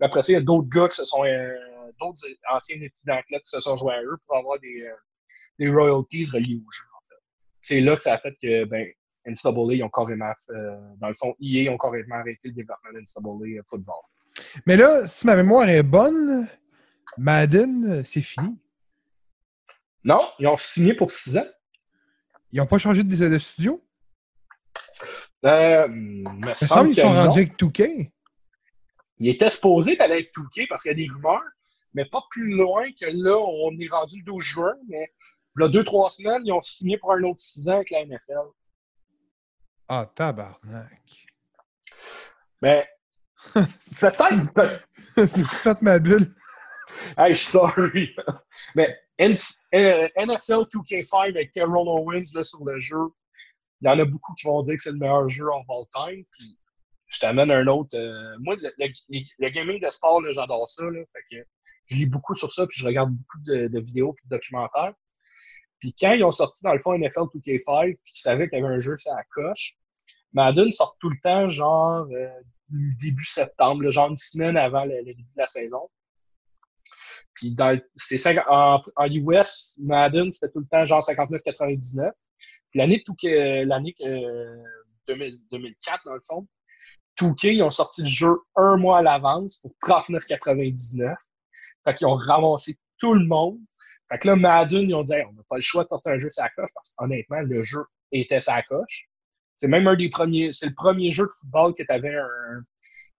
Après 0.00 0.22
ça, 0.22 0.32
il 0.32 0.34
y 0.34 0.38
a 0.38 0.40
d'autres 0.40 0.68
gars 0.68 0.88
qui 0.88 0.96
se 0.96 1.04
sont. 1.04 1.24
Euh, 1.24 1.54
d'autres 2.00 2.20
anciens 2.52 2.76
étudiants 2.76 3.16
athlètes 3.16 3.42
qui 3.42 3.50
se 3.50 3.60
sont 3.60 3.76
joués 3.76 3.94
à 3.94 4.02
eux 4.02 4.16
pour 4.26 4.36
avoir 4.36 4.58
des, 4.60 4.82
euh, 4.82 4.92
des 5.58 5.70
royalties 5.70 6.24
reliées 6.32 6.56
au 6.56 6.70
jeu, 6.70 6.84
en 6.96 7.04
fait. 7.08 7.20
C'est 7.62 7.80
là 7.80 7.96
que 7.96 8.02
ça 8.02 8.14
a 8.14 8.18
fait 8.18 8.36
que, 8.40 8.64
ben, 8.64 8.86
NCAA, 9.26 9.74
ils 9.74 9.82
ont 9.82 9.90
carrément, 9.90 10.32
euh, 10.50 10.76
dans 10.98 11.08
le 11.08 11.14
fond, 11.14 11.34
EA, 11.40 11.70
ont 11.70 11.78
carrément 11.78 12.16
arrêté 12.16 12.48
le 12.48 12.54
développement 12.54 12.92
de 12.94 13.00
NCAA 13.00 13.62
football. 13.66 13.96
Mais 14.66 14.76
là, 14.76 15.06
si 15.06 15.26
ma 15.26 15.36
mémoire 15.36 15.68
est 15.68 15.82
bonne, 15.82 16.48
Madden, 17.16 18.04
c'est 18.04 18.22
fini. 18.22 18.58
Non, 20.04 20.20
ils 20.38 20.46
ont 20.46 20.56
signé 20.56 20.94
pour 20.94 21.10
six 21.10 21.36
ans. 21.36 21.46
Ils 22.52 22.58
n'ont 22.58 22.66
pas 22.66 22.78
changé 22.78 23.02
de, 23.02 23.38
studio? 23.38 23.82
Euh, 25.44 25.86
me 25.88 26.54
semble 26.54 26.94
qu'ils 26.94 27.02
sont 27.02 27.12
rendus 27.12 27.40
avec 27.40 27.58
2K. 27.58 28.10
Ils 29.20 29.28
étaient 29.28 29.50
supposés 29.50 29.96
d'aller 29.96 30.14
avec 30.14 30.34
2K 30.34 30.68
parce 30.68 30.82
qu'il 30.82 30.90
y 30.90 30.92
a 30.92 30.96
des 30.96 31.12
rumeurs, 31.12 31.42
mais 31.94 32.04
pas 32.04 32.22
plus 32.30 32.54
loin 32.54 32.84
que 32.90 33.06
là, 33.06 33.36
on 33.36 33.76
est 33.78 33.90
rendu 33.90 34.18
le 34.18 34.24
12 34.24 34.42
juin, 34.42 34.74
mais 34.88 35.12
il 35.56 35.62
y 35.62 35.64
a 35.64 35.68
deux, 35.68 35.84
trois 35.84 36.10
semaines, 36.10 36.42
ils 36.44 36.52
ont 36.52 36.60
signé 36.60 36.98
pour 36.98 37.12
un 37.12 37.22
autre 37.24 37.40
six 37.40 37.68
ans 37.68 37.76
avec 37.76 37.90
la 37.90 38.04
NFL. 38.04 38.48
Ah, 39.88 40.10
tabarnak. 40.14 41.28
Mais 42.62 42.88
Peut-être. 43.54 44.86
C'est 45.16 45.46
fait 45.46 45.82
ma 45.82 45.98
bulle. 45.98 46.34
Hey, 47.16 47.34
je 47.34 47.40
suis 47.40 47.50
sorry. 47.50 48.14
Mais 48.74 48.98
NFL 49.18 50.64
2K5 50.72 51.30
avec 51.30 51.52
Terrell 51.52 51.86
Owens 51.86 52.34
là, 52.34 52.44
sur 52.44 52.64
le 52.64 52.78
jeu, 52.78 53.02
il 53.80 53.88
y 53.88 53.88
en 53.88 53.98
a 53.98 54.04
beaucoup 54.04 54.34
qui 54.34 54.46
vont 54.46 54.62
dire 54.62 54.76
que 54.76 54.82
c'est 54.82 54.92
le 54.92 54.98
meilleur 54.98 55.28
jeu 55.28 55.46
en 55.50 55.62
all 55.68 55.86
time. 55.92 56.24
Puis 56.32 56.58
je 57.08 57.20
t'amène 57.20 57.50
un 57.50 57.66
autre. 57.66 57.96
Euh, 57.96 58.36
moi, 58.40 58.54
le, 58.60 59.48
gaming 59.48 59.80
de 59.80 59.90
sport, 59.90 60.22
j'adore 60.32 60.68
ça. 60.68 60.84
Là, 60.84 61.00
fait 61.12 61.36
que 61.36 61.42
je 61.86 61.96
lis 61.96 62.06
beaucoup 62.06 62.34
sur 62.34 62.52
ça, 62.52 62.66
puis 62.66 62.78
je 62.78 62.86
regarde 62.86 63.10
beaucoup 63.10 63.38
de, 63.46 63.80
vidéos 63.80 64.14
et 64.14 64.28
de 64.28 64.36
documentaires. 64.36 64.92
Puis 65.80 65.94
quand 65.98 66.12
ils 66.12 66.24
ont 66.24 66.30
sorti 66.30 66.62
dans 66.64 66.72
le 66.72 66.80
fond 66.80 66.96
NFL 66.96 67.28
2K5, 67.34 67.94
puis 67.94 68.12
qu'ils 68.12 68.20
savaient 68.20 68.48
qu'il 68.48 68.58
y 68.58 68.62
avait 68.62 68.74
un 68.74 68.78
jeu 68.78 68.96
ça 68.96 69.14
la 69.14 69.24
coche, 69.30 69.76
Madden 70.32 70.70
sort 70.70 70.96
tout 71.00 71.08
le 71.08 71.16
temps 71.22 71.48
genre 71.48 72.06
euh, 72.12 72.28
début 72.68 73.24
septembre, 73.24 73.88
genre 73.90 74.10
une 74.10 74.16
semaine 74.16 74.56
avant 74.56 74.84
le, 74.84 75.02
début 75.04 75.22
de 75.22 75.28
la 75.36 75.46
saison. 75.46 75.88
Puis 77.34 77.54
dans 77.54 77.80
c'était 77.94 78.38
en, 78.48 78.82
en, 78.96 79.06
US, 79.06 79.76
Madden, 79.78 80.30
c'était 80.32 80.52
tout 80.52 80.58
le 80.60 80.66
temps 80.66 80.84
genre 80.84 81.00
59,99. 81.00 82.10
Puis 82.70 82.78
l'année 82.78 83.02
l'année 83.64 83.94
2004, 85.06 86.04
dans 86.04 86.14
le 86.14 86.20
fond, 86.26 86.46
Touquet, 87.18 87.56
ils 87.56 87.62
ont 87.62 87.70
sorti 87.70 88.02
le 88.02 88.08
jeu 88.08 88.34
un 88.56 88.76
mois 88.76 88.98
à 88.98 89.02
l'avance 89.02 89.56
pour 89.56 89.72
39,99. 89.82 91.14
Fait 91.84 91.94
qu'ils 91.94 92.06
ont 92.06 92.16
ramassé 92.16 92.78
tout 92.98 93.12
le 93.12 93.26
monde. 93.26 93.58
Fait 94.10 94.18
que 94.18 94.28
là, 94.28 94.36
Madden, 94.36 94.88
ils 94.88 94.94
ont 94.94 95.02
dit 95.02 95.12
on 95.28 95.32
n'a 95.32 95.42
pas 95.48 95.56
le 95.56 95.60
choix 95.60 95.84
de 95.84 95.88
sortir 95.88 96.12
un 96.12 96.18
jeu 96.18 96.30
sa 96.30 96.48
coche 96.50 96.70
parce 96.74 96.94
qu'honnêtement, 96.96 97.40
le 97.40 97.62
jeu 97.62 97.84
était 98.12 98.40
sa 98.40 98.62
coche. 98.62 99.08
C'est 99.56 99.68
même 99.68 99.86
un 99.86 99.96
des 99.96 100.08
premiers, 100.08 100.52
c'est 100.52 100.66
le 100.66 100.74
premier 100.74 101.10
jeu 101.10 101.24
de 101.24 101.32
football 101.40 101.74
que 101.74 101.82
tu 101.82 101.92
avais 101.92 102.14
un, 102.14 102.62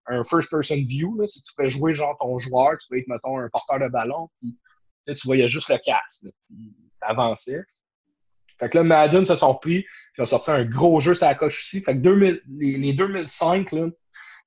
un 0.10 0.24
first-person 0.24 0.86
view. 0.86 1.20
Là. 1.20 1.28
Si 1.28 1.42
tu 1.42 1.52
fais 1.56 1.70
jouer 1.70 1.94
genre 1.94 2.18
ton 2.20 2.38
joueur, 2.38 2.78
tu 2.78 2.88
peux 2.90 2.98
être, 2.98 3.08
mettons, 3.08 3.38
un 3.38 3.50
porteur 3.50 3.80
de 3.80 3.88
ballon, 3.88 4.30
puis 4.38 4.58
tu 5.06 5.28
voyais 5.28 5.48
juste 5.48 5.70
le 5.70 5.78
casque, 5.84 6.24
puis 6.48 6.76
t'avançais. 7.02 7.62
Fait 8.60 8.70
que 8.70 8.78
là, 8.78 8.84
Madden 8.84 9.26
se 9.26 9.36
sont 9.36 9.56
pris, 9.56 9.86
puis 10.14 10.22
ont 10.22 10.26
sorti 10.26 10.52
un 10.52 10.66
gros 10.66 11.00
jeu 11.00 11.14
sur 11.14 11.26
la 11.26 11.36
coche 11.36 11.62
aussi. 11.62 11.82
Fait 11.82 11.94
que 11.94 12.00
2000, 12.00 12.42
les, 12.60 12.94
2005, 12.94 13.72
là, 13.72 13.88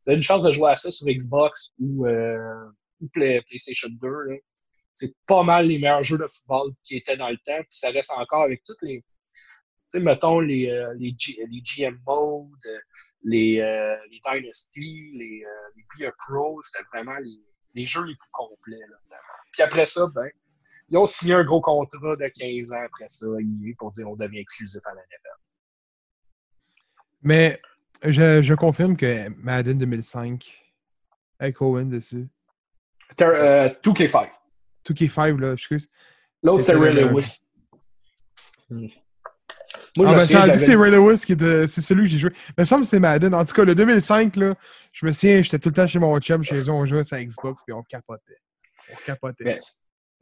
tu 0.04 0.10
as 0.10 0.14
une 0.14 0.22
chance 0.22 0.42
de 0.42 0.52
jouer 0.52 0.70
à 0.70 0.76
ça 0.76 0.90
sur 0.90 1.06
Xbox 1.06 1.72
ou, 1.78 2.06
euh, 2.06 2.64
ou 3.00 3.08
PlayStation 3.08 3.88
2. 3.90 4.08
C'est 4.94 5.14
pas 5.26 5.42
mal 5.42 5.68
les 5.68 5.78
meilleurs 5.78 6.02
jeux 6.02 6.18
de 6.18 6.26
football 6.26 6.72
qui 6.84 6.96
étaient 6.96 7.16
dans 7.16 7.30
le 7.30 7.38
temps, 7.38 7.58
puis 7.60 7.66
ça 7.70 7.90
reste 7.90 8.12
encore 8.12 8.42
avec 8.42 8.62
toutes 8.64 8.82
les, 8.82 9.02
sais, 9.92 10.00
mettons 10.00 10.40
les, 10.40 10.70
euh, 10.70 10.94
les, 10.98 11.14
les, 11.50 11.60
GM 11.60 11.98
Mode, 12.06 12.48
les, 13.22 13.60
euh, 13.60 13.96
les 14.10 14.20
Dynasty, 14.24 15.12
les, 15.14 15.44
euh, 15.44 15.82
les 16.00 16.10
Pro, 16.26 16.60
c'était 16.62 16.84
vraiment 16.92 17.18
les, 17.18 17.38
les, 17.74 17.86
jeux 17.86 18.04
les 18.04 18.14
plus 18.14 18.30
complets. 18.32 18.86
Là, 18.88 19.18
Puis 19.52 19.62
après 19.62 19.86
ça, 19.86 20.06
ben, 20.06 20.28
ils 20.92 20.98
ont 20.98 21.06
signé 21.06 21.32
un 21.32 21.42
gros 21.42 21.62
contrat 21.62 22.16
de 22.16 22.28
15 22.28 22.72
ans 22.72 22.82
après 22.84 23.08
ça, 23.08 23.26
pour 23.78 23.90
dire 23.90 24.08
on 24.08 24.14
devient 24.14 24.40
exclusif 24.40 24.80
à 24.84 24.90
la 24.90 25.00
NFL. 25.00 25.40
Mais 27.22 27.60
je, 28.04 28.42
je 28.42 28.54
confirme 28.54 28.96
que 28.96 29.28
Madden 29.38 29.78
2005, 29.78 30.74
avec 31.38 31.60
Owen 31.62 31.88
dessus. 31.88 32.28
2K5. 33.16 34.28
2K5, 34.86 35.40
là, 35.40 35.52
excuse. 35.54 35.88
L'autre, 36.42 36.60
c'était 36.60 36.76
Ray 36.76 36.94
Lewis. 36.94 37.42
Moi, 39.96 40.08
ah, 40.08 40.14
ben, 40.14 40.26
ça 40.26 40.42
a 40.42 40.48
dit 40.48 40.58
que 40.58 40.64
c'est 40.64 40.74
Ray 40.74 40.90
Lewis 40.90 41.22
qui 41.24 41.32
était. 41.32 41.66
C'est 41.68 41.80
celui 41.80 42.04
que 42.04 42.10
j'ai 42.10 42.18
joué. 42.18 42.30
Mais 42.58 42.64
ça 42.64 42.76
me 42.76 42.82
semble 42.82 42.82
que 42.82 42.88
c'est 42.88 43.00
Madden. 43.00 43.34
En 43.34 43.44
tout 43.44 43.54
cas, 43.54 43.64
le 43.64 43.74
2005, 43.74 44.36
là, 44.36 44.54
je 44.92 45.06
me 45.06 45.12
souviens, 45.12 45.40
j'étais 45.42 45.58
tout 45.58 45.70
le 45.70 45.74
temps 45.74 45.86
chez 45.86 45.98
mon 45.98 46.18
chum, 46.18 46.42
chez 46.42 46.60
eux, 46.60 46.70
on 46.70 46.84
jouait 46.84 47.04
sur 47.04 47.16
Xbox, 47.16 47.62
puis 47.62 47.72
on 47.72 47.82
capotait. 47.82 48.40
On 48.90 48.96
capotait. 49.06 49.58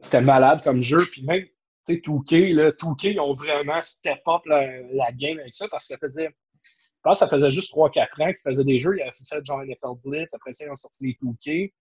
C'était 0.01 0.21
malade 0.21 0.63
comme 0.63 0.81
jeu. 0.81 1.05
Puis 1.11 1.23
même, 1.23 1.45
tu 1.85 1.93
sais, 1.95 2.01
2K, 2.01 2.53
là, 2.53 2.71
2K, 2.71 3.13
ils 3.13 3.19
ont 3.19 3.33
vraiment 3.33 3.81
step 3.81 4.19
up 4.27 4.41
la, 4.45 4.81
la, 4.93 5.11
game 5.11 5.39
avec 5.39 5.53
ça 5.53 5.67
parce 5.69 5.87
que 5.87 5.93
ça 5.93 5.97
faisait. 5.97 6.27
Je 6.27 7.09
pense 7.09 7.19
que 7.19 7.25
ça 7.25 7.29
faisait 7.29 7.49
juste 7.49 7.73
3-4 7.73 8.01
ans 8.01 8.27
qu'ils 8.27 8.35
faisaient 8.43 8.63
des 8.63 8.77
jeux. 8.77 8.97
Ils 8.97 9.01
avaient 9.01 9.11
fait 9.11 9.45
genre 9.45 9.63
NFL 9.63 10.01
Blitz. 10.03 10.33
Après 10.33 10.53
ça, 10.53 10.65
ils 10.65 10.71
ont 10.71 10.75
sorti 10.75 11.07
les 11.07 11.17
2K. 11.21 11.73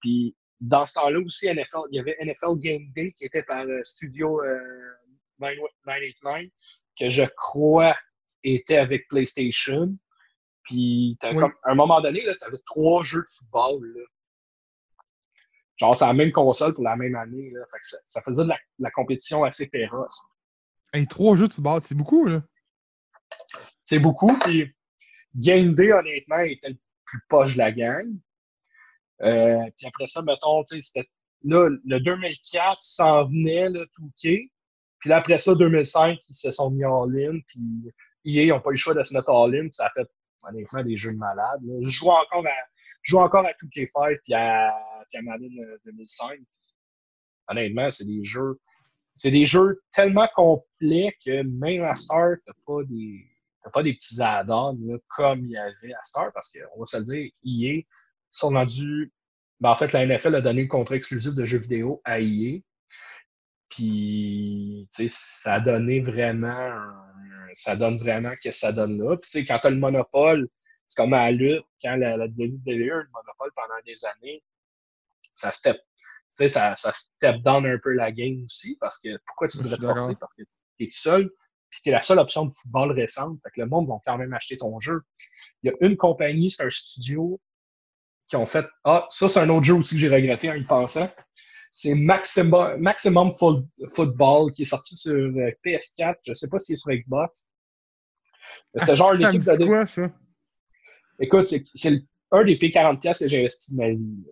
Puis 0.00 0.36
dans 0.60 0.86
ce 0.86 0.94
temps-là 0.94 1.20
aussi, 1.20 1.46
NFL, 1.46 1.88
il 1.90 1.96
y 1.96 2.00
avait 2.00 2.16
NFL 2.20 2.58
Game 2.58 2.90
Day 2.94 3.12
qui 3.12 3.26
était 3.26 3.42
par 3.42 3.64
euh, 3.64 3.80
Studio. 3.84 4.42
Euh, 4.42 4.58
989 5.40 6.50
que 6.98 7.08
je 7.08 7.24
crois 7.36 7.96
était 8.42 8.78
avec 8.78 9.08
PlayStation. 9.08 9.96
Puis, 10.64 11.16
à 11.22 11.30
un 11.64 11.74
moment 11.74 12.00
donné, 12.00 12.22
tu 12.22 12.44
avais 12.44 12.58
trois 12.66 13.02
jeux 13.02 13.20
de 13.20 13.28
football. 13.38 13.84
Là. 13.84 14.04
Genre, 15.76 15.94
c'est 15.94 16.06
la 16.06 16.14
même 16.14 16.32
console 16.32 16.74
pour 16.74 16.84
la 16.84 16.96
même 16.96 17.14
année. 17.16 17.50
Là. 17.50 17.60
ça, 18.06 18.22
faisait 18.22 18.44
de 18.44 18.52
la, 18.78 18.90
compétition 18.90 19.44
assez 19.44 19.68
féroce. 19.68 20.22
Et 20.94 21.06
trois 21.06 21.36
jeux 21.36 21.48
de 21.48 21.52
football, 21.52 21.82
c'est 21.82 21.94
beaucoup, 21.94 22.24
là. 22.24 22.42
C'est 23.84 23.98
beaucoup. 23.98 24.32
Puis, 24.38 24.74
Game 25.34 25.74
Day, 25.74 25.92
honnêtement, 25.92 26.38
était 26.38 26.70
le 26.70 26.78
plus 27.04 27.20
poche 27.28 27.54
de 27.54 27.58
la 27.58 27.72
gang. 27.72 28.06
Euh, 29.22 29.64
puis 29.76 29.86
après 29.86 30.06
ça, 30.06 30.22
mettons, 30.22 30.64
c'était 30.66 31.08
là, 31.44 31.68
le 31.84 31.98
2004 32.00 32.80
s'en 32.80 33.26
venait, 33.26 33.68
là, 33.68 33.84
tout 33.94 34.10
Puis 34.20 34.50
là, 35.04 35.16
après 35.16 35.38
ça, 35.38 35.54
2005, 35.54 36.18
ils 36.28 36.34
se 36.34 36.50
sont 36.50 36.70
mis 36.70 36.84
en 36.84 37.06
ligne. 37.06 37.42
Puis 37.46 37.92
EA 38.24 38.54
n'ont 38.54 38.60
pas 38.60 38.70
eu 38.70 38.74
le 38.74 38.78
choix 38.78 38.94
de 38.94 39.02
se 39.02 39.14
mettre 39.14 39.30
en 39.30 39.46
ligne. 39.46 39.70
Ça 39.70 39.86
a 39.86 39.90
fait, 39.90 40.08
honnêtement, 40.48 40.82
des 40.82 40.96
jeux 40.96 41.12
de 41.12 41.18
malades. 41.18 41.60
Je 41.82 41.90
joue 41.90 42.08
encore 42.08 42.46
à, 42.46 42.50
je 43.02 43.10
joue 43.10 43.18
encore 43.18 43.46
à 43.46 43.52
2K5 43.52 44.16
puis 44.24 44.34
à, 44.34 44.68
puis 44.68 44.74
à 44.74 44.95
Madden 45.22 45.50
2005. 45.84 46.32
Euh, 46.32 46.36
honnêtement, 47.48 47.90
c'est 47.90 48.04
des 48.04 48.22
jeux. 48.24 48.58
C'est 49.14 49.30
des 49.30 49.46
jeux 49.46 49.82
tellement 49.92 50.28
complets 50.34 51.16
que 51.24 51.42
même 51.42 51.82
à 51.82 51.96
Star, 51.96 52.36
t'as 52.44 52.52
pas 52.66 52.82
des. 52.84 53.26
T'as 53.62 53.70
pas 53.70 53.82
des 53.82 53.94
petits 53.94 54.20
add-ons 54.22 54.78
comme 55.08 55.44
il 55.44 55.50
y 55.50 55.56
avait 55.56 55.92
à 55.92 56.04
Star, 56.04 56.32
parce 56.32 56.52
qu'on 56.52 56.80
va 56.80 56.86
se 56.86 56.98
le 56.98 57.04
dire, 57.04 57.30
EA 57.44 57.82
sont 58.30 58.50
rendus. 58.50 59.12
Ben, 59.58 59.70
en 59.70 59.74
fait, 59.74 59.92
la 59.92 60.06
NFL 60.06 60.36
a 60.36 60.40
donné 60.40 60.64
un 60.64 60.66
contrat 60.68 60.96
exclusif 60.96 61.34
de 61.34 61.44
jeux 61.44 61.58
vidéo 61.58 62.00
à 62.04 62.20
EA. 62.20 62.60
Puis, 63.68 64.88
tu 64.94 65.08
sais, 65.08 65.14
ça 65.18 65.54
a 65.54 65.60
donné 65.60 66.00
vraiment. 66.00 66.70
Ça 67.54 67.74
donne 67.74 67.96
vraiment 67.96 68.34
que 68.42 68.50
ça 68.50 68.70
donne 68.70 68.98
là. 68.98 69.16
Puis, 69.16 69.30
tu 69.30 69.38
sais, 69.40 69.44
quand 69.46 69.58
tu 69.58 69.66
as 69.66 69.70
le 69.70 69.78
monopole, 69.78 70.46
c'est 70.86 70.96
comme 70.96 71.14
à 71.14 71.24
la 71.24 71.32
lutte, 71.32 71.64
quand 71.82 71.96
la, 71.96 72.16
la 72.16 72.26
WWE 72.26 72.46
a 72.46 73.02
le 73.02 73.08
monopole 73.12 73.50
pendant 73.54 73.80
des 73.84 74.04
années, 74.04 74.42
ça 75.36 75.52
step. 75.52 75.76
Tu 75.76 75.82
sais, 76.30 76.48
ça, 76.48 76.74
ça 76.76 76.92
step 76.92 77.36
down 77.44 77.64
un 77.66 77.78
peu 77.82 77.92
la 77.92 78.10
game 78.10 78.42
aussi, 78.44 78.76
parce 78.80 78.98
que 78.98 79.08
pourquoi 79.26 79.48
tu 79.48 79.58
devrais 79.58 79.76
te 79.76 79.82
forcer? 79.82 80.16
Parce 80.18 80.34
que 80.34 80.42
tu 80.42 80.84
es 80.84 80.86
tout 80.86 80.98
seul, 80.98 81.30
puis 81.70 81.80
tu 81.82 81.88
es 81.88 81.92
la 81.92 82.00
seule 82.00 82.18
option 82.18 82.46
de 82.46 82.52
football 82.54 82.92
récente. 82.92 83.38
Fait 83.42 83.50
que 83.50 83.60
le 83.60 83.68
monde 83.68 83.88
va 83.88 83.96
quand 84.04 84.18
même 84.18 84.32
acheter 84.32 84.56
ton 84.56 84.78
jeu. 84.78 85.00
Il 85.62 85.70
y 85.70 85.70
a 85.70 85.86
une 85.86 85.96
compagnie, 85.96 86.50
c'est 86.50 86.64
un 86.64 86.70
studio 86.70 87.40
qui 88.28 88.36
ont 88.36 88.46
fait 88.46 88.66
Ah, 88.84 89.06
ça, 89.10 89.28
c'est 89.28 89.40
un 89.40 89.48
autre 89.50 89.64
jeu 89.64 89.74
aussi 89.74 89.94
que 89.94 90.00
j'ai 90.00 90.08
regretté 90.08 90.50
en 90.50 90.54
y 90.54 90.64
pensant. 90.64 91.10
C'est 91.72 91.94
Maximum, 91.94 92.80
Maximum 92.80 93.34
Football 93.36 94.50
qui 94.52 94.62
est 94.62 94.66
sorti 94.66 94.96
sur 94.96 95.12
euh, 95.12 95.50
PS4. 95.64 96.16
Je 96.24 96.30
ne 96.30 96.34
sais 96.34 96.48
pas 96.48 96.58
s'il 96.58 96.72
est 96.72 96.76
sur 96.76 96.90
Xbox. 96.90 97.46
C'est 98.74 98.90
ah, 98.90 98.94
genre 98.94 99.12
l'équipe 99.12 99.44
de. 99.44 99.66
Quoi, 99.66 99.86
ça? 99.86 100.10
Écoute, 101.20 101.46
c'est 101.46 101.64
un 102.30 102.44
des 102.44 102.56
P40 102.56 103.18
que 103.18 103.26
j'ai 103.26 103.40
investi 103.40 103.72
de 103.72 103.76
ma 103.76 103.90
vie. 103.90 104.24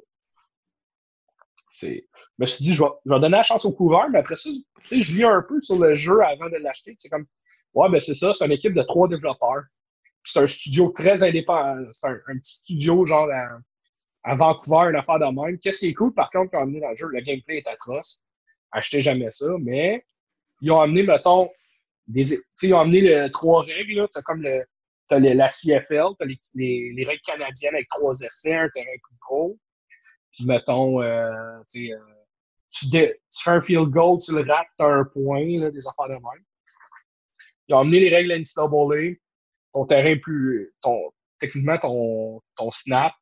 Je 1.80 2.00
me 2.38 2.46
suis 2.46 2.62
dit, 2.62 2.74
je 2.74 2.82
vais, 2.82 2.88
donner 3.06 3.28
la 3.28 3.42
chance 3.42 3.64
au 3.64 3.72
couvert, 3.72 4.08
mais 4.10 4.18
après 4.18 4.36
ça, 4.36 4.50
je 4.90 5.12
lis 5.12 5.24
un 5.24 5.42
peu 5.42 5.60
sur 5.60 5.78
le 5.78 5.94
jeu 5.94 6.22
avant 6.22 6.48
de 6.48 6.56
l'acheter. 6.56 6.94
C'est 6.98 7.08
comme, 7.08 7.26
ouais, 7.74 7.88
ben 7.90 8.00
c'est 8.00 8.14
ça, 8.14 8.32
c'est 8.32 8.44
une 8.44 8.52
équipe 8.52 8.74
de 8.74 8.82
trois 8.82 9.08
développeurs. 9.08 9.64
C'est 10.22 10.38
un 10.38 10.46
studio 10.46 10.90
très 10.90 11.22
indépendant. 11.22 11.86
C'est 11.92 12.08
un, 12.08 12.38
petit 12.38 12.54
studio, 12.56 13.04
genre, 13.04 13.28
à 14.24 14.34
Vancouver, 14.34 14.90
une 14.90 14.96
affaire 14.96 15.18
de 15.18 15.26
même. 15.26 15.58
Qu'est-ce 15.58 15.80
qui 15.80 15.88
est 15.88 15.94
cool, 15.94 16.14
par 16.14 16.30
contre, 16.30 16.50
quand 16.52 16.66
on 16.66 16.74
est 16.74 16.80
dans 16.80 16.90
le 16.90 16.96
jeu, 16.96 17.08
le 17.08 17.20
gameplay 17.20 17.58
est 17.58 17.66
atroce. 17.66 18.22
Achetez 18.72 19.00
jamais 19.00 19.30
ça, 19.30 19.46
mais 19.60 20.04
ils 20.60 20.70
ont 20.72 20.80
amené, 20.80 21.02
mettons, 21.02 21.50
des, 22.06 22.40
ils 22.62 22.74
ont 22.74 22.80
amené 22.80 23.02
les 23.02 23.30
trois 23.30 23.62
règles. 23.62 24.08
Tu 24.12 24.18
as 24.18 24.22
comme 24.22 24.42
le, 24.42 24.64
as 25.10 25.18
la 25.18 25.48
CFL, 25.48 26.08
tu 26.18 26.24
as 26.24 26.26
les, 26.54 27.04
règles 27.06 27.20
canadiennes 27.24 27.74
avec 27.74 27.88
trois 27.88 28.18
essais, 28.20 28.54
un 28.54 28.68
terrain 28.70 28.86
plus 29.02 29.16
gros. 29.20 29.58
Puis, 30.34 30.46
mettons, 30.46 31.00
euh, 31.00 31.30
euh, 31.30 31.62
tu, 31.70 32.90
fais 32.90 33.50
un 33.50 33.62
field 33.62 33.90
goal, 33.90 34.18
tu 34.20 34.32
le 34.32 34.40
rates, 34.40 34.66
tu 34.78 34.84
as 34.84 34.88
un 34.88 35.04
point, 35.04 35.46
là, 35.60 35.70
des 35.70 35.86
affaires 35.86 36.08
de 36.08 36.14
même. 36.14 36.44
Ils 37.68 37.74
ont 37.74 37.78
amené 37.78 38.00
les 38.00 38.14
règles 38.14 38.32
NCAA, 38.32 39.16
ton 39.72 39.86
terrain 39.86 40.16
plus. 40.20 40.74
Ton, 40.82 40.98
techniquement, 41.38 41.78
ton, 41.78 42.42
ton 42.56 42.70
snap, 42.70 43.12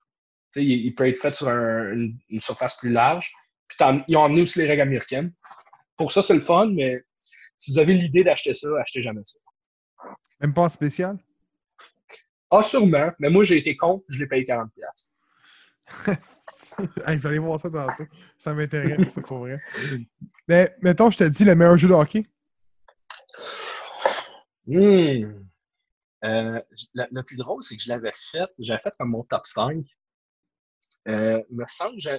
il, 0.57 0.87
il, 0.87 0.95
peut 0.95 1.07
être 1.07 1.21
fait 1.21 1.35
sur 1.35 1.49
une, 1.49 2.19
surface 2.41 2.77
plus 2.79 2.91
large. 2.91 3.31
Puis 3.69 3.79
ils 4.09 4.17
ont 4.17 4.25
amené 4.25 4.43
aussi 4.43 4.59
les 4.59 4.67
règles 4.67 4.83
américaines. 4.83 5.33
Pour 5.97 6.13
ça, 6.13 6.23
c'est 6.23 6.35
le 6.35 6.41
fun, 6.41 6.71
mais 6.73 7.03
si 7.59 7.73
vous 7.73 7.79
avez 7.79 7.95
l'idée 7.95 8.25
d'acheter 8.25 8.55
ça, 8.55 8.69
achetez 8.81 9.03
jamais 9.03 9.21
ça. 9.25 9.39
Même 10.41 10.55
pas 10.55 10.63
en 10.63 10.69
spécial? 10.69 11.19
Ah, 12.51 12.63
sûrement. 12.63 13.11
Mais 13.19 13.31
moi, 13.31 13.43
j'ai 13.43 13.59
été 13.59 13.77
contre, 13.77 14.05
je 14.09 14.19
l'ai 14.19 14.27
payé 14.27 14.45
40$. 14.45 14.69
Il 17.09 17.21
fallait 17.21 17.39
voir 17.39 17.61
ça 17.61 17.71
tantôt. 17.71 18.05
Ça 18.39 18.55
m'intéresse, 18.55 19.13
c'est 19.13 19.23
pour 19.23 19.39
vrai. 19.39 19.61
Mais 20.49 20.75
mettons, 20.81 21.11
je 21.11 21.19
te 21.19 21.25
dis 21.25 21.45
le 21.45 21.55
meilleur 21.55 21.77
jeu 21.77 21.89
de 21.89 21.95
hockey? 21.95 22.25
Hmm. 24.67 25.43
Euh, 26.25 26.61
le, 26.95 27.23
plus 27.23 27.37
drôle, 27.37 27.63
c'est 27.63 27.77
que 27.77 27.83
je 27.83 27.89
l'avais 27.89 28.13
fait, 28.15 28.49
j'avais 28.59 28.81
fait 28.81 28.95
comme 28.99 29.11
mon 29.11 29.25
top 29.25 29.45
5. 29.45 29.85
Euh, 31.09 31.43
me 31.51 31.65
semble 31.67 31.97
que 31.97 32.17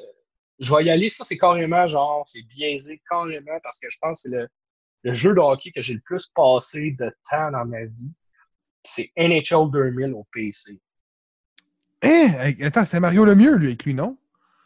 je, 0.60 0.74
vais 0.76 0.84
y 0.84 0.90
aller, 0.90 1.08
ça 1.08 1.24
c'est 1.24 1.38
carrément 1.38 1.88
genre, 1.88 2.24
c'est 2.28 2.44
biaisé 2.44 3.02
carrément 3.10 3.58
parce 3.64 3.80
que 3.80 3.88
je 3.90 3.98
pense 4.02 4.24
que 4.24 4.30
c'est 4.30 4.36
le, 4.36 4.48
le, 5.04 5.14
jeu 5.14 5.34
de 5.34 5.40
hockey 5.40 5.72
que 5.72 5.82
j'ai 5.82 5.94
le 5.94 6.02
plus 6.02 6.28
passé 6.36 6.92
de 7.00 7.10
temps 7.30 7.52
dans 7.52 7.66
ma 7.66 7.86
vie. 7.86 8.12
C'est 8.84 9.10
NHL 9.16 9.72
2000 9.72 10.14
au 10.14 10.28
PC. 10.34 10.82
Eh, 12.04 12.64
attends, 12.64 12.86
c'est 12.86 12.99
Mario 12.99 13.26
le 13.26 13.34
mieux, 13.34 13.56
lui, 13.56 13.68
avec 13.68 13.84
lui, 13.86 13.93
non? 13.93 14.18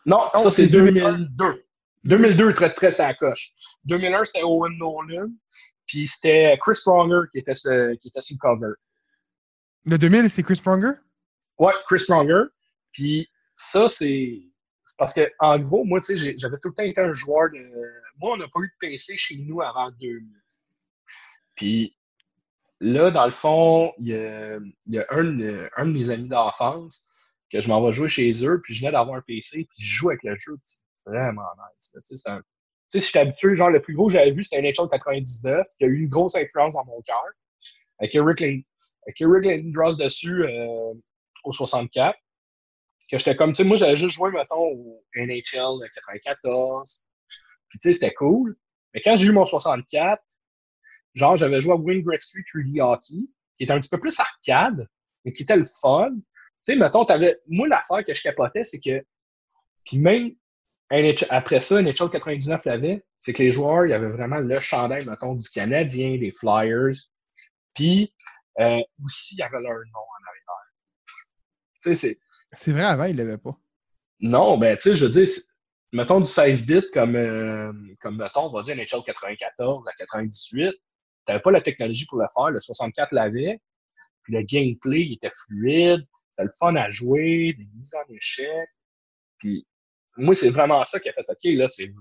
Non, 0.05 0.29
ça 0.33 0.49
c'est 0.51 0.67
2002. 0.67 1.63
2002, 2.05 2.53
très 2.53 2.73
très 2.73 2.91
sa 2.91 3.13
coche. 3.13 3.53
2001, 3.85 4.25
c'était 4.25 4.43
Owen 4.43 4.77
Nolan. 4.77 5.29
Puis 5.85 6.07
c'était 6.07 6.57
Chris 6.61 6.79
Pronger 6.83 7.27
qui 7.31 7.39
était, 7.39 7.53
qui 7.53 8.07
était 8.07 8.21
sur 8.21 8.35
le 8.35 8.39
cover. 8.39 8.73
Le 9.85 9.97
2000, 9.97 10.29
c'est 10.29 10.43
Chris 10.43 10.59
Pronger? 10.63 10.91
Ouais, 11.59 11.73
Chris 11.87 12.03
Pronger. 12.07 12.43
Puis 12.91 13.29
ça, 13.53 13.87
c'est 13.89 14.41
parce 14.97 15.13
que, 15.13 15.29
en 15.39 15.59
gros, 15.59 15.83
moi, 15.83 15.99
tu 16.01 16.17
sais, 16.17 16.35
j'avais 16.37 16.57
tout 16.57 16.69
le 16.69 16.73
temps 16.73 16.83
été 16.83 17.01
un 17.01 17.13
joueur 17.13 17.49
de. 17.51 17.59
Moi, 18.19 18.33
on 18.33 18.37
n'a 18.37 18.47
pas 18.47 18.59
eu 18.61 18.67
de 18.67 18.87
PC 18.87 19.15
chez 19.17 19.37
nous 19.37 19.61
avant 19.61 19.91
2000. 19.91 20.23
Puis 21.55 21.95
là, 22.79 23.11
dans 23.11 23.25
le 23.25 23.31
fond, 23.31 23.93
il 23.97 24.07
y 24.07 24.15
a, 24.15 24.59
y 24.87 24.97
a 24.97 25.05
un, 25.09 25.67
un, 25.77 25.85
de 25.85 25.91
mes 25.91 26.09
amis 26.09 26.27
d'enfance 26.27 27.07
que 27.51 27.59
je 27.59 27.69
m'en 27.69 27.81
vais 27.83 27.91
jouer 27.91 28.09
chez 28.09 28.31
eux, 28.45 28.61
puis 28.63 28.73
je 28.73 28.81
venais 28.81 28.91
d'avoir 28.91 29.17
un 29.17 29.21
PC, 29.21 29.67
puis 29.69 29.83
je 29.83 29.97
joue 29.97 30.09
avec 30.09 30.23
le 30.23 30.35
jeu, 30.37 30.57
c'est 30.63 30.79
vraiment 31.05 31.43
nice. 31.75 31.95
Tu 32.07 32.15
sais, 32.15 32.29
un... 32.29 32.41
si 32.89 32.99
j'étais 32.99 33.19
habitué, 33.19 33.55
genre, 33.55 33.69
le 33.69 33.81
plus 33.81 33.93
gros 33.93 34.07
que 34.07 34.13
j'avais 34.13 34.31
vu, 34.31 34.43
c'était 34.43 34.61
NHL 34.61 34.89
99, 34.91 35.67
qui 35.77 35.85
a 35.85 35.87
eu 35.87 35.99
une 36.01 36.09
grosse 36.09 36.35
influence 36.35 36.73
dans 36.73 36.85
mon 36.85 37.01
cœur, 37.01 37.23
avec 37.99 38.13
Eric, 38.15 38.41
Lindros 39.45 39.97
dessus 39.97 40.43
euh, 40.43 40.93
au 41.43 41.53
64 41.53 42.17
que 43.09 43.17
j'étais 43.17 43.35
comme, 43.35 43.53
tu 43.53 43.57
sais, 43.57 43.63
moi, 43.63 43.77
j'avais 43.77 43.95
juste 43.95 44.15
joué, 44.15 44.31
mettons, 44.31 44.55
au 44.55 45.05
NHL 45.15 45.79
de 45.79 45.87
94. 45.93 47.05
Puis, 47.69 47.79
tu 47.79 47.87
sais, 47.87 47.93
c'était 47.93 48.13
cool. 48.13 48.57
Mais 48.93 49.01
quand 49.01 49.15
j'ai 49.15 49.27
eu 49.27 49.31
mon 49.31 49.45
64, 49.45 50.21
genre, 51.13 51.37
j'avais 51.37 51.61
joué 51.61 51.73
à 51.73 51.75
Wayne 51.75 52.01
Gretzky 52.01 52.39
3D 52.39 52.81
Hockey, 52.81 53.29
qui 53.55 53.63
était 53.63 53.71
un 53.71 53.79
petit 53.79 53.89
peu 53.89 53.99
plus 53.99 54.19
arcade, 54.19 54.87
mais 55.23 55.31
qui 55.31 55.43
était 55.43 55.55
le 55.55 55.65
fun. 55.81 56.15
Tu 56.67 56.73
sais, 56.73 56.79
mettons, 56.79 57.05
t'avais... 57.05 57.37
Moi, 57.47 57.67
l'affaire 57.67 58.03
que 58.03 58.13
je 58.13 58.21
capotais, 58.21 58.63
c'est 58.63 58.79
que... 58.79 59.03
Puis 59.85 59.99
même 59.99 60.31
après 61.29 61.59
ça, 61.59 61.81
NHL 61.81 62.09
99 62.09 62.65
l'avait, 62.65 63.05
c'est 63.19 63.33
que 63.33 63.43
les 63.43 63.51
joueurs, 63.51 63.85
il 63.85 63.89
y 63.89 63.93
avait 63.93 64.09
vraiment 64.09 64.39
le 64.39 64.59
chandail, 64.59 65.05
mettons, 65.05 65.35
du 65.35 65.49
Canadien, 65.49 66.17
des 66.17 66.31
Flyers. 66.31 66.95
Puis, 67.73 68.13
euh, 68.59 68.79
aussi, 69.03 69.35
il 69.35 69.39
y 69.39 69.43
avait 69.43 69.61
leur 69.61 69.73
nom 69.73 69.99
en 69.99 70.27
arrière. 70.27 70.65
tu 71.81 71.89
sais, 71.89 71.95
c'est 71.95 72.19
c'est 72.53 72.71
vrai, 72.71 72.83
avant, 72.83 73.05
il 73.05 73.15
l'avait 73.15 73.37
pas. 73.37 73.57
Non, 74.19 74.57
ben, 74.57 74.75
tu 74.77 74.83
sais, 74.83 74.95
je 74.95 75.05
veux 75.05 75.11
dire, 75.11 75.27
mettons 75.91 76.19
du 76.19 76.29
16 76.29 76.65
bits 76.65 76.85
comme, 76.93 77.15
euh, 77.15 77.71
comme 77.99 78.17
mettons, 78.17 78.45
on 78.45 78.51
va 78.51 78.61
dire 78.63 78.75
NHL 78.75 79.03
94 79.05 79.87
à 79.87 79.91
98, 79.93 80.71
tu 80.71 80.77
n'avais 81.27 81.41
pas 81.41 81.51
la 81.51 81.61
technologie 81.61 82.05
pour 82.05 82.19
le 82.19 82.25
faire. 82.33 82.49
Le 82.49 82.59
64 82.59 83.11
l'avait. 83.11 83.61
Puis 84.23 84.33
le 84.33 84.41
gameplay 84.41 85.01
il 85.01 85.13
était 85.13 85.29
fluide. 85.29 86.05
C'était 86.37 86.45
le 86.45 86.51
fun 86.57 86.75
à 86.75 86.89
jouer, 86.89 87.53
des 87.57 87.67
mises 87.75 87.95
en 87.95 88.13
échec. 88.13 88.69
Puis 89.39 89.65
moi, 90.17 90.35
c'est 90.35 90.49
vraiment 90.49 90.83
ça 90.85 90.99
qui 90.99 91.09
a 91.09 91.13
fait 91.13 91.25
OK, 91.27 91.43
là, 91.43 91.67
c'est. 91.67 91.91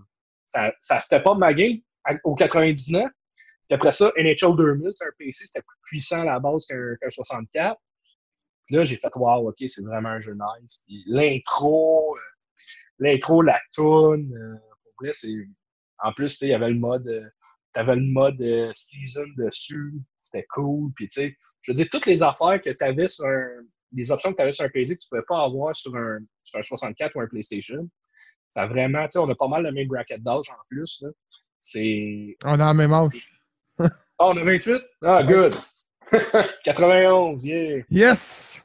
Ça, 0.45 0.72
ça 0.78 1.01
c'était 1.01 1.22
pas 1.22 1.34
ma 1.34 1.53
game 1.55 1.78
au 2.22 2.34
99. 2.34 3.11
Puis 3.68 3.74
après 3.74 3.93
ça, 3.93 4.12
NHL 4.16 4.57
2000, 4.57 4.93
c'est 4.95 5.07
un 5.07 5.11
PC, 5.18 5.47
c'était 5.47 5.62
plus 5.62 5.78
puissant 5.84 6.20
à 6.20 6.24
la 6.24 6.39
base 6.39 6.66
qu'un 6.66 6.97
64 7.09 7.80
là, 8.70 8.84
j'ai 8.84 8.97
fait 8.97 9.14
Wow, 9.14 9.49
ok, 9.49 9.57
c'est 9.68 9.82
vraiment 9.82 10.11
un 10.11 10.20
jeu 10.20 10.34
nice. 10.34 10.84
L'intro, 11.07 12.16
euh, 12.16 12.20
l'intro, 12.99 13.43
la 13.43 13.61
tune, 13.72 14.34
euh, 14.34 14.57
pour 14.82 14.93
vrai, 15.01 15.12
c'est. 15.12 15.34
En 15.99 16.12
plus, 16.12 16.37
il 16.43 16.49
y 16.49 16.55
avait 16.55 16.68
le 16.68 16.78
mode 16.78 17.09
euh, 17.09 17.28
t'avais 17.72 17.97
le 17.97 18.03
mode 18.03 18.43
season 18.74 19.26
dessus, 19.37 19.93
c'était 20.22 20.47
cool. 20.51 20.93
Puis, 20.95 21.09
tu 21.09 21.20
sais, 21.20 21.37
je 21.62 21.72
veux 21.72 21.76
dire, 21.76 21.87
toutes 21.91 22.07
les 22.07 22.22
affaires 22.22 22.61
que 22.62 22.70
t'avais 22.70 23.09
sur 23.09 23.26
un. 23.26 23.62
Les 23.93 24.11
options 24.11 24.32
que 24.32 24.37
tu 24.37 24.43
avais 24.43 24.53
sur 24.53 24.64
un 24.64 24.68
PC 24.68 24.97
que 24.97 25.03
tu 25.03 25.09
pouvais 25.09 25.24
pas 25.26 25.43
avoir 25.43 25.74
sur 25.74 25.95
un, 25.97 26.18
sur 26.43 26.59
un 26.59 26.62
64 26.62 27.14
ou 27.16 27.20
un 27.20 27.26
PlayStation. 27.26 27.89
Ça 28.51 28.66
vraiment, 28.66 29.05
tu 29.05 29.12
sais, 29.12 29.18
on 29.18 29.28
a 29.28 29.34
pas 29.34 29.49
mal 29.49 29.62
le 29.62 29.72
même 29.72 29.89
bracket 29.89 30.22
d'âge 30.22 30.49
en 30.51 30.62
plus. 30.68 31.03
là. 31.03 31.11
C'est. 31.59 32.37
On 32.45 32.55
a 32.55 32.57
la 32.57 32.74
même 32.74 32.93
âge. 32.93 33.30
Ah, 33.78 34.28
on 34.28 34.37
a 34.39 34.45
28? 34.45 34.82
Ah, 35.03 35.22
good! 35.22 35.55
91, 36.64 37.45
yeah! 37.45 37.82
Yes! 37.91 38.64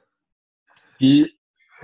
Puis 0.98 1.38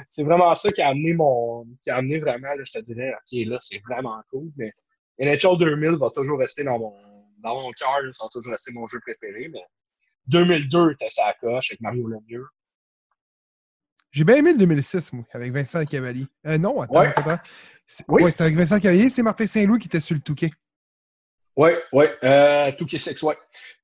c'est 0.08 0.24
vraiment 0.24 0.54
ça 0.56 0.72
qui 0.72 0.82
a 0.82 0.90
amené 0.90 1.14
mon. 1.14 1.66
qui 1.82 1.90
a 1.90 1.98
amené 1.98 2.20
vraiment, 2.20 2.54
là, 2.54 2.64
je 2.64 2.72
te 2.72 2.80
dirais, 2.80 3.14
OK, 3.14 3.46
là, 3.48 3.58
c'est 3.60 3.82
vraiment 3.86 4.22
cool, 4.30 4.52
mais 4.56 4.72
NHL 5.20 5.58
2000 5.58 5.98
va 5.98 6.12
toujours 6.12 6.40
rester 6.40 6.64
dans 6.64 6.78
mon, 6.78 6.94
dans 7.40 7.62
mon 7.62 7.72
cœur, 7.72 8.00
ça 8.12 8.26
va 8.26 8.30
toujours 8.30 8.52
rester 8.52 8.72
mon 8.74 8.86
jeu 8.86 9.00
préféré, 9.00 9.50
mais 9.50 9.64
2002 10.28 10.92
était 10.92 11.10
sa 11.10 11.34
coche 11.42 11.72
avec 11.72 11.82
Mario 11.82 12.08
Lemieux. 12.08 12.46
J'ai 14.18 14.24
bien 14.24 14.38
aimé 14.38 14.52
le 14.54 14.58
2006, 14.58 15.14
moi, 15.14 15.26
avec 15.32 15.52
Vincent 15.54 15.86
Cavalier. 15.86 16.26
Euh, 16.48 16.58
non, 16.58 16.82
attends, 16.82 17.00
Ouais. 17.02 17.14
attends. 17.16 17.38
C'est- 17.86 18.04
Oui. 18.08 18.24
Ouais, 18.24 18.32
c'est 18.32 18.42
avec 18.42 18.56
Vincent 18.56 18.80
Cavalier, 18.80 19.12
c'est 19.12 19.22
Martin 19.22 19.46
Saint-Louis 19.46 19.78
qui 19.78 19.88
était 19.88 20.00
sur 20.00 20.16
le 20.16 20.22
touquet. 20.22 20.50
Oui, 21.56 21.70
oui, 21.94 22.06
euh, 22.24 22.72
2K6, 22.72 23.22
ouais. 23.22 23.38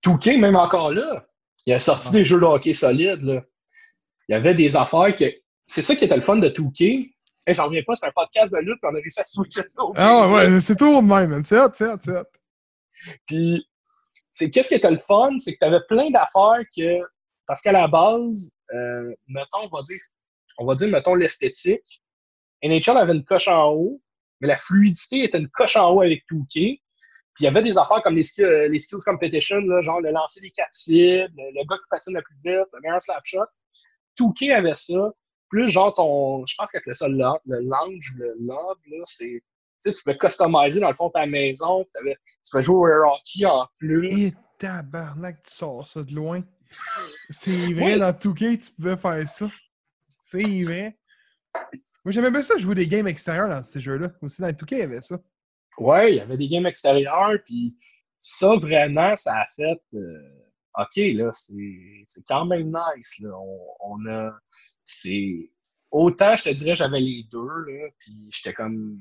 2K, 0.04 0.38
même 0.40 0.56
encore 0.56 0.92
là, 0.92 1.24
il 1.68 1.74
a 1.74 1.78
sorti 1.78 2.08
Ah. 2.10 2.14
des 2.14 2.24
jeux 2.24 2.40
de 2.40 2.46
hockey 2.46 2.74
solides, 2.74 3.22
là. 3.22 3.44
Il 4.28 4.32
y 4.32 4.36
avait 4.36 4.56
des 4.56 4.76
affaires 4.76 5.14
que. 5.14 5.26
C'est 5.68 5.84
ça 5.84 5.96
qui 5.96 6.04
était 6.06 6.16
le 6.16 6.24
fun 6.24 6.38
de 6.38 6.50
2K. 6.50 7.14
Hey, 7.46 7.54
J'en 7.54 7.66
reviens 7.66 7.84
pas, 7.86 7.94
c'est 7.96 8.08
un 8.08 8.12
podcast 8.16 8.52
de 8.54 8.58
lutte, 8.58 8.80
puis 8.82 8.90
on 8.92 8.96
a 8.96 9.00
réussi 9.00 9.20
à 9.20 9.26
switcher 9.26 9.68
ça. 9.68 9.84
Ah 9.98 10.28
ouais, 10.30 10.60
c'est 10.62 10.76
tout 10.76 11.00
de 11.00 11.06
même, 11.08 11.30
man. 11.30 11.44
C'est 11.46 11.60
hot, 11.60 11.70
c'est 11.76 11.86
hot, 11.88 11.98
c'est 12.04 12.18
hot. 12.18 12.24
Puis, 13.28 13.68
c'est 14.32 14.50
qu'est-ce 14.50 14.70
qui 14.70 14.74
était 14.76 14.90
le 14.90 14.98
fun, 14.98 15.38
c'est 15.38 15.54
que 15.54 15.60
tu 15.60 15.66
avais 15.66 15.82
plein 15.88 16.10
d'affaires 16.10 16.64
que, 16.76 17.00
parce 17.46 17.62
qu'à 17.62 17.72
la 17.72 17.88
base, 17.88 18.50
euh, 18.74 19.14
mettons, 19.28 19.60
on 19.72 19.76
va 19.76 19.82
dire, 19.84 20.00
on 20.58 20.66
va 20.66 20.76
dire, 20.76 20.88
mettons, 20.90 21.16
l'esthétique. 21.16 22.02
NHL 22.64 22.98
avait 22.98 23.14
une 23.14 23.26
coche 23.26 23.48
en 23.48 23.72
haut, 23.72 24.02
mais 24.42 24.48
la 24.48 24.56
fluidité 24.56 25.24
était 25.24 25.38
une 25.40 25.50
coche 25.50 25.76
en 25.76 25.92
haut 25.92 26.02
avec 26.02 26.24
2K. 26.32 26.80
Puis 27.36 27.42
il 27.42 27.44
y 27.46 27.48
avait 27.48 27.64
des 27.64 27.78
affaires 27.78 28.02
comme 28.04 28.16
les, 28.16 28.26
euh, 28.42 28.68
les 28.68 28.80
skills 28.80 29.00
competition, 29.06 29.58
là, 29.62 29.82
genre 29.82 30.00
le 30.02 30.12
lancer 30.12 30.40
des 30.40 30.52
quatre 30.52 30.74
cibles, 30.74 31.32
le, 31.36 31.44
le 31.60 31.66
gars 31.68 31.78
qui 31.78 31.84
patine 31.90 32.14
le 32.14 32.22
plus 32.22 32.36
vite, 32.36 32.68
le 32.74 32.80
meilleur 32.82 33.02
slap 33.02 33.22
shot. 33.24 33.40
2K 34.20 34.54
avait 34.54 34.76
ça. 34.76 35.12
Plus 35.50 35.68
genre 35.70 35.94
ton, 35.94 36.46
je 36.46 36.56
pense 36.58 36.72
qu'il 36.72 36.78
appelait 36.80 36.94
ça 36.94 37.08
le, 37.08 37.18
le 37.18 37.60
lounge, 37.60 38.14
le 38.18 38.34
lob, 38.40 38.78
là, 38.88 39.04
c'est, 39.06 39.26
tu 39.26 39.42
sais, 39.80 39.92
tu 39.92 40.02
pouvais 40.04 40.18
customiser 40.18 40.80
dans 40.80 40.90
le 40.90 40.96
fond 40.96 41.10
ta 41.10 41.26
maison, 41.26 41.84
tu 41.84 42.16
pouvais 42.52 42.64
jouer 42.64 42.92
au 42.92 43.06
hockey 43.08 43.46
en 43.46 43.68
plus. 43.78 44.28
Et 44.28 44.32
tabarnak, 44.58 45.44
tu 45.44 45.54
sors 45.54 45.88
ça 45.88 46.02
de 46.04 46.14
loin. 46.14 46.42
C'est 47.30 47.52
vrai, 47.74 47.94
Oui. 47.94 48.00
dans 48.00 48.12
2K, 48.12 48.60
tu 48.66 48.72
pouvais 48.74 48.98
faire 48.98 49.30
ça. 49.30 49.48
C'est 50.34 50.64
vrai. 50.64 50.98
Moi, 52.04 52.12
j'aimais 52.12 52.32
bien 52.32 52.42
ça, 52.42 52.58
jouer 52.58 52.74
des 52.74 52.88
games 52.88 53.08
extérieurs 53.08 53.48
dans 53.48 53.62
ces 53.62 53.80
jeux-là. 53.80 54.12
Aussi, 54.22 54.42
dans 54.42 54.48
2K, 54.48 54.68
il 54.72 54.78
y 54.80 54.82
avait 54.82 55.02
ça. 55.02 55.20
Ouais, 55.78 56.14
il 56.14 56.16
y 56.18 56.20
avait 56.20 56.38
des 56.38 56.48
games 56.48 56.66
extérieurs, 56.66 57.38
puis 57.46 57.78
ça, 58.18 58.56
vraiment, 58.56 59.16
ça 59.16 59.34
a 59.42 59.46
fait... 59.56 59.80
euh, 59.94 60.40
OK, 60.80 60.96
là, 61.14 61.32
c'est 61.34 62.24
quand 62.28 62.46
même 62.46 62.74
nice, 62.74 63.20
là. 63.20 63.30
On, 63.38 63.68
on 63.80 64.10
a... 64.10 64.32
C'est... 64.84 65.52
Autant, 65.92 66.36
je 66.36 66.46
te 66.46 66.50
dirais, 66.50 66.74
j'avais 66.74 67.00
les 67.00 67.28
deux, 67.32 67.48
là, 67.68 67.90
puis 68.00 68.28
j'étais 68.32 68.54
comme... 68.54 68.98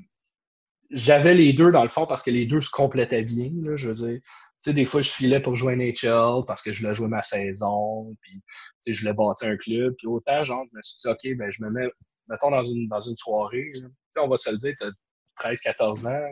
J'avais 0.93 1.33
les 1.33 1.53
deux, 1.53 1.71
dans 1.71 1.81
le 1.83 1.89
fond, 1.89 2.05
parce 2.05 2.21
que 2.21 2.29
les 2.29 2.45
deux 2.45 2.61
se 2.61 2.69
complétaient 2.69 3.23
bien, 3.23 3.49
là, 3.63 3.75
je 3.75 3.89
veux 3.89 3.95
dire. 3.95 4.19
Tu 4.21 4.69
sais, 4.69 4.73
des 4.73 4.85
fois, 4.85 5.01
je 5.01 5.09
filais 5.09 5.41
pour 5.41 5.55
jouer 5.55 5.75
NHL 5.75 6.45
parce 6.47 6.61
que 6.61 6.71
je 6.71 6.81
voulais 6.81 6.93
jouer 6.93 7.07
ma 7.07 7.21
saison, 7.21 8.15
puis, 8.21 8.33
tu 8.33 8.41
sais, 8.79 8.93
je 8.93 9.01
voulais 9.01 9.13
bâtir 9.13 9.49
un 9.49 9.57
club, 9.57 9.95
puis 9.97 10.07
autant, 10.07 10.43
genre, 10.43 10.63
je 10.71 10.77
me 10.77 10.81
suis 10.83 10.97
dit, 11.03 11.07
OK, 11.07 11.37
ben, 11.37 11.49
je 11.49 11.63
me 11.63 11.69
mets, 11.71 11.89
mettons, 12.29 12.51
dans 12.51 12.61
une, 12.61 12.87
dans 12.87 12.99
une 12.99 13.15
soirée, 13.15 13.71
là. 13.73 13.81
tu 13.81 13.95
sais, 14.11 14.19
on 14.19 14.27
va 14.27 14.37
se 14.37 14.51
le 14.51 14.57
dire, 14.57 14.73
t'as 14.79 14.91
13, 15.37 15.59
14 15.61 16.05
ans, 16.07 16.31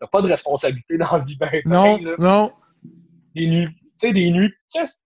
t'as 0.00 0.06
pas 0.06 0.22
de 0.22 0.28
responsabilité 0.28 0.96
dans 0.96 1.18
la 1.18 1.24
vie, 1.24 1.36
ben, 1.36 1.62
Non, 1.66 1.98
là. 1.98 2.14
non. 2.18 2.52
Des 3.34 3.46
nuits, 3.46 3.68
tu 3.68 4.08
sais, 4.08 4.12
des 4.12 4.30
nuits, 4.30 4.52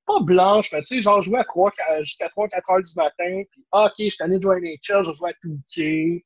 pas 0.07 0.21
blanches, 0.23 0.71
mais 0.73 0.81
tu 0.83 0.95
sais, 0.95 1.03
genre, 1.03 1.21
jouer 1.21 1.41
à 1.41 1.45
3, 1.45 1.73
jusqu'à 2.03 2.29
3, 2.29 2.49
4 2.49 2.71
heures 2.71 2.81
du 2.81 2.93
matin, 2.97 3.43
puis, 3.51 3.67
ah, 3.73 3.87
OK, 3.87 3.95
je 3.99 4.09
suis 4.09 4.23
allé 4.23 4.41
jouer 4.41 4.57
à 4.57 4.61
NHL, 4.61 5.05
je 5.05 5.13
joue 5.13 5.27
à 5.27 5.33
2K, 5.45 6.25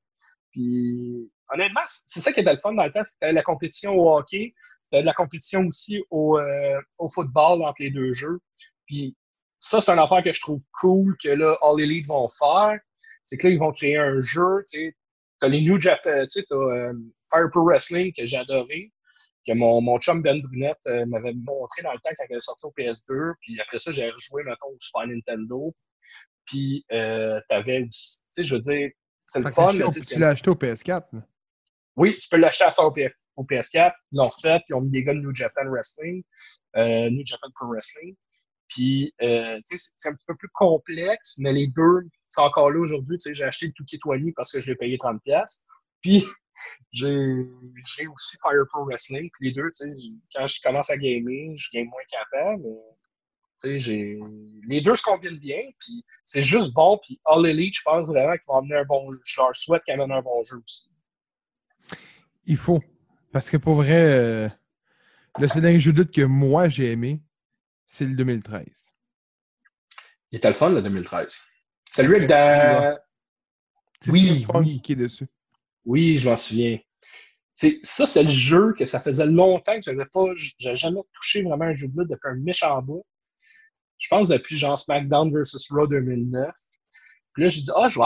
puis, 0.53 1.31
honnêtement, 1.53 1.81
c'est 2.07 2.21
ça 2.21 2.33
qui 2.33 2.41
était 2.41 2.53
le 2.53 2.61
fun 2.61 2.73
dans 2.75 2.85
le 2.85 2.93
temps, 2.93 3.05
c'était 3.05 3.33
la 3.33 3.43
compétition 3.43 3.95
au 3.95 4.17
hockey, 4.17 4.55
c'était 4.85 5.03
de 5.03 5.07
la 5.07 5.15
compétition 5.15 5.67
aussi 5.67 6.03
au, 6.11 6.39
euh, 6.39 6.81
au 6.99 7.09
football 7.09 7.63
entre 7.63 7.83
les 7.83 7.91
deux 7.91 8.13
jeux. 8.13 8.41
Puis 8.87 9.17
ça, 9.59 9.81
c'est 9.81 9.93
une 9.93 9.99
affaire 9.99 10.23
que 10.23 10.33
je 10.33 10.41
trouve 10.41 10.63
cool 10.81 11.17
que 11.23 11.29
là, 11.29 11.57
All 11.63 11.81
Elite 11.81 12.07
vont 12.07 12.27
faire. 12.29 12.79
C'est 13.25 13.37
que 13.37 13.47
là, 13.47 13.53
ils 13.53 13.59
vont 13.59 13.73
créer 13.73 13.97
un 13.97 14.21
jeu, 14.21 14.65
tu. 14.71 14.97
T'as 15.41 15.49
les 15.49 15.61
New 15.61 15.81
Japan, 15.81 16.25
tu 16.25 16.41
sais, 16.41 16.47
t'as 16.49 16.57
euh, 16.57 16.93
Fire 17.31 17.49
Pro 17.51 17.63
Wrestling 17.63 18.13
que 18.13 18.25
j'ai 18.25 18.39
adoré, 18.39 18.93
que 19.47 19.53
mon, 19.53 19.81
mon 19.81 20.01
chum 20.01 20.21
Ben 20.21 20.43
Brunette 20.43 20.79
euh, 20.89 21.07
m'avait 21.07 21.35
montré 21.35 21.83
dans 21.83 21.93
le 21.93 21.99
temps 21.99 22.11
quand 22.17 22.25
elle 22.29 22.39
est 22.39 22.41
sortie 22.41 22.67
au 22.67 22.75
PS2. 22.77 23.35
Puis 23.41 23.61
après 23.61 23.79
ça, 23.79 23.93
j'ai 23.93 24.11
rejoué, 24.11 24.43
mettons, 24.43 24.67
au 24.67 24.77
Super 24.81 25.07
Nintendo. 25.07 25.73
Puis 26.45 26.85
euh, 26.91 27.41
t'avais 27.49 27.83
tu 27.83 27.91
sais, 28.31 28.45
je 28.45 28.55
veux 28.55 28.61
dire, 28.61 28.91
c'est 29.25 29.41
le 29.41 29.51
fun. 29.51 29.73
tu 29.93 30.01
tu 30.01 30.19
l'as 30.19 30.31
acheté 30.31 30.51
au 30.51 30.55
PS4. 30.55 31.03
Oui, 31.99 32.17
tu 32.19 32.29
peux 32.29 32.37
l'acheter 32.39 32.65
à 32.65 32.73
ça 32.73 32.83
au, 32.85 32.91
P- 32.93 33.13
au 33.37 33.45
PS4. 33.45 33.93
Ils 34.13 34.17
l'ont 34.17 34.29
refait, 34.29 34.59
puis 34.61 34.67
ils 34.71 34.75
ont 34.75 34.81
mis 34.83 34.91
des 34.91 35.05
gars 35.05 35.15
de 35.15 35.19
New 35.21 35.35
Japan 35.35 35.67
Wrestling, 35.69 36.23
euh, 36.77 37.11
New 37.11 37.25
Japan 37.27 37.49
Pro 37.55 37.67
Wrestling. 37.69 38.15
Puis, 38.69 39.13
euh, 39.23 39.57
tu 39.69 39.77
sais, 39.79 39.91
c'est- 39.97 40.09
un 40.09 40.15
petit 40.15 40.27
peu 40.27 40.37
plus 40.37 40.49
complexe, 40.55 41.35
mais 41.39 41.53
les 41.53 41.67
deux, 41.69 42.09
c'est 42.29 42.41
encore 42.43 42.71
là 42.71 42.79
aujourd'hui. 42.81 43.17
Tu 43.17 43.23
sais, 43.23 43.35
j'ai 43.35 43.45
acheté 43.45 43.67
le 43.67 43.73
Touquet 43.73 43.99
parce 44.37 44.53
que 44.53 44.61
je 44.61 44.67
l'ai 44.67 44.77
payé 44.77 44.97
30$. 44.99 45.65
Puis, 46.03 46.25
j'ai 46.93 48.07
aussi 48.07 48.37
Fire 48.43 48.65
Pro 48.71 48.85
Wrestling. 48.85 49.31
Puis 49.39 49.49
les 49.49 49.55
deux, 49.55 49.71
tu 49.71 49.87
sais, 49.95 50.13
quand 50.35 50.47
je 50.47 50.61
commence 50.63 50.91
à 50.91 50.97
gamer, 50.97 51.55
je 51.57 51.71
game 51.73 51.87
moins 51.89 52.03
qu'avant, 52.11 52.59
mais 52.59 52.77
tu 53.61 53.81
sais, 53.81 54.19
les 54.69 54.81
deux 54.81 54.95
se 54.95 55.03
combinent 55.03 55.39
bien. 55.39 55.63
Puis, 55.81 56.05
c'est 56.25 56.43
juste 56.43 56.73
bon. 56.75 56.99
Puis, 57.05 57.21
All 57.25 57.45
Elite, 57.47 57.75
je 57.77 57.83
pense 57.85 58.09
vraiment 58.09 58.33
qu'ils 58.35 58.47
vont 58.47 58.59
amener 58.59 58.77
un 58.77 58.85
bon 58.85 59.11
jeu. 59.13 59.19
Je 59.25 59.41
leur 59.41 59.57
souhaite 59.57 59.83
qu'ils 59.85 59.95
amènent 59.95 60.13
un 60.13 60.23
bon 60.23 60.43
jeu 60.45 60.59
aussi. 60.65 60.91
Il 62.49 62.57
faut. 62.57 62.83
Parce 63.33 63.49
que 63.51 63.57
pour 63.57 63.75
vrai, 63.75 64.03
euh, 64.03 64.49
le 65.39 65.49
seul 65.49 65.63
dernier 65.63 65.79
jeu 65.79 65.93
de 65.93 66.01
lutte 66.03 66.13
que 66.15 66.23
moi 66.23 66.69
j'ai 66.69 66.91
aimé, 66.91 67.23
c'est 67.87 68.07
le 68.07 68.15
2013. 68.15 68.93
Il 70.33 70.37
était 70.37 70.49
le 70.49 70.55
fun, 70.55 70.71
le 70.71 70.83
2013. 70.83 71.39
Celui 71.91 72.17
avec 72.17 72.31
Avec 72.31 72.31
Da- 72.31 73.01
C'est 74.01 74.11
Oui, 74.11 74.47
oui. 74.55 74.81
qui 74.83 74.93
est 74.93 74.97
dessus. 74.97 75.27
Oui, 75.85 76.17
je 76.17 76.29
m'en 76.29 76.37
souviens. 76.37 76.79
C'est, 77.55 77.81
ça, 77.83 78.07
c'est 78.07 78.23
le 78.23 78.31
jeu 78.31 78.73
que 78.79 78.85
ça 78.87 79.01
faisait 79.01 79.27
longtemps 79.27 79.75
que 79.75 79.83
j'avais 79.83 80.07
pas. 80.07 80.25
J'avais 80.59 80.77
jamais 80.77 81.01
touché 81.13 81.43
vraiment 81.43 81.65
un 81.65 81.77
jeu 81.77 81.89
de 81.89 81.99
lutte 82.01 82.11
depuis 82.11 82.29
un 82.31 82.37
méchant 82.37 82.81
bout. 82.83 83.05
Je 83.99 84.07
pense 84.09 84.29
depuis 84.29 84.57
genre 84.57 84.79
SmackDown 84.79 85.33
vs. 85.33 85.67
Raw 85.71 85.87
2009. 85.87 86.51
Puis 87.33 87.43
là, 87.43 87.49
j'ai 87.49 87.63
dit, 87.63 87.71
ah, 87.75 87.89
je 87.89 87.99
vais 87.99 88.05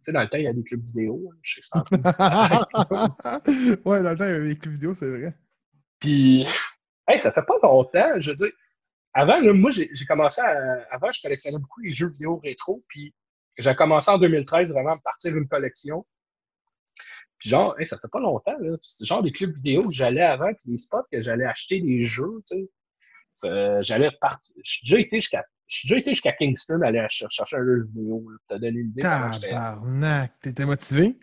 sais, 0.00 0.12
dans 0.12 0.22
le 0.22 0.28
temps, 0.28 0.38
il 0.38 0.44
y 0.44 0.48
a 0.48 0.52
des 0.52 0.62
clubs 0.62 0.82
vidéo. 0.82 1.30
hein. 1.32 1.36
Je 1.42 1.54
sais 1.54 1.60
que 1.60 1.66
c'est 1.66 1.78
en 1.78 1.82
train 1.82 1.96
de 1.98 3.88
ouais, 3.88 4.02
dans 4.02 4.10
le 4.10 4.16
temps, 4.16 4.24
il 4.24 4.30
y 4.30 4.34
avait 4.34 4.48
des 4.48 4.58
clips 4.58 4.72
vidéo, 4.72 4.94
c'est 4.94 5.10
vrai. 5.10 5.34
Puis, 6.00 6.46
hey, 7.08 7.18
ça 7.18 7.32
fait 7.32 7.42
pas 7.42 7.54
longtemps. 7.62 8.20
Je 8.20 8.30
veux 8.30 8.36
dire, 8.36 8.50
avant, 9.14 9.40
là, 9.40 9.52
moi, 9.52 9.70
j'ai 9.70 9.88
commencé 10.06 10.40
à. 10.40 10.86
Avant, 10.90 11.10
je 11.10 11.20
collectionnais 11.22 11.58
beaucoup 11.58 11.80
les 11.80 11.90
jeux 11.90 12.08
vidéo 12.08 12.36
rétro. 12.36 12.84
Puis, 12.88 13.14
j'ai 13.58 13.74
commencé 13.74 14.10
en 14.10 14.18
2013 14.18 14.70
vraiment 14.70 14.92
à 14.92 14.98
partir 15.02 15.36
une 15.36 15.48
collection. 15.48 16.06
Puis, 17.38 17.50
genre, 17.50 17.78
hey, 17.80 17.86
ça 17.86 17.98
fait 17.98 18.08
pas 18.08 18.20
longtemps. 18.20 18.56
C'est 18.80 19.04
genre 19.04 19.22
des 19.22 19.32
clubs 19.32 19.52
vidéo 19.52 19.88
que 19.88 19.94
j'allais 19.94 20.22
avant, 20.22 20.52
puis 20.54 20.70
des 20.72 20.78
spots 20.78 21.06
que 21.10 21.20
j'allais 21.20 21.44
acheter 21.46 21.80
des 21.80 22.02
jeux, 22.02 22.42
tu 22.48 22.56
sais. 23.34 23.82
J'allais 23.82 24.10
partir. 24.20 24.54
J'ai 24.62 24.80
déjà 24.84 25.00
été 25.00 25.20
jusqu'à. 25.20 25.44
J'ai 25.68 25.88
déjà 25.88 26.00
été 26.00 26.10
jusqu'à 26.12 26.32
Kingston 26.32 26.80
aller 26.80 27.04
chercher 27.10 27.56
un 27.56 27.64
jeu 27.64 27.84
vidéo. 27.84 28.20
pour 28.20 28.56
te 28.56 28.60
donner 28.60 28.78
une 28.80 28.88
idée. 28.88 29.02
Tabarnak, 29.02 30.32
t'étais 30.40 30.64
motivé? 30.64 31.18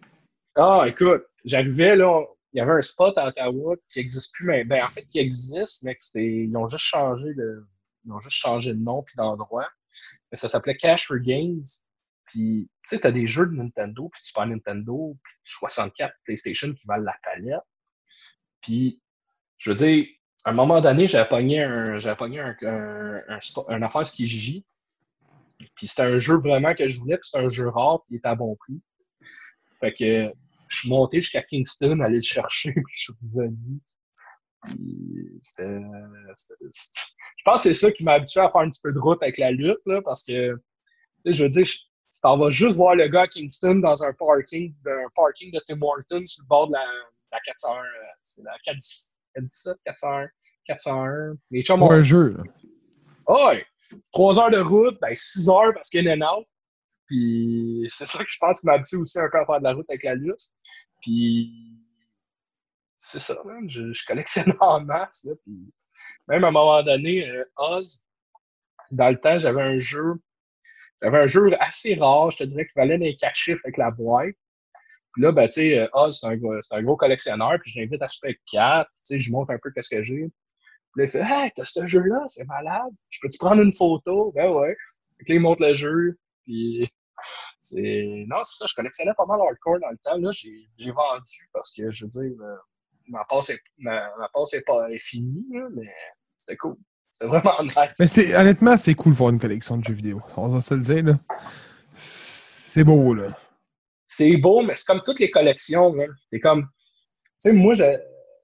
ah, 0.55 0.83
écoute, 0.87 1.25
j'arrivais 1.43 1.95
là, 1.95 2.23
il 2.53 2.59
y 2.59 2.61
avait 2.61 2.71
un 2.71 2.81
spot 2.81 3.17
à 3.17 3.27
Ottawa 3.27 3.75
qui 3.89 3.99
n'existe 3.99 4.33
plus, 4.33 4.45
mais 4.45 4.63
ben, 4.63 4.81
en 4.83 4.87
fait, 4.87 5.05
qui 5.07 5.19
existe, 5.19 5.83
mais 5.83 5.97
ils 6.15 6.55
ont 6.55 6.67
juste 6.67 6.85
changé 6.85 7.33
de, 7.33 7.65
ils 8.05 8.11
ont 8.11 8.21
juste 8.21 8.37
changé 8.37 8.73
de 8.73 8.79
nom 8.79 9.03
puis 9.03 9.15
d'endroit. 9.17 9.67
Mais 10.31 10.37
ça 10.37 10.47
s'appelait 10.47 10.77
Cash 10.77 11.07
for 11.07 11.17
Games. 11.17 11.63
Puis, 12.25 12.69
tu 12.83 12.95
sais, 12.95 12.99
t'as 12.99 13.11
des 13.11 13.27
jeux 13.27 13.45
de 13.45 13.55
Nintendo, 13.55 14.09
puis 14.09 14.23
Super 14.23 14.47
Nintendo, 14.47 15.17
puis 15.21 15.33
64 15.43 16.13
PlayStation 16.23 16.73
qui 16.73 16.85
valent 16.87 17.03
la 17.03 17.15
palette. 17.23 17.59
Puis, 18.61 19.01
je 19.57 19.71
veux 19.71 19.75
dire, 19.75 20.05
à 20.45 20.51
un 20.51 20.53
moment 20.53 20.79
donné, 20.79 21.07
j'avais 21.07 21.27
pogné 21.27 21.63
un, 21.63 21.97
pogné 22.15 22.39
un, 22.39 22.55
un, 22.61 23.21
un, 23.29 23.39
un 23.67 23.81
affaire 23.81 24.05
Skijiji. 24.05 24.63
Puis 25.73 25.87
c'était 25.87 26.03
un 26.03 26.19
jeu 26.19 26.35
vraiment 26.37 26.75
que 26.75 26.87
je 26.87 26.99
voulais, 26.99 27.17
puis 27.17 27.29
c'était 27.31 27.43
un 27.43 27.49
jeu 27.49 27.67
rare, 27.69 28.03
puis 28.03 28.13
il 28.13 28.17
était 28.17 28.27
à 28.27 28.35
bon 28.35 28.55
prix. 28.55 28.79
Fait 29.79 29.91
que 29.91 30.31
je 30.67 30.75
suis 30.77 30.89
monté 30.89 31.21
jusqu'à 31.21 31.41
Kingston, 31.41 31.99
aller 32.01 32.17
le 32.17 32.21
chercher, 32.21 32.71
puis 32.73 32.83
je 32.95 33.03
suis 33.03 33.13
revenu. 33.33 33.79
C'était. 35.41 35.79
c'était- 36.35 36.55
Je 37.37 37.43
pense 37.43 37.63
que 37.63 37.73
c'est 37.73 37.79
ça 37.79 37.91
qui 37.91 38.03
m'a 38.03 38.13
habitué 38.13 38.41
à 38.41 38.49
faire 38.49 38.61
un 38.61 38.69
petit 38.69 38.81
peu 38.81 38.91
de 38.93 38.99
route 38.99 39.21
avec 39.23 39.37
la 39.37 39.51
lutte, 39.51 39.81
là, 39.85 40.01
parce 40.01 40.23
que, 40.23 40.55
je 41.25 41.43
veux 41.43 41.49
dire, 41.49 41.65
si 41.65 42.21
t'en 42.21 42.37
vas 42.37 42.49
juste 42.49 42.75
voir 42.77 42.95
le 42.95 43.07
gars 43.07 43.23
à 43.23 43.27
Kingston 43.27 43.75
dans 43.75 44.03
un 44.03 44.13
parking, 44.13 44.73
un 44.85 45.09
parking 45.15 45.51
de 45.51 45.59
Tim 45.65 45.81
Hortons 45.81 46.25
sur 46.25 46.43
le 46.43 46.47
bord 46.47 46.67
de 46.67 46.73
la, 46.73 46.85
la 47.31 47.39
401, 47.41 47.79
euh, 47.79 47.83
c'est 48.23 48.43
la 48.43 48.57
417, 49.35 49.77
401, 49.85 50.27
401. 50.65 51.35
Les 51.51 51.61
chums 51.61 51.79
Pour 51.79 51.89
ont 51.89 51.93
un 51.93 52.01
jeu, 52.01 52.29
là. 52.29 52.43
ah 53.27 53.47
ouais, 53.47 53.65
3 54.13 54.39
heures 54.39 54.51
de 54.51 54.59
route, 54.59 54.97
ben 55.01 55.15
6 55.15 55.49
heures 55.49 55.73
parce 55.73 55.89
qu'il 55.89 56.03
y 56.03 56.09
a 56.09 56.15
une 56.15 56.23
out. 56.23 56.45
Puis 57.07 57.85
c'est 57.89 58.05
ça 58.07 58.19
que 58.19 58.29
je 58.29 58.37
pense 58.39 58.59
qui 58.59 58.65
m'a 58.65 58.73
habitué 58.73 58.97
aussi 58.97 59.19
un 59.19 59.29
peu 59.31 59.39
à 59.39 59.45
faire 59.45 59.59
de 59.59 59.63
la 59.63 59.73
route 59.73 59.85
avec 59.89 60.03
la 60.03 60.15
lutte. 60.15 60.39
Puis 61.01 61.51
c'est 62.97 63.19
ça, 63.19 63.35
man. 63.45 63.69
Je, 63.69 63.93
je 63.93 64.05
collectionne 64.05 64.53
en 64.59 64.81
masse. 64.81 65.23
Là, 65.23 65.33
puis 65.43 65.73
même 66.27 66.43
à 66.43 66.47
un 66.47 66.51
moment 66.51 66.81
donné, 66.83 67.29
euh, 67.29 67.43
Oz, 67.57 68.07
dans 68.91 69.09
le 69.09 69.19
temps, 69.19 69.37
j'avais 69.37 69.61
un 69.61 69.77
jeu. 69.77 70.15
J'avais 71.01 71.19
un 71.19 71.27
jeu 71.27 71.51
assez 71.59 71.93
rare, 71.95 72.31
je 72.31 72.37
te 72.37 72.43
dirais, 72.45 72.65
qui 72.65 72.73
valait 72.75 72.97
les 72.97 73.15
4 73.17 73.35
chiffres 73.35 73.61
avec 73.65 73.77
la 73.77 73.91
boîte. 73.91 74.35
Puis 75.15 75.23
là, 75.23 75.31
ben, 75.31 75.47
tu 75.47 75.53
sais, 75.53 75.79
euh, 75.79 75.87
Oz, 75.93 76.19
c'est 76.19 76.27
un, 76.27 76.37
un 76.71 76.83
gros 76.83 76.97
collectionneur, 76.97 77.57
puis 77.61 77.71
je 77.71 77.79
l'invite 77.79 78.01
à 78.01 78.07
Spec 78.07 78.37
4, 78.51 78.85
tu 78.85 79.01
sais, 79.03 79.19
je 79.19 79.31
montre 79.31 79.51
un 79.53 79.57
peu 79.57 79.71
qu'est-ce 79.71 79.89
que 79.89 80.03
j'ai. 80.03 80.29
Puis 80.91 80.97
là, 80.97 81.03
il 81.05 81.09
fait 81.09 81.21
Hey, 81.21 81.51
t'as 81.55 81.63
ce 81.63 81.87
jeu-là, 81.87 82.21
c'est 82.27 82.43
malade. 82.43 82.91
Je 83.07 83.19
peux-tu 83.21 83.37
prendre 83.37 83.61
une 83.61 83.73
photo? 83.73 84.33
Ben 84.35 84.51
ouais. 84.51 84.75
Que 85.25 85.31
là, 85.31 85.35
il 85.35 85.39
montre 85.39 85.65
le 85.65 85.71
jeu. 85.71 86.17
Puis 86.43 86.91
c'est. 87.61 88.25
Non, 88.27 88.43
c'est 88.43 88.57
ça, 88.57 88.65
je 88.67 88.75
collectionnais 88.75 89.13
pas 89.15 89.25
mal 89.25 89.39
hardcore 89.39 89.79
dans 89.79 89.89
le 89.89 89.97
temps. 90.03 90.17
Là, 90.17 90.31
j'ai 90.33 90.67
j'ai 90.77 90.91
vendu 90.91 91.49
parce 91.53 91.71
que 91.71 91.89
je 91.89 92.03
veux 92.03 92.09
dire, 92.09 92.37
euh, 92.41 92.55
ma 93.07 93.23
passe 93.23 93.51
est, 93.51 93.59
ma, 93.77 94.09
ma 94.17 94.27
passe 94.33 94.53
est 94.53 94.63
pas 94.63 94.89
est 94.89 94.99
finie, 94.99 95.45
là, 95.53 95.67
mais 95.73 95.93
c'était 96.37 96.57
cool. 96.57 96.75
C'était 97.13 97.29
vraiment 97.29 97.55
nice. 97.63 97.95
Mais 98.01 98.07
c'est, 98.07 98.35
honnêtement, 98.35 98.75
c'est 98.75 98.95
cool 98.95 99.13
de 99.13 99.17
voir 99.17 99.29
une 99.29 99.39
collection 99.39 99.77
de 99.77 99.85
jeux 99.85 99.93
vidéo. 99.93 100.21
On 100.35 100.49
va 100.49 100.61
se 100.61 100.73
le 100.73 100.81
dire, 100.81 101.03
là. 101.03 101.19
C'est 101.95 102.83
beau, 102.83 103.13
là. 103.13 103.37
C'est 104.17 104.37
beau, 104.37 104.61
mais 104.61 104.75
c'est 104.75 104.85
comme 104.85 105.01
toutes 105.03 105.19
les 105.19 105.31
collections. 105.31 105.93
C'est 106.31 106.39
comme. 106.39 106.63
Tu 106.63 107.49
sais, 107.49 107.53
moi, 107.53 107.73
je, 107.73 107.83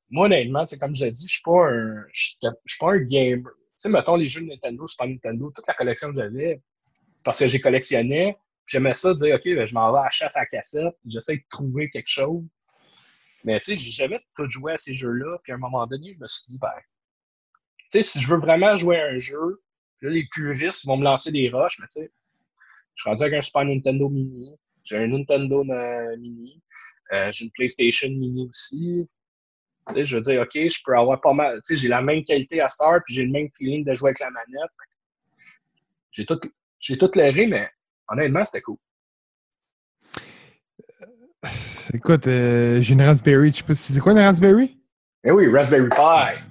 moi, 0.09 0.25
honnêtement, 0.25 0.67
sais, 0.67 0.77
comme 0.77 0.95
j'ai 0.95 1.11
dit, 1.11 1.27
je 1.27 1.33
suis 1.33 1.41
pas 1.43 1.67
un. 1.67 2.03
Je 2.13 2.21
suis 2.21 2.37
je 2.65 2.77
pas 2.79 2.93
un 2.93 2.99
gamer. 2.99 3.51
Tu 3.51 3.67
sais, 3.77 3.89
mettons 3.89 4.15
les 4.15 4.27
jeux 4.27 4.41
de 4.41 4.47
Nintendo, 4.47 4.85
Super 4.85 5.07
Nintendo, 5.07 5.51
toute 5.55 5.67
la 5.67 5.73
collection 5.73 6.09
que 6.09 6.17
j'avais, 6.17 6.61
c'est 7.15 7.23
parce 7.23 7.39
que 7.39 7.47
j'ai 7.47 7.61
collectionné. 7.61 8.37
J'aimais 8.67 8.95
ça, 8.95 9.13
dire, 9.13 9.35
OK, 9.35 9.43
ben, 9.43 9.65
je 9.65 9.73
m'en 9.73 9.91
vais 9.91 9.99
à 9.99 10.03
la 10.03 10.09
chasse 10.09 10.35
à 10.37 10.45
cassette, 10.45 10.93
puis 11.01 11.11
j'essaie 11.11 11.37
de 11.37 11.43
trouver 11.49 11.89
quelque 11.89 12.07
chose. 12.07 12.43
Mais 13.43 13.59
tu 13.59 13.65
sais, 13.65 13.75
j'ai 13.75 13.91
jamais 13.91 14.19
tout 14.35 14.49
joué 14.49 14.73
à 14.73 14.77
ces 14.77 14.93
jeux-là. 14.93 15.39
Puis 15.43 15.51
à 15.51 15.55
un 15.55 15.57
moment 15.57 15.87
donné, 15.87 16.13
je 16.13 16.19
me 16.19 16.27
suis 16.27 16.43
dit, 16.47 16.59
ben, 16.59 16.69
tu 17.79 17.85
sais, 17.89 18.03
si 18.03 18.21
je 18.21 18.27
veux 18.27 18.37
vraiment 18.37 18.77
jouer 18.77 18.99
à 18.99 19.07
un 19.07 19.17
jeu, 19.17 19.61
là, 20.01 20.09
les 20.09 20.27
puristes 20.31 20.85
vont 20.85 20.97
me 20.97 21.03
lancer 21.03 21.31
des 21.31 21.49
roches, 21.49 21.79
mais 21.79 21.87
tu 21.87 22.01
sais, 22.01 22.11
je 22.95 23.01
suis 23.01 23.09
rendu 23.09 23.23
avec 23.23 23.35
un 23.35 23.41
Super 23.41 23.65
Nintendo 23.65 24.09
Mini, 24.09 24.55
j'ai 24.83 24.97
un 24.97 25.07
Nintendo 25.07 25.63
euh, 25.69 26.17
Mini, 26.17 26.61
euh, 27.13 27.31
j'ai 27.31 27.45
une 27.45 27.51
PlayStation 27.51 28.09
Mini 28.09 28.47
aussi. 28.49 29.07
Tu 29.87 29.93
sais, 29.93 30.05
je 30.05 30.15
veux 30.15 30.21
dire, 30.21 30.41
OK, 30.41 30.51
je 30.53 30.79
peux 30.85 30.95
avoir 30.95 31.19
pas 31.21 31.33
mal, 31.33 31.59
j'ai 31.69 31.87
la 31.87 32.01
même 32.01 32.23
qualité 32.23 32.61
à 32.61 32.67
Star, 32.67 32.99
puis 33.05 33.15
j'ai 33.15 33.25
le 33.25 33.31
même 33.31 33.49
feeling 33.57 33.83
de 33.83 33.93
jouer 33.93 34.09
avec 34.09 34.19
la 34.19 34.29
manette. 34.29 34.71
J'ai 36.11 36.25
tout, 36.25 36.39
j'ai 36.79 36.97
tout 36.97 37.09
l'airé, 37.15 37.47
mais 37.47 37.67
honnêtement, 38.09 38.45
c'était 38.45 38.61
cool. 38.61 38.77
Écoute, 41.93 42.27
euh, 42.27 42.81
j'ai 42.81 42.93
une 42.93 43.01
Raspberry. 43.01 43.51
Je 43.51 43.57
sais 43.57 43.63
pas 43.63 43.73
si 43.73 43.93
c'est 43.93 43.99
quoi 43.99 44.11
une 44.11 44.19
Raspberry? 44.19 44.77
Eh 45.23 45.31
oui, 45.31 45.47
Raspberry 45.47 45.89
Pi. 45.89 46.41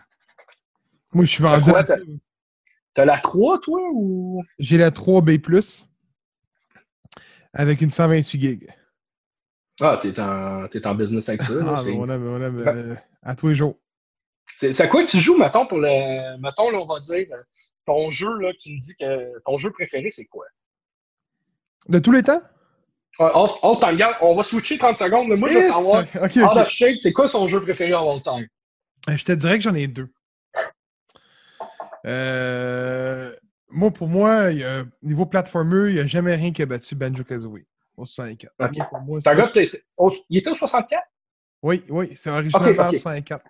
Moi, 1.13 1.25
je 1.25 1.31
suis 1.31 1.43
vendu. 1.43 1.71
T'as 2.93 3.05
la 3.05 3.19
3, 3.19 3.61
toi, 3.61 3.81
ou? 3.93 4.43
J'ai 4.59 4.77
la 4.77 4.91
3B+, 4.91 5.87
avec 7.53 7.81
une 7.81 7.91
128 7.91 8.41
gigs. 8.41 8.69
Ah, 9.81 9.99
t'es 10.01 10.19
en, 10.21 10.69
t'es 10.69 10.87
en 10.87 10.95
business 10.95 11.29
avec 11.29 11.43
ça. 11.43 11.53
là, 11.55 11.75
Ah, 11.75 11.79
c'est- 11.79 11.91
ben, 11.93 11.99
on 12.01 12.09
aime, 12.09 12.27
on 12.27 12.43
aime 12.43 12.61
euh, 12.61 12.95
à 13.23 13.35
tous 13.35 13.49
les 13.49 13.55
jours. 13.57 13.79
C'est 14.57 14.79
à 14.81 14.89
quoi 14.89 15.05
que 15.05 15.11
tu 15.11 15.19
joues, 15.21 15.39
mettons, 15.39 15.67
pour 15.67 15.79
le. 15.79 16.37
Mettons, 16.39 16.71
là, 16.71 16.79
on 16.79 16.87
va 16.87 17.01
dire, 17.01 17.27
euh, 17.31 17.43
ton 17.87 18.11
jeu, 18.11 18.33
là, 18.41 18.53
tu 18.59 18.71
me 18.75 18.81
dis 18.81 18.95
que 18.97 19.39
ton 19.47 19.57
jeu 19.57 19.71
préféré, 19.71 20.11
c'est 20.11 20.27
quoi? 20.27 20.45
De 21.89 21.99
tous 21.99 22.13
les 22.13 22.23
temps? 22.23 22.43
Ah, 23.19 23.33
On, 23.35 23.47
on, 23.63 23.81
on 24.23 24.35
va 24.35 24.43
switcher 24.43 24.77
30 24.77 24.99
secondes, 24.99 25.29
mais 25.29 25.37
moi, 25.37 25.49
je 25.49 25.55
veux 25.55 25.61
Yes! 25.61 25.73
savoir, 25.73 26.01
Ok, 26.17 26.37
out 26.37 26.45
ok. 26.53 26.57
of 26.57 26.69
shape, 26.69 26.97
c'est 26.99 27.13
quoi 27.13 27.29
son 27.29 27.47
jeu 27.47 27.61
préféré 27.61 27.95
en 27.95 28.11
all 28.13 28.23
time? 28.23 28.47
Euh, 29.09 29.17
Je 29.17 29.25
te 29.25 29.33
dirais 29.33 29.57
que 29.59 29.65
j'en 29.65 29.75
ai 29.75 29.87
deux. 29.87 30.09
Euh, 32.07 33.35
moi, 33.71 33.91
pour 33.91 34.09
moi, 34.09 34.51
il 34.51 34.59
y 34.59 34.65
a, 34.65 34.85
niveau 35.03 35.27
platformer, 35.27 35.91
il 35.91 35.95
n'y 35.95 36.01
a 36.01 36.07
jamais 36.07 36.35
rien 36.35 36.53
qui 36.53 36.63
a 36.63 36.67
battu 36.67 36.95
Banjo 36.95 37.25
Kazooie 37.25 37.67
au 37.97 38.07
64. 38.07 38.53
Ok. 38.59 38.77
Moi, 38.77 38.87
pour 38.91 39.01
moi, 39.01 39.21
oh, 39.97 40.11
Il 40.29 40.39
était 40.39 40.51
au 40.51 40.55
64? 40.55 41.03
Oui, 41.63 41.83
oui, 41.89 42.13
c'est 42.17 42.31
originalement 42.31 42.89
ok. 42.89 42.97
64. 42.97 43.45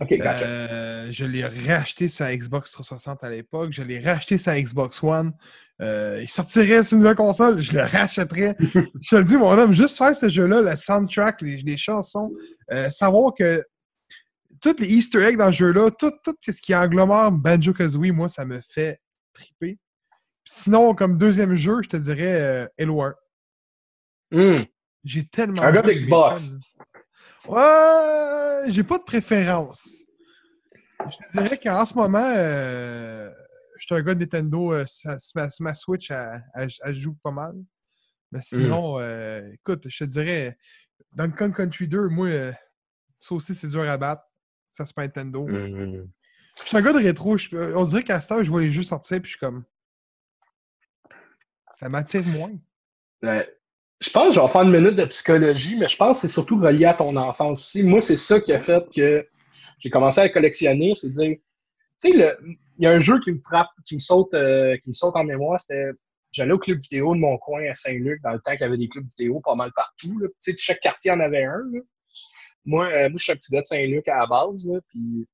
Ok, 0.00 0.10
gotcha. 0.10 0.44
Euh, 0.44 1.08
je 1.10 1.24
l'ai 1.24 1.44
racheté 1.44 2.08
sur 2.08 2.24
la 2.24 2.36
Xbox 2.36 2.70
360 2.70 3.24
à 3.24 3.30
l'époque. 3.30 3.72
Je 3.72 3.82
l'ai 3.82 3.98
racheté 3.98 4.38
sur 4.38 4.52
la 4.52 4.62
Xbox 4.62 5.02
One. 5.02 5.32
Euh, 5.80 6.20
il 6.22 6.28
sortirait 6.28 6.84
sur 6.84 6.96
une 6.96 7.02
nouvelle 7.02 7.16
console, 7.16 7.60
je 7.60 7.72
le 7.72 7.82
rachèterais. 7.82 8.56
je 9.00 9.08
te 9.10 9.16
le 9.16 9.24
dis, 9.24 9.36
mon 9.36 9.58
homme, 9.58 9.72
juste 9.72 9.98
faire 9.98 10.16
ce 10.16 10.28
jeu-là, 10.28 10.62
le 10.62 10.76
soundtrack, 10.76 11.40
les, 11.42 11.56
les 11.58 11.76
chansons, 11.76 12.32
euh, 12.72 12.90
savoir 12.90 13.32
que 13.34 13.64
tous 14.60 14.76
les 14.78 14.88
Easter 14.88 15.22
eggs 15.22 15.36
dans 15.36 15.52
ce 15.52 15.58
jeu-là, 15.58 15.90
tout, 15.90 16.12
tout 16.24 16.34
ce 16.46 16.60
qui 16.60 16.74
agglomère 16.74 17.30
Banjo 17.30 17.72
Kazooie, 17.72 18.12
moi, 18.12 18.28
ça 18.28 18.44
me 18.44 18.60
fait 18.70 19.00
triper. 19.42 19.78
Sinon, 20.44 20.94
comme 20.94 21.18
deuxième 21.18 21.54
jeu, 21.54 21.82
je 21.82 21.88
te 21.88 21.96
dirais 21.96 22.40
euh, 22.40 22.68
Halo 22.78 23.02
1. 23.02 23.14
Hmm. 24.32 24.56
J'ai 25.04 25.26
tellement. 25.26 25.62
Un 25.62 25.72
gars 25.72 25.82
d'Xbox. 25.82 26.50
Ouais, 27.48 28.72
j'ai 28.72 28.82
pas 28.84 28.98
de 28.98 29.04
préférence. 29.04 30.04
Je 31.10 31.16
te 31.16 31.32
dirais 31.42 31.58
qu'en 31.58 31.86
ce 31.86 31.94
moment, 31.94 32.32
euh, 32.36 33.30
je 33.78 33.86
suis 33.86 33.94
un 33.94 34.02
gars 34.02 34.14
de 34.14 34.20
Nintendo. 34.20 34.72
euh, 34.72 34.84
ça- 34.86 35.16
ma, 35.34 35.48
ma 35.60 35.74
Switch, 35.74 36.10
elle, 36.10 36.44
elle- 36.54 36.68
elle 36.82 36.94
joue 36.94 37.14
pas 37.22 37.30
mal. 37.30 37.54
Mais 38.32 38.40
sinon, 38.42 38.98
euh, 38.98 39.48
écoute, 39.54 39.84
je 39.88 40.04
te 40.04 40.10
dirais, 40.10 40.58
Donkey 41.12 41.36
Kong 41.38 41.54
Country 41.56 41.88
2, 41.88 42.08
moi, 42.08 42.26
euh, 42.28 42.52
ça 43.20 43.34
aussi, 43.34 43.54
c'est 43.54 43.68
dur 43.68 43.88
à 43.88 43.96
battre. 43.96 44.24
Ça, 44.72 44.84
c'est 44.84 44.94
pas 44.94 45.02
Nintendo. 45.02 45.46
Hmm. 45.46 46.08
Je 46.62 46.68
suis 46.68 46.76
un 46.76 46.82
gars 46.82 46.92
de 46.92 46.98
rétro. 46.98 47.36
je- 47.36 47.74
on 47.74 47.84
dirait 47.84 48.02
qu'à 48.02 48.20
cette 48.20 48.30
heure, 48.32 48.44
je 48.44 48.50
vois 48.50 48.60
les 48.60 48.68
jeux 48.68 48.82
sortir, 48.82 49.20
puis 49.20 49.30
je 49.30 49.36
suis 49.36 49.38
comme. 49.38 49.64
Ça 51.74 51.88
m'attire 51.88 52.24
moins. 52.26 52.52
Euh, 53.24 53.44
je 54.00 54.10
pense 54.10 54.28
que 54.28 54.34
je 54.34 54.40
vais 54.40 54.48
faire 54.48 54.62
une 54.62 54.72
minute 54.72 54.96
de 54.96 55.04
psychologie, 55.06 55.76
mais 55.78 55.88
je 55.88 55.96
pense 55.96 56.18
que 56.20 56.26
c'est 56.28 56.32
surtout 56.32 56.58
relié 56.58 56.86
à 56.86 56.94
ton 56.94 57.14
enfance 57.16 57.60
aussi. 57.60 57.82
Moi, 57.82 58.00
c'est 58.00 58.16
ça 58.16 58.40
qui 58.40 58.52
a 58.52 58.60
fait 58.60 58.84
que 58.94 59.26
j'ai 59.78 59.90
commencé 59.90 60.20
à 60.20 60.28
collectionner, 60.28 60.94
c'est 60.94 61.10
dire, 61.10 61.36
tu 62.00 62.10
sais, 62.10 62.10
il 62.10 62.56
y 62.78 62.86
a 62.86 62.90
un 62.90 63.00
jeu 63.00 63.18
qui 63.20 63.32
me 63.32 63.40
frappe, 63.42 63.68
qui 63.84 63.94
me 63.94 64.00
saute, 64.00 64.32
euh, 64.34 64.76
qui 64.78 64.88
me 64.90 64.94
saute 64.94 65.16
en 65.16 65.24
mémoire, 65.24 65.60
c'était, 65.60 65.90
j'allais 66.30 66.52
au 66.52 66.58
club 66.58 66.78
vidéo 66.78 67.14
de 67.14 67.20
mon 67.20 67.38
coin 67.38 67.62
à 67.68 67.74
Saint-Luc, 67.74 68.20
dans 68.22 68.32
le 68.32 68.40
temps 68.40 68.52
qu'il 68.52 68.60
y 68.60 68.64
avait 68.64 68.76
des 68.78 68.88
clubs 68.88 69.06
vidéo 69.06 69.40
pas 69.40 69.54
mal 69.54 69.72
partout. 69.74 70.20
Tu 70.20 70.52
sais, 70.52 70.56
chaque 70.56 70.80
quartier 70.80 71.10
en 71.10 71.20
avait 71.20 71.44
un, 71.44 71.62
là. 71.72 71.80
Moi, 72.64 72.86
euh, 72.86 73.08
moi, 73.08 73.16
je 73.18 73.22
suis 73.22 73.32
un 73.32 73.36
petit 73.36 73.52
gars 73.52 73.62
de 73.62 73.66
Saint-Luc 73.66 74.06
à 74.08 74.18
la 74.18 74.26
base, 74.26 74.66
là, 74.66 74.78
puis 74.88 75.26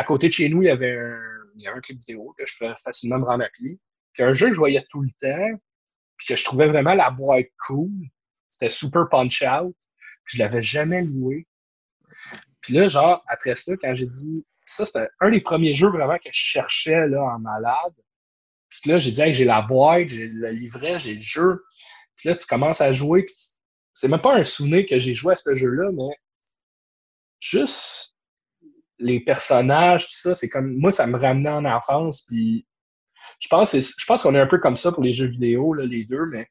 à 0.00 0.04
côté 0.04 0.28
de 0.28 0.32
chez 0.32 0.48
nous, 0.48 0.62
il 0.62 0.66
y 0.66 0.70
avait 0.70 0.96
un, 0.96 1.20
il 1.56 1.62
y 1.62 1.66
avait 1.66 1.76
un 1.76 1.80
club 1.82 1.98
vidéo 1.98 2.34
que 2.38 2.46
je 2.46 2.56
pouvais 2.56 2.72
facilement 2.82 3.18
me 3.18 3.26
rendre 3.26 3.44
à 3.44 3.50
pied. 3.50 3.78
Puis 4.14 4.22
un 4.22 4.32
jeu 4.32 4.46
que 4.46 4.54
je 4.54 4.58
voyais 4.58 4.82
tout 4.88 5.02
le 5.02 5.10
temps, 5.20 5.60
puis 6.16 6.26
que 6.26 6.36
je 6.36 6.42
trouvais 6.42 6.68
vraiment 6.68 6.94
la 6.94 7.10
boîte 7.10 7.48
cool, 7.66 7.90
c'était 8.48 8.70
Super 8.70 9.10
Punch 9.10 9.42
Out. 9.42 9.76
Puis 10.24 10.38
je 10.38 10.42
l'avais 10.42 10.62
jamais 10.62 11.02
loué. 11.02 11.46
Puis 12.62 12.72
là, 12.72 12.88
genre, 12.88 13.22
après 13.28 13.54
ça, 13.54 13.76
quand 13.76 13.94
j'ai 13.94 14.06
dit, 14.06 14.42
ça, 14.64 14.86
c'était 14.86 15.06
un 15.20 15.30
des 15.30 15.42
premiers 15.42 15.74
jeux 15.74 15.90
vraiment 15.90 16.16
que 16.16 16.30
je 16.32 16.38
cherchais 16.38 17.06
là, 17.06 17.22
en 17.22 17.38
malade. 17.38 17.92
Puis 18.70 18.88
là, 18.88 18.96
j'ai 18.96 19.10
dit, 19.10 19.20
hey, 19.20 19.34
j'ai 19.34 19.44
la 19.44 19.60
boîte, 19.60 20.08
j'ai 20.08 20.28
le 20.28 20.48
livret, 20.48 20.98
j'ai 20.98 21.12
le 21.12 21.20
jeu. 21.20 21.62
Puis 22.16 22.30
là, 22.30 22.36
tu 22.36 22.46
commences 22.46 22.80
à 22.80 22.90
jouer, 22.90 23.24
puis 23.24 23.34
c'est 23.92 24.08
même 24.08 24.22
pas 24.22 24.34
un 24.34 24.44
souvenir 24.44 24.86
que 24.88 24.96
j'ai 24.96 25.12
joué 25.12 25.34
à 25.34 25.36
ce 25.36 25.54
jeu-là, 25.54 25.90
mais 25.92 26.16
juste 27.38 28.09
les 29.00 29.20
personnages, 29.20 30.06
tout 30.06 30.14
ça, 30.14 30.34
c'est 30.34 30.48
comme, 30.48 30.76
moi, 30.76 30.90
ça 30.90 31.06
me 31.06 31.18
ramenait 31.18 31.50
en 31.50 31.64
enfance, 31.64 32.22
puis 32.22 32.66
je 33.38 33.48
pense, 33.48 33.74
je 33.74 34.06
pense 34.06 34.22
qu'on 34.22 34.34
est 34.34 34.40
un 34.40 34.46
peu 34.46 34.58
comme 34.58 34.76
ça 34.76 34.92
pour 34.92 35.02
les 35.02 35.12
jeux 35.12 35.26
vidéo, 35.26 35.74
là, 35.74 35.84
les 35.84 36.04
deux, 36.04 36.26
mais 36.26 36.46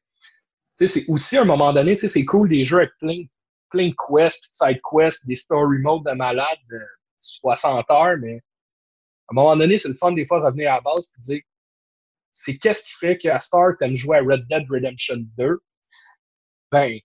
c'est 0.74 1.04
aussi 1.08 1.36
à 1.36 1.42
un 1.42 1.44
moment 1.44 1.72
donné, 1.72 1.96
c'est 1.96 2.24
cool 2.24 2.48
des 2.48 2.64
jeux 2.64 2.78
avec 2.78 2.92
plein, 2.98 3.24
plein 3.70 3.88
de 3.88 3.94
quests, 3.94 4.50
de 4.50 4.52
side 4.52 4.80
quests, 4.82 5.26
des 5.26 5.36
story 5.36 5.78
modes 5.78 6.04
de 6.04 6.12
malade 6.12 6.58
de 6.70 6.78
60 7.18 7.90
heures, 7.90 8.16
mais 8.18 8.36
à 8.36 9.32
un 9.32 9.34
moment 9.34 9.56
donné, 9.56 9.78
c'est 9.78 9.88
le 9.88 9.94
fun 9.94 10.12
des 10.12 10.26
fois 10.26 10.40
de 10.40 10.46
revenir 10.46 10.72
à 10.72 10.76
la 10.76 10.80
base 10.80 11.08
et 11.16 11.20
dire 11.20 11.42
c'est 12.32 12.56
qu'est-ce 12.56 12.84
qui 12.84 12.96
fait 12.98 13.18
qu'à 13.18 13.40
Star, 13.40 13.76
t'aimes 13.78 13.96
jouer 13.96 14.18
à 14.18 14.22
Red 14.22 14.46
Dead 14.48 14.64
Redemption 14.70 15.18
2? 15.36 15.58
Ben, 16.70 16.98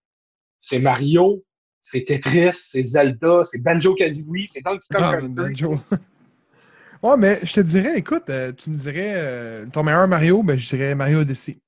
c'est 0.59 0.80
Mario, 0.80 1.43
c'est 1.88 2.03
Tetris, 2.03 2.49
c'est 2.53 2.84
Zelda, 2.84 3.44
c'est 3.44 3.60
Banjo-Kazooie, 3.60 4.48
c'est 4.49 4.62
Donkey 4.64 4.88
Kong 4.91 5.03
Ah. 5.03 5.22
Banjo. 5.22 5.80
ouais, 7.03 7.18
mais 7.20 7.40
je 7.44 7.53
te 7.53 7.60
dirais, 7.60 7.99
écoute, 7.99 8.24
euh, 8.30 8.52
tu 8.53 8.72
me 8.72 8.76
dirais 8.76 9.14
euh, 9.16 9.66
ton 9.72 9.84
meilleur 9.84 10.07
Mario, 10.07 10.41
ben 10.41 10.57
je 10.57 10.68
dirais 10.68 10.95
Mario 10.95 11.20
Odyssey. 11.20 11.60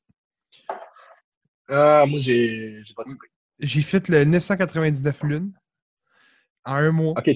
Ah, 1.70 2.06
moi, 2.08 2.18
j'ai 2.18 2.82
pas 2.96 3.04
trouvé. 3.04 3.18
J'ai 3.60 3.84
fait 3.84 4.08
le 4.10 4.24
999 4.24 5.22
lunes 5.24 5.52
en 6.66 6.74
un 6.76 6.92
mois. 6.92 7.14
Ok, 7.16 7.30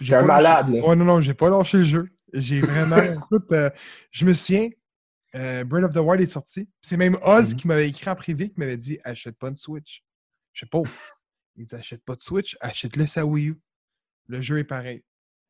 J'ai 0.00 0.14
un 0.14 0.22
lâché- 0.22 0.26
malade, 0.26 0.68
là. 0.70 0.84
Ouais, 0.88 0.96
non, 0.96 1.04
non, 1.04 1.20
j'ai 1.20 1.34
pas 1.34 1.50
lâché 1.50 1.78
le 1.78 1.84
jeu. 1.84 2.08
J'ai 2.32 2.60
vraiment. 2.62 2.96
écoute, 3.28 3.52
euh, 3.52 3.70
je 4.10 4.24
me 4.24 4.34
souviens, 4.34 4.70
euh, 5.36 5.62
Breath 5.62 5.84
of 5.84 5.92
the 5.92 5.98
Wild 5.98 6.20
est 6.20 6.32
sorti. 6.32 6.68
C'est 6.82 6.96
même 6.96 7.16
Oz 7.22 7.52
Mhm. 7.54 7.60
qui 7.60 7.68
m'avait 7.68 7.88
écrit 7.88 8.10
en 8.10 8.16
privé 8.16 8.48
qui 8.48 8.58
m'avait 8.58 8.76
dit 8.76 8.98
achète 9.04 9.36
pas 9.38 9.50
une 9.50 9.56
Switch. 9.56 10.02
Je 10.52 10.60
sais 10.64 10.68
pas. 10.68 10.82
Il 11.56 11.66
dit 11.66 11.74
achète 11.74 12.04
pas 12.04 12.16
de 12.16 12.22
Switch, 12.22 12.56
achète-le 12.60 13.06
sa 13.06 13.24
Wii 13.24 13.48
U. 13.48 13.60
Le 14.28 14.40
jeu 14.40 14.58
est 14.58 14.64
pareil. 14.64 15.04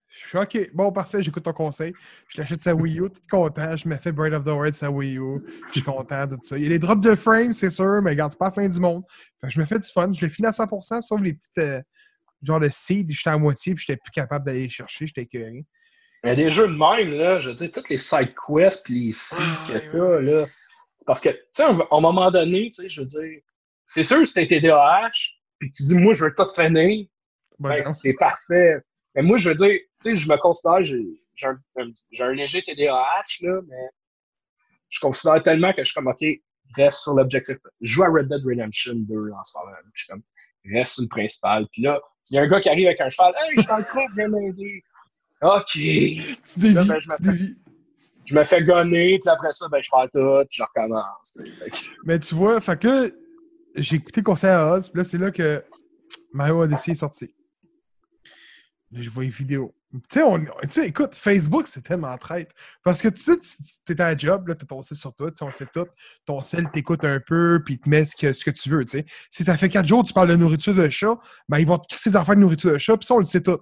Je 0.09 0.29
suis 0.29 0.39
OK, 0.39 0.71
bon, 0.75 0.93
parfait, 0.93 1.23
j'écoute 1.23 1.43
ton 1.43 1.53
conseil. 1.53 1.93
Je 2.29 2.41
l'achète 2.41 2.61
sa 2.61 2.75
Wii 2.75 2.99
U, 3.01 3.11
tout 3.11 3.21
content. 3.31 3.77
Je 3.77 3.89
me 3.89 3.97
fais 3.97 4.13
Breath 4.13 4.33
of 4.33 4.45
the 4.45 4.49
Wild 4.49 4.75
sa 4.75 4.91
Wii 4.91 5.19
U. 5.19 5.41
Je 5.69 5.73
suis 5.73 5.83
content 5.83 6.27
de 6.27 6.37
tout 6.37 6.45
ça. 6.45 6.57
Il 6.57 6.63
y 6.63 6.67
a 6.67 6.69
des 6.69 6.79
drops 6.79 7.01
de 7.05 7.15
frames, 7.17 7.53
c'est 7.53 7.71
sûr, 7.71 8.01
mais 8.03 8.11
regarde, 8.11 8.33
c'est 8.33 8.39
pas 8.39 8.47
la 8.47 8.53
fin 8.53 8.69
du 8.69 8.79
monde. 8.79 9.03
Fait 9.41 9.49
que 9.49 9.53
je 9.55 9.61
me 9.61 9.67
fais 9.67 9.79
du 9.79 9.91
fun. 9.91 10.13
Je 10.15 10.21
l'ai 10.25 10.31
fini 10.31 10.47
à 10.47 10.53
100%, 10.53 11.03
sauf 11.03 11.21
les 11.21 11.35
petites. 11.35 11.59
euh, 11.59 11.83
genre 12.43 12.61
le 12.61 12.71
seed, 12.71 13.11
j'étais 13.11 13.31
à 13.31 13.39
moitié, 13.39 13.75
puis 13.75 13.85
j'étais 13.87 13.99
plus 14.03 14.11
capable 14.13 14.45
d'aller 14.45 14.61
les 14.63 14.69
chercher, 14.69 15.07
j'étais 15.07 15.23
écœuré. 15.23 15.65
Il 16.23 16.29
y 16.29 16.31
a 16.31 16.37
des 16.37 16.51
jeux 16.51 16.69
de 16.69 16.73
même, 16.73 17.19
là, 17.19 17.39
je 17.39 17.51
veux 17.51 17.55
dire, 17.55 17.71
toutes 17.71 17.89
les 17.89 17.99
side 17.99 18.35
quests 18.35 18.83
puis 18.85 19.07
les 19.07 19.13
sites 19.13 19.39
Ah, 19.41 19.65
que 19.67 19.73
ouais, 19.73 19.91
t'as, 19.91 20.21
là. 20.21 20.47
C'est 20.99 21.07
parce 21.07 21.21
que, 21.21 21.31
tu 21.31 21.39
sais, 21.53 21.63
à 21.65 21.71
un 21.71 22.01
moment 22.01 22.31
donné, 22.31 22.71
tu 22.71 22.83
sais, 22.83 22.89
je 22.89 23.01
veux 23.01 23.07
dire, 23.07 23.41
c'est 23.85 24.03
sûr, 24.05 24.27
si 24.27 24.33
t'es 24.33 24.47
TDAH, 24.47 25.11
puis 25.65 25.71
que 25.71 25.77
tu 25.77 25.83
dis, 25.85 25.95
moi, 25.95 26.15
je 26.15 26.25
veux 26.25 26.35
tout 26.35 26.49
finir, 26.55 27.07
Ben, 27.59 27.83
ben, 27.85 27.93
c'est 27.93 28.17
parfait. 28.19 28.79
Mais 29.15 29.23
moi, 29.23 29.37
je 29.39 29.49
veux 29.49 29.55
dire, 29.55 29.69
tu 29.71 29.87
sais, 29.97 30.17
je 30.17 30.29
me 30.29 30.37
considère, 30.37 30.83
j'ai 30.83 31.05
j'ai 31.37 31.47
un, 31.49 31.59
un- 31.79 32.33
léger 32.33 32.63
TDAH, 32.63 33.25
là, 33.43 33.61
mais 33.67 33.89
je 34.89 35.01
considère 35.01 35.43
tellement 35.43 35.73
que 35.73 35.83
je 35.83 35.87
suis 35.91 35.95
comme, 35.95 36.07
OK, 36.07 36.25
reste 36.77 37.01
sur 37.01 37.15
l'objectif. 37.15 37.57
Je 37.81 37.91
joue 37.93 38.05
à 38.05 38.09
Red 38.09 38.29
Dead 38.29 38.45
Redemption 38.45 38.95
2 38.95 39.31
en 39.33 39.45
ce 39.45 39.59
moment. 39.59 39.73
Je 39.93 40.03
suis 40.05 40.13
comme, 40.13 40.23
reste 40.73 40.93
sur 40.95 41.03
le 41.03 41.09
principal. 41.09 41.67
Puis 41.73 41.83
là, 41.83 42.01
il 42.31 42.35
y 42.37 42.39
a 42.39 42.43
un 42.43 42.49
gars 42.49 42.61
qui 42.61 42.69
arrive 42.69 42.87
avec 42.87 43.01
un 43.01 43.09
cheval. 43.09 43.35
Hey, 43.39 43.57
je 43.57 43.63
suis 43.63 43.71
le 43.77 43.83
crop, 43.85 44.09
viens 44.17 44.29
m'aider. 44.29 44.83
OK. 45.43 45.73
Tu 45.73 46.73
Là, 46.73 46.85
ben, 46.85 47.01
je 47.01 47.09
m'appelle- 47.09 47.27
dévis. 47.39 47.57
Je 48.27 48.35
me 48.35 48.45
fais 48.45 48.63
gonner, 48.65 49.19
puis 49.19 49.29
après 49.29 49.53
ça, 49.53 49.69
ben, 49.69 49.83
je 49.83 49.91
perds 49.91 50.09
tout, 50.13 50.49
puis 50.49 50.57
je 50.59 50.63
recommence. 50.63 51.39
Mais 52.05 52.19
tu 52.19 52.35
vois, 52.35 52.59
fait 52.61 52.81
que 52.81 53.15
j'ai 53.77 53.97
écouté 53.97 54.21
le 54.21 54.25
conseil 54.25 54.51
à 54.51 54.73
Oz, 54.73 54.89
puis 54.89 54.99
là, 54.99 55.05
c'est 55.05 55.19
là 55.19 55.31
que 55.31 55.65
Mario 56.33 56.63
Odyssey 56.63 56.93
est 56.93 56.97
sorti. 56.97 57.35
Là, 58.91 59.03
je 59.03 59.11
vois 59.11 59.25
les 59.25 59.31
vidéos. 59.31 59.75
Tu 60.11 60.21
sais, 60.69 60.89
écoute, 60.89 61.15
Facebook, 61.15 61.69
c'est 61.69 61.83
tellement 61.83 62.17
traite. 62.19 62.51
Parce 62.83 63.01
que 63.01 63.09
tu 63.09 63.23
sais, 63.23 63.39
tu 63.87 63.93
es 63.93 64.01
à 64.01 64.11
la 64.11 64.17
job, 64.17 64.45
tu 64.47 64.51
as 64.51 64.67
ton 64.67 64.83
sel 64.83 64.97
sur 64.97 65.15
toi, 65.15 65.31
on 65.41 65.51
sait 65.53 65.67
tout. 65.73 65.87
Ton 66.25 66.41
sel 66.41 66.69
t'écoute 66.73 67.05
un 67.05 67.21
peu, 67.21 67.63
puis 67.65 67.75
il 67.75 67.79
te 67.79 67.89
met 67.89 68.05
ce 68.05 68.17
que, 68.17 68.33
ce 68.35 68.45
que 68.45 68.51
tu 68.51 68.69
veux, 68.69 68.85
tu 68.85 68.99
sais. 68.99 69.07
Si 69.31 69.45
ça 69.45 69.57
fait 69.57 69.69
quatre 69.69 69.87
jours 69.87 70.03
que 70.03 70.09
tu 70.09 70.15
parles 70.15 70.31
de 70.31 70.37
nourriture 70.37 70.75
de 70.75 70.89
chat, 70.89 71.17
ben 71.49 71.59
ils 71.61 71.67
vont 71.67 71.79
te 71.79 71.87
crisser 71.87 72.11
des 72.11 72.17
affaires 72.17 72.35
de 72.35 72.41
nourriture 72.41 72.73
de 72.73 72.79
chat, 72.79 72.97
puis 72.97 73.07
ça, 73.07 73.15
on 73.15 73.19
le 73.19 73.25
sait 73.25 73.41
tout. 73.41 73.59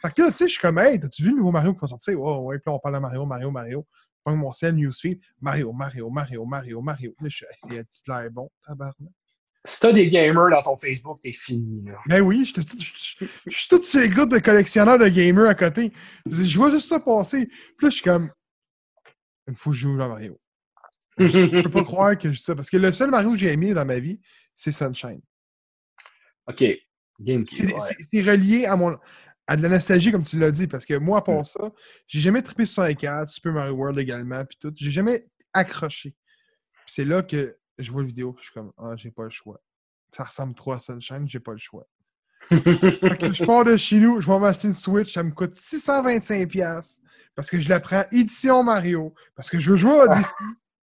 Fait 0.00 0.10
que 0.10 0.22
là, 0.22 0.30
tu 0.30 0.38
sais, 0.38 0.44
je 0.46 0.52
suis 0.52 0.60
comme, 0.60 0.78
hey, 0.78 0.98
t'as-tu 0.98 1.22
vu 1.22 1.30
le 1.30 1.36
nouveau 1.36 1.52
Mario 1.52 1.74
qui 1.74 1.80
va 1.80 1.88
sortir? 1.88 2.18
Ouais, 2.18 2.36
ouais, 2.38 2.58
puis 2.58 2.70
là, 2.70 2.72
on 2.74 2.78
parle 2.78 2.94
de 2.94 3.00
Mario, 3.00 3.26
Mario, 3.26 3.50
Mario. 3.50 3.86
Prends 4.24 4.36
mon 4.36 4.52
sel, 4.52 4.74
newsfeed, 4.74 5.20
Mario, 5.38 5.70
Mario, 5.72 6.08
Mario, 6.08 6.46
Mario, 6.46 6.80
Mario. 6.80 7.14
Là, 7.20 7.28
je 7.28 7.36
suis, 7.36 7.46
hey, 7.70 7.82
c'est 7.90 8.08
l'air 8.08 8.30
bon, 8.30 8.50
tabarnak. 8.66 9.12
Si 9.66 9.80
t'as 9.80 9.92
des 9.92 10.10
gamers 10.10 10.50
dans 10.50 10.62
ton 10.62 10.76
Facebook, 10.76 11.18
t'es 11.22 11.32
fini, 11.32 11.82
là. 11.86 11.98
Ben 12.06 12.20
oui, 12.20 12.44
je 12.46 12.52
te- 12.60 12.60
je- 12.60 13.24
je- 13.24 13.26
je 13.46 13.56
suis 13.58 13.68
tout 13.68 13.82
sur 13.82 14.00
les 14.00 14.10
groupes 14.10 14.30
de 14.30 14.38
collectionneurs 14.38 14.98
de 14.98 15.08
gamers 15.08 15.48
à 15.48 15.54
côté. 15.54 15.90
Je 16.26 16.56
vois 16.56 16.70
juste 16.70 16.88
ça 16.88 17.00
passer. 17.00 17.46
Puis 17.46 17.56
là, 17.86 17.88
je 17.88 17.94
suis 17.94 18.02
comme. 18.02 18.30
Il 19.48 19.54
faut 19.56 19.70
que 19.70 19.76
je 19.76 19.82
joue 19.82 20.02
à 20.02 20.08
Mario. 20.08 20.38
Je 21.18 21.62
peux 21.68 21.70
pas 21.70 21.84
croire 21.84 22.18
que 22.18 22.30
je 22.30 22.36
dis 22.38 22.42
ça. 22.42 22.54
Parce 22.54 22.68
que 22.68 22.76
le 22.76 22.92
seul 22.92 23.10
Mario 23.10 23.30
que 23.32 23.38
j'ai 23.38 23.52
aimé 23.52 23.72
dans 23.72 23.84
ma 23.86 23.98
vie, 23.98 24.20
c'est 24.54 24.72
Sunshine. 24.72 25.20
OK. 26.46 26.64
GameCube. 27.20 27.70
C'est 28.10 28.22
ouais. 28.22 28.30
relié 28.32 28.66
à 28.66 28.76
mon. 28.76 28.96
À 29.46 29.56
de 29.56 29.62
la 29.62 29.68
nostalgie, 29.68 30.10
comme 30.10 30.24
tu 30.24 30.38
l'as 30.38 30.50
dit, 30.50 30.66
parce 30.66 30.86
que 30.86 30.94
moi, 30.94 31.18
à 31.18 31.22
part 31.22 31.40
Mm. 31.42 31.44
ça, 31.44 31.70
j'ai 32.06 32.20
jamais 32.20 32.40
trippé 32.42 32.64
sur 32.64 32.76
64, 32.76 33.28
Super 33.28 33.52
Mario 33.52 33.74
World 33.74 33.98
également, 33.98 34.42
puis 34.44 34.56
tout. 34.58 34.72
J'ai 34.74 34.90
jamais 34.90 35.26
accroché. 35.52 36.14
C'est 36.86 37.04
là 37.04 37.22
que 37.22 37.54
je 37.78 37.90
vois 37.90 38.02
la 38.02 38.08
vidéo, 38.08 38.36
je 38.38 38.44
suis 38.44 38.52
comme, 38.52 38.72
ah, 38.78 38.94
j'ai 38.96 39.10
pas 39.10 39.24
le 39.24 39.30
choix. 39.30 39.60
Ça 40.12 40.24
ressemble 40.24 40.54
trop 40.54 40.72
à 40.72 40.80
Sunshine, 40.80 41.28
j'ai 41.28 41.40
pas 41.40 41.52
le 41.52 41.58
choix. 41.58 41.86
Je 42.50 43.44
pars 43.46 43.64
de 43.64 43.76
chez 43.76 43.96
nous, 43.96 44.20
je 44.20 44.30
vais 44.30 44.38
m'acheter 44.38 44.68
une 44.68 44.74
Switch, 44.74 45.12
ça 45.12 45.22
me 45.22 45.32
coûte 45.32 45.56
625$ 45.56 46.46
piastres, 46.46 47.02
parce 47.34 47.50
que 47.50 47.60
je 47.60 47.68
la 47.68 47.80
prends 47.80 48.04
édition 48.12 48.62
Mario, 48.62 49.14
parce 49.34 49.50
que 49.50 49.58
je 49.58 49.70
veux 49.70 49.76
jouer 49.76 50.00
à 50.00 50.04
Odyssey. 50.04 50.30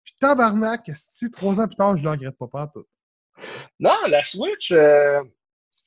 Puis 0.05 0.15
tabarnak, 0.21 0.91
si 0.95 1.31
trois 1.31 1.61
ans 1.61 1.67
plus 1.67 1.77
tard, 1.77 1.97
je 1.97 2.03
ne 2.03 2.09
regrette 2.09 2.37
pas, 2.39 2.49
pas 2.49 2.67
tout. 2.69 2.87
Non, 3.79 3.95
la 4.09 4.23
Switch, 4.23 4.73
euh, 4.73 5.23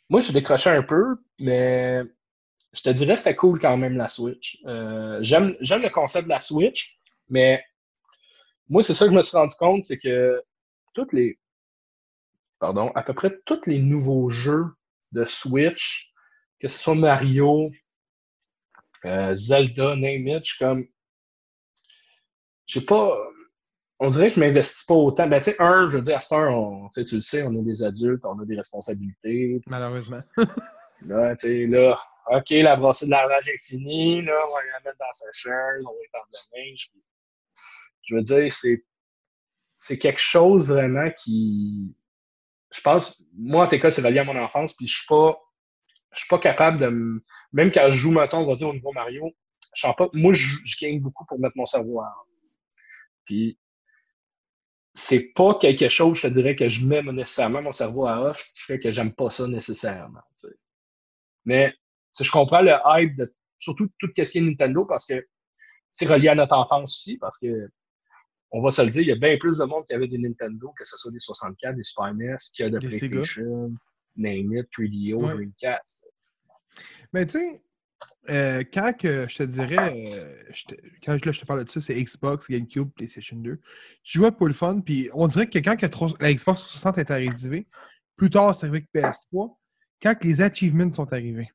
moi, 0.10 0.20
j'ai 0.20 0.34
décroché 0.34 0.70
un 0.70 0.84
peu, 0.84 1.18
mais 1.40 2.02
je 2.74 2.82
te 2.82 2.90
dirais 2.90 3.14
que 3.14 3.20
c'était 3.20 3.36
cool 3.36 3.60
quand 3.60 3.78
même, 3.78 3.98
la 3.98 4.08
Switch. 4.08 4.62
Euh, 4.66 5.18
j'aime 5.22 5.56
le 5.62 5.90
concept 5.90 6.26
de 6.26 6.30
la 6.30 6.40
Switch, 6.40 7.00
mais 7.30 7.64
moi, 8.70 8.84
c'est 8.84 8.94
ça 8.94 9.06
que 9.06 9.12
je 9.12 9.18
me 9.18 9.24
suis 9.24 9.38
rendu 9.38 9.56
compte, 9.56 9.86
c'est 9.86 9.98
que 9.98 10.42
toutes 10.94 11.14
les. 11.14 11.40
Pardon, 12.60 12.92
à 12.94 13.02
peu 13.04 13.14
près 13.14 13.40
tous 13.46 13.66
les 13.66 13.80
nouveaux 13.80 14.30
jeux 14.30 14.66
de 15.12 15.26
Switch, 15.26 16.12
que 16.60 16.68
ce 16.68 16.78
soit 16.78 16.96
Mario, 16.96 17.72
euh, 19.06 19.34
Zelda, 19.34 19.96
name 19.96 20.28
it, 20.28 20.46
je 20.46 20.54
suis 20.54 20.64
comme. 20.64 20.86
Je 22.68 22.80
sais 22.80 22.86
pas. 22.86 23.12
On 24.00 24.10
dirait 24.10 24.30
que 24.30 24.36
je 24.36 24.40
m'investis 24.40 24.84
pas 24.86 24.96
autant. 24.96 25.28
Ben, 25.28 25.40
tu 25.40 25.52
sais, 25.52 25.56
un, 25.62 25.88
je 25.90 25.98
veux 25.98 26.02
dire, 26.02 26.18
à 26.18 26.20
cette 26.20 26.32
heure, 26.32 26.52
on- 26.56 26.90
tu 26.90 27.02
le 27.14 27.20
sais, 27.22 27.44
on 27.44 27.54
est 27.54 27.62
des 27.64 27.84
adultes, 27.84 28.22
on 28.24 28.40
a 28.40 28.46
des 28.46 28.56
responsabilités. 28.56 29.62
Malheureusement. 29.68 30.22
Là, 31.06 31.36
tu 31.36 31.48
sais, 31.48 31.66
là, 31.66 32.00
OK, 32.28 32.50
la 32.52 32.76
brassée 32.76 33.06
de 33.08 33.12
lavage 33.12 33.48
est 33.50 33.64
finie, 33.64 34.22
là, 34.22 34.34
on 34.48 34.54
va 34.54 34.60
la 34.64 34.80
mettre 34.86 34.98
dans 35.00 35.12
sa 35.12 35.32
chaise, 35.34 35.82
on 35.84 35.90
va 35.94 36.00
étendre 36.06 36.28
la 36.32 36.60
linge. 36.60 36.90
Je 38.04 38.16
veux 38.16 38.22
dire, 38.22 38.54
c'est, 38.54 38.84
c'est 39.82 39.98
quelque 39.98 40.20
chose 40.20 40.68
vraiment 40.68 41.10
qui. 41.18 41.96
Je 42.72 42.82
pense, 42.82 43.26
moi, 43.34 43.66
en 43.66 43.68
tout 43.68 43.80
cas, 43.80 43.90
c'est 43.90 44.04
relié 44.04 44.20
à 44.20 44.24
mon 44.24 44.38
enfance, 44.38 44.76
puis 44.76 44.86
je 44.86 44.98
suis 44.98 45.08
pas. 45.08 45.42
Je 46.12 46.20
suis 46.20 46.28
pas 46.28 46.38
capable 46.38 46.78
de 46.78 46.88
me. 46.88 47.24
Même 47.52 47.72
quand 47.72 47.90
je 47.90 47.96
joue, 47.96 48.12
mettons, 48.12 48.40
on 48.40 48.48
va 48.48 48.54
dire 48.56 48.68
au 48.68 48.74
niveau 48.74 48.92
Mario, 48.92 49.32
je 49.74 49.82
sens 49.82 49.96
pas. 49.98 50.08
Moi, 50.14 50.34
je, 50.34 50.58
je 50.66 50.78
gagne 50.80 51.00
beaucoup 51.00 51.26
pour 51.26 51.40
mettre 51.40 51.58
mon 51.58 51.66
cerveau 51.66 52.00
à. 52.00 52.14
Puis 53.26 53.58
c'est 54.94 55.32
pas 55.36 55.56
quelque 55.56 55.90
chose, 55.90 56.18
je 56.18 56.28
te 56.28 56.28
dirais, 56.28 56.56
que 56.56 56.68
je 56.68 56.86
mets 56.86 57.02
nécessairement 57.02 57.64
mon 57.64 57.72
cerveau 57.72 58.06
à 58.06 58.22
off, 58.22 58.40
ce 58.40 58.54
qui 58.54 58.62
fait 58.62 58.80
que 58.80 58.92
j'aime 58.92 59.14
pas 59.14 59.32
ça 59.32 59.48
nécessairement. 59.48 60.22
tu 60.40 60.48
sais. 60.48 60.56
Mais 61.46 61.74
je 62.20 62.30
comprends 62.30 62.62
le 62.62 62.76
hype 62.86 63.18
de 63.18 63.34
surtout 63.58 63.88
tout 63.98 64.10
ce 64.16 64.22
qui 64.24 64.38
est 64.38 64.42
Nintendo 64.42 64.86
parce 64.86 65.08
que 65.08 65.26
c'est 65.90 66.06
relié 66.06 66.28
à 66.28 66.36
notre 66.36 66.54
enfance 66.54 66.92
aussi, 67.00 67.18
parce 67.18 67.40
que 67.40 67.72
on 68.52 68.62
va 68.62 68.72
se 68.72 68.82
le 68.82 68.90
dire, 68.90 69.02
il 69.02 69.08
y 69.08 69.12
a 69.12 69.16
bien 69.16 69.38
plus 69.38 69.58
de 69.60 69.64
monde 69.66 69.86
qui 69.86 69.94
avait 69.94 70.08
des 70.08 70.18
Nintendo, 70.18 70.74
que 70.78 70.84
ce 70.86 70.98
soit 70.98 71.12
des 71.12 71.20
64, 71.20 71.76
des 71.76 71.84
Super 71.84 72.14
NES, 72.14 72.36
qu'il 72.54 72.66
y 72.66 72.68
a 72.68 72.70
de 72.72 72.80
Des 72.80 72.88
PlayStation, 72.88 73.74
Name 74.16 74.54
It, 74.54 74.68
3DO, 74.78 75.16
Ouais. 75.26 75.34
Dreamcast. 75.36 76.06
Mais 77.14 77.26
tu 77.26 77.38
sais, 77.40 77.62
euh, 78.30 78.64
quand 78.74 78.94
que 78.98 79.28
je 79.30 79.38
te 79.38 79.44
dirais, 79.44 80.12
euh, 80.14 80.44
je 80.54 80.66
te- 80.66 80.76
quand 81.06 81.18
je, 81.18 81.26
là, 81.26 81.32
je 81.32 81.40
te 81.42 81.46
parle 81.46 81.64
de 81.64 81.70
ça, 81.70 81.82
c'est 81.82 82.02
Xbox, 82.02 82.48
GameCube, 82.50 82.90
PlayStation 82.96 83.38
2. 83.38 83.60
Tu 84.04 84.18
jouais 84.18 84.32
pour 84.32 84.48
le 84.48 84.54
fun, 84.54 84.80
puis 84.82 85.10
on 85.14 85.28
dirait 85.28 85.50
que 85.50 85.60
quand 85.60 85.76
que 85.76 85.86
trop- 85.86 86.16
la 86.20 86.34
Xbox 86.34 86.62
360 86.62 86.98
est 86.98 87.12
arrivée, 87.12 87.68
plus 88.16 88.30
tard, 88.30 88.54
c'est 88.56 88.68
arrivé 88.68 88.84
que 88.84 89.00
PS3, 89.00 89.58
quand 90.02 90.16
que 90.16 90.24
les 90.26 90.42
achievements 90.42 90.92
sont 90.92 91.12
arrivés? 91.14 91.50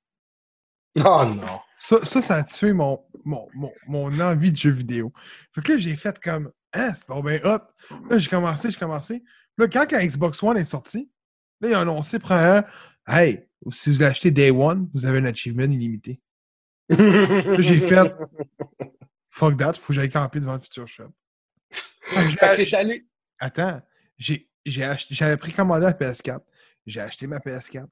Oh 0.98 1.24
non! 1.26 1.60
Ça, 1.78 2.04
ça, 2.06 2.22
ça 2.22 2.36
a 2.36 2.42
tué 2.44 2.72
mon, 2.72 3.04
mon, 3.24 3.48
mon, 3.54 3.70
mon 3.86 4.20
envie 4.20 4.50
de 4.50 4.56
jeu 4.56 4.70
vidéo. 4.70 5.12
Fait 5.54 5.60
que 5.60 5.72
là, 5.72 5.78
j'ai 5.78 5.94
fait 5.94 6.18
comme, 6.20 6.50
ah, 6.72 6.94
c'est 6.94 7.08
bien 7.22 7.40
hot. 7.44 7.60
Là, 8.10 8.18
j'ai 8.18 8.28
commencé, 8.28 8.70
j'ai 8.70 8.78
commencé. 8.78 9.24
Là, 9.58 9.68
quand 9.68 9.90
la 9.90 10.06
Xbox 10.06 10.42
One 10.42 10.56
est 10.58 10.64
sortie, 10.64 11.10
là, 11.60 11.70
ils 11.70 11.74
ont 11.74 11.80
annoncé, 11.80 12.18
premièrement, 12.18 12.66
hey, 13.08 13.46
si 13.70 13.90
vous 13.90 14.02
achetez 14.02 14.30
Day 14.30 14.50
One, 14.50 14.88
vous 14.94 15.06
avez 15.06 15.18
un 15.18 15.24
achievement 15.24 15.64
illimité. 15.64 16.20
J'ai 16.88 17.80
fait, 17.80 18.14
fuck 19.30 19.56
that, 19.56 19.74
faut 19.74 19.88
que 19.88 19.92
j'aille 19.94 20.10
camper 20.10 20.40
devant 20.40 20.54
le 20.54 20.60
Future 20.60 20.88
Shop. 20.88 21.12
Ach-. 22.14 22.36
Attends, 23.38 23.82
j'avais 24.64 25.36
précommandé 25.36 25.86
la 25.86 25.92
PS4. 25.92 26.40
J'ai 26.86 27.00
acheté 27.00 27.26
ma 27.26 27.38
PS4. 27.38 27.86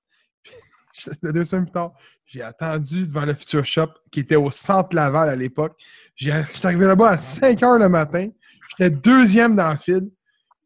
Le 1.23 1.33
deux 1.33 1.45
semaines 1.45 1.65
plus 1.65 1.73
tard, 1.73 1.95
j'ai 2.25 2.43
attendu 2.43 3.07
devant 3.07 3.25
le 3.25 3.35
Future 3.35 3.65
Shop 3.65 3.89
qui 4.13 4.21
était 4.21 4.37
au 4.37 4.51
centre 4.53 4.95
Laval 4.95 5.29
à 5.29 5.35
l'époque. 5.35 5.81
J'étais 6.15 6.67
arrivé 6.67 6.87
là-bas 6.87 7.11
à 7.11 7.19
5 7.19 7.61
h 7.61 7.79
le 7.81 7.89
matin. 7.89 8.29
J'étais 8.71 8.91
deuxième 8.91 9.57
dans 9.57 9.71
le 9.71 9.77
fil. 9.77 10.11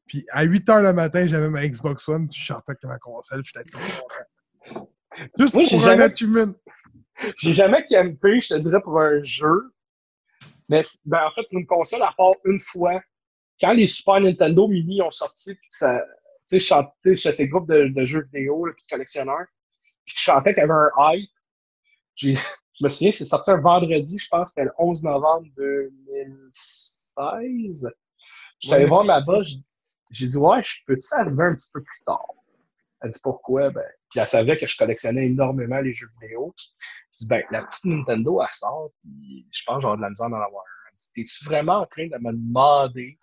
Puis 0.07 0.25
à 0.31 0.43
8 0.43 0.67
h 0.69 0.83
le 0.83 0.93
matin, 0.93 1.27
j'avais 1.27 1.49
ma 1.51 1.67
Xbox 1.67 2.09
One. 2.09 2.29
Puis 2.29 2.41
je 2.41 2.47
sortais 2.47 2.73
avec 2.73 2.85
ma 2.85 2.99
console. 2.99 3.43
puis 3.43 3.53
J'étais 3.55 3.71
trop 3.71 3.83
content. 3.83 4.91
Juste 5.39 5.55
Moi, 5.55 5.65
pour 5.69 5.81
un 5.83 5.91
jamais- 5.91 6.05
achievement. 6.05 6.55
J'ai 7.37 7.53
jamais 7.53 7.85
campé, 7.91 8.41
je 8.41 8.55
te 8.55 8.59
dirais, 8.59 8.81
pour 8.81 9.01
un 9.01 9.23
jeu. 9.23 9.73
Mais 10.69 10.83
ben, 11.05 11.27
en 11.27 11.31
fait, 11.33 11.43
pour 11.51 11.59
une 11.59 11.67
console, 11.67 12.03
à 12.03 12.13
part 12.17 12.35
une 12.45 12.61
fois, 12.61 13.01
quand 13.61 13.73
les 13.73 13.87
Super 13.87 14.21
Nintendo 14.21 14.69
Mini 14.69 15.03
ont 15.03 15.11
sorti, 15.11 15.55
puis 15.55 15.69
ça. 15.71 16.05
Tu 16.51 16.59
sais, 16.59 16.61
je 16.61 16.67
chantais 16.67 17.33
ces 17.33 17.47
groupes 17.49 17.69
de, 17.69 17.89
de 17.89 18.05
jeux 18.05 18.23
vidéo, 18.33 18.65
là, 18.65 18.73
puis 18.73 18.83
de 18.83 18.89
collectionneurs, 18.89 19.45
puis 20.07 20.15
je 20.17 20.23
chantais 20.23 20.55
qu'il 20.55 20.63
y 20.63 20.65
avait 20.65 20.73
un 20.73 20.91
hype. 21.13 21.31
Je 22.81 22.85
me 22.85 22.89
souviens, 22.89 23.11
c'est 23.11 23.25
sorti 23.25 23.51
un 23.51 23.57
vendredi, 23.61 24.19
je 24.19 24.29
pense, 24.31 24.51
c'était 24.51 24.65
le 24.67 24.71
11 24.79 25.03
novembre 25.03 25.49
2016. 27.19 27.89
J'étais 28.61 28.75
allé 28.75 28.87
voir 28.87 29.05
ma 29.05 29.21
boss, 29.21 29.49
j'ai- 30.11 30.27
dit, 30.27 30.37
ouais, 30.37 30.63
je 30.63 30.77
peux-tu 30.87 31.07
arriver 31.13 31.45
un 31.45 31.55
petit 31.55 31.71
peu 31.73 31.83
plus 31.83 32.01
tard? 32.07 32.27
Elle 33.01 33.11
dit 33.11 33.21
pourquoi? 33.23 33.71
Ben, 33.71 33.85
puis 34.11 34.21
elle 34.21 34.27
savait 34.27 34.59
que 34.59 34.67
je 34.67 34.77
collectionnais 34.77 35.27
énormément 35.27 35.81
les 35.81 35.93
jeux 35.93 36.09
vidéo. 36.21 36.53
Je 36.57 37.19
dis, 37.21 37.27
ben, 37.29 37.43
la 37.51 37.63
petite 37.63 37.85
Nintendo, 37.85 38.41
elle 38.43 38.53
sort, 38.53 38.91
puis 39.03 39.47
je 39.51 39.63
pense 39.65 39.77
que 39.77 39.83
j'aurai 39.83 39.97
de 39.97 40.03
la 40.03 40.11
misère 40.11 40.31
d'en 40.31 40.41
avoir 40.41 40.63
un. 40.65 40.89
Elle 40.91 40.97
dit, 40.97 41.11
t'es-tu 41.15 41.45
vraiment 41.45 41.81
en 41.81 41.87
train 41.87 42.07
de 42.09 42.17
me 42.19 42.33
demander 42.33 43.19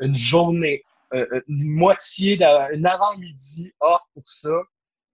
une 0.00 0.16
journée, 0.16 0.84
euh, 1.14 1.26
euh, 1.32 1.40
une 1.48 1.70
moitié, 1.70 2.34
une 2.72 2.86
avant-midi 2.86 3.72
off 3.80 4.02
pour 4.12 4.28
ça? 4.28 4.50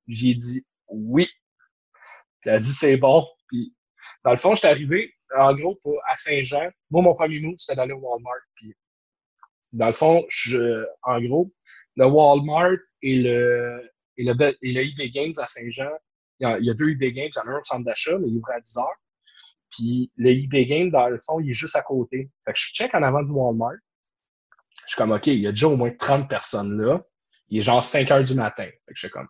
J'ai 0.08 0.34
dit, 0.34 0.66
oui. 0.88 1.28
Puis 2.40 2.50
elle 2.50 2.56
a 2.56 2.60
dit, 2.60 2.72
c'est 2.72 2.96
bon. 2.96 3.26
Puis, 3.48 3.74
dans 4.24 4.32
le 4.32 4.36
fond, 4.36 4.54
j'étais 4.54 4.68
arrivé, 4.68 5.14
en 5.36 5.54
gros, 5.54 5.76
pour- 5.82 6.00
à 6.08 6.16
Saint-Jean. 6.16 6.70
Moi, 6.90 7.02
mon 7.02 7.14
premier 7.14 7.40
move, 7.40 7.54
c'était 7.58 7.76
d'aller 7.76 7.92
au 7.92 7.98
Walmart. 7.98 8.40
Puis, 8.54 8.72
dans 9.72 9.86
le 9.86 9.92
fond, 9.92 10.24
je, 10.28 10.84
en 11.02 11.20
gros, 11.20 11.52
le 11.96 12.06
Walmart 12.06 12.78
et 13.02 13.16
le, 13.16 13.90
et 14.16 14.24
le, 14.24 14.34
et 14.62 14.72
le 14.72 14.82
eBay 14.82 15.10
Games 15.10 15.32
à 15.38 15.46
Saint-Jean, 15.46 15.90
il 16.40 16.56
il 16.60 16.66
y 16.66 16.70
a 16.70 16.74
deux 16.74 16.90
eBay 16.90 17.12
Games, 17.12 17.30
il 17.34 17.38
y 17.38 17.40
en 17.48 17.52
a 17.52 17.54
un 17.56 17.60
au 17.60 17.64
centre 17.64 17.84
d'achat, 17.84 18.18
mais 18.18 18.28
il 18.28 18.36
ouvre 18.36 18.50
à 18.50 18.60
10 18.60 18.78
heures. 18.78 18.96
Puis 19.70 20.10
le 20.16 20.30
eBay 20.30 20.66
Game, 20.66 20.90
dans 20.90 21.08
le 21.08 21.18
fond, 21.18 21.40
il 21.40 21.50
est 21.50 21.54
juste 21.54 21.76
à 21.76 21.82
côté. 21.82 22.30
Fait 22.44 22.52
que 22.52 22.58
je 22.58 22.72
check 22.72 22.94
en 22.94 23.02
avant 23.02 23.22
du 23.22 23.32
Walmart. 23.32 23.74
Je 24.86 24.92
suis 24.92 24.96
comme, 24.96 25.12
OK, 25.12 25.26
il 25.28 25.40
y 25.40 25.46
a 25.46 25.50
déjà 25.50 25.68
au 25.68 25.76
moins 25.76 25.90
30 25.90 26.28
personnes 26.28 26.80
là. 26.80 27.02
Il 27.48 27.58
est 27.58 27.62
genre 27.62 27.82
5 27.82 28.10
heures 28.10 28.22
du 28.22 28.34
matin. 28.34 28.64
Fait 28.64 28.70
que 28.88 28.94
je 28.94 29.06
suis 29.06 29.10
comme, 29.10 29.28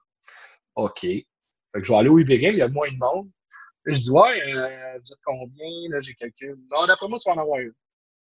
OK. 0.77 1.01
Fait 1.01 1.27
que 1.75 1.83
je 1.83 1.93
vais 1.93 1.99
aller 1.99 2.09
au 2.09 2.19
eBay 2.19 2.39
Game, 2.39 2.53
il 2.53 2.59
y 2.59 2.63
a 2.63 2.69
moins 2.69 2.91
de 2.91 2.99
monde. 2.99 3.31
Je 3.87 3.99
dis, 3.99 4.11
ouais, 4.11 4.55
euh, 4.55 4.99
vous 4.99 5.13
êtes 5.13 5.19
combien? 5.25 5.91
Là, 5.91 6.01
j'ai 6.01 6.15
quelqu'un. 6.15 6.55
Non, 6.73 6.87
d'après 6.87 7.09
moi, 7.09 7.19
tu 7.19 7.29
vas 7.29 7.37
en 7.37 7.43
avoir 7.43 7.59
un. 7.59 7.71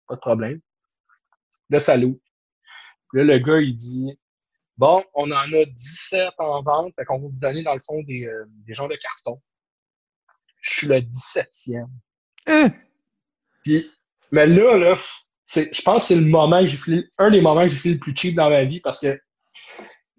Pas 0.07 0.15
de 0.15 0.19
problème. 0.19 0.59
Là, 1.69 1.79
ça 1.79 1.95
loue. 1.95 2.19
Là, 3.13 3.23
le 3.23 3.39
gars, 3.39 3.59
il 3.59 3.73
dit, 3.73 4.17
bon, 4.77 5.03
on 5.13 5.31
en 5.31 5.53
a 5.53 5.65
17 5.65 6.33
en 6.37 6.61
vente, 6.61 6.93
fait 6.95 7.05
qu'on 7.05 7.19
va 7.19 7.27
vous 7.27 7.39
donner, 7.39 7.63
dans 7.63 7.73
le 7.73 7.79
fond, 7.79 8.01
des, 8.03 8.25
euh, 8.25 8.45
des 8.65 8.73
genres 8.73 8.89
de 8.89 8.95
cartons. 8.95 9.41
Je 10.61 10.71
suis 10.71 10.87
le 10.87 10.99
17e. 10.99 11.87
Hein? 12.47 12.71
Puis, 13.63 13.89
mais 14.31 14.47
là, 14.47 14.77
là, 14.77 14.97
je 15.45 15.81
pense 15.81 16.03
que 16.03 16.07
c'est 16.07 16.15
le 16.15 16.25
moment 16.25 16.59
que 16.61 16.65
j'ai 16.65 16.77
fait, 16.77 17.09
un 17.17 17.31
des 17.31 17.41
moments 17.41 17.63
que 17.63 17.69
j'ai 17.69 17.77
fait 17.77 17.89
le 17.91 17.99
plus 17.99 18.15
cheap 18.15 18.35
dans 18.35 18.49
ma 18.49 18.65
vie 18.65 18.81
parce 18.81 18.99
que 18.99 19.17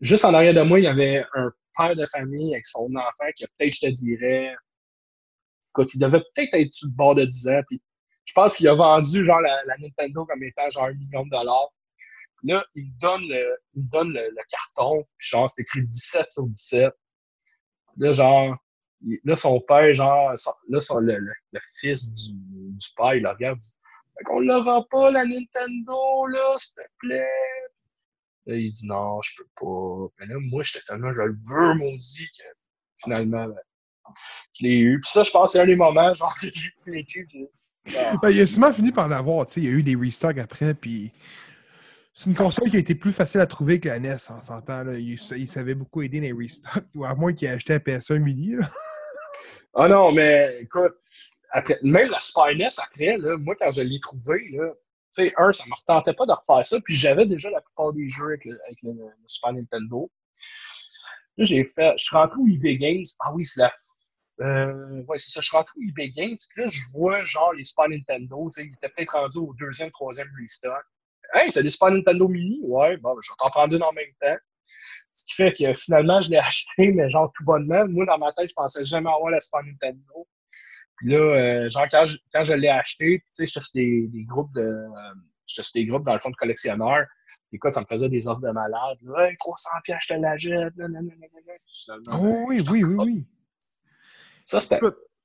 juste 0.00 0.24
en 0.24 0.32
arrière 0.32 0.54
de 0.54 0.62
moi, 0.62 0.80
il 0.80 0.84
y 0.84 0.88
avait 0.88 1.24
un 1.34 1.50
père 1.76 1.94
de 1.94 2.06
famille 2.06 2.54
avec 2.54 2.66
son 2.66 2.88
enfant 2.96 3.30
qui 3.36 3.44
a 3.44 3.48
peut-être, 3.58 3.74
je 3.74 3.80
te 3.80 3.90
dirais, 3.90 4.54
écoute, 5.82 5.94
il 5.94 5.98
devait 6.00 6.20
peut-être 6.34 6.54
être 6.54 6.72
sur 6.72 6.88
le 6.88 6.94
bord 6.94 7.14
de 7.14 7.24
10 7.24 7.48
ans. 7.48 7.60
Puis, 7.68 7.82
je 8.24 8.32
pense 8.32 8.56
qu'il 8.56 8.68
a 8.68 8.74
vendu, 8.74 9.24
genre, 9.24 9.40
la, 9.40 9.64
la 9.64 9.76
Nintendo 9.78 10.24
comme 10.26 10.42
étant, 10.42 10.68
genre, 10.70 10.84
un 10.84 10.94
million 10.94 11.24
de 11.24 11.30
dollars. 11.30 11.68
Là, 12.44 12.64
il 12.74 12.84
me 12.86 13.00
donne 13.00 13.22
le, 13.28 13.56
il 13.74 13.82
me 13.82 13.88
donne 13.90 14.12
le, 14.12 14.20
le 14.20 14.42
carton, 14.48 15.04
puis 15.16 15.28
genre, 15.28 15.48
c'est 15.48 15.62
écrit 15.62 15.82
17 15.86 16.26
sur 16.30 16.46
17. 16.46 16.92
Là, 17.96 18.12
genre, 18.12 18.56
il- 19.04 19.18
là, 19.24 19.34
son 19.36 19.60
père, 19.60 19.92
genre, 19.94 20.38
son- 20.38 20.52
là, 20.68 20.80
son, 20.80 20.98
le, 20.98 21.16
le, 21.18 21.32
le 21.52 21.60
fils 21.80 22.10
du, 22.10 22.32
du 22.34 22.86
père, 22.96 23.14
il 23.14 23.26
regarde, 23.26 23.58
dit 23.58 23.72
Fait 24.16 24.24
qu'on 24.24 24.40
l'aura 24.40 24.84
pas, 24.88 25.10
la 25.10 25.24
Nintendo, 25.24 26.26
là, 26.26 26.54
s'il 26.58 26.74
te 26.74 26.82
plaît. 26.98 27.26
Là, 28.46 28.54
il 28.56 28.70
dit 28.70 28.86
non, 28.86 29.20
je 29.22 29.36
peux 29.36 29.48
pas. 29.60 30.14
Mais 30.18 30.26
là, 30.26 30.36
moi, 30.40 30.62
j'étais 30.62 30.84
tellement, 30.86 31.12
je 31.12 31.22
le 31.22 31.36
veux, 31.48 31.74
maudit, 31.74 32.26
que 32.38 32.44
finalement, 33.02 33.46
ben, 33.48 33.60
je 34.58 34.64
l'ai 34.66 34.78
eu. 34.78 35.00
Puis 35.00 35.10
ça, 35.10 35.22
je 35.22 35.30
pense 35.30 35.52
c'est 35.52 35.60
un 35.60 35.66
des 35.66 35.76
moments, 35.76 36.12
genre, 36.14 36.34
que 36.40 36.46
j'ai 36.52 36.70
eu 36.86 36.92
les. 36.92 37.06
Ben, 38.22 38.30
il 38.30 38.40
a 38.40 38.46
sûrement 38.46 38.72
fini 38.72 38.92
par 38.92 39.08
l'avoir, 39.08 39.46
tu 39.46 39.54
sais. 39.54 39.60
Il 39.60 39.64
y 39.66 39.68
a 39.68 39.72
eu 39.72 39.82
des 39.82 39.96
restocks 39.96 40.38
après, 40.38 40.74
puis 40.74 41.10
c'est 42.14 42.26
une 42.26 42.34
console 42.34 42.68
qui 42.70 42.76
a 42.76 42.80
été 42.80 42.94
plus 42.94 43.12
facile 43.12 43.40
à 43.40 43.46
trouver 43.46 43.80
que 43.80 43.88
la 43.88 43.98
NES, 43.98 44.16
en 44.28 44.40
s'entend. 44.40 44.84
Il, 44.92 45.12
il 45.36 45.48
savait 45.48 45.74
beaucoup 45.74 46.02
aider 46.02 46.20
les 46.20 46.32
restocks, 46.32 46.84
ou 46.94 47.04
à 47.04 47.14
moins 47.14 47.32
qu'il 47.32 47.48
ait 47.48 47.52
acheté 47.52 47.74
un 47.74 47.78
PS1 47.78 48.18
midi. 48.18 48.56
Ah 49.74 49.88
non, 49.88 50.12
mais 50.12 50.50
écoute, 50.60 50.92
après, 51.50 51.78
même 51.82 52.10
la 52.10 52.20
Super 52.20 52.54
NES, 52.54 52.68
après, 52.78 53.16
là, 53.18 53.36
moi, 53.38 53.54
quand 53.58 53.70
je 53.70 53.82
l'ai 53.82 54.00
trouvé, 54.00 54.50
là, 54.52 54.72
tu 55.14 55.22
sais, 55.26 55.32
un, 55.38 55.52
ça 55.52 55.64
me 55.66 55.74
retentait 55.74 56.12
pas 56.14 56.26
de 56.26 56.32
refaire 56.32 56.64
ça, 56.66 56.78
puis 56.80 56.94
j'avais 56.94 57.24
déjà 57.26 57.48
la 57.50 57.60
plupart 57.62 57.92
des 57.92 58.08
jeux 58.10 58.26
avec 58.26 58.44
le, 58.44 58.58
avec 58.66 58.82
le- 58.82 58.92
le 58.92 59.26
Super 59.26 59.52
Nintendo. 59.54 60.10
Là, 61.38 61.44
j'ai 61.44 61.64
fait, 61.64 61.92
je 61.96 62.02
suis 62.04 62.16
rentré 62.16 62.38
au 62.38 62.46
eBay 62.48 62.76
Games. 62.76 63.04
Ah 63.20 63.32
oui, 63.32 63.46
c'est 63.46 63.60
la. 63.60 63.72
Euh, 64.40 65.02
ouais, 65.08 65.18
c'est 65.18 65.30
ça, 65.30 65.40
je 65.40 65.50
rentré 65.50 65.72
au 65.78 65.82
eBay 65.82 66.10
Games, 66.10 66.36
là, 66.56 66.66
je 66.66 66.80
vois, 66.92 67.24
genre, 67.24 67.52
les 67.54 67.64
Super 67.64 67.88
Nintendo, 67.88 68.48
tu 68.52 68.60
sais, 68.60 68.66
ils 68.68 68.74
étaient 68.74 68.88
peut-être 68.94 69.18
rendus 69.18 69.38
au 69.38 69.54
deuxième, 69.58 69.90
troisième 69.90 70.28
restock. 70.40 70.84
Hey, 71.34 71.52
t'as 71.52 71.62
des 71.62 71.70
Super 71.70 71.90
Nintendo 71.90 72.28
Mini? 72.28 72.60
Ouais, 72.62 72.96
bon, 72.98 73.16
je 73.20 73.30
vais 73.30 73.36
t'en 73.38 73.50
prendre 73.50 73.74
une 73.74 73.82
en 73.82 73.92
même 73.92 74.12
temps. 74.20 74.36
Ce 75.12 75.24
qui 75.24 75.34
fait 75.34 75.52
que 75.52 75.74
finalement, 75.74 76.20
je 76.20 76.30
l'ai 76.30 76.36
acheté, 76.38 76.92
mais 76.92 77.10
genre 77.10 77.32
tout 77.36 77.44
bonnement. 77.44 77.86
Moi, 77.88 78.06
dans 78.06 78.18
ma 78.18 78.32
tête, 78.32 78.48
je 78.48 78.54
pensais 78.54 78.84
jamais 78.84 79.10
avoir 79.10 79.30
la 79.30 79.40
Super 79.40 79.62
Nintendo. 79.64 80.28
Puis 80.96 81.10
là, 81.10 81.18
euh, 81.18 81.68
genre, 81.68 81.86
quand 81.90 82.04
je, 82.04 82.16
quand 82.32 82.42
je 82.42 82.54
l'ai 82.54 82.68
acheté, 82.68 83.20
tu 83.20 83.26
sais, 83.32 83.46
j'étais 83.46 83.60
sur 83.60 83.70
des, 83.74 84.06
des 84.08 84.24
groupes 84.24 84.52
de. 84.54 84.60
Euh, 84.60 85.14
j'étais 85.46 85.62
sur 85.62 85.72
des 85.74 85.86
groupes, 85.86 86.04
dans 86.04 86.14
le 86.14 86.20
fond, 86.20 86.30
de 86.30 86.36
collectionneurs. 86.36 87.06
Écoute, 87.52 87.72
ça 87.72 87.80
me 87.80 87.86
faisait 87.86 88.08
des 88.08 88.26
offres 88.26 88.40
de 88.40 88.50
malade. 88.50 88.98
Hey, 89.18 89.36
300 89.38 89.70
pièces, 89.84 89.98
je 90.02 90.14
te 90.14 90.20
la 90.20 90.36
jette. 90.36 90.74
Finalement, 90.74 92.20
Oh, 92.20 92.44
oui, 92.48 92.62
oui, 92.70 92.84
oui, 92.84 92.94
oui. 92.98 93.26
Ça, 94.48 94.60
c'était. 94.60 94.80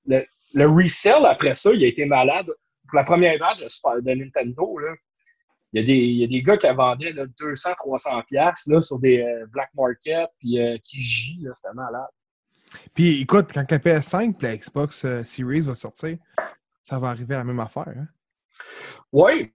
Le, 0.06 0.22
le 0.54 0.68
resell, 0.68 1.26
après 1.26 1.56
ça, 1.56 1.72
il 1.72 1.84
a 1.84 1.88
été 1.88 2.06
malade. 2.06 2.48
Pour 2.90 2.98
la 2.98 3.06
première 3.06 3.40
batch 3.40 3.62
de, 3.62 4.14
Nintendo, 4.14 4.78
là, 4.80 4.94
il 5.72 5.80
y, 5.80 5.84
a 5.84 5.86
des, 5.88 5.98
il 5.98 6.18
y 6.18 6.24
a 6.26 6.28
des 6.28 6.44
gars 6.44 6.58
qui 6.58 6.68
vendaient 6.68 7.14
là, 7.14 7.26
200, 7.40 7.70
300 7.78 8.22
pièces 8.28 8.68
là, 8.68 8.82
sur 8.82 9.00
des 9.00 9.22
euh, 9.22 9.46
black 9.48 9.70
market, 9.76 10.30
puis 10.40 10.60
euh, 10.60 10.74
là, 10.74 11.52
c'était 11.56 11.74
malade. 11.74 12.08
Puis 12.94 13.22
écoute, 13.22 13.48
quand 13.54 13.66
la 13.72 13.78
PS5 13.80 14.36
et 14.42 14.44
la 14.44 14.58
Xbox 14.58 15.06
euh, 15.06 15.24
Series 15.24 15.62
va 15.62 15.76
sortir, 15.76 16.18
ça 16.84 17.00
va 17.00 17.08
arriver 17.08 17.36
à 17.36 17.40
la 17.40 17.44
même 17.46 17.62
affaire. 17.62 17.88
Hein? 17.88 18.08
Oui, 19.14 19.54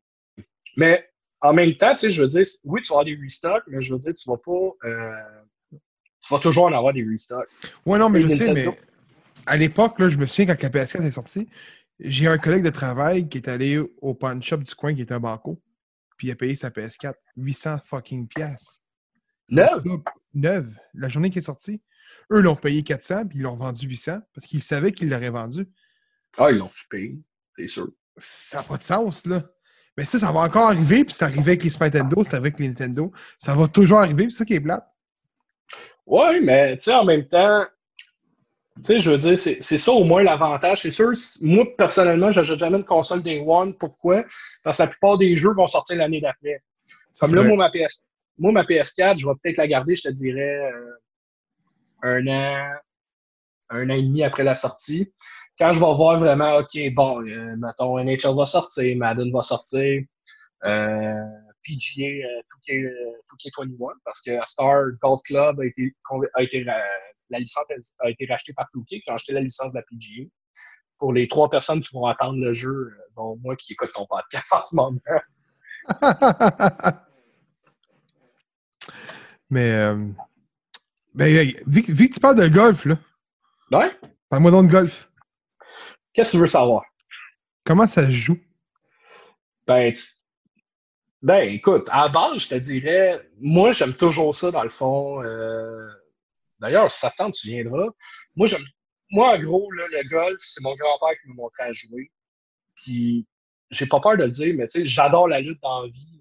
mais 0.76 1.08
en 1.42 1.52
même 1.52 1.74
temps, 1.76 1.92
tu 1.92 1.98
sais, 1.98 2.10
je 2.10 2.22
veux 2.22 2.28
dire, 2.28 2.46
oui, 2.64 2.80
tu 2.80 2.88
vas 2.88 3.00
avoir 3.00 3.04
des 3.04 3.18
restocks, 3.20 3.64
mais 3.66 3.82
je 3.82 3.92
veux 3.92 4.00
dire, 4.00 4.14
tu 4.14 4.30
vas 4.30 4.38
pas. 4.38 4.88
euh, 4.88 5.78
tu 6.20 6.34
vas 6.34 6.40
toujours 6.40 6.64
en 6.64 6.72
avoir 6.72 6.94
des 6.94 7.04
restocks. 7.04 7.48
Ouais, 7.86 7.98
non, 7.98 8.08
mais 8.08 8.22
je 8.22 8.28
sais, 8.28 8.52
mais 8.52 8.66
à 9.48 9.56
l'époque, 9.56 9.94
je 9.98 10.16
me 10.16 10.26
souviens 10.26 10.54
quand 10.54 10.62
la 10.62 10.68
PS4 10.68 11.02
est 11.02 11.10
sortie, 11.10 11.48
j'ai 11.98 12.26
un 12.28 12.38
collègue 12.38 12.64
de 12.64 12.70
travail 12.70 13.28
qui 13.28 13.38
est 13.38 13.48
allé 13.48 13.78
au 13.78 14.14
pawn 14.14 14.42
shop 14.42 14.58
du 14.58 14.74
coin 14.74 14.94
qui 14.94 15.02
était 15.02 15.14
un 15.14 15.20
banco, 15.20 15.60
puis 16.16 16.28
il 16.28 16.30
a 16.30 16.36
payé 16.36 16.54
sa 16.54 16.70
PS4 16.70 17.14
800 17.36 17.78
fucking 17.84 18.28
piastres. 18.28 18.80
Neuf? 19.48 19.82
Neuve, 20.34 20.74
la 20.94 21.08
journée 21.08 21.30
qui 21.30 21.38
est 21.38 21.42
sortie. 21.42 21.82
Eux 22.30 22.40
l'ont 22.40 22.56
payé 22.56 22.82
400, 22.82 23.28
puis 23.28 23.38
ils 23.38 23.42
l'ont 23.42 23.56
vendu 23.56 23.86
800 23.86 24.18
parce 24.34 24.46
qu'ils 24.46 24.62
savaient 24.62 24.92
qu'ils 24.92 25.08
l'auraient 25.08 25.30
vendu. 25.30 25.66
Ah, 26.36 26.50
ils 26.50 26.58
l'ont 26.58 26.68
flippé, 26.68 27.18
c'est 27.56 27.66
sûr. 27.66 27.88
Ça 28.18 28.58
n'a 28.58 28.62
pas 28.64 28.76
de 28.76 28.82
sens, 28.82 29.26
là. 29.26 29.42
Mais 29.96 30.04
ça, 30.04 30.18
ça 30.18 30.30
va 30.30 30.40
encore 30.40 30.68
arriver, 30.68 31.04
puis 31.04 31.14
c'est 31.14 31.24
arrivé 31.24 31.52
avec 31.52 31.64
les 31.64 31.70
Super 31.70 31.86
Nintendo, 31.86 32.22
c'est 32.22 32.34
arrivé 32.34 32.48
avec 32.48 32.60
les 32.60 32.68
Nintendo. 32.68 33.10
Ça 33.40 33.54
va 33.54 33.66
toujours 33.66 33.98
arriver, 33.98 34.24
puis 34.24 34.32
c'est 34.32 34.38
ça 34.38 34.44
qui 34.44 34.54
est 34.54 34.60
plate. 34.60 34.86
Oui, 36.06 36.40
mais 36.42 36.76
tu 36.76 36.84
sais, 36.84 36.94
en 36.94 37.04
même 37.04 37.26
temps, 37.26 37.66
tu 38.78 38.84
sais, 38.84 38.98
je 39.00 39.10
veux 39.10 39.18
dire, 39.18 39.38
c'est 39.38 39.78
ça 39.78 39.92
au 39.92 40.04
moins 40.04 40.22
l'avantage. 40.22 40.82
C'est 40.82 40.90
sûr, 40.90 41.12
moi, 41.40 41.64
personnellement, 41.76 42.30
je 42.30 42.40
n'achète 42.40 42.58
jamais 42.58 42.78
une 42.78 42.84
console 42.84 43.22
Day 43.22 43.42
One. 43.44 43.74
Pourquoi? 43.74 44.24
Parce 44.62 44.78
que 44.78 44.82
la 44.84 44.88
plupart 44.88 45.18
des 45.18 45.34
jeux 45.34 45.52
vont 45.54 45.66
sortir 45.66 45.96
l'année 45.96 46.20
d'après. 46.20 46.62
Comme 47.20 47.34
là, 47.34 47.42
moi 47.42 47.56
ma, 47.56 47.70
PS, 47.70 48.04
moi, 48.38 48.52
ma 48.52 48.62
PS4, 48.62 49.18
je 49.18 49.26
vais 49.26 49.34
peut-être 49.42 49.58
la 49.58 49.66
garder, 49.66 49.96
je 49.96 50.02
te 50.02 50.08
dirais, 50.10 50.72
euh, 50.72 50.92
un 52.02 52.26
an, 52.28 52.70
un 53.70 53.90
an 53.90 53.94
et 53.94 54.02
demi 54.02 54.22
après 54.22 54.44
la 54.44 54.54
sortie. 54.54 55.12
Quand 55.58 55.72
je 55.72 55.80
vais 55.80 55.94
voir 55.94 56.18
vraiment, 56.18 56.58
OK, 56.58 56.78
bon, 56.94 57.26
euh, 57.26 57.56
mettons, 57.56 57.98
NHL 57.98 58.36
va 58.36 58.46
sortir, 58.46 58.96
Madden 58.96 59.32
va 59.32 59.42
sortir, 59.42 60.02
euh, 60.64 61.24
PGA 61.64 62.06
euh, 62.06 62.42
2K, 62.68 62.84
euh, 62.84 62.92
2K21, 63.32 63.92
parce 64.04 64.22
que 64.22 64.30
Star 64.46 64.84
Golf 65.02 65.20
Club 65.24 65.60
a 65.60 65.66
été, 65.66 65.94
a 66.34 66.42
été 66.42 66.64
la 67.30 67.38
licence 67.38 67.64
a 68.00 68.10
été 68.10 68.26
rachetée 68.26 68.52
par 68.54 68.66
2K, 68.74 69.02
qui 69.02 69.10
a 69.10 69.14
acheté 69.14 69.32
la 69.32 69.40
licence 69.40 69.72
de 69.72 69.78
la 69.78 69.84
PGA. 69.84 70.28
Pour 70.98 71.12
les 71.12 71.28
trois 71.28 71.48
personnes 71.48 71.80
qui 71.80 71.94
vont 71.94 72.06
attendre 72.06 72.38
le 72.40 72.52
jeu, 72.52 72.68
euh, 72.68 72.96
dont 73.16 73.38
moi 73.42 73.54
qui 73.56 73.72
écoute 73.72 73.92
ton 73.94 74.06
podcast 74.06 74.52
en 74.52 74.64
ce 74.64 74.74
moment. 74.74 74.98
Mais, 79.50 79.70
euh, 79.70 80.08
ben, 81.14 81.26
hey, 81.26 81.56
vu, 81.66 81.82
vu 81.82 82.08
que 82.08 82.14
tu 82.14 82.20
parles 82.20 82.36
de 82.36 82.48
golf, 82.48 82.84
là, 82.84 82.98
Ouais? 83.70 83.90
Parle-moi 84.28 84.50
donc 84.50 84.66
de 84.66 84.72
golf. 84.72 85.10
Qu'est-ce 86.12 86.32
que 86.32 86.36
tu 86.36 86.40
veux 86.40 86.46
savoir? 86.46 86.82
Comment 87.64 87.86
ça 87.86 88.06
se 88.06 88.10
joue? 88.10 88.38
Ben, 89.66 89.92
ben, 91.22 91.48
écoute, 91.48 91.88
à 91.90 92.04
la 92.04 92.08
base, 92.08 92.38
je 92.38 92.48
te 92.48 92.54
dirais, 92.54 93.20
moi, 93.40 93.72
j'aime 93.72 93.94
toujours 93.94 94.34
ça, 94.34 94.50
dans 94.50 94.62
le 94.62 94.68
fond. 94.68 95.22
Euh, 95.22 95.88
d'ailleurs, 96.60 96.90
si 96.90 96.98
ça 96.98 97.12
tente, 97.16 97.34
tu 97.34 97.48
viendras. 97.48 97.88
Moi, 98.36 98.46
j'aime. 98.46 98.64
Moi, 99.10 99.34
en 99.34 99.42
gros, 99.42 99.70
là, 99.72 99.84
le 99.90 100.06
golf, 100.08 100.36
c'est 100.38 100.62
mon 100.62 100.74
grand-père 100.74 101.18
qui 101.22 101.30
me 101.30 101.34
montrait 101.34 101.64
à 101.64 101.72
jouer. 101.72 102.10
Puis, 102.74 103.26
j'ai 103.70 103.86
pas 103.86 104.00
peur 104.00 104.16
de 104.16 104.24
le 104.24 104.30
dire, 104.30 104.54
mais 104.56 104.66
tu 104.66 104.80
sais, 104.80 104.84
j'adore 104.84 105.28
la 105.28 105.40
lutte 105.40 105.60
dans 105.62 105.82
la 105.82 105.88
vie. 105.88 106.18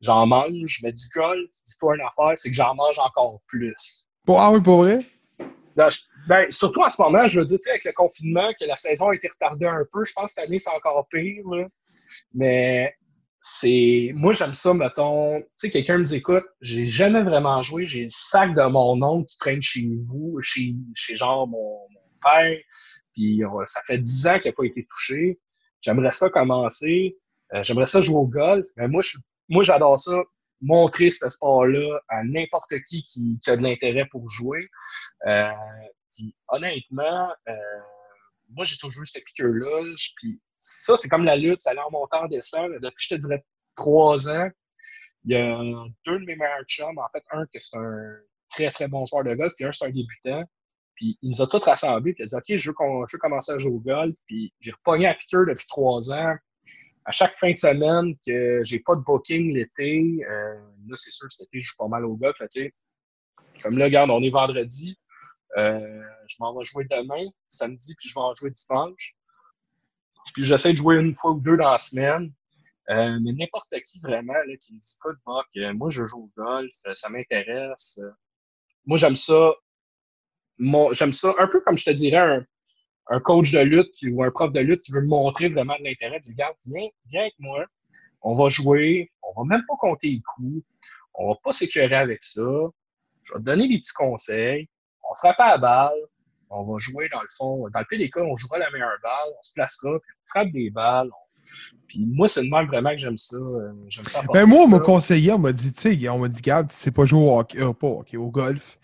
J'en 0.00 0.26
mange, 0.26 0.80
mais 0.82 0.92
du 0.92 1.04
golf, 1.14 1.50
dis-toi 1.66 1.96
une 1.96 2.02
affaire, 2.02 2.32
c'est 2.36 2.48
que 2.48 2.56
j'en 2.56 2.74
mange 2.74 2.98
encore 2.98 3.40
plus. 3.46 4.06
ah 4.28 4.50
oui, 4.50 4.60
pour 4.60 4.78
vrai? 4.78 5.04
ben, 6.28 6.50
surtout 6.50 6.82
en 6.82 6.90
ce 6.90 7.00
moment, 7.00 7.26
je 7.26 7.40
veux 7.40 7.46
dire, 7.46 7.58
avec 7.68 7.84
le 7.84 7.92
confinement, 7.92 8.50
que 8.58 8.64
la 8.64 8.76
saison 8.76 9.08
a 9.08 9.14
été 9.14 9.28
retardée 9.28 9.66
un 9.66 9.84
peu, 9.92 10.04
je 10.04 10.12
pense 10.12 10.26
que 10.26 10.32
cette 10.32 10.44
année, 10.46 10.58
c'est 10.58 10.70
encore 10.70 11.06
pire. 11.08 11.44
Mais 12.34 12.94
c'est. 13.40 14.12
Moi, 14.14 14.32
j'aime 14.32 14.54
ça, 14.54 14.74
mettons. 14.74 15.40
Tu 15.40 15.46
sais, 15.56 15.70
quelqu'un 15.70 15.98
me 15.98 16.04
dit 16.04 16.16
écoute, 16.16 16.44
j'ai 16.60 16.86
jamais 16.86 17.22
vraiment 17.22 17.62
joué, 17.62 17.86
j'ai 17.86 18.04
le 18.04 18.08
sac 18.10 18.54
de 18.54 18.62
mon 18.68 19.02
oncle 19.02 19.26
qui 19.26 19.38
traîne 19.38 19.62
chez 19.62 19.88
vous, 20.02 20.38
chez, 20.42 20.74
chez 20.94 21.16
genre 21.16 21.46
mon, 21.46 21.78
père, 22.22 22.58
puis 23.14 23.40
ça 23.64 23.80
fait 23.86 23.98
10 23.98 24.26
ans 24.26 24.38
qu'il 24.38 24.50
n'a 24.50 24.54
pas 24.54 24.64
été 24.64 24.84
touché. 24.84 25.40
J'aimerais 25.80 26.10
ça 26.10 26.28
commencer. 26.28 27.16
Euh, 27.54 27.62
j'aimerais 27.62 27.86
ça 27.86 28.00
jouer 28.00 28.16
au 28.16 28.26
golf. 28.26 28.66
Mais 28.76 28.88
moi, 28.88 29.02
moi, 29.48 29.64
j'adore 29.64 29.98
ça 29.98 30.22
montrer 30.60 31.10
ce 31.10 31.28
sport-là 31.28 32.00
à 32.08 32.22
n'importe 32.22 32.74
qui, 32.86 33.02
qui, 33.02 33.38
a 33.46 33.56
de 33.56 33.62
l'intérêt 33.62 34.06
pour 34.10 34.28
jouer. 34.28 34.68
Euh, 35.26 35.50
honnêtement, 36.48 37.32
euh, 37.48 37.52
moi, 38.50 38.64
j'ai 38.64 38.76
toujours 38.76 39.02
eu 39.02 39.06
cette 39.06 39.24
piqûre-là. 39.24 39.94
Puis 40.16 40.40
ça, 40.60 40.96
c'est 40.96 41.08
comme 41.08 41.24
la 41.24 41.36
lutte, 41.36 41.60
ça 41.60 41.70
allait 41.70 41.80
en 41.80 41.90
montant, 41.90 42.24
en 42.24 42.28
descendant. 42.28 42.68
Depuis, 42.80 43.06
je 43.08 43.14
te 43.14 43.20
dirais, 43.20 43.44
trois 43.74 44.28
ans, 44.28 44.48
il 45.24 45.32
y 45.32 45.36
a 45.36 45.58
deux 46.06 46.20
de 46.20 46.24
mes 46.26 46.36
meilleurs 46.36 46.64
chums. 46.66 46.98
En 46.98 47.08
fait, 47.12 47.22
un 47.32 47.46
qui 47.46 47.60
c'est 47.60 47.76
un 47.76 48.16
très, 48.50 48.70
très 48.70 48.88
bon 48.88 49.04
joueur 49.06 49.24
de 49.24 49.34
golf, 49.34 49.52
puis 49.54 49.64
un, 49.64 49.72
c'est 49.72 49.86
un 49.86 49.90
débutant. 49.90 50.44
Puis 50.94 51.18
il 51.22 51.30
nous 51.30 51.42
a 51.42 51.46
tous 51.46 51.62
rassemblés, 51.64 52.12
puis 52.12 52.22
il 52.22 52.24
a 52.24 52.26
dit 52.26 52.34
OK, 52.34 52.58
je 52.58 52.70
veux, 52.70 52.76
je 53.08 53.16
veux 53.16 53.20
commencer 53.20 53.52
à 53.52 53.58
jouer 53.58 53.72
au 53.72 53.80
golf. 53.80 54.16
Puis 54.26 54.52
j'ai 54.60 54.70
repogné 54.70 55.06
à 55.06 55.14
piqûre 55.14 55.46
depuis 55.46 55.66
trois 55.66 56.12
ans 56.12 56.36
à 57.04 57.12
chaque 57.12 57.34
fin 57.36 57.52
de 57.52 57.58
semaine 57.58 58.14
que 58.26 58.62
j'ai 58.62 58.80
pas 58.80 58.94
de 58.94 59.00
booking 59.00 59.54
l'été, 59.54 60.24
euh, 60.28 60.54
là, 60.86 60.96
c'est 60.96 61.10
sûr, 61.10 61.30
cet 61.30 61.48
été, 61.48 61.60
je 61.60 61.68
joue 61.68 61.76
pas 61.78 61.88
mal 61.88 62.04
au 62.04 62.16
golf. 62.16 62.36
Comme 63.62 63.78
là, 63.78 63.86
regarde, 63.86 64.10
on 64.10 64.22
est 64.22 64.30
vendredi. 64.30 64.98
Euh, 65.56 66.02
je 66.28 66.36
m'en 66.38 66.56
vais 66.56 66.64
jouer 66.64 66.84
demain, 66.88 67.28
samedi, 67.48 67.94
puis 67.96 68.08
je 68.08 68.14
vais 68.14 68.20
en 68.20 68.34
jouer 68.34 68.50
dimanche. 68.50 69.16
Puis 70.34 70.44
j'essaie 70.44 70.72
de 70.72 70.78
jouer 70.78 70.96
une 70.96 71.14
fois 71.14 71.32
ou 71.32 71.40
deux 71.40 71.56
dans 71.56 71.70
la 71.70 71.78
semaine. 71.78 72.32
Euh, 72.88 73.18
mais 73.22 73.32
n'importe 73.32 73.74
qui 73.86 74.00
vraiment 74.00 74.32
là, 74.32 74.56
qui 74.58 74.74
me 74.74 74.80
dit 74.80 74.96
pas 75.02 75.10
de 75.54 75.72
moi 75.72 75.88
je 75.90 76.04
joue 76.04 76.24
au 76.24 76.42
golf, 76.42 76.70
ça 76.72 77.08
m'intéresse. 77.08 78.00
Moi 78.84 78.98
j'aime 78.98 79.16
ça. 79.16 79.52
J'aime 80.92 81.12
ça 81.12 81.34
un 81.38 81.46
peu 81.46 81.60
comme 81.60 81.78
je 81.78 81.84
te 81.84 81.90
dirais 81.90 82.18
un, 82.18 82.44
un 83.10 83.20
coach 83.20 83.50
de 83.50 83.58
lutte 83.58 83.94
ou 84.08 84.22
un 84.22 84.30
prof 84.30 84.52
de 84.52 84.60
lutte 84.60 84.82
qui 84.82 84.92
veut 84.92 85.02
me 85.02 85.08
montrer 85.08 85.48
vraiment 85.48 85.76
de 85.78 85.84
l'intérêt, 85.84 86.20
dit 86.20 86.30
Regarde, 86.30 86.56
viens, 86.66 86.88
viens 87.06 87.20
avec 87.22 87.34
moi, 87.38 87.66
on 88.22 88.32
va 88.32 88.48
jouer, 88.48 89.10
on 89.22 89.42
va 89.42 89.44
même 89.44 89.64
pas 89.66 89.76
compter 89.78 90.08
les 90.08 90.22
coups, 90.22 90.64
on 91.14 91.28
va 91.28 91.34
pas 91.42 91.52
s'écœurer 91.52 91.96
avec 91.96 92.22
ça, 92.22 92.42
je 93.22 93.32
vais 93.32 93.40
te 93.40 93.44
donner 93.44 93.68
des 93.68 93.78
petits 93.78 93.92
conseils, 93.92 94.68
on 95.08 95.14
frappe 95.14 95.40
à 95.40 95.50
la 95.50 95.58
balle, 95.58 95.98
on 96.50 96.64
va 96.64 96.78
jouer 96.78 97.08
dans 97.08 97.20
le 97.20 97.28
fond, 97.36 97.68
dans 97.72 97.78
le 97.78 97.86
pire 97.88 97.98
des 97.98 98.10
cas, 98.10 98.20
on 98.20 98.36
jouera 98.36 98.58
la 98.58 98.70
meilleure 98.70 98.98
balle, 99.02 99.32
on 99.38 99.42
se 99.42 99.52
placera, 99.52 99.98
puis 100.00 100.12
on 100.12 100.26
frappe 100.26 100.52
des 100.52 100.70
balles. 100.70 101.10
Puis 101.88 102.04
moi, 102.06 102.28
c'est 102.28 102.42
le 102.42 102.50
même 102.50 102.66
vraiment 102.66 102.90
que 102.90 102.98
j'aime 102.98 103.16
ça. 103.16 103.36
Euh, 103.36 103.72
j'aime 103.88 104.04
ça. 104.04 104.22
Ben 104.32 104.46
moi, 104.46 104.62
on 104.62 104.68
m'a 104.68 104.80
conseillé, 104.80 105.32
on 105.32 105.38
m'a 105.38 105.52
dit, 105.52 105.72
tu 105.72 105.80
sais, 105.80 106.08
on 106.08 106.18
m'a 106.18 106.28
dit, 106.28 106.40
Gab, 106.42 106.68
tu 106.68 106.76
sais 106.76 106.90
pas 106.90 107.04
jouer 107.04 107.20
au 107.20 107.38
hockey, 107.38 107.60
euh, 107.60 107.72
pas 107.72 107.86
au 107.86 108.30
golf. 108.30 108.78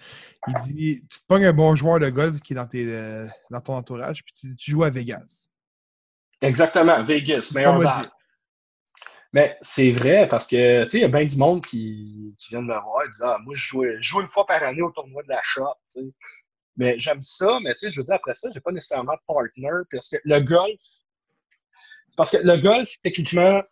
Il 0.49 0.55
dit 0.65 1.03
Tu 1.11 1.19
te 1.19 1.25
pognes 1.27 1.47
un 1.47 1.53
bon 1.53 1.75
joueur 1.75 1.99
de 1.99 2.09
golf 2.09 2.41
qui 2.41 2.53
est 2.53 2.57
dans, 2.57 2.67
tes, 2.67 2.87
euh, 2.87 3.27
dans 3.51 3.61
ton 3.61 3.75
entourage, 3.75 4.23
puis 4.25 4.55
tu, 4.57 4.71
joues 4.71 4.85
à 4.85 4.91
Vegas. 4.91 5.49
Exactement, 6.41 7.03
Vegas, 7.03 7.51
meilleur 7.55 7.79
balle. 7.79 8.11
Mais 9.33 9.59
c'est 9.61 9.91
vrai 9.91 10.29
parce 10.29 10.47
que, 10.47 10.85
tu 10.85 10.91
sais, 10.91 10.99
il 10.99 11.03
y 11.03 11.05
a 11.05 11.09
bien 11.09 11.25
du 11.25 11.37
monde 11.37 11.65
qui, 11.65 12.35
qui 12.39 12.49
vient 12.51 12.63
de 12.63 12.69
me 12.69 12.73
voir 12.73 13.03
et 13.05 13.09
dit 13.09 13.19
Ah, 13.23 13.37
moi, 13.45 13.55
je 13.55 13.61
joue, 13.61 13.85
je 13.85 14.03
joue, 14.03 14.21
une 14.21 14.29
fois 14.29 14.47
par 14.47 14.63
année 14.63 14.83
au 14.83 14.91
tournoi 14.91 15.23
de 15.25 15.29
la 15.29 15.41
shop, 15.43 15.75
tu 15.91 16.01
sais. 16.01 16.07
Mais 16.77 16.99
j'aime 16.99 17.23
ça, 17.23 17.59
mais 17.63 17.75
tu 17.75 17.81
sais, 17.81 17.91
je 17.91 18.01
veux 18.01 18.05
dire, 18.05 18.17
après 18.17 18.35
ça, 18.35 18.51
j'ai 18.51 18.61
pas 18.61 18.73
nécessairement 18.73 19.15
de 19.15 19.21
partner 19.27 19.71
parce 19.91 20.09
que 20.09 20.17
le 20.25 20.41
golf, 20.41 20.75
c'est 20.79 22.17
parce 22.17 22.31
que 22.31 22.37
le 22.39 22.59
golf, 22.59 22.91
techniquement, 23.03 23.63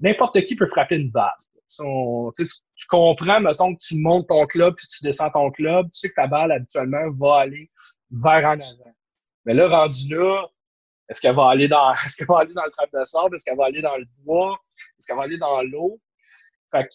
n'importe 0.00 0.44
qui 0.44 0.56
peut 0.56 0.68
frapper 0.68 0.96
une 0.96 1.10
balle 1.10 1.32
tu, 1.76 2.86
comprends, 2.88 3.40
mettons, 3.40 3.74
que 3.74 3.80
tu 3.80 3.96
montes 3.96 4.28
ton 4.28 4.46
club 4.46 4.74
puis 4.76 4.86
tu 4.86 5.04
descends 5.04 5.30
ton 5.30 5.50
club, 5.50 5.86
tu 5.86 5.98
sais 6.00 6.08
que 6.08 6.14
ta 6.14 6.26
balle, 6.26 6.52
habituellement, 6.52 7.10
va 7.20 7.40
aller 7.40 7.70
vers 8.10 8.44
en 8.44 8.60
avant. 8.60 8.94
Mais 9.44 9.54
là, 9.54 9.68
rendu 9.68 10.14
là, 10.14 10.46
est-ce 11.08 11.20
qu'elle 11.20 11.34
va 11.34 11.48
aller 11.48 11.68
dans 11.68 11.92
est-ce 12.06 12.16
qu'elle 12.16 12.26
va 12.26 12.38
aller 12.38 12.54
dans 12.54 12.64
le 12.64 12.70
trap 12.70 12.90
de 12.92 13.04
sable? 13.04 13.34
Est-ce 13.34 13.44
qu'elle 13.44 13.56
va 13.56 13.66
aller 13.66 13.82
dans 13.82 13.96
le 13.96 14.06
bois? 14.24 14.58
Est-ce 14.98 15.06
qu'elle 15.06 15.16
va 15.16 15.24
aller 15.24 15.38
dans 15.38 15.62
l'eau? 15.62 16.00
Fait 16.70 16.86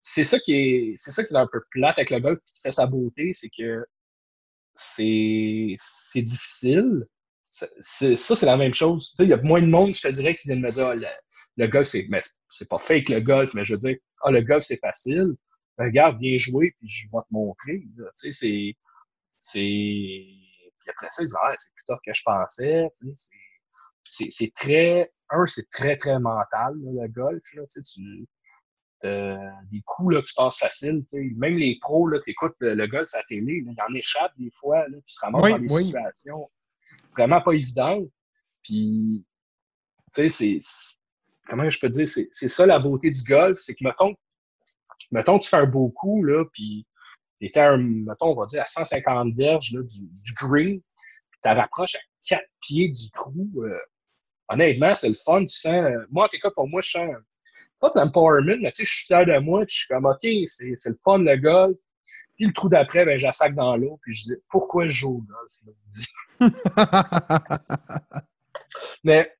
c'est 0.00 0.24
ça 0.24 0.38
qui 0.40 0.52
est 0.52 0.94
c'est 0.96 1.12
ça 1.12 1.22
qui 1.22 1.32
est 1.32 1.36
un 1.36 1.46
peu 1.46 1.60
plate 1.70 1.96
avec 1.98 2.10
le 2.10 2.18
golf 2.18 2.38
qui 2.44 2.60
fait 2.60 2.72
sa 2.72 2.86
beauté, 2.86 3.32
c'est 3.32 3.50
que 3.56 3.86
c'est 4.74 5.76
difficile. 6.16 7.06
ça, 7.48 7.66
c'est 7.80 8.46
la 8.46 8.56
même 8.56 8.74
chose. 8.74 9.14
Il 9.18 9.28
y 9.28 9.32
a 9.32 9.42
moins 9.42 9.60
de 9.60 9.66
monde, 9.66 9.94
je 9.94 10.00
te 10.00 10.08
dirais, 10.08 10.34
qui 10.34 10.48
vient 10.48 10.56
de 10.56 10.62
me 10.62 10.72
dire 10.72 10.86
ah, 10.86 10.94
le 11.56 11.66
golf, 11.66 11.86
c'est, 11.86 12.06
mais 12.08 12.22
c'est 12.48 12.68
pas 12.68 12.78
fake 12.78 13.08
le 13.10 13.20
golf, 13.20 13.54
mais 13.54 13.64
je 13.64 13.74
veux 13.74 13.78
dire, 13.78 13.96
ah, 14.22 14.30
le 14.30 14.40
golf, 14.40 14.64
c'est 14.64 14.80
facile. 14.80 15.34
Ben, 15.78 15.86
regarde, 15.86 16.18
viens 16.20 16.38
jouer, 16.38 16.74
puis 16.78 16.88
je 16.88 17.06
vais 17.06 17.22
te 17.22 17.28
montrer. 17.30 17.82
Tu 17.96 18.02
sais, 18.14 18.30
c'est, 18.30 18.74
c'est, 19.38 19.58
puis 19.58 20.90
après 20.90 21.08
ça, 21.10 21.22
ils 21.22 21.28
ah, 21.40 21.54
c'est 21.58 21.72
plus 21.74 21.84
tough 21.86 22.00
que 22.04 22.12
je 22.12 22.22
pensais. 22.24 22.88
C'est, 24.04 24.52
très, 24.56 25.12
un, 25.30 25.46
c'est 25.46 25.68
très, 25.70 25.96
très 25.96 26.18
mental, 26.18 26.74
le 26.76 27.08
golf, 27.08 27.42
là, 27.54 27.62
tu 27.66 28.26
tu, 29.02 29.36
des 29.70 29.82
coups, 29.84 30.14
là, 30.14 30.22
tu 30.22 30.34
passes 30.34 30.58
facile. 30.58 31.04
Tu 31.08 31.16
sais. 31.16 31.34
Même 31.36 31.56
les 31.56 31.78
pros, 31.80 32.06
là, 32.08 32.18
écoutes 32.26 32.54
le, 32.60 32.86
golf 32.86 33.12
à 33.14 33.18
la 33.18 33.24
télé, 33.24 33.60
là, 33.60 33.72
ils 33.76 33.82
en 33.82 33.94
échappent 33.94 34.36
des 34.38 34.50
fois, 34.54 34.88
là, 34.88 34.98
puis 35.04 35.14
se 35.14 35.20
ramassent 35.20 35.50
dans 35.50 35.58
des 35.58 35.68
situations 35.68 36.50
vraiment 37.16 37.40
pas 37.40 37.52
évidentes. 37.52 38.08
Puis, 38.62 39.24
tu 40.14 40.28
sais, 40.28 40.28
c'est 40.28 40.60
comment 41.48 41.68
je 41.68 41.78
peux 41.78 41.88
dire, 41.88 42.06
c'est 42.06 42.48
ça 42.48 42.66
la 42.66 42.78
beauté 42.78 43.10
du 43.10 43.22
golf, 43.22 43.58
c'est 43.60 43.74
que, 43.74 43.84
mettons, 43.84 44.14
mettons, 45.10 45.38
tu 45.38 45.48
fais 45.48 45.56
un 45.56 45.66
beau 45.66 45.90
coup, 45.90 46.22
là, 46.22 46.44
puis 46.52 46.86
tu 47.38 47.46
étais, 47.46 47.76
mettons, 47.76 48.28
on 48.28 48.40
va 48.40 48.46
dire, 48.46 48.62
à 48.62 48.66
150 48.66 49.34
verges 49.34 49.72
là, 49.72 49.82
du, 49.82 50.08
du 50.08 50.32
green, 50.34 50.80
puis 51.30 51.40
tu 51.42 51.48
rapproches 51.48 51.96
à 51.96 52.00
4 52.28 52.42
pieds 52.60 52.88
du 52.88 53.10
trou. 53.10 53.48
Euh, 53.58 53.78
honnêtement, 54.48 54.94
c'est 54.94 55.08
le 55.08 55.14
fun, 55.14 55.44
tu 55.44 55.56
sens. 55.56 55.72
Euh, 55.72 56.06
moi, 56.10 56.26
en 56.26 56.28
tout 56.28 56.38
cas, 56.40 56.50
pour 56.50 56.68
moi, 56.68 56.80
je 56.80 56.90
sens 56.90 57.10
pas 57.80 57.90
de 57.90 58.00
l'empowerment, 58.00 58.60
mais 58.60 58.72
tu 58.72 58.82
sais, 58.82 58.84
je 58.84 58.94
suis 58.94 59.06
fier 59.06 59.26
de 59.26 59.38
moi, 59.38 59.64
je 59.68 59.74
suis 59.74 59.88
comme, 59.88 60.06
OK, 60.06 60.26
c'est 60.46 60.86
le 60.86 60.98
fun, 61.04 61.18
le 61.18 61.36
golf. 61.36 61.78
Puis 62.36 62.46
le 62.46 62.52
trou 62.52 62.68
d'après, 62.68 63.04
ben, 63.04 63.18
j'assac 63.18 63.54
dans 63.54 63.76
l'eau, 63.76 63.98
puis 64.02 64.14
je 64.14 64.22
dis, 64.24 64.36
pourquoi 64.48 64.86
je 64.86 64.94
joue 64.94 65.18
au 65.18 65.22
golf? 65.22 66.50
mais 69.04 69.32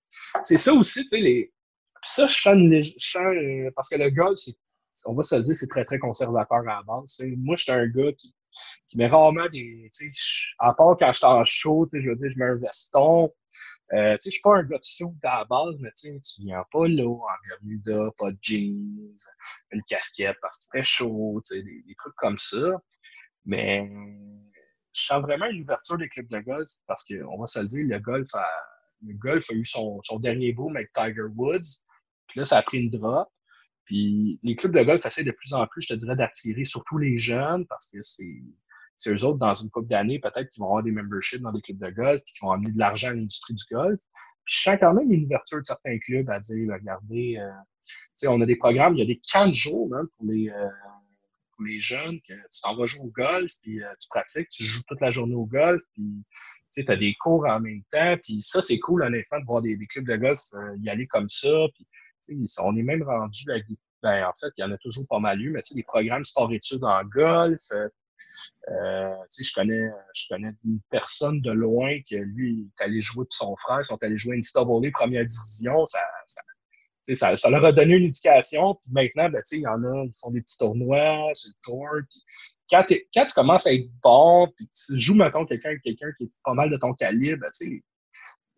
c'est 0.44 0.58
ça 0.58 0.72
aussi, 0.72 1.02
tu 1.02 1.08
sais, 1.08 1.18
les, 1.18 1.52
puis 2.02 2.10
ça, 2.10 2.26
je 2.26 2.34
sens, 2.34 3.16
euh, 3.16 3.70
parce 3.76 3.88
que 3.88 3.94
le 3.94 4.10
golf, 4.10 4.38
on 5.06 5.14
va 5.14 5.22
se 5.22 5.36
le 5.36 5.42
dire, 5.42 5.56
c'est 5.56 5.68
très, 5.68 5.84
très 5.84 6.00
conservateur 6.00 6.58
à 6.58 6.62
la 6.64 6.82
base. 6.82 7.22
Moi, 7.36 7.54
je 7.54 7.62
suis 7.62 7.72
un 7.72 7.86
gars 7.86 8.12
qui, 8.18 8.34
qui 8.88 8.98
met 8.98 9.06
rarement 9.06 9.48
des. 9.52 9.88
À 10.58 10.74
part 10.74 10.96
quand 10.98 11.12
je 11.12 11.18
suis 11.18 11.26
en 11.26 11.44
chaud, 11.44 11.88
je 11.92 12.08
veux 12.08 12.16
dire, 12.16 12.28
je 12.28 12.38
mets 12.38 12.46
un 12.46 12.56
veston. 12.56 13.32
Euh, 13.94 14.16
je 14.24 14.30
suis 14.30 14.40
pas 14.40 14.56
un 14.56 14.62
gars 14.62 14.78
de 14.78 14.84
chaud 14.84 15.14
à 15.22 15.40
la 15.40 15.44
base, 15.44 15.76
mais 15.80 15.90
tu 15.92 16.18
viens 16.40 16.64
pas 16.70 16.88
là 16.88 17.06
en 17.06 17.26
bermuda, 17.48 18.10
pas 18.16 18.32
de 18.32 18.38
jeans, 18.40 19.14
une 19.70 19.82
casquette 19.82 20.36
parce 20.40 20.58
qu'il 20.58 20.68
fait 20.72 20.82
chaud, 20.82 21.42
des, 21.50 21.62
des 21.62 21.94
trucs 21.96 22.14
comme 22.16 22.38
ça. 22.38 22.80
Mais 23.44 23.86
je 24.94 25.02
sens 25.02 25.22
vraiment 25.22 25.46
une 25.46 25.62
ouverture 25.62 25.98
des 25.98 26.08
clubs 26.08 26.28
de 26.28 26.38
golf 26.40 26.70
parce 26.86 27.04
qu'on 27.04 27.38
va 27.38 27.46
se 27.46 27.58
le 27.60 27.66
dire, 27.66 27.86
le 27.86 27.98
golf 27.98 28.34
a, 28.34 28.46
le 29.02 29.14
golf 29.14 29.50
a 29.50 29.54
eu 29.54 29.64
son, 29.64 30.00
son 30.02 30.18
dernier 30.18 30.52
boom 30.52 30.76
avec 30.76 30.92
Tiger 30.92 31.28
Woods. 31.34 31.84
Puis 32.28 32.40
là, 32.40 32.44
ça 32.44 32.58
a 32.58 32.62
pris 32.62 32.78
une 32.78 32.90
drop. 32.90 33.28
Puis 33.84 34.38
les 34.42 34.54
clubs 34.54 34.74
de 34.74 34.82
golf 34.82 35.04
essaient 35.04 35.24
de 35.24 35.32
plus 35.32 35.54
en 35.54 35.66
plus, 35.66 35.82
je 35.82 35.88
te 35.88 35.94
dirais, 35.94 36.16
d'attirer 36.16 36.64
surtout 36.64 36.98
les 36.98 37.18
jeunes 37.18 37.66
parce 37.66 37.90
que 37.90 38.00
c'est 38.02 38.42
c'est 39.02 39.12
eux 39.12 39.24
autres, 39.24 39.38
dans 39.38 39.52
une 39.52 39.68
couple 39.68 39.88
d'années, 39.88 40.20
peut-être 40.20 40.48
qu'ils 40.48 40.60
vont 40.60 40.68
avoir 40.68 40.84
des 40.84 40.92
memberships 40.92 41.40
dans 41.40 41.50
des 41.50 41.60
clubs 41.60 41.78
de 41.78 41.90
golf 41.90 42.22
puis 42.24 42.34
qui 42.34 42.44
vont 42.44 42.52
amener 42.52 42.70
de 42.70 42.78
l'argent 42.78 43.08
à 43.08 43.14
l'industrie 43.14 43.54
du 43.54 43.64
golf. 43.68 44.00
Puis 44.44 44.54
je 44.54 44.62
sens 44.62 44.76
quand 44.78 44.94
même 44.94 45.10
une 45.10 45.24
ouverture 45.24 45.58
de 45.58 45.64
certains 45.64 45.98
clubs 45.98 46.30
à 46.30 46.38
dire, 46.38 46.72
regardez, 46.72 47.36
euh, 47.38 48.28
on 48.28 48.40
a 48.40 48.46
des 48.46 48.54
programmes, 48.54 48.94
il 48.94 49.00
y 49.00 49.02
a 49.02 49.06
des 49.06 49.20
camps 49.32 49.48
de 49.48 49.54
jour 49.54 49.90
pour 50.16 50.26
les, 50.26 50.50
euh, 50.50 50.68
pour 51.56 51.64
les 51.64 51.80
jeunes, 51.80 52.20
que 52.20 52.32
tu 52.32 52.60
t'en 52.62 52.76
vas 52.76 52.86
jouer 52.86 53.00
au 53.00 53.10
golf, 53.10 53.50
puis 53.60 53.80
tu 53.98 54.08
pratiques, 54.08 54.48
tu 54.50 54.62
joues 54.62 54.82
toute 54.86 55.00
la 55.00 55.10
journée 55.10 55.34
au 55.34 55.46
golf, 55.46 55.82
puis 55.94 56.24
tu 56.72 56.84
as 56.86 56.96
des 56.96 57.14
cours 57.20 57.44
en 57.48 57.58
même 57.58 57.82
temps. 57.90 58.16
Puis 58.22 58.40
ça, 58.40 58.62
c'est 58.62 58.78
cool, 58.78 59.02
honnêtement, 59.02 59.40
de 59.40 59.44
voir 59.46 59.62
des, 59.62 59.76
clubs 59.88 60.06
de 60.06 60.16
golf 60.16 60.38
y 60.80 60.88
aller 60.88 61.08
comme 61.08 61.28
ça. 61.28 61.66
Puis, 61.74 62.46
on 62.60 62.76
est 62.76 62.82
même 62.82 63.02
rendu 63.02 63.44
ben, 64.02 64.24
en 64.24 64.32
fait, 64.32 64.52
il 64.56 64.62
y 64.62 64.64
en 64.64 64.72
a 64.72 64.78
toujours 64.78 65.06
pas 65.08 65.20
mal 65.20 65.40
eu, 65.40 65.50
mais 65.50 65.62
tu 65.62 65.70
sais, 65.70 65.74
des 65.74 65.84
programmes 65.84 66.24
sport-études 66.24 66.84
en 66.84 67.04
golf. 67.04 67.60
Euh, 68.68 69.14
je 69.38 69.52
connais, 69.52 69.88
je 70.14 70.24
connais 70.28 70.52
une 70.64 70.80
personne 70.90 71.40
de 71.40 71.50
loin 71.50 72.00
qui, 72.06 72.16
lui, 72.16 72.70
est 72.78 72.84
allé 72.84 73.00
jouer 73.00 73.24
pour 73.24 73.32
son 73.32 73.56
frère, 73.56 73.84
sont 73.84 74.02
allés 74.02 74.16
jouer 74.16 74.38
NCAA 74.38 74.90
première 74.92 75.26
division. 75.26 75.84
Ça, 75.86 76.00
ça, 77.12 77.36
ça, 77.36 77.50
leur 77.50 77.64
a 77.64 77.72
donné 77.72 77.96
une 77.96 78.04
éducation. 78.04 78.76
Puis 78.76 78.92
maintenant, 78.92 79.28
ben, 79.28 79.42
il 79.50 79.60
y 79.60 79.66
en 79.66 79.82
a, 79.82 80.04
ils 80.04 80.12
font 80.20 80.30
des 80.30 80.42
petits 80.42 80.58
tournois 80.58 81.30
sur 81.34 81.50
le 81.50 81.62
tour. 81.64 81.88
quand, 82.70 82.84
quand, 83.12 83.24
tu 83.24 83.32
commences 83.32 83.66
à 83.66 83.72
être 83.72 83.90
bon, 84.02 84.46
puis 84.56 84.68
tu 84.68 85.00
joues, 85.00 85.14
mettons, 85.14 85.44
quelqu'un 85.44 85.76
quelqu'un 85.82 86.12
qui 86.16 86.24
est 86.24 86.30
pas 86.44 86.54
mal 86.54 86.70
de 86.70 86.76
ton 86.76 86.94
calibre, 86.94 87.40
ben, 87.40 87.50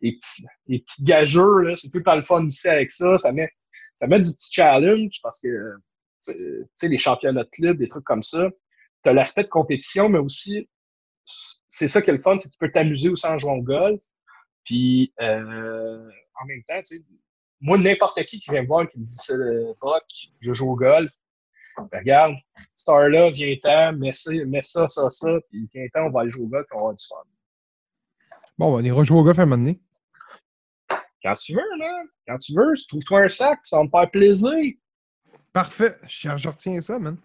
les, 0.03 0.13
petits, 0.13 0.45
les 0.67 0.79
petits 0.81 1.03
gageurs, 1.03 1.77
c'est 1.77 1.89
tout 1.89 2.03
pas 2.03 2.17
le 2.17 2.23
fun 2.23 2.45
aussi 2.45 2.69
avec 2.69 2.91
ça. 2.91 3.17
Ça 3.19 3.33
met, 3.33 3.49
ça 3.95 4.07
met 4.07 4.21
du 4.21 4.31
petit 4.31 4.53
challenge 4.53 5.19
parce 5.23 5.41
que, 5.41 5.77
les 6.83 6.99
championnats 6.99 7.45
de 7.45 7.49
club, 7.51 7.79
des 7.79 7.89
trucs 7.89 8.05
comme 8.05 8.23
ça, 8.23 8.51
tu 9.05 9.11
as 9.11 9.13
l'aspect 9.13 9.45
de 9.45 9.49
compétition, 9.49 10.09
mais 10.09 10.19
aussi, 10.19 10.69
c'est 11.69 11.89
ça 11.89 12.03
qui 12.03 12.11
est 12.11 12.15
le 12.15 12.21
fun, 12.21 12.39
c'est 12.39 12.49
que 12.49 12.53
tu 12.53 12.59
peux 12.59 12.73
t'amuser 12.73 13.09
aussi 13.09 13.27
en 13.27 13.39
jouant 13.39 13.55
au 13.55 13.63
golf. 13.63 14.03
Puis, 14.65 15.13
euh, 15.21 16.09
en 16.41 16.47
même 16.47 16.63
temps, 16.65 16.81
tu 16.81 16.99
sais, 16.99 17.05
moi, 17.61 17.79
n'importe 17.79 18.23
qui 18.25 18.39
qui 18.39 18.51
vient 18.51 18.63
me 18.63 18.67
voir 18.67 18.89
qui 18.89 18.99
me 18.99 19.05
dit 19.05 19.17
c'est 19.17 19.35
le 19.37 19.75
je 20.41 20.53
joue 20.53 20.71
au 20.71 20.77
golf, 20.77 21.13
ben, 21.77 21.99
regarde, 21.99 22.35
Star 22.77 23.09
là, 23.09 23.31
viens-t'en, 23.31 23.95
mets 23.95 24.13
ça, 24.13 24.31
mets 24.47 24.63
ça, 24.63 24.87
ça, 24.89 25.11
ça, 25.11 25.29
puis 25.51 25.67
viens-t'en, 25.73 26.07
on 26.07 26.11
va 26.11 26.21
aller 26.21 26.31
jouer 26.31 26.45
au 26.45 26.49
golf, 26.49 26.67
on 26.73 26.77
va 26.77 26.83
avoir 26.83 26.95
du 26.95 27.05
fun. 27.05 27.17
Bon, 28.57 28.79
on 28.79 28.85
ira 28.85 29.03
jouer 29.03 29.19
au 29.19 29.25
golf 29.25 29.39
un 29.39 29.47
moment 29.47 29.59
donné. 29.59 29.81
Quand 31.23 31.35
tu 31.35 31.55
veux, 31.55 31.79
là. 31.79 32.03
Quand 32.29 32.39
tu 32.39 32.53
veux, 32.55 32.75
trouve-toi 32.89 33.23
un 33.23 33.29
sac, 33.29 33.59
ça 33.65 33.79
va 33.79 33.85
me 33.85 33.89
faire 33.89 34.11
plaisir. 34.11 34.75
Parfait. 35.53 35.95
Je, 36.07 36.49
retiens 36.49 36.81
ça, 36.81 36.99
man. 36.99 37.17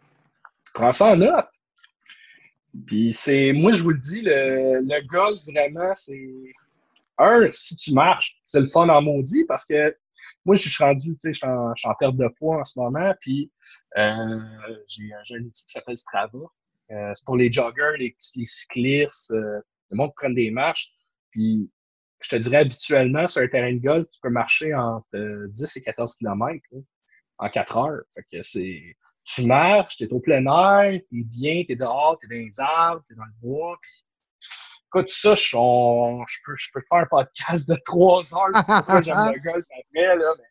Prends 0.74 0.92
ça 0.92 1.08
en 1.08 1.18
note. 1.18 1.48
Puis 2.86 3.14
c'est, 3.14 3.52
moi, 3.54 3.72
je 3.72 3.84
vous 3.84 3.92
le 3.92 4.00
dis, 4.00 4.22
le, 4.22 4.80
le 4.82 5.08
golf, 5.08 5.40
vraiment, 5.46 5.94
c'est. 5.94 6.30
Un, 7.18 7.52
si 7.52 7.76
tu 7.76 7.94
marches, 7.94 8.40
c'est 8.46 8.62
le 8.62 8.68
fun 8.68 8.88
en 8.88 9.02
maudit 9.02 9.44
parce 9.46 9.66
que 9.66 9.94
moi, 10.46 10.56
je 10.56 10.70
suis 10.70 10.84
rendu, 10.84 11.16
tu 11.16 11.20
sais, 11.22 11.34
je 11.34 11.40
suis 11.40 11.88
en, 11.88 11.94
perte 12.00 12.16
de 12.16 12.28
poids 12.38 12.60
en 12.60 12.64
ce 12.64 12.80
moment, 12.80 13.14
puis 13.20 13.52
euh, 13.98 14.40
j'ai 14.88 15.12
un 15.14 15.44
outil 15.44 15.66
qui 15.66 15.72
s'appelle 15.72 15.98
Strava. 15.98 16.38
Euh, 16.92 17.12
c'est 17.16 17.26
pour 17.26 17.38
les 17.38 17.52
joggers, 17.52 17.98
les, 17.98 18.16
cyclistes, 18.18 19.32
euh, 19.32 19.62
le 19.92 19.98
monde 19.98 20.10
qui 20.10 20.16
prennent 20.16 20.36
des 20.36 20.52
marches. 20.52 20.92
Puis 21.32 21.70
je 22.22 22.30
te 22.30 22.36
dirais 22.38 22.58
habituellement, 22.58 23.28
sur 23.28 23.42
un 23.42 23.48
terrain 23.48 23.74
de 23.74 23.80
golf, 23.80 24.08
tu 24.12 24.20
peux 24.22 24.30
marcher 24.30 24.74
entre 24.74 25.48
10 25.48 25.64
euh, 25.64 25.68
et 25.76 25.82
14 25.82 26.16
km 26.16 26.66
en 27.38 27.50
4 27.50 27.78
heures. 27.78 28.02
Fait 28.14 28.24
que 28.24 28.44
c'est. 28.44 28.96
Tu 29.24 29.46
marches, 29.46 29.98
tu 29.98 30.06
es 30.06 30.14
au 30.14 30.20
plein 30.20 30.46
air, 30.46 31.00
tu 31.10 31.22
es 31.22 31.24
bien, 31.24 31.64
tu 31.66 31.74
es 31.74 31.76
dehors, 31.76 32.18
tu 32.20 32.26
es 32.26 32.30
dans 32.30 32.46
les 32.46 32.60
arbres, 32.60 33.04
tu 33.06 33.14
es 33.14 33.16
dans 33.16 33.26
le 33.26 33.42
bois. 33.42 33.78
Puis, 33.82 33.92
écoute, 34.88 35.10
ça, 35.10 35.36
je, 35.36 35.42
je, 35.48 36.38
peux, 36.46 36.56
je 36.56 36.70
peux 36.74 36.82
te 36.82 36.88
faire 36.88 37.00
un 37.00 37.06
podcast 37.06 37.70
de 37.70 37.78
3 37.86 38.34
heures. 38.34 38.50
C'est 38.56 38.66
pourquoi 38.66 39.02
j'aime 39.02 39.34
le 39.34 39.40
golf 39.52 39.66
après. 39.72 40.16
Là, 40.16 40.34
mais, 40.38 40.44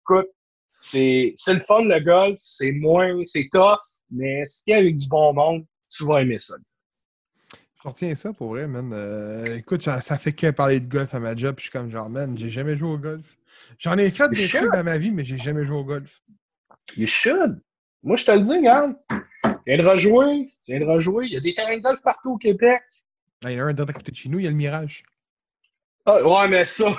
écoute, 0.00 0.30
c'est 0.78 1.34
le 1.48 1.62
fun 1.62 1.84
le 1.84 2.00
golf, 2.00 2.38
c'est 2.38 2.72
moins, 2.72 3.22
c'est 3.26 3.48
tough, 3.50 3.78
mais 4.10 4.46
si 4.46 4.64
tu 4.64 4.70
es 4.72 4.74
avec 4.74 4.96
du 4.96 5.08
bon 5.08 5.32
monde, 5.32 5.64
tu 5.90 6.04
vas 6.04 6.22
aimer 6.22 6.38
ça. 6.38 6.54
Je 7.82 7.88
retiens 7.88 8.14
ça 8.14 8.32
pour 8.32 8.50
vrai, 8.50 8.66
man. 8.66 8.92
Euh, 8.94 9.56
écoute, 9.56 9.82
ça, 9.82 10.00
fait 10.00 10.32
que 10.32 10.50
parler 10.50 10.80
de 10.80 10.88
golf 10.88 11.14
à 11.14 11.20
ma 11.20 11.36
job, 11.36 11.54
puis 11.54 11.64
je 11.64 11.70
suis 11.70 11.78
comme 11.78 11.90
genre, 11.90 12.08
man, 12.08 12.36
j'ai 12.38 12.48
jamais 12.48 12.76
joué 12.76 12.88
au 12.88 12.98
golf. 12.98 13.36
J'en 13.78 13.98
ai 13.98 14.10
fait 14.10 14.28
des 14.30 14.48
trucs 14.48 14.72
dans 14.72 14.84
ma 14.84 14.98
vie, 14.98 15.10
mais 15.10 15.24
j'ai 15.24 15.36
jamais 15.36 15.64
joué 15.66 15.76
au 15.76 15.84
golf. 15.84 16.22
You 16.96 17.06
should. 17.06 17.60
Moi, 18.04 18.16
je 18.16 18.26
te 18.26 18.30
le 18.30 18.40
dis, 18.42 18.52
regarde. 18.52 18.94
Viens 19.66 19.78
de 19.78 19.88
rejouer, 19.88 20.48
viens 20.68 20.78
de 20.78 20.84
rejouer. 20.84 21.24
Il 21.26 21.32
y 21.32 21.36
a 21.36 21.40
des 21.40 21.54
terrains 21.54 21.76
de 21.76 21.82
golf 21.82 22.02
partout 22.02 22.32
au 22.32 22.36
Québec. 22.36 22.82
Il 23.44 23.52
y 23.52 23.60
en 23.60 23.66
a 23.66 23.70
un 23.70 23.74
à 23.74 23.92
côté 23.92 24.12
de 24.12 24.16
chez 24.16 24.28
nous, 24.28 24.38
il 24.38 24.44
y 24.44 24.46
a 24.46 24.50
le 24.50 24.56
Mirage. 24.56 25.04
Ah, 26.04 26.22
ouais, 26.22 26.48
mais 26.48 26.66
ça, 26.66 26.94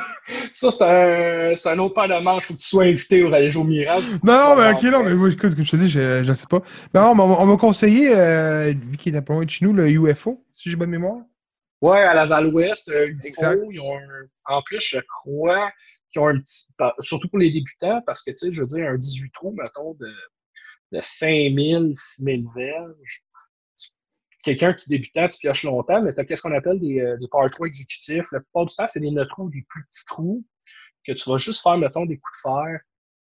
ça 0.52 0.72
c'est 0.72 1.68
un, 1.69 1.73
un, 1.73 1.80
autre 1.80 1.94
paire 1.94 2.07
de 2.07 2.23
manches. 2.23 2.45
Faut 2.45 2.56
que 2.56 2.60
tu 2.60 2.68
sois 2.68 2.86
invité 2.86 3.22
pour 3.23 3.32
aller 3.36 3.52
jouer 3.52 3.61
au 3.61 3.68
Mirage. 3.68 4.06
Non, 4.23 4.34
non, 4.34 4.56
mais 4.56 4.72
ok, 4.72 4.82
non, 4.84 5.03
mais 5.03 5.14
moi, 5.14 5.30
écoute, 5.30 5.56
comme 5.56 5.64
je 5.64 5.72
te 5.72 5.76
dis, 5.76 5.90
je, 5.90 6.23
je 6.23 6.34
sais 6.34 6.48
pas. 6.48 6.61
Mais 6.91 6.99
non, 6.99 7.11
on 7.11 7.45
m'a 7.45 7.57
conseillé, 7.57 8.15
euh, 8.15 8.73
vu 8.76 8.98
qu'il 8.98 9.15
est 9.15 9.22
pas 9.22 9.34
loin 9.34 9.45
de 9.45 9.49
chez 9.49 9.64
nous, 9.64 9.73
le 9.73 9.88
UFO, 9.88 10.44
si 10.52 10.72
j'ai 10.72 10.76
bonne 10.76 10.90
mémoire. 10.90 11.22
Ouais, 11.82 12.02
à 12.02 12.15
la 12.15 12.26
Val-Ouest, 12.26 12.90
euh, 12.90 13.10
UFO, 13.10 13.72
ils 13.72 13.80
ont 13.80 13.95
un, 13.95 14.56
en 14.56 14.64
plus, 14.64 14.84
je 14.84 14.99
crois 15.07 15.69
qu'ils 16.11 16.22
ont 16.23 16.27
un 16.27 16.40
petit, 16.40 16.65
surtout 17.02 17.30
pour 17.30 17.38
les 17.38 17.52
débutants, 17.52 18.02
parce 18.07 18.23
que, 18.23 18.32
tu 18.32 18.38
sais, 18.38 18.52
je 18.52 18.61
veux 18.61 18.68
dire, 18.68 18.88
un 18.90 18.98
18 18.98 19.32
trous, 19.34 19.56
mettons, 19.56 19.94
de, 19.99 20.07
de 20.95 21.01
5000, 21.01 21.93
6000 21.95 22.45
verges 22.55 23.23
quelqu'un 24.45 24.73
qui 24.73 24.88
débutant, 24.89 25.27
tu 25.27 25.39
pioches 25.39 25.63
longtemps, 25.63 26.01
mais 26.03 26.13
tu 26.13 26.19
as 26.19 26.26
qu'est-ce 26.26 26.43
qu'on 26.43 26.53
appelle 26.53 26.80
des, 26.80 26.99
euh, 26.99 27.17
des 27.17 27.27
Power 27.27 27.49
3 27.49 27.67
exécutifs. 27.67 28.31
La 28.31 28.39
plupart 28.39 28.67
du 28.67 28.76
temps, 28.76 28.85
c'est 28.88 28.99
des 28.99 29.11
trous, 29.27 29.49
des 29.49 29.65
plus 29.67 29.84
petits 29.85 30.05
trous, 30.05 30.45
que 31.05 31.13
tu 31.13 31.30
vas 31.30 31.38
juste 31.38 31.63
faire, 31.63 31.77
mettons, 31.77 32.05
des 32.05 32.19
coups 32.19 32.38
de 32.43 32.49
fer. 32.49 32.80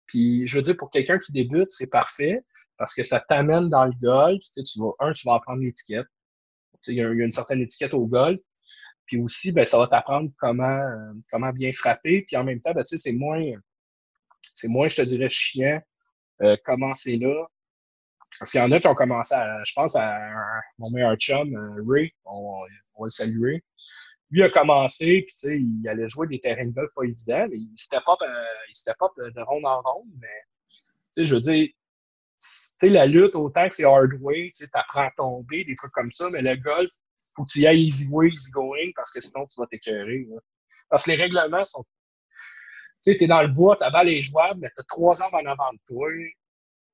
Puis, 0.06 0.46
je 0.46 0.56
veux 0.56 0.62
dire, 0.62 0.76
pour 0.76 0.90
quelqu'un 0.90 1.18
qui 1.18 1.32
débute, 1.32 1.70
c'est 1.70 1.86
parfait 1.86 2.44
parce 2.76 2.94
que 2.94 3.02
ça 3.02 3.18
t'amène 3.18 3.70
dans 3.70 3.86
le 3.86 3.92
golf. 4.00 4.40
Tu, 4.40 4.50
sais, 4.52 4.62
tu 4.62 4.78
vas, 4.78 4.92
un, 5.00 5.12
tu 5.14 5.26
vas 5.26 5.34
apprendre 5.36 5.62
l'étiquette. 5.62 6.06
Tu 6.74 6.78
sais, 6.82 6.92
il, 6.92 6.98
y 6.98 7.02
a, 7.02 7.08
une 7.08 7.32
certaine 7.32 7.62
étiquette 7.62 7.94
au 7.94 8.06
golf. 8.06 8.38
Puis 9.06 9.18
aussi, 9.18 9.52
ben, 9.52 9.66
ça 9.66 9.78
va 9.78 9.86
t'apprendre 9.86 10.30
comment, 10.38 10.64
euh, 10.64 11.12
comment 11.30 11.50
bien 11.50 11.72
frapper. 11.72 12.22
Puis 12.26 12.36
en 12.36 12.44
même 12.44 12.60
temps, 12.60 12.72
ben, 12.74 12.84
tu 12.84 12.96
sais, 12.96 13.10
c'est 13.10 13.16
moins, 13.16 13.42
c'est 14.52 14.68
moins, 14.68 14.88
je 14.88 14.96
te 14.96 15.02
dirais, 15.02 15.30
chiant 15.30 15.80
euh, 16.42 16.56
commencer 16.62 17.16
là 17.16 17.46
parce 18.38 18.50
qu'il 18.50 18.60
y 18.60 18.62
en 18.62 18.72
a 18.72 18.80
qui 18.80 18.86
ont 18.86 18.94
commencé 18.94 19.34
à, 19.34 19.62
je 19.64 19.72
pense 19.74 19.96
à, 19.96 20.18
mon 20.78 20.90
meilleur 20.90 21.16
chum, 21.16 21.54
euh, 21.54 21.82
Ray, 21.86 22.12
on, 22.24 22.62
va 22.62 23.04
le 23.04 23.10
saluer. 23.10 23.64
Lui 24.30 24.42
a 24.42 24.50
commencé, 24.50 25.22
puis 25.26 25.34
tu 25.38 25.48
sais, 25.48 25.60
il 25.60 25.88
allait 25.88 26.08
jouer 26.08 26.26
des 26.26 26.40
terrains 26.40 26.66
de 26.66 26.72
golf 26.72 26.90
pas 26.94 27.04
évidents, 27.04 27.46
mais 27.48 27.56
il 27.56 27.76
step 27.76 28.02
up, 28.08 28.18
euh, 28.22 28.26
il 28.68 28.74
step 28.74 28.96
up 29.02 29.12
de, 29.16 29.40
ronde 29.42 29.64
en 29.64 29.80
ronde, 29.80 30.10
mais 30.20 30.42
tu 30.68 30.78
sais, 31.12 31.24
je 31.24 31.34
veux 31.34 31.40
dire, 31.40 31.68
tu 31.68 31.74
sais, 32.38 32.88
la 32.88 33.06
lutte, 33.06 33.36
autant 33.36 33.68
que 33.68 33.74
c'est 33.74 33.84
hard 33.84 34.12
way, 34.20 34.50
tu 34.52 34.64
sais, 34.64 34.68
t'apprends 34.68 35.06
à 35.06 35.10
tomber, 35.16 35.64
des 35.64 35.76
trucs 35.76 35.92
comme 35.92 36.10
ça, 36.10 36.28
mais 36.30 36.42
le 36.42 36.56
golf, 36.56 36.90
faut 37.34 37.44
que 37.44 37.50
tu 37.50 37.60
y 37.60 37.66
ailles 37.66 37.86
easy 37.86 38.08
way, 38.10 38.28
easy 38.28 38.50
going, 38.50 38.90
parce 38.96 39.12
que 39.12 39.20
sinon, 39.20 39.46
tu 39.46 39.60
vas 39.60 39.66
t'écœurer. 39.66 40.26
Parce 40.88 41.04
que 41.04 41.10
les 41.10 41.16
règlements 41.16 41.64
sont. 41.64 41.84
Tu 43.02 43.12
sais, 43.12 43.16
t'es 43.16 43.26
dans 43.26 43.42
le 43.42 43.48
bois, 43.48 43.76
ta 43.76 43.90
balle 43.90 44.08
est 44.08 44.22
jouable, 44.22 44.60
mais 44.60 44.70
t'as 44.74 44.82
trois 44.88 45.22
arbres 45.22 45.36
en 45.36 45.46
avant 45.46 45.72
de 45.72 45.78
toi 45.86 46.08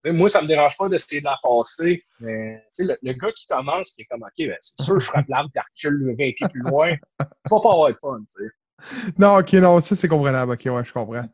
moi, 0.05 0.29
ça 0.29 0.43
me 0.43 0.47
dérange 0.47 0.77
pas 0.77 0.89
d'essayer 0.89 1.21
de 1.21 1.27
la 1.27 1.39
passer. 1.43 2.05
Mais 2.21 2.63
le, 2.79 2.97
le 3.03 3.13
gars 3.13 3.31
qui 3.33 3.47
commence, 3.47 3.91
qui 3.93 4.03
est 4.03 4.07
comme 4.07 4.23
OK, 4.23 4.33
ben, 4.39 4.57
c'est 4.61 4.83
sûr, 4.83 4.99
je 4.99 5.07
frappe 5.07 5.29
l'arbre 5.29 5.51
qui 5.53 5.87
recule 5.87 6.07
20 6.09 6.15
pieds 6.17 6.49
plus 6.49 6.63
loin. 6.63 6.97
Ça 7.21 7.57
va 7.57 7.61
pas 7.61 7.73
avoir 7.73 7.89
de 7.91 7.99
fun, 7.99 8.19
tu 8.29 8.45
sais. 8.45 9.13
Non, 9.19 9.39
OK, 9.39 9.53
non, 9.55 9.81
ça, 9.81 9.95
c'est 9.95 10.09
comprenable. 10.09 10.53
OK, 10.53 10.63
ouais, 10.67 10.85
je 10.85 10.93
comprends. 10.93 11.25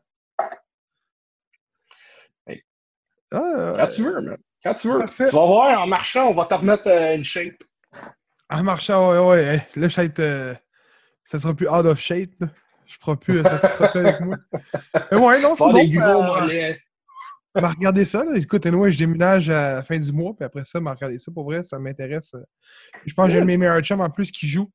Ah, 3.31 3.73
Quand 3.77 3.87
tu 3.87 4.03
veux, 4.03 4.21
man. 4.21 4.37
Quand 4.63 4.73
tu 4.73 4.89
veux. 4.89 4.99
Tu 5.15 5.23
vas 5.23 5.45
voir, 5.45 5.79
en 5.79 5.87
marchant, 5.87 6.29
on 6.29 6.33
va 6.33 6.45
te 6.45 6.53
remettre 6.53 6.87
euh, 6.87 7.15
une 7.15 7.23
shape. 7.23 7.63
En 8.49 8.63
marchant, 8.63 9.11
ouais, 9.11 9.43
ouais. 9.43 9.67
Là, 9.75 9.87
je 9.87 9.95
vais 9.95 10.05
être. 10.05 10.19
Euh, 10.19 10.53
ça 11.23 11.39
sera 11.39 11.53
plus 11.53 11.69
out 11.69 11.85
of 11.85 11.99
shape. 11.99 12.31
Là. 12.39 12.47
Je 12.87 12.95
ne 12.95 12.99
pourrai 13.01 13.17
plus 13.17 13.39
être 13.39 13.95
avec 13.97 14.19
moi. 14.21 14.37
Mais 15.11 15.17
ouais, 15.17 15.41
non, 15.41 15.55
c'est 15.55 15.63
bon. 15.63 15.73
Des 15.73 15.89
gros 15.89 16.23
m'a 17.61 17.69
regardé 17.69 18.05
ça. 18.05 18.23
Là. 18.23 18.37
Écoute, 18.37 18.65
moi, 18.67 18.89
je 18.89 18.97
déménage 18.97 19.49
à 19.49 19.75
la 19.75 19.83
fin 19.83 19.99
du 19.99 20.11
mois, 20.11 20.35
puis 20.35 20.45
après 20.45 20.63
ça, 20.65 20.79
m'a 20.79 20.93
regardé 20.93 21.19
ça. 21.19 21.31
Pour 21.31 21.45
vrai, 21.45 21.63
ça 21.63 21.79
m'intéresse. 21.79 22.33
Je 23.05 23.13
pense 23.13 23.27
que 23.27 23.33
j'ai 23.33 23.39
le 23.39 23.45
meilleur 23.45 23.79
chum 23.81 24.01
en 24.01 24.09
plus 24.09 24.31
qui 24.31 24.47
joue. 24.47 24.71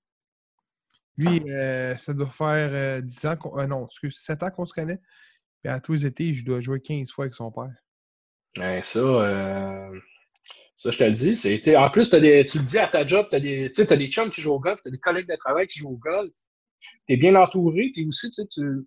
Lui, 1.16 1.42
euh, 1.48 1.96
ça 1.98 2.12
doit 2.12 2.30
faire 2.30 3.02
10 3.02 3.24
euh, 3.24 3.28
ans, 3.28 3.58
euh, 3.58 3.66
non, 3.66 3.86
excuse, 3.86 4.18
7 4.18 4.42
ans 4.42 4.50
qu'on 4.50 4.66
se 4.66 4.74
connaît. 4.74 4.98
Puis 5.62 5.72
à 5.72 5.80
tous 5.80 5.92
les 5.92 6.06
étés, 6.06 6.34
je 6.34 6.44
dois 6.44 6.60
jouer 6.60 6.80
15 6.80 7.10
fois 7.10 7.26
avec 7.26 7.34
son 7.34 7.52
père. 7.52 7.70
Ouais, 8.56 8.82
ça, 8.82 8.98
euh, 8.98 10.00
ça, 10.76 10.90
je 10.90 10.98
te 10.98 11.04
le 11.04 11.12
dis. 11.12 11.34
C'était... 11.34 11.76
En 11.76 11.90
plus, 11.90 12.12
as 12.12 12.20
des... 12.20 12.44
tu 12.44 12.58
le 12.58 12.64
dis 12.64 12.78
à 12.78 12.88
ta 12.88 13.06
job, 13.06 13.26
tu 13.30 13.36
as 13.36 13.40
des, 13.40 13.70
as 13.76 13.96
des 13.96 14.08
chums 14.08 14.30
qui 14.30 14.40
jouent 14.40 14.54
au 14.54 14.60
golf, 14.60 14.80
tu 14.82 14.88
as 14.88 14.90
des 14.90 14.98
collègues 14.98 15.28
de 15.28 15.36
travail 15.36 15.66
qui 15.66 15.78
jouent 15.78 15.92
au 15.92 15.98
golf. 15.98 16.32
Tu 17.06 17.14
es 17.14 17.16
bien 17.16 17.34
entouré, 17.36 17.90
puis 17.92 18.06
aussi, 18.06 18.30
tu, 18.30 18.46
tu 18.48 18.84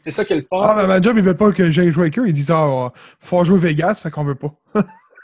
c'est 0.00 0.10
ça 0.10 0.24
qui 0.24 0.32
est 0.32 0.36
le 0.36 0.42
fun. 0.42 0.60
Ah, 0.62 0.74
mais 0.76 0.86
ma 0.86 1.00
job, 1.00 1.16
ils 1.16 1.22
veulent 1.22 1.36
pas 1.36 1.52
que 1.52 1.70
j'aille 1.70 1.92
jouer 1.92 2.04
avec 2.04 2.18
eux. 2.18 2.26
Ils 2.26 2.32
disent, 2.32 2.50
ah, 2.50 2.92
faut 3.20 3.44
jouer 3.44 3.58
Vegas, 3.58 4.00
fait 4.02 4.10
qu'on 4.10 4.24
veut 4.24 4.34
pas. 4.34 4.54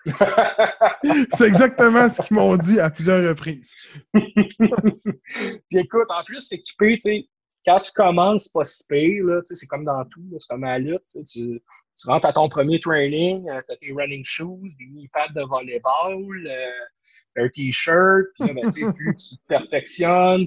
c'est 1.35 1.47
exactement 1.47 2.09
ce 2.09 2.23
qu'ils 2.23 2.36
m'ont 2.36 2.57
dit 2.57 2.78
à 2.78 2.90
plusieurs 2.90 3.28
reprises. 3.28 3.74
Puis 4.15 5.78
écoute, 5.78 6.09
en 6.11 6.23
plus, 6.24 6.40
c'est 6.40 6.57
équipé, 6.57 6.98
tu 6.98 7.11
sais, 7.11 7.28
quand 7.65 7.81
tu 7.81 7.90
commences, 7.93 8.44
c'est 8.44 8.53
pas 8.53 8.65
si 8.65 8.85
pire, 8.89 9.24
là, 9.24 9.40
c'est 9.44 9.66
comme 9.66 9.85
dans 9.85 10.05
tout, 10.05 10.23
c'est 10.39 10.48
comme 10.48 10.62
à 10.65 10.78
la 10.78 10.78
lutte, 10.78 11.03
tu, 11.09 11.61
tu 11.98 12.07
rentres 12.07 12.27
à 12.27 12.32
ton 12.32 12.48
premier 12.48 12.78
training, 12.78 13.48
euh, 13.51 13.61
tu 13.66 13.73
as 13.73 13.77
tes 13.77 13.93
running 13.93 14.24
shoes, 14.24 14.70
des 14.78 15.09
pads 15.12 15.32
de 15.35 15.43
volleyball, 15.43 16.47
euh, 16.47 17.43
un 17.44 17.48
t-shirt, 17.48 18.27
puis 18.39 18.47
là, 18.47 18.55
ben, 18.55 18.70
tu 18.70 18.85
sais, 18.85 18.93
plus 18.93 19.15
tu 19.16 19.36
te 19.36 19.47
perfectionnes, 19.48 20.47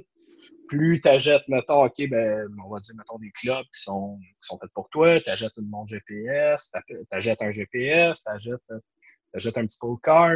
plus 0.68 1.02
tu 1.02 1.08
achètes, 1.08 1.48
mettons, 1.48 1.86
OK, 1.86 2.10
ben, 2.10 2.48
on 2.64 2.70
va 2.70 2.80
dire, 2.80 2.96
mettons, 2.98 3.18
des 3.18 3.32
clubs 3.32 3.66
qui 3.74 3.82
sont, 3.82 4.20
qui 4.20 4.48
sont 4.48 4.58
faits 4.58 4.72
pour 4.74 4.90
toi, 4.90 5.20
tu 5.22 5.30
achètes 5.30 5.58
une 5.58 5.70
montre 5.70 5.90
GPS, 5.90 6.72
tu 6.72 6.96
achètes 7.12 7.42
un 7.42 7.52
GPS, 7.52 8.24
tu 8.24 8.32
achètes, 9.36 9.58
un 9.58 9.66
petit 9.66 9.78
pull 9.80 9.98
card, 10.02 10.36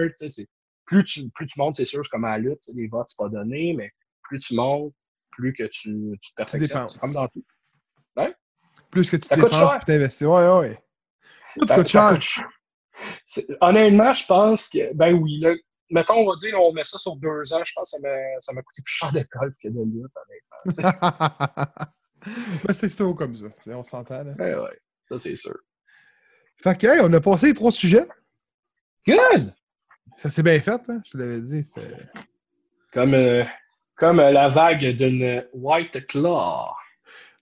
plus 0.86 1.04
tu, 1.06 1.30
plus 1.30 1.48
tu 1.48 1.60
montes, 1.60 1.76
c'est 1.76 1.86
sûr, 1.86 2.02
c'est 2.04 2.10
comme 2.10 2.26
à 2.26 2.32
la 2.32 2.38
lutte, 2.40 2.64
les 2.74 2.88
votes, 2.88 3.08
c'est 3.08 3.18
pas 3.18 3.30
donné, 3.30 3.74
mais 3.74 3.92
plus 4.24 4.40
tu 4.40 4.56
montes, 4.56 4.94
plus 5.32 5.54
que 5.54 5.64
tu, 5.64 6.18
tu 6.22 6.32
te 6.32 6.36
perfectionnes. 6.36 6.88
C'est 6.88 7.00
comme 7.00 7.14
dans 7.14 7.28
tout. 7.28 7.46
Hein? 8.18 8.34
Plus 8.92 9.10
que 9.10 9.18
tu 9.18 9.28
ça 9.28 9.36
dépenses, 9.36 9.74
tu 9.86 9.92
investis. 9.92 10.28
Ouais, 10.28 10.48
ouais. 10.60 10.80
Ça, 11.66 11.76
coûte 11.76 11.88
cher. 11.88 12.20
Honnêtement, 13.62 14.14
je 14.14 14.26
pense 14.26 14.70
que, 14.70 14.94
ben 14.94 15.14
oui, 15.14 15.40
là, 15.40 15.56
mettons, 15.92 16.16
on 16.16 16.30
va 16.30 16.36
dire, 16.36 16.60
on 16.62 16.74
met 16.74 16.84
ça 16.84 16.98
sur 16.98 17.16
deux 17.16 17.54
ans, 17.54 17.64
je 17.64 17.74
pense 17.74 17.92
que 17.92 18.08
ça 18.40 18.54
m'a 18.54 18.62
coûté 18.62 18.82
plus 18.82 18.94
cher 18.94 19.12
de 19.12 19.26
golf 19.34 19.56
que 19.62 19.68
de 19.68 19.84
lutte, 19.84 20.12
honnêtement. 20.66 21.14
C'est 22.74 22.96
tout 22.96 23.14
comme 23.16 23.36
ça, 23.36 23.46
on 23.68 23.84
s'entend. 23.84 24.26
Ouais, 24.26 24.34
eh 24.40 24.56
ouais, 24.56 24.78
ça 25.10 25.18
c'est 25.18 25.36
sûr. 25.36 25.58
Fait 26.62 26.78
que, 26.78 26.88
hey, 26.88 27.00
on 27.02 27.12
a 27.12 27.20
passé 27.20 27.48
les 27.48 27.54
trois 27.54 27.72
sujets. 27.72 28.08
Good! 29.06 29.54
Ça 30.18 30.30
s'est 30.30 30.44
bien 30.44 30.60
fait, 30.62 30.82
hein? 30.88 31.02
je 31.06 31.12
te 31.12 31.18
l'avais 31.18 31.42
dit. 31.42 31.70
Comme, 32.94 33.14
euh, 33.14 33.44
comme 33.96 34.20
euh, 34.20 34.32
la 34.32 34.48
vague 34.48 34.86
d'une 34.96 35.46
White 35.54 36.08
Claw. 36.08 36.74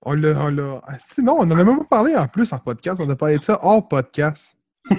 On 0.01 0.13
l'a. 0.13 0.39
On 0.39 0.49
l'a... 0.49 0.81
Ah, 0.87 0.97
sinon, 0.97 1.37
on 1.39 1.45
n'en 1.45 1.59
a 1.59 1.63
même 1.63 1.77
pas 1.79 1.97
parlé 1.97 2.15
en 2.15 2.27
plus 2.27 2.51
en 2.53 2.59
podcast. 2.59 2.99
On 2.99 3.09
a 3.09 3.15
parlé 3.15 3.37
de 3.37 3.43
ça 3.43 3.59
hors 3.61 3.87
podcast. 3.87 4.55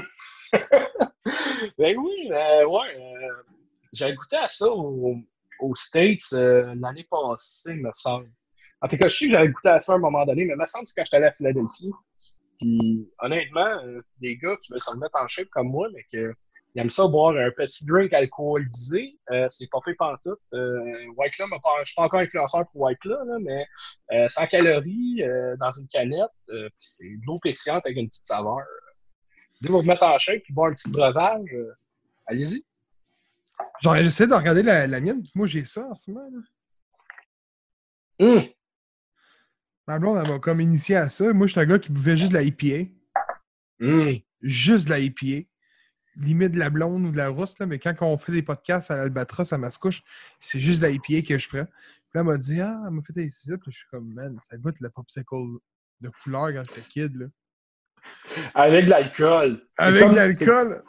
ben 1.79 1.97
oui, 1.99 2.31
euh, 2.31 2.67
ouais. 2.67 2.97
Euh, 2.97 3.43
j'ai 3.93 4.15
goûté 4.15 4.37
à 4.37 4.49
ça 4.49 4.67
aux 4.71 5.75
States 5.75 6.33
l'année 6.33 7.07
passée, 7.11 7.75
me 7.75 7.91
semble. 7.95 8.31
En 8.81 8.89
tout 8.89 8.97
cas, 8.97 9.07
je 9.07 9.17
sais 9.17 9.27
que 9.27 9.33
j'avais 9.33 9.49
goûté 9.49 9.69
à 9.69 9.81
ça 9.81 9.93
à 9.93 9.97
un 9.97 9.99
moment 9.99 10.25
donné, 10.25 10.45
mais 10.45 10.57
me 10.57 10.65
semble 10.65 10.87
que 10.87 10.93
quand 10.97 11.05
j'étais 11.05 11.17
allé 11.17 11.27
à 11.27 11.33
Philadelphie, 11.33 11.93
puis 12.59 13.11
honnêtement, 13.21 13.81
des 14.19 14.37
gars 14.37 14.57
qui 14.57 14.73
veulent 14.73 14.81
se 14.81 14.91
remettre 14.91 15.21
en 15.21 15.27
shape 15.29 15.49
comme 15.51 15.69
moi, 15.69 15.89
mais 15.93 16.05
que 16.13 16.35
il 16.75 16.81
aime 16.81 16.91
ça 16.91 17.07
boire 17.07 17.37
un 17.37 17.51
petit 17.51 17.85
drink 17.85 18.13
alcoolisé. 18.13 19.19
Euh, 19.31 19.47
c'est 19.51 19.69
pas 19.71 19.79
fait 19.85 19.95
pantoute. 19.95 20.39
Euh, 20.55 21.07
White 21.17 21.35
Claw, 21.35 21.47
je 21.81 21.85
suis 21.85 21.95
pas 21.95 22.03
encore 22.03 22.21
influenceur 22.21 22.67
pour 22.71 22.83
White 22.83 22.99
Claw, 23.01 23.25
là, 23.25 23.39
mais 23.41 23.67
euh, 24.13 24.29
100 24.29 24.47
calories 24.47 25.23
euh, 25.23 25.57
dans 25.59 25.71
une 25.71 25.87
canette, 25.89 26.31
euh, 26.51 26.69
c'est 26.79 27.05
de 27.05 27.27
l'eau 27.27 27.39
pétillante 27.41 27.85
avec 27.85 27.99
une 27.99 28.09
petite 28.09 28.25
saveur. 28.25 28.61
Vous 29.63 29.77
vous 29.77 29.83
mettre 29.83 30.05
en 30.05 30.19
shape 30.19 30.43
et 30.49 30.53
boire 30.53 30.71
un 30.71 30.75
petit 30.75 30.91
breuvage, 30.91 31.49
euh, 31.53 31.73
allez-y. 32.27 32.65
Genre, 33.81 33.97
j'essaie 33.97 34.27
de 34.27 34.35
regarder 34.35 34.63
la, 34.63 34.87
la, 34.87 35.01
mienne. 35.01 35.25
Moi, 35.35 35.47
j'ai 35.47 35.65
ça 35.65 35.87
en 35.89 35.95
ce 35.95 36.11
moment. 36.11 36.29
Là. 36.31 36.41
Hum. 38.27 38.43
Ma 39.87 39.99
blonde, 39.99 40.23
elle 40.25 40.33
m'a 40.33 40.39
comme 40.39 40.61
initié 40.61 40.97
à 40.97 41.09
ça. 41.09 41.33
Moi, 41.33 41.47
je 41.47 41.53
suis 41.53 41.61
un 41.61 41.67
gars 41.67 41.79
qui 41.79 41.91
buvait 41.91 42.17
juste 42.17 42.31
de 42.31 42.35
la 42.35 42.43
IPA. 42.43 42.91
Hum. 43.81 44.13
Juste 44.41 44.87
de 44.87 44.91
la 44.91 44.99
IPA 45.01 45.47
limite 46.17 46.53
de 46.53 46.59
la 46.59 46.71
blonde 46.71 47.05
ou 47.05 47.11
de 47.11 47.17
la 47.17 47.29
rousse, 47.29 47.59
là, 47.59 47.67
mais 47.67 47.79
quand 47.79 47.95
on 48.01 48.19
fait 48.19 48.33
des 48.33 48.43
podcasts 48.43 48.91
à 48.91 48.97
l'Albatros, 48.97 49.53
à 49.53 49.59
Mascouche, 49.59 50.03
c'est 50.41 50.61
juste 50.61 50.83
la 50.83 50.91
IPA 50.91 51.23
que 51.27 51.39
je 51.39 51.49
prends. 51.49 51.65
Puis 51.65 52.15
là, 52.15 52.21
elle 52.21 52.27
m'a 52.27 52.37
dit 52.37 52.61
Ah, 52.61 52.83
elle 52.87 52.93
m'a 52.93 53.03
fait 53.03 53.19
essayer 53.21 53.53
ça. 53.53 53.59
Puis 53.59 53.73
je 53.73 53.79
suis 53.79 53.87
comme, 53.91 54.13
man, 54.13 54.39
ça 54.41 54.57
goûte 54.57 54.81
le 54.81 54.91
popsicle 54.91 55.59
de 56.01 56.11
couleur 56.23 56.53
quand 56.53 56.63
j'étais 56.69 56.89
kid. 56.89 57.17
Là. 57.17 57.27
Avec 58.55 58.87
de 58.87 58.91
l'alcool. 58.91 59.63
Avec 59.79 60.11
de 60.11 60.15
l'alcool? 60.15 60.83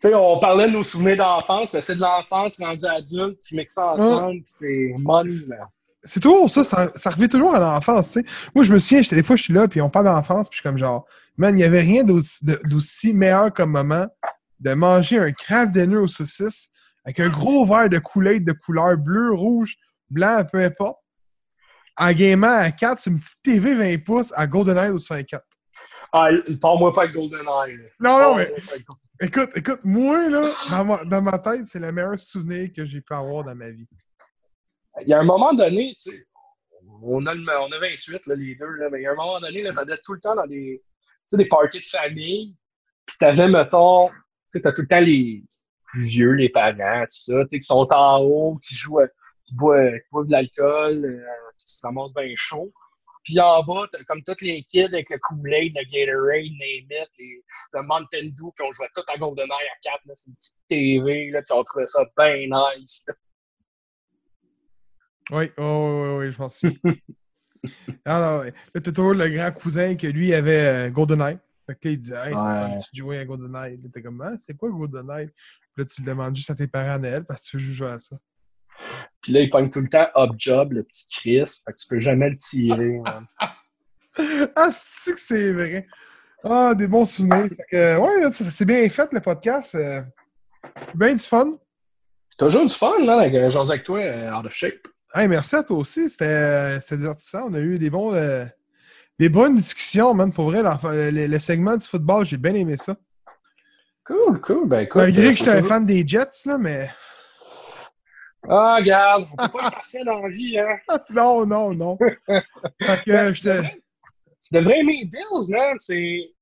Tu 0.00 0.08
sais, 0.08 0.14
on 0.14 0.38
parlait 0.38 0.68
de 0.68 0.72
nos 0.72 0.82
souvenirs 0.82 1.18
d'enfance, 1.18 1.74
mais 1.74 1.82
c'est 1.82 1.94
de 1.94 2.00
l'enfance 2.00 2.56
rendu 2.58 2.86
adulte, 2.86 3.38
tu 3.46 3.56
mixes 3.56 3.74
ça 3.74 3.92
ensemble, 3.92 4.40
c'est 4.44 4.94
money, 4.98 5.30
là. 5.48 5.66
C'est 6.02 6.20
toujours 6.20 6.48
ça, 6.48 6.64
ça, 6.64 6.90
ça, 6.94 7.10
revient 7.10 7.28
toujours 7.28 7.54
à 7.54 7.60
l'enfance, 7.60 8.12
tu 8.12 8.20
sais. 8.20 8.26
Moi, 8.54 8.64
je 8.64 8.72
me 8.72 8.78
souviens, 8.78 9.02
des 9.10 9.22
fois, 9.22 9.36
je 9.36 9.42
suis 9.42 9.52
là, 9.52 9.68
puis 9.68 9.82
on 9.82 9.90
parle 9.90 10.06
d'enfance, 10.06 10.48
puis 10.48 10.56
je 10.56 10.60
suis 10.60 10.68
comme 10.68 10.78
genre, 10.78 11.04
man, 11.36 11.54
il 11.54 11.58
n'y 11.58 11.64
avait 11.64 11.80
rien 11.80 12.04
d'aussi 12.04 13.12
meilleur 13.12 13.52
comme 13.52 13.72
moment 13.72 14.06
de 14.60 14.72
manger 14.72 15.18
un 15.18 15.32
craft 15.32 15.72
dinner 15.72 15.96
aux 15.96 16.08
saucisses 16.08 16.70
avec 17.04 17.20
un 17.20 17.28
gros 17.28 17.64
verre 17.64 17.88
de 17.88 17.98
Kool-Aid 17.98 18.44
de 18.44 18.52
couleur 18.52 18.96
bleu, 18.96 19.32
rouge, 19.32 19.76
blanc, 20.10 20.42
peu 20.50 20.62
importe. 20.62 20.98
En 21.96 22.12
gamant 22.12 22.56
à 22.56 22.70
4 22.70 23.00
sur 23.00 23.12
une 23.12 23.18
petite 23.20 23.42
TV 23.42 23.74
20 23.74 24.04
pouces 24.04 24.32
à 24.36 24.46
GoldenEye 24.46 24.90
au 24.90 24.98
54. 24.98 25.44
Ah, 26.12 26.30
parle-moi 26.60 26.92
pas 26.92 27.06
de 27.06 27.12
GoldenEye. 27.12 27.78
Non, 28.00 28.18
non, 28.18 28.34
mais. 28.36 28.52
Écoute, 29.20 29.50
écoute, 29.54 29.80
moi, 29.84 30.28
là, 30.28 30.50
dans 30.70 30.84
ma, 30.84 31.04
dans 31.04 31.22
ma 31.22 31.38
tête, 31.38 31.66
c'est 31.66 31.78
le 31.78 31.92
meilleur 31.92 32.18
souvenir 32.18 32.70
que 32.74 32.84
j'ai 32.84 33.00
pu 33.00 33.14
avoir 33.14 33.44
dans 33.44 33.54
ma 33.54 33.70
vie. 33.70 33.86
Il 35.02 35.08
y 35.08 35.14
a 35.14 35.20
un 35.20 35.24
moment 35.24 35.52
donné, 35.52 35.94
tu 35.94 36.10
sais, 36.10 36.26
on 37.02 37.24
a, 37.26 37.34
on 37.34 37.72
a 37.72 37.78
28, 37.78 38.26
là, 38.26 38.34
les 38.34 38.56
deux, 38.56 38.66
là, 38.66 38.88
mais 38.90 39.00
il 39.00 39.02
y 39.04 39.06
a 39.06 39.12
un 39.12 39.14
moment 39.14 39.38
donné, 39.38 39.62
là, 39.62 39.72
t'allais 39.72 39.98
tout 40.04 40.14
le 40.14 40.20
temps 40.20 40.34
dans 40.34 40.46
des, 40.46 40.82
des 41.32 41.46
parties 41.46 41.80
de 41.80 41.84
famille, 41.84 42.56
puis 43.06 43.16
t'avais, 43.18 43.48
mettons, 43.48 44.10
tu 44.50 44.60
as 44.64 44.72
tout 44.72 44.82
le 44.82 44.88
temps 44.88 45.00
les 45.00 45.44
plus 45.84 46.02
vieux, 46.02 46.32
les 46.32 46.48
parents, 46.48 47.02
tout 47.02 47.32
ça, 47.32 47.44
qui 47.50 47.62
sont 47.62 47.86
en 47.90 48.18
haut, 48.20 48.58
qui 48.62 48.74
jouent, 48.74 49.00
qui 49.44 49.54
boivent, 49.54 49.92
qui 49.92 50.08
boivent 50.10 50.26
de 50.26 50.32
l'alcool, 50.32 51.04
euh, 51.04 51.50
qui 51.56 51.72
se 51.72 51.86
ramassent 51.86 52.14
bien 52.14 52.32
chaud. 52.36 52.72
Puis 53.24 53.38
en 53.38 53.62
bas, 53.62 53.86
t'as 53.92 54.02
comme 54.04 54.22
tous 54.22 54.40
les 54.40 54.62
kids 54.64 54.84
avec 54.84 55.10
le 55.10 55.18
Kool-Aid, 55.18 55.76
le 55.76 55.84
Gatorade, 55.84 56.52
Name 56.58 57.02
It, 57.02 57.08
les, 57.18 57.44
le 57.74 57.82
Mountain 57.82 58.28
Dew, 58.36 58.50
puis 58.54 58.66
on 58.66 58.70
jouait 58.70 58.88
tout 58.94 59.02
à 59.12 59.18
GoldenEye 59.18 59.50
à 59.50 59.78
4, 59.82 60.00
c'est 60.14 60.30
une 60.30 60.36
petite 60.36 60.62
TV, 60.68 61.30
là, 61.30 61.42
puis 61.42 61.52
on 61.52 61.62
trouvait 61.62 61.86
ça 61.86 62.04
bien 62.16 62.46
nice. 62.46 63.04
Oui, 65.30 65.50
oh, 65.58 66.18
oui, 66.18 66.26
oui, 66.26 66.32
je 66.32 66.36
pense. 66.36 66.60
Alors, 68.04 68.44
là, 68.44 68.50
t'as 68.72 68.92
toujours 68.92 69.14
le 69.14 69.28
grand 69.28 69.52
cousin 69.52 69.94
que 69.94 70.06
lui 70.06 70.32
avait 70.32 70.88
euh, 70.88 70.90
GoldenEye. 70.90 71.38
Fait 71.66 71.74
que 71.74 71.88
là, 71.88 71.92
il 71.92 71.98
disait, 71.98 72.16
hey, 72.16 72.34
ouais. 72.34 72.80
tu 72.90 73.00
jouais 73.00 73.18
à 73.18 73.24
GoldenEye? 73.24 73.78
T'es 73.92 74.02
comme, 74.02 74.20
ah, 74.22 74.36
c'est 74.38 74.56
quoi 74.56 74.70
GoldenEye? 74.70 75.26
Puis 75.26 75.82
là, 75.82 75.84
tu 75.84 76.00
le 76.00 76.06
demandes 76.06 76.34
juste 76.34 76.50
à 76.50 76.54
tes 76.54 76.66
parents 76.66 76.94
à 76.94 76.98
Noël 76.98 77.24
parce 77.24 77.42
que 77.42 77.48
tu 77.50 77.58
veux 77.58 77.72
jouer 77.72 77.90
à 77.90 77.98
ça. 77.98 78.16
Puis 79.20 79.32
là, 79.32 79.40
il 79.40 79.50
pogne 79.50 79.70
tout 79.70 79.80
le 79.80 79.88
temps 79.88 80.06
Up 80.16 80.30
Job, 80.38 80.72
le 80.72 80.82
petit 80.82 81.06
Chris. 81.10 81.60
Fait 81.64 81.72
que 81.72 81.76
tu 81.76 81.86
peux 81.88 82.00
jamais 82.00 82.30
le 82.30 82.36
tirer. 82.36 83.00
ah, 84.56 84.70
c'est 84.72 85.14
que 85.14 85.20
c'est 85.20 85.52
vrai? 85.52 85.86
Ah, 86.42 86.74
des 86.74 86.88
bons 86.88 87.06
souvenirs. 87.06 87.48
Fait 87.48 87.64
que, 87.70 87.98
ouais, 87.98 88.32
c'est 88.32 88.64
bien 88.64 88.88
fait, 88.88 89.12
le 89.12 89.20
podcast. 89.20 89.74
Euh, 89.74 90.02
bien 90.94 91.14
du 91.14 91.22
fun. 91.22 91.58
Toujours 92.38 92.64
du 92.64 92.74
fun, 92.74 92.98
là, 93.04 93.20
avec 93.20 93.34
euh, 93.34 93.62
avec 93.62 93.82
toi, 93.84 94.00
euh, 94.00 94.32
out 94.32 94.46
of 94.46 94.52
shape. 94.52 94.88
Hey, 95.14 95.28
merci 95.28 95.56
à 95.56 95.62
toi 95.62 95.76
aussi. 95.76 96.08
C'était 96.08 96.78
divertissant. 96.92 97.48
On 97.48 97.54
a 97.54 97.60
eu 97.60 97.78
des 97.78 97.90
bons. 97.90 98.14
Des 99.18 99.28
bonnes 99.28 99.56
discussions, 99.56 100.14
man. 100.14 100.32
Pour 100.32 100.46
vrai, 100.46 100.62
le, 100.82 101.38
segment 101.38 101.76
du 101.76 101.86
football, 101.86 102.24
j'ai 102.24 102.38
bien 102.38 102.54
aimé 102.54 102.76
ça. 102.78 102.96
Cool, 104.06 104.40
cool. 104.40 104.66
Ben, 104.66 104.80
écoute, 104.80 105.02
Malgré 105.02 105.26
que 105.26 105.32
j'étais 105.32 105.50
un 105.50 105.62
fan 105.62 105.84
des 105.84 106.06
Jets, 106.06 106.46
là, 106.46 106.56
mais. 106.56 106.90
Ah, 108.48 108.76
regarde, 108.76 109.24
on 109.32 109.36
peut 109.36 109.58
pas 109.58 109.66
être 109.66 109.72
parfait 109.72 110.04
dans 110.04 110.18
la 110.18 110.28
vie, 110.28 110.58
hein. 110.58 110.78
non, 111.10 111.46
non, 111.46 111.74
non. 111.74 111.98
fait 111.98 112.42
que, 112.80 113.10
ben, 113.10 113.32
je 113.32 113.42
te... 113.42 113.62
Tu 114.42 114.54
devrais 114.54 114.78
aimer 114.78 115.00
les 115.00 115.04
Bills, 115.04 115.50
man. 115.50 115.76
C'est. 115.78 116.32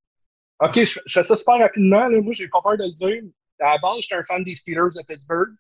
Ok, 0.61 0.85
je, 0.85 1.01
fais 1.09 1.23
ça 1.23 1.37
super 1.37 1.59
rapidement. 1.59 2.09
Là. 2.09 2.21
Moi, 2.21 2.33
j'ai 2.33 2.49
pas 2.49 2.63
peur 2.63 2.77
de 2.77 2.85
le 2.85 2.93
dire. 2.93 3.23
À 3.61 3.75
la 3.75 3.79
base, 3.79 4.01
j'étais 4.03 4.15
un 4.15 4.23
fan 4.23 4.45
des 4.45 4.55
Steelers 4.55 4.95
de 4.97 5.03
Pittsburgh. 5.07 5.51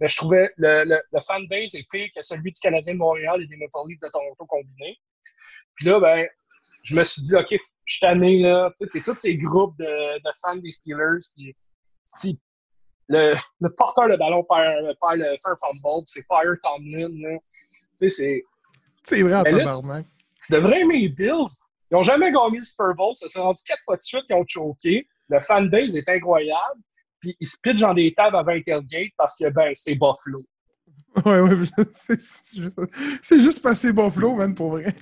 Mais 0.00 0.08
je 0.08 0.16
trouvais 0.16 0.52
le, 0.56 0.84
le, 0.84 1.00
le 1.10 1.20
fanbase 1.20 1.74
est 1.74 1.88
pire 1.90 2.08
que 2.14 2.22
celui 2.22 2.52
du 2.52 2.60
Canadien 2.60 2.94
de 2.94 2.98
Montréal 2.98 3.40
et 3.42 3.46
des 3.46 3.56
Maple 3.56 3.88
Leafs 3.88 4.00
de 4.00 4.08
Toronto 4.08 4.44
combinés. 4.46 4.98
Puis 5.74 5.86
là, 5.86 6.00
ben, 6.00 6.26
je 6.82 6.94
me 6.94 7.04
suis 7.04 7.22
dit, 7.22 7.34
OK, 7.34 7.46
je 7.50 7.92
suis 7.92 8.00
tanné, 8.00 8.40
là. 8.40 8.72
Tu 8.78 8.86
sais, 8.92 9.00
tous 9.00 9.18
ces 9.18 9.36
groupes 9.36 9.76
de, 9.78 10.18
de, 10.18 10.30
fans 10.42 10.56
des 10.56 10.70
Steelers 10.70 11.20
qui, 11.34 11.54
si 12.04 12.38
le, 13.08 13.34
le 13.60 13.70
porteur 13.70 14.08
de 14.08 14.16
ballon 14.16 14.44
perd, 14.44 14.84
perd 15.00 15.18
le, 15.18 15.32
un 15.32 15.54
fumble, 15.56 16.02
c'est 16.06 16.24
Fire 16.26 16.54
Tomlin, 16.62 17.08
là. 17.20 17.38
Tu 17.98 18.08
sais, 18.08 18.10
c'est. 18.10 18.44
C'est 19.04 19.22
vrai, 19.22 19.42
tabarnak. 19.44 20.06
Tu 20.44 20.52
devrais 20.52 20.80
aimer 20.80 20.98
les 20.98 21.08
Bills. 21.08 21.46
Ils 21.90 21.94
n'ont 21.94 22.02
jamais 22.02 22.32
gagné 22.32 22.58
le 22.58 22.62
Super 22.62 22.94
Bowl. 22.94 23.14
Ça 23.14 23.28
s'est 23.28 23.38
rendu 23.38 23.62
quatre 23.66 23.82
fois 23.84 23.96
de 23.96 24.02
suite 24.02 24.24
qu'ils 24.26 24.36
ont 24.36 24.44
choqué. 24.46 25.06
Le 25.28 25.38
fanbase 25.38 25.96
est 25.96 26.08
incroyable. 26.08 26.80
Puis 27.20 27.36
ils 27.40 27.46
se 27.46 27.56
pitchent 27.62 27.80
dans 27.80 27.94
des 27.94 28.12
tables 28.14 28.36
avant 28.36 28.60
tailgate 28.60 29.12
parce 29.16 29.36
que, 29.38 29.48
ben, 29.50 29.72
c'est 29.74 29.94
Buffalo. 29.94 30.38
Ouais, 31.24 31.40
ouais, 31.40 31.66
c'est 33.22 33.40
juste 33.40 33.62
passé 33.62 33.92
Buffalo, 33.92 34.34
man, 34.34 34.54
pour 34.54 34.70
vrai. 34.72 34.94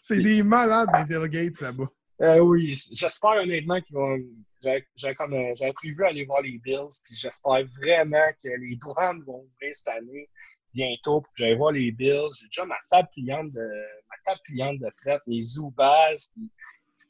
C'est 0.00 0.20
des 0.20 0.42
malades 0.42 0.90
d'Intergate 0.92 1.60
là-bas. 1.60 1.88
Euh, 2.22 2.38
oui, 2.38 2.74
j'espère 2.92 3.42
honnêtement 3.42 3.80
qu'ils 3.80 3.96
vont. 3.96 4.16
J'avais 4.62 5.72
prévu 5.72 6.04
aller 6.04 6.24
voir 6.24 6.42
les 6.42 6.58
Bills, 6.58 6.94
puis 7.04 7.16
j'espère 7.16 7.64
vraiment 7.80 8.28
que 8.42 8.48
les 8.60 8.76
douanes 8.76 9.22
vont 9.26 9.40
ouvrir 9.40 9.74
cette 9.74 9.88
année 9.88 10.28
bientôt 10.72 11.20
pour 11.20 11.32
que 11.32 11.38
j'aille 11.42 11.56
voir 11.56 11.72
les 11.72 11.90
Bills. 11.90 12.30
J'ai 12.38 12.46
déjà 12.46 12.64
ma 12.64 12.76
table 12.90 13.08
cliente 13.12 13.50
de 13.52 13.68
ma 14.08 14.16
table 14.24 14.40
cliente 14.44 14.78
de 14.78 14.88
traite, 14.96 15.22
mes 15.26 15.40
Zubaz, 15.40 16.28
puis 16.32 16.48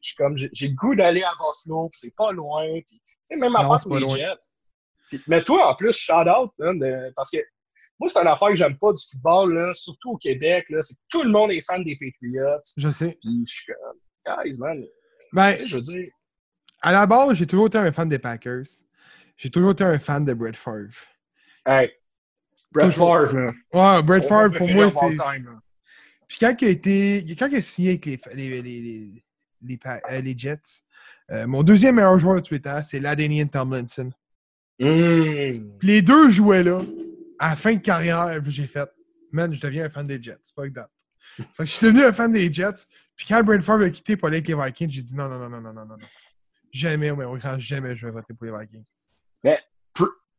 suis 0.03 0.17
comme, 0.17 0.37
j'ai 0.37 0.51
j'ai 0.53 0.69
le 0.69 0.75
goût 0.75 0.95
d'aller 0.95 1.23
à 1.23 1.33
Buffalo, 1.33 1.89
puis 1.89 1.99
c'est 2.01 2.15
pas 2.17 2.33
loin. 2.33 2.67
Puis, 2.87 3.01
tu 3.05 3.13
sais, 3.25 3.37
même 3.37 3.53
pour 3.53 3.79
pas 3.91 4.01
les 4.01 4.07
loin. 4.07 4.17
Jets. 4.17 5.19
Mais 5.27 5.45
toi, 5.45 5.71
en 5.71 5.75
plus, 5.75 5.93
shout 5.93 6.13
out, 6.13 6.51
hein, 6.61 6.75
de- 6.75 7.13
parce 7.15 7.31
que 7.31 7.39
moi, 7.99 8.09
c'est 8.09 8.19
une 8.19 8.27
affaire 8.29 8.49
que 8.49 8.57
j'aime 8.57 8.79
pas 8.79 8.93
du 8.93 9.03
football, 9.11 9.55
là, 9.55 9.73
surtout 9.75 10.13
au 10.13 10.17
Québec. 10.17 10.65
Là, 10.71 10.83
c'est 10.83 10.97
tout 11.09 11.23
le 11.23 11.31
monde 11.31 11.53
est 11.53 11.61
fan 11.61 11.85
des 11.85 11.97
Patriots. 11.97 12.61
Je 12.77 12.91
sais. 12.91 13.19
Puis 13.21 13.45
je 13.47 13.53
suis 13.53 13.73
comme, 13.73 14.45
guys, 14.45 14.59
man. 14.59 14.85
Ben, 15.33 15.53
Tu 15.53 15.59
sais, 15.61 15.67
je 15.67 15.77
veux 15.77 15.83
dire, 15.83 16.09
à 16.83 16.93
la 16.93 17.07
base, 17.07 17.35
j'ai 17.35 17.47
toujours 17.47 17.67
été 17.69 17.79
un 17.79 17.93
fan 17.93 18.09
des 18.09 18.19
Packers. 18.19 18.65
J'ai 19.37 19.51
toujours 19.51 19.73
été 19.73 19.85
un 19.85 19.99
fan 19.99 20.25
de 20.25 20.35
Brett 20.35 20.57
Favre. 20.57 20.93
hey, 21.65 21.91
Brett 22.73 22.91
Toujours. 22.91 23.27
Favre, 23.27 23.37
là. 23.39 23.53
Ouais, 23.97 24.03
Brett 24.03 24.25
Favre, 24.27 24.57
pour 24.57 24.69
moi, 24.69 24.91
c'est. 24.91 25.17
Puis 26.29 26.39
quand 26.41 26.55
il 26.61 26.65
a 26.67 26.71
été. 26.71 27.37
Quand 27.39 27.49
il 27.49 27.57
a 27.57 27.63
signé 27.63 27.91
avec 27.91 28.07
les, 28.07 28.21
les, 28.35 28.63
les, 28.63 28.81
les, 28.81 29.23
les 29.63 29.81
euh, 29.87 30.35
Jets, 30.37 30.83
euh, 31.31 31.47
mon 31.47 31.63
deuxième 31.63 31.97
meilleur 31.97 32.19
joueur 32.19 32.37
de 32.37 32.41
tous 32.41 32.55
les 32.55 32.61
temps, 32.61 32.83
c'est 32.83 33.01
Ladanian 33.01 33.47
Tomlinson. 33.47 34.11
Mm. 34.79 35.53
Puis 35.79 35.89
les 35.89 36.03
deux 36.03 36.31
jouaient 36.31 36.65
là, 36.65 36.81
à 37.39 37.51
la 37.51 37.57
fin 37.57 37.75
de 37.75 37.81
carrière, 37.81 38.41
j'ai 38.47 38.67
fait, 38.67 38.91
man, 39.31 39.55
je 39.55 39.61
deviens 39.61 39.85
un 39.85 39.91
fan 39.91 40.07
des 40.07 40.23
Jets. 40.23 40.39
Fuck 40.55 40.73
that. 40.75 40.91
Fait 41.37 41.45
que 41.59 41.65
je 41.65 41.73
suis 41.73 41.87
devenu 41.87 42.05
un 42.05 42.13
fan 42.13 42.33
des 42.33 42.53
Jets. 42.53 42.87
Puis 43.25 43.33
quand 43.33 43.63
Favre 43.63 43.85
a 43.85 43.91
quitté 43.91 44.17
pour 44.17 44.27
aller 44.27 44.39
avec 44.39 44.49
les 44.49 44.57
Vikings, 44.57 44.91
j'ai 44.91 45.03
dit 45.03 45.15
non, 45.15 45.29
non, 45.29 45.39
non, 45.39 45.49
non, 45.49 45.61
non, 45.61 45.73
non, 45.73 45.97
non. 45.97 46.07
Jamais, 46.73 47.13
mais 47.13 47.25
au 47.25 47.37
grand 47.37 47.57
jamais, 47.57 47.95
je 47.95 48.07
vais 48.07 48.13
voter 48.13 48.35
pour 48.35 48.47
les 48.47 48.53
Vikings. 48.53 48.85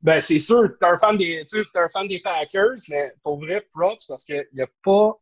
Ben, 0.02 0.20
c'est 0.20 0.40
sûr, 0.40 0.70
t'es 0.82 0.86
un 0.86 1.00
fan 1.00 1.18
des, 1.18 1.46
t'es 1.50 1.64
un 1.76 1.88
fan 1.88 2.10
des 2.10 2.20
Packers, 2.20 2.76
mais 2.90 3.14
pour 3.24 3.40
vrai, 3.40 3.66
props, 3.72 4.06
parce 4.06 4.26
qu'il 4.26 4.46
n'y 4.54 4.62
a 4.62 4.68
pas. 4.84 5.14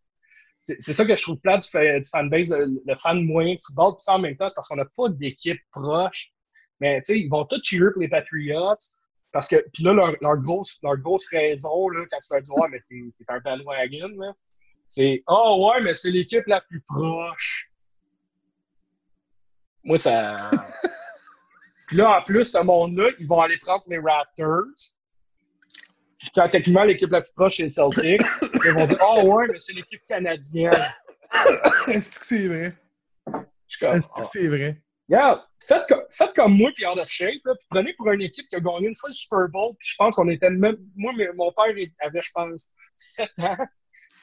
C'est 0.59 0.93
ça 0.93 1.05
que 1.05 1.15
je 1.15 1.21
trouve 1.21 1.37
plate 1.37 1.61
du, 1.71 2.01
du 2.01 2.09
fanbase, 2.09 2.51
le, 2.51 2.95
fan 2.95 3.23
moyen 3.23 3.53
de 3.53 3.59
football. 3.63 3.93
Puis 3.95 4.05
ça, 4.05 4.15
en 4.15 4.19
même 4.19 4.35
temps, 4.35 4.49
c'est 4.49 4.55
parce 4.55 4.67
qu'on 4.67 4.77
n'a 4.77 4.85
pas 4.85 5.09
d'équipe 5.09 5.59
proche. 5.71 6.31
Mais, 6.79 6.99
tu 7.01 7.13
sais, 7.13 7.19
ils 7.19 7.29
vont 7.29 7.45
tous 7.45 7.61
cheerer 7.63 7.91
pour 7.91 8.01
les 8.01 8.09
Patriots. 8.09 8.75
Parce 9.31 9.47
que, 9.47 9.63
puis 9.71 9.83
là, 9.83 9.93
leur, 9.93 10.15
leur 10.19 10.37
grosse, 10.37 10.79
leur 10.81 10.97
grosse 10.97 11.27
raison, 11.29 11.89
là, 11.89 12.05
quand 12.09 12.19
tu 12.19 12.33
vas 12.33 12.41
dire, 12.41 12.55
ouais, 12.55 12.67
mais 12.71 12.81
t'es 12.89 13.25
un 13.27 13.39
bandwagon, 13.39 14.09
là, 14.17 14.33
c'est, 14.91 15.23
oh, 15.25 15.69
ouais, 15.71 15.81
mais 15.81 15.93
c'est 15.93 16.11
l'équipe 16.11 16.45
la 16.47 16.59
plus 16.59 16.81
proche. 16.81 17.71
Moi, 19.85 19.97
ça. 19.97 20.51
Puis 21.87 21.95
là, 21.95 22.17
en 22.19 22.23
plus, 22.23 22.43
ce 22.43 22.57
monde-là, 22.57 23.09
ils 23.17 23.25
vont 23.25 23.39
aller 23.39 23.57
prendre 23.57 23.85
les 23.87 23.99
Raptors. 23.99 24.65
Puis 26.19 26.29
quand 26.35 26.49
techniquement 26.49 26.83
l'équipe 26.83 27.09
la 27.09 27.21
plus 27.21 27.31
proche, 27.31 27.55
c'est 27.55 27.63
les 27.63 27.69
Celtics. 27.69 28.21
ils 28.65 28.71
vont 28.73 28.85
dire 28.85 28.97
Oh 29.01 29.21
ouais, 29.27 29.45
mais 29.49 29.59
c'est 29.61 29.71
l'équipe 29.71 30.01
canadienne. 30.05 30.73
Est-ce 31.87 32.19
que 32.19 32.25
c'est 32.25 32.47
vrai? 32.47 32.75
Est-ce 33.33 33.77
que 33.77 33.85
Ah. 33.85 34.23
c'est 34.29 34.47
vrai? 34.49 34.81
Regarde, 35.09 35.41
faites, 35.65 35.87
comme, 35.87 36.03
faites 36.11 36.33
comme 36.33 36.53
moi, 36.53 36.69
puis 36.75 36.85
out 36.85 36.97
of 36.99 37.07
shape. 37.07 37.39
Là, 37.45 37.55
puis 37.55 37.67
prenez 37.69 37.93
pour 37.93 38.11
une 38.11 38.21
équipe 38.23 38.47
qui 38.49 38.57
a 38.57 38.59
gagné 38.59 38.89
une 38.89 38.95
fois 38.95 39.09
le 39.09 39.13
Super 39.15 39.47
Bowl. 39.47 39.73
Puis 39.79 39.87
je 39.91 39.95
pense 39.97 40.15
qu'on 40.15 40.27
était 40.29 40.49
même. 40.49 40.75
Moi, 40.97 41.13
mon 41.35 41.51
père 41.53 41.73
avait, 42.01 42.21
je 42.21 42.31
pense, 42.33 42.73
7 42.97 43.29
ans. 43.39 43.55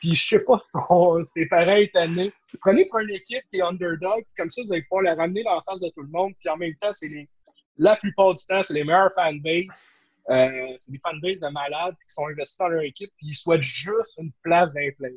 Puis 0.00 0.14
je 0.14 0.28
sais 0.28 0.40
pas 0.40 0.58
si 0.60 1.32
tes 1.34 1.46
parents 1.46 1.76
étaient 1.76 2.08
nés. 2.08 2.32
Prenez 2.60 2.86
pour 2.86 3.00
une 3.00 3.10
équipe 3.10 3.42
qui 3.50 3.58
est 3.58 3.62
underdog. 3.62 4.22
Puis 4.24 4.34
comme 4.36 4.50
ça, 4.50 4.62
vous 4.64 4.72
allez 4.72 4.82
pouvoir 4.82 5.02
la 5.02 5.14
ramener 5.14 5.42
dans 5.42 5.54
la 5.54 5.62
face 5.62 5.80
de 5.80 5.88
tout 5.88 6.02
le 6.02 6.08
monde. 6.10 6.32
Puis 6.38 6.48
en 6.48 6.56
même 6.56 6.74
temps, 6.80 6.92
c'est 6.92 7.08
les. 7.08 7.28
La 7.76 7.96
plupart 7.96 8.34
du 8.34 8.44
temps, 8.44 8.62
c'est 8.62 8.74
les 8.74 8.84
meilleurs 8.84 9.12
fanbases. 9.14 9.84
Euh, 10.30 10.74
c'est 10.76 10.92
des 10.92 10.98
fanbases 11.02 11.40
de 11.40 11.48
malades 11.48 11.94
qui 12.06 12.12
sont 12.12 12.26
investis 12.26 12.58
dans 12.58 12.68
leur 12.68 12.82
équipe. 12.82 13.10
Puis 13.16 13.28
ils 13.28 13.34
souhaitent 13.34 13.62
juste 13.62 14.18
une 14.18 14.32
place 14.42 14.74
dans 14.74 14.80
les 14.80 14.92
playoffs. 14.92 15.16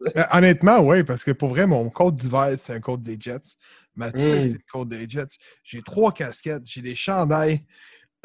Euh, 0.16 0.22
honnêtement, 0.32 0.80
oui, 0.80 1.02
parce 1.04 1.24
que 1.24 1.32
pour 1.32 1.50
vrai, 1.50 1.66
mon 1.66 1.90
code 1.90 2.16
d'hiver, 2.16 2.54
c'est 2.56 2.74
un 2.74 2.80
code 2.80 3.02
des 3.02 3.16
Jets. 3.18 3.56
Mathieu, 3.94 4.38
Mm. 4.40 4.42
c'est 4.44 4.52
le 4.52 4.58
code 4.70 4.88
des 4.88 5.08
Jets. 5.08 5.36
J'ai 5.64 5.82
trois 5.82 6.12
casquettes, 6.12 6.62
j'ai 6.64 6.82
des 6.82 6.94
chandails. 6.94 7.62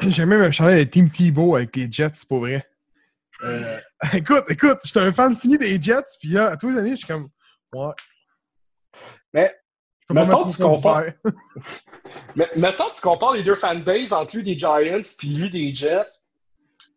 J'ai 0.08 0.24
même 0.24 0.40
un 0.42 0.50
chandail 0.50 0.84
de 0.84 0.90
Team 0.90 1.10
Thibault 1.10 1.54
avec 1.56 1.76
les 1.76 1.90
Jets, 1.90 2.24
pour 2.28 2.40
vrai. 2.40 2.66
Euh, 3.44 3.78
écoute, 4.12 4.44
écoute, 4.48 4.78
j'étais 4.84 5.00
un 5.00 5.12
fan 5.12 5.36
fini 5.36 5.58
des 5.58 5.80
Jets, 5.80 6.16
puis 6.20 6.30
là, 6.30 6.50
à 6.50 6.56
tous 6.56 6.70
les 6.70 6.78
années, 6.78 6.90
je 6.92 6.96
suis 6.96 7.06
comme, 7.06 7.28
ouais. 7.74 7.94
Mais 9.32 9.52
mettons 10.10 10.48
tu 10.48 10.62
compares-. 10.62 11.12
Mais 12.36 12.48
mettons, 12.56 12.90
tu 12.94 13.00
compares 13.00 13.34
les 13.34 13.42
deux 13.42 13.54
fanbases 13.54 14.12
entre 14.12 14.36
lui 14.36 14.42
des 14.42 14.58
Giants 14.58 15.00
puis 15.18 15.28
lui 15.28 15.50
des 15.50 15.72
Jets. 15.72 16.24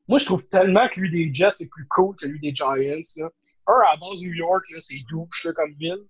Moi, 0.07 0.19
je 0.19 0.26
trouve 0.26 0.45
tellement 0.47 0.88
que 0.89 0.99
lui 0.99 1.09
des 1.09 1.34
Jets 1.34 1.61
est 1.61 1.69
plus 1.69 1.88
cool 1.88 2.15
que 2.15 2.27
lui 2.27 2.39
des 2.39 2.53
Giants. 2.53 2.73
Là. 2.76 3.30
Un, 3.67 3.73
à 3.73 3.91
la 3.93 3.97
base 3.97 4.22
New 4.22 4.34
York, 4.34 4.65
c'est 4.80 5.01
douche 5.09 5.45
là, 5.45 5.53
comme 5.53 5.73
ville. 5.73 6.03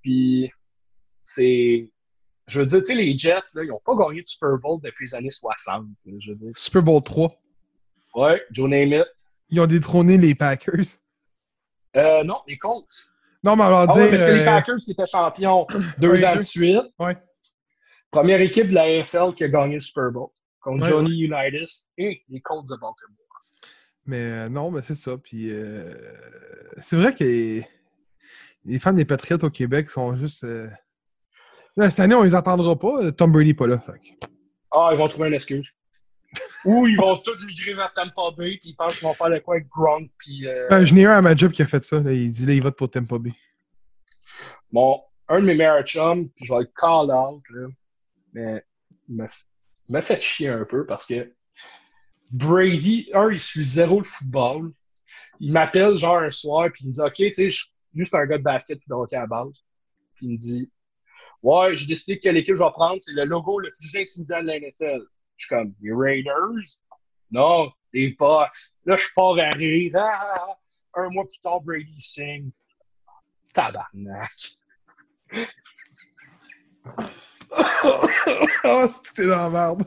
Puis, 0.00 0.50
c'est. 1.22 1.90
Je 2.48 2.60
veux 2.60 2.66
dire, 2.66 2.78
tu 2.78 2.84
sais, 2.86 2.94
les 2.94 3.16
Jets, 3.16 3.54
là, 3.54 3.62
ils 3.62 3.68
n'ont 3.68 3.80
pas 3.84 3.94
gagné 3.94 4.22
de 4.22 4.26
Super 4.26 4.56
Bowl 4.58 4.80
depuis 4.82 5.04
les 5.06 5.14
années 5.14 5.30
60. 5.30 5.86
là, 6.06 6.12
je 6.18 6.30
veux 6.30 6.36
dire. 6.36 6.52
Super 6.56 6.82
Bowl 6.82 7.02
3. 7.02 7.30
Ouais, 8.14 8.42
Joe 8.50 8.68
Namath. 8.68 9.08
Ils 9.52 9.60
ont 9.60 9.66
détrôné 9.66 10.16
les 10.18 10.34
Packers. 10.34 10.98
Euh, 11.96 12.24
non, 12.24 12.36
les 12.48 12.56
Colts. 12.58 13.12
Non, 13.44 13.54
mais 13.54 13.64
alors 13.64 13.86
Ah 13.88 13.94
ouais, 13.94 14.02
dire. 14.02 14.12
mais 14.12 14.18
c'est 14.18 14.34
les 14.34 14.40
euh, 14.40 14.44
Packers 14.44 14.76
qui 14.78 14.90
étaient 14.92 15.06
champions 15.06 15.66
deux 15.98 16.10
Ouais, 16.10 16.24
ans 16.24 16.36
de 16.36 16.42
suite. 16.42 16.78
Ouais. 16.98 17.16
Première 18.10 18.40
équipe 18.40 18.68
de 18.68 18.74
la 18.74 18.82
AFL 18.84 19.34
qui 19.36 19.44
a 19.44 19.48
gagné 19.48 19.74
le 19.74 19.80
Super 19.80 20.10
Bowl. 20.10 20.28
Contre 20.60 20.84
Ouais, 20.84 20.88
Johnny 20.90 21.20
Unitas 21.22 21.84
et 21.98 22.22
les 22.28 22.40
Colts 22.40 22.64
de 22.68 22.76
Baltimore. 22.76 23.16
Mais 24.06 24.16
euh, 24.22 24.48
non, 24.48 24.70
mais 24.70 24.80
c'est 24.82 24.96
ça. 24.96 25.16
Puis 25.18 25.48
euh, 25.50 25.94
c'est 26.78 26.96
vrai 26.96 27.14
que 27.14 27.22
les, 27.24 27.66
les 28.64 28.78
fans 28.78 28.92
des 28.92 29.04
Patriots 29.04 29.38
au 29.44 29.50
Québec 29.50 29.90
sont 29.90 30.16
juste. 30.16 30.44
euh, 30.44 30.68
Là, 31.76 31.90
cette 31.90 32.00
année, 32.00 32.14
on 32.14 32.22
les 32.22 32.34
entendra 32.34 32.78
pas. 32.78 33.12
Tom 33.12 33.32
Brady 33.32 33.54
pas 33.54 33.66
là. 33.66 33.78
fait 33.78 33.92
que- 33.98 34.26
Ah, 34.70 34.90
ils 34.92 34.98
vont 34.98 35.08
trouver 35.08 35.28
une 35.28 35.34
excuse. 35.34 35.68
Ou 36.64 36.86
ils 36.86 36.96
vont 36.96 37.18
tous 37.18 37.44
migrer 37.44 37.74
vers 37.74 37.92
Tampa 37.92 38.30
Bay 38.36 38.56
puis 38.60 38.70
ils 38.70 38.74
pensent 38.76 38.98
qu'ils 38.98 39.06
vont 39.08 39.14
faire 39.14 39.30
de 39.30 39.38
quoi 39.40 39.56
avec 39.56 39.68
Gronk 39.68 40.10
puis 40.18 40.46
euh, 40.46 40.68
Ben, 40.70 40.84
J'en 40.84 40.96
ai 40.96 41.04
un 41.06 41.10
à 41.12 41.20
ma 41.20 41.34
job 41.36 41.52
qui 41.52 41.62
a 41.62 41.66
fait 41.66 41.84
ça. 41.84 42.00
là. 42.00 42.12
Il 42.12 42.30
dit 42.32 42.46
là, 42.46 42.54
il 42.54 42.62
vote 42.62 42.76
pour 42.76 42.90
Tampa 42.90 43.18
Bay. 43.18 43.32
Bon, 44.70 45.02
un 45.28 45.40
de 45.40 45.46
mes 45.46 45.54
meilleurs 45.54 45.82
chums, 45.84 46.28
puis 46.30 46.44
je 46.46 46.54
vais 46.54 46.60
le 46.60 46.70
call 46.76 47.10
out, 47.10 47.42
là, 47.50 47.68
mais 48.32 48.64
il 49.08 49.16
m'a 49.88 50.00
fait 50.02 50.20
chier 50.20 50.48
un 50.48 50.64
peu 50.64 50.86
parce 50.86 51.04
que 51.06 51.32
Brady, 52.30 53.10
un, 53.12 53.30
il 53.30 53.40
suit 53.40 53.64
zéro 53.64 53.98
le 53.98 54.04
football. 54.04 54.72
Il 55.40 55.52
m'appelle 55.52 55.94
genre 55.96 56.18
un 56.18 56.30
soir, 56.30 56.70
puis 56.72 56.84
il 56.84 56.88
me 56.88 56.92
dit 56.94 57.00
Ok, 57.00 57.14
tu 57.14 57.34
sais, 57.34 57.48
je- 57.50 57.66
lui, 57.94 58.06
c'est 58.06 58.16
un 58.16 58.24
gars 58.26 58.38
de 58.38 58.42
basket 58.42 58.78
puis 58.78 58.88
de 58.88 58.94
hockey 58.94 59.16
à 59.16 59.20
la 59.22 59.26
base. 59.26 59.62
Puis 60.14 60.26
il 60.26 60.32
me 60.32 60.36
dit 60.38 60.70
Ouais, 61.42 61.74
j'ai 61.74 61.86
décidé 61.86 62.18
quelle 62.18 62.36
équipe 62.38 62.54
je 62.56 62.62
vais 62.64 62.70
prendre, 62.70 63.02
c'est 63.02 63.12
le 63.12 63.24
logo 63.24 63.58
le 63.58 63.70
plus 63.78 63.94
intimidant 63.96 64.40
de 64.40 64.46
la 64.46 64.56
NFL. 64.60 65.02
Je 65.42 65.46
suis 65.48 65.56
comme 65.56 65.74
Les 65.82 65.92
Raiders? 65.92 66.84
Non, 67.32 67.72
les 67.92 68.14
Bucks. 68.16 68.56
Là, 68.84 68.96
je 68.96 69.06
pars 69.14 69.36
à 69.38 69.50
rire. 69.54 69.92
Ah, 69.96 70.20
ah, 70.20 70.36
ah. 70.94 71.00
Un 71.00 71.08
mois 71.10 71.24
plus 71.24 71.40
tard, 71.40 71.60
Brady 71.60 72.00
signe. 72.00 72.50
Tabarnak. 73.52 74.30
Ah, 78.64 78.86
c'est 78.88 79.02
que 79.10 79.14
t'es 79.14 79.26
dans 79.26 79.36
la 79.36 79.50
merde. 79.50 79.84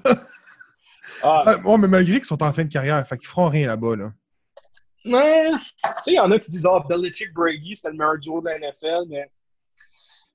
Ah, 1.23 1.44
Ah, 1.48 1.57
bon, 1.57 1.77
mais 1.77 1.88
malgré 1.88 2.15
qu'ils 2.18 2.26
sont 2.26 2.44
en 2.44 2.52
fin 2.53 2.65
de 2.65 2.72
carrière, 2.72 3.07
fait 3.07 3.18
qu'ils 3.18 3.27
feront 3.27 3.48
rien 3.49 3.68
là-bas. 3.68 3.95
Là. 3.95 4.11
Ouais. 5.06 5.52
Tu 5.52 5.90
sais, 6.03 6.11
il 6.11 6.15
y 6.15 6.19
en 6.19 6.30
a 6.32 6.40
qui 6.40 6.52
disent 6.52 6.68
Ah, 6.69 6.84
Belichick 6.88 7.34
Brady, 7.34 7.76
c'était 7.76 7.90
le 7.90 7.98
meilleur 7.98 8.18
duo 8.19 8.41
de 8.41 8.48
la 8.49 8.60
NFL, 8.60 9.06
mais 9.07 9.32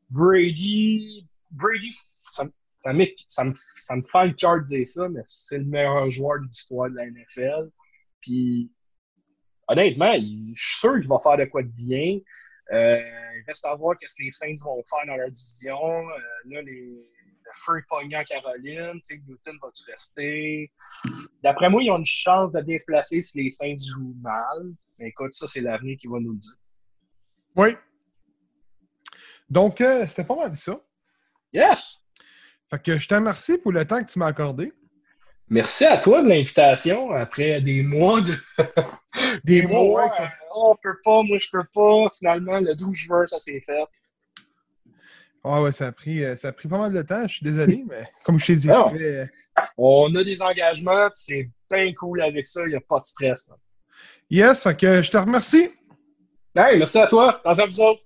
Brady, 0.08 1.28
Brady, 1.50 1.90
ça, 1.92 2.44
ça, 2.80 2.92
me- 2.92 3.06
ça, 3.28 3.44
me, 3.44 3.54
ça 3.78 3.96
me 3.96 4.02
fait 4.02 4.26
le 4.26 4.32
cœur 4.34 4.58
de 4.58 4.64
dire 4.64 4.86
ça, 4.86 5.08
mais 5.08 5.20
c'est 5.26 5.58
le 5.58 5.64
meilleur 5.64 6.10
joueur 6.10 6.40
de 6.40 6.46
l'histoire 6.46 6.90
de 6.90 6.96
la 6.96 7.06
NFL. 7.06 7.70
Puis, 8.20 8.70
honnêtement, 9.68 10.12
il- 10.12 10.52
je 10.56 10.62
suis 10.62 10.78
sûr 10.80 10.94
qu'il 10.98 11.08
va 11.08 11.18
faire 11.22 11.36
de 11.36 11.44
quoi 11.44 11.62
de 11.62 11.68
bien. 11.68 12.18
Euh, 12.72 13.00
il 13.36 13.44
reste 13.46 13.64
à 13.64 13.74
voir 13.74 13.96
qu'est-ce 13.96 14.16
que 14.16 14.22
les 14.22 14.30
Saints 14.30 14.54
vont 14.64 14.82
faire 14.88 15.06
dans 15.06 15.16
leur 15.16 15.30
division. 15.30 16.08
Euh, 16.10 16.18
là, 16.46 16.62
les, 16.62 16.86
le 17.42 17.50
feu 17.54 17.78
est 17.78 17.86
pogné 17.88 18.16
en 18.16 18.22
Caroline. 18.24 19.00
Tu 19.06 19.16
sais, 19.16 19.22
Newton 19.26 19.56
va-tu 19.60 19.90
rester? 19.90 20.72
D'après 21.42 21.68
moi, 21.68 21.82
ils 21.82 21.90
ont 21.90 21.98
une 21.98 22.04
chance 22.04 22.52
de 22.52 22.60
bien 22.60 22.78
se 22.78 22.84
placer 22.84 23.22
si 23.22 23.42
les 23.42 23.50
Saints 23.50 23.74
jouent 23.76 24.14
mal. 24.20 24.72
Mais 24.98 25.08
écoute, 25.08 25.32
ça, 25.32 25.48
c'est 25.48 25.60
l'avenir 25.60 25.96
qui 25.98 26.06
va 26.06 26.20
nous 26.20 26.32
le 26.32 26.38
dire. 26.38 26.56
Oui. 27.56 27.70
Donc, 29.48 29.80
euh, 29.80 30.06
c'était 30.06 30.22
pas 30.24 30.36
mal 30.36 30.56
ça. 30.56 30.80
Yes! 31.52 31.98
Fait 32.70 32.82
que 32.82 32.98
je 32.98 33.08
te 33.08 33.14
remercie 33.14 33.58
pour 33.58 33.72
le 33.72 33.84
temps 33.84 34.02
que 34.02 34.10
tu 34.10 34.18
m'as 34.18 34.26
accordé. 34.26 34.72
Merci 35.48 35.84
à 35.84 35.98
toi 35.98 36.22
de 36.22 36.28
l'invitation 36.28 37.10
après 37.10 37.60
des 37.60 37.82
mois 37.82 38.20
de. 38.20 38.32
Des 39.42 39.62
mois, 39.62 39.82
ouais, 40.04 40.10
euh, 40.20 40.26
oh, 40.54 40.70
on 40.72 40.76
peut 40.80 40.96
pas, 41.04 41.22
moi 41.24 41.36
je 41.38 41.48
peux 41.50 41.64
pas. 41.74 42.08
Finalement, 42.16 42.60
le 42.60 42.76
12 42.76 42.94
juin, 42.94 43.26
ça 43.26 43.40
s'est 43.40 43.60
fait. 43.66 43.82
Ah 45.42 45.60
ouais, 45.60 45.72
ça 45.72 45.88
a, 45.88 45.92
pris, 45.92 46.22
euh, 46.22 46.36
ça 46.36 46.48
a 46.48 46.52
pris 46.52 46.68
pas 46.68 46.78
mal 46.78 46.92
de 46.92 47.02
temps, 47.02 47.26
je 47.26 47.34
suis 47.34 47.44
désolé, 47.44 47.82
mais 47.88 48.04
comme 48.24 48.38
je 48.38 48.46
t'ai 48.46 48.56
dit, 48.56 48.68
Non. 48.68 48.90
je 48.92 48.98
fais, 48.98 49.18
euh, 49.18 49.26
On 49.76 50.14
a 50.14 50.22
des 50.22 50.40
engagements, 50.42 51.08
c'est 51.14 51.50
bien 51.68 51.92
cool 51.94 52.20
avec 52.22 52.46
ça, 52.46 52.62
il 52.66 52.68
n'y 52.68 52.76
a 52.76 52.80
pas 52.80 53.00
de 53.00 53.04
stress. 53.06 53.48
là. 53.48 53.56
Yes, 54.30 54.62
fait 54.62 54.78
que 54.78 55.02
je 55.02 55.10
te 55.10 55.16
remercie. 55.16 55.70
Hey, 56.54 56.78
merci 56.78 56.98
à 56.98 57.08
toi. 57.08 57.40
Dans 57.44 57.60
un 57.60 57.64
autres. 57.64 58.02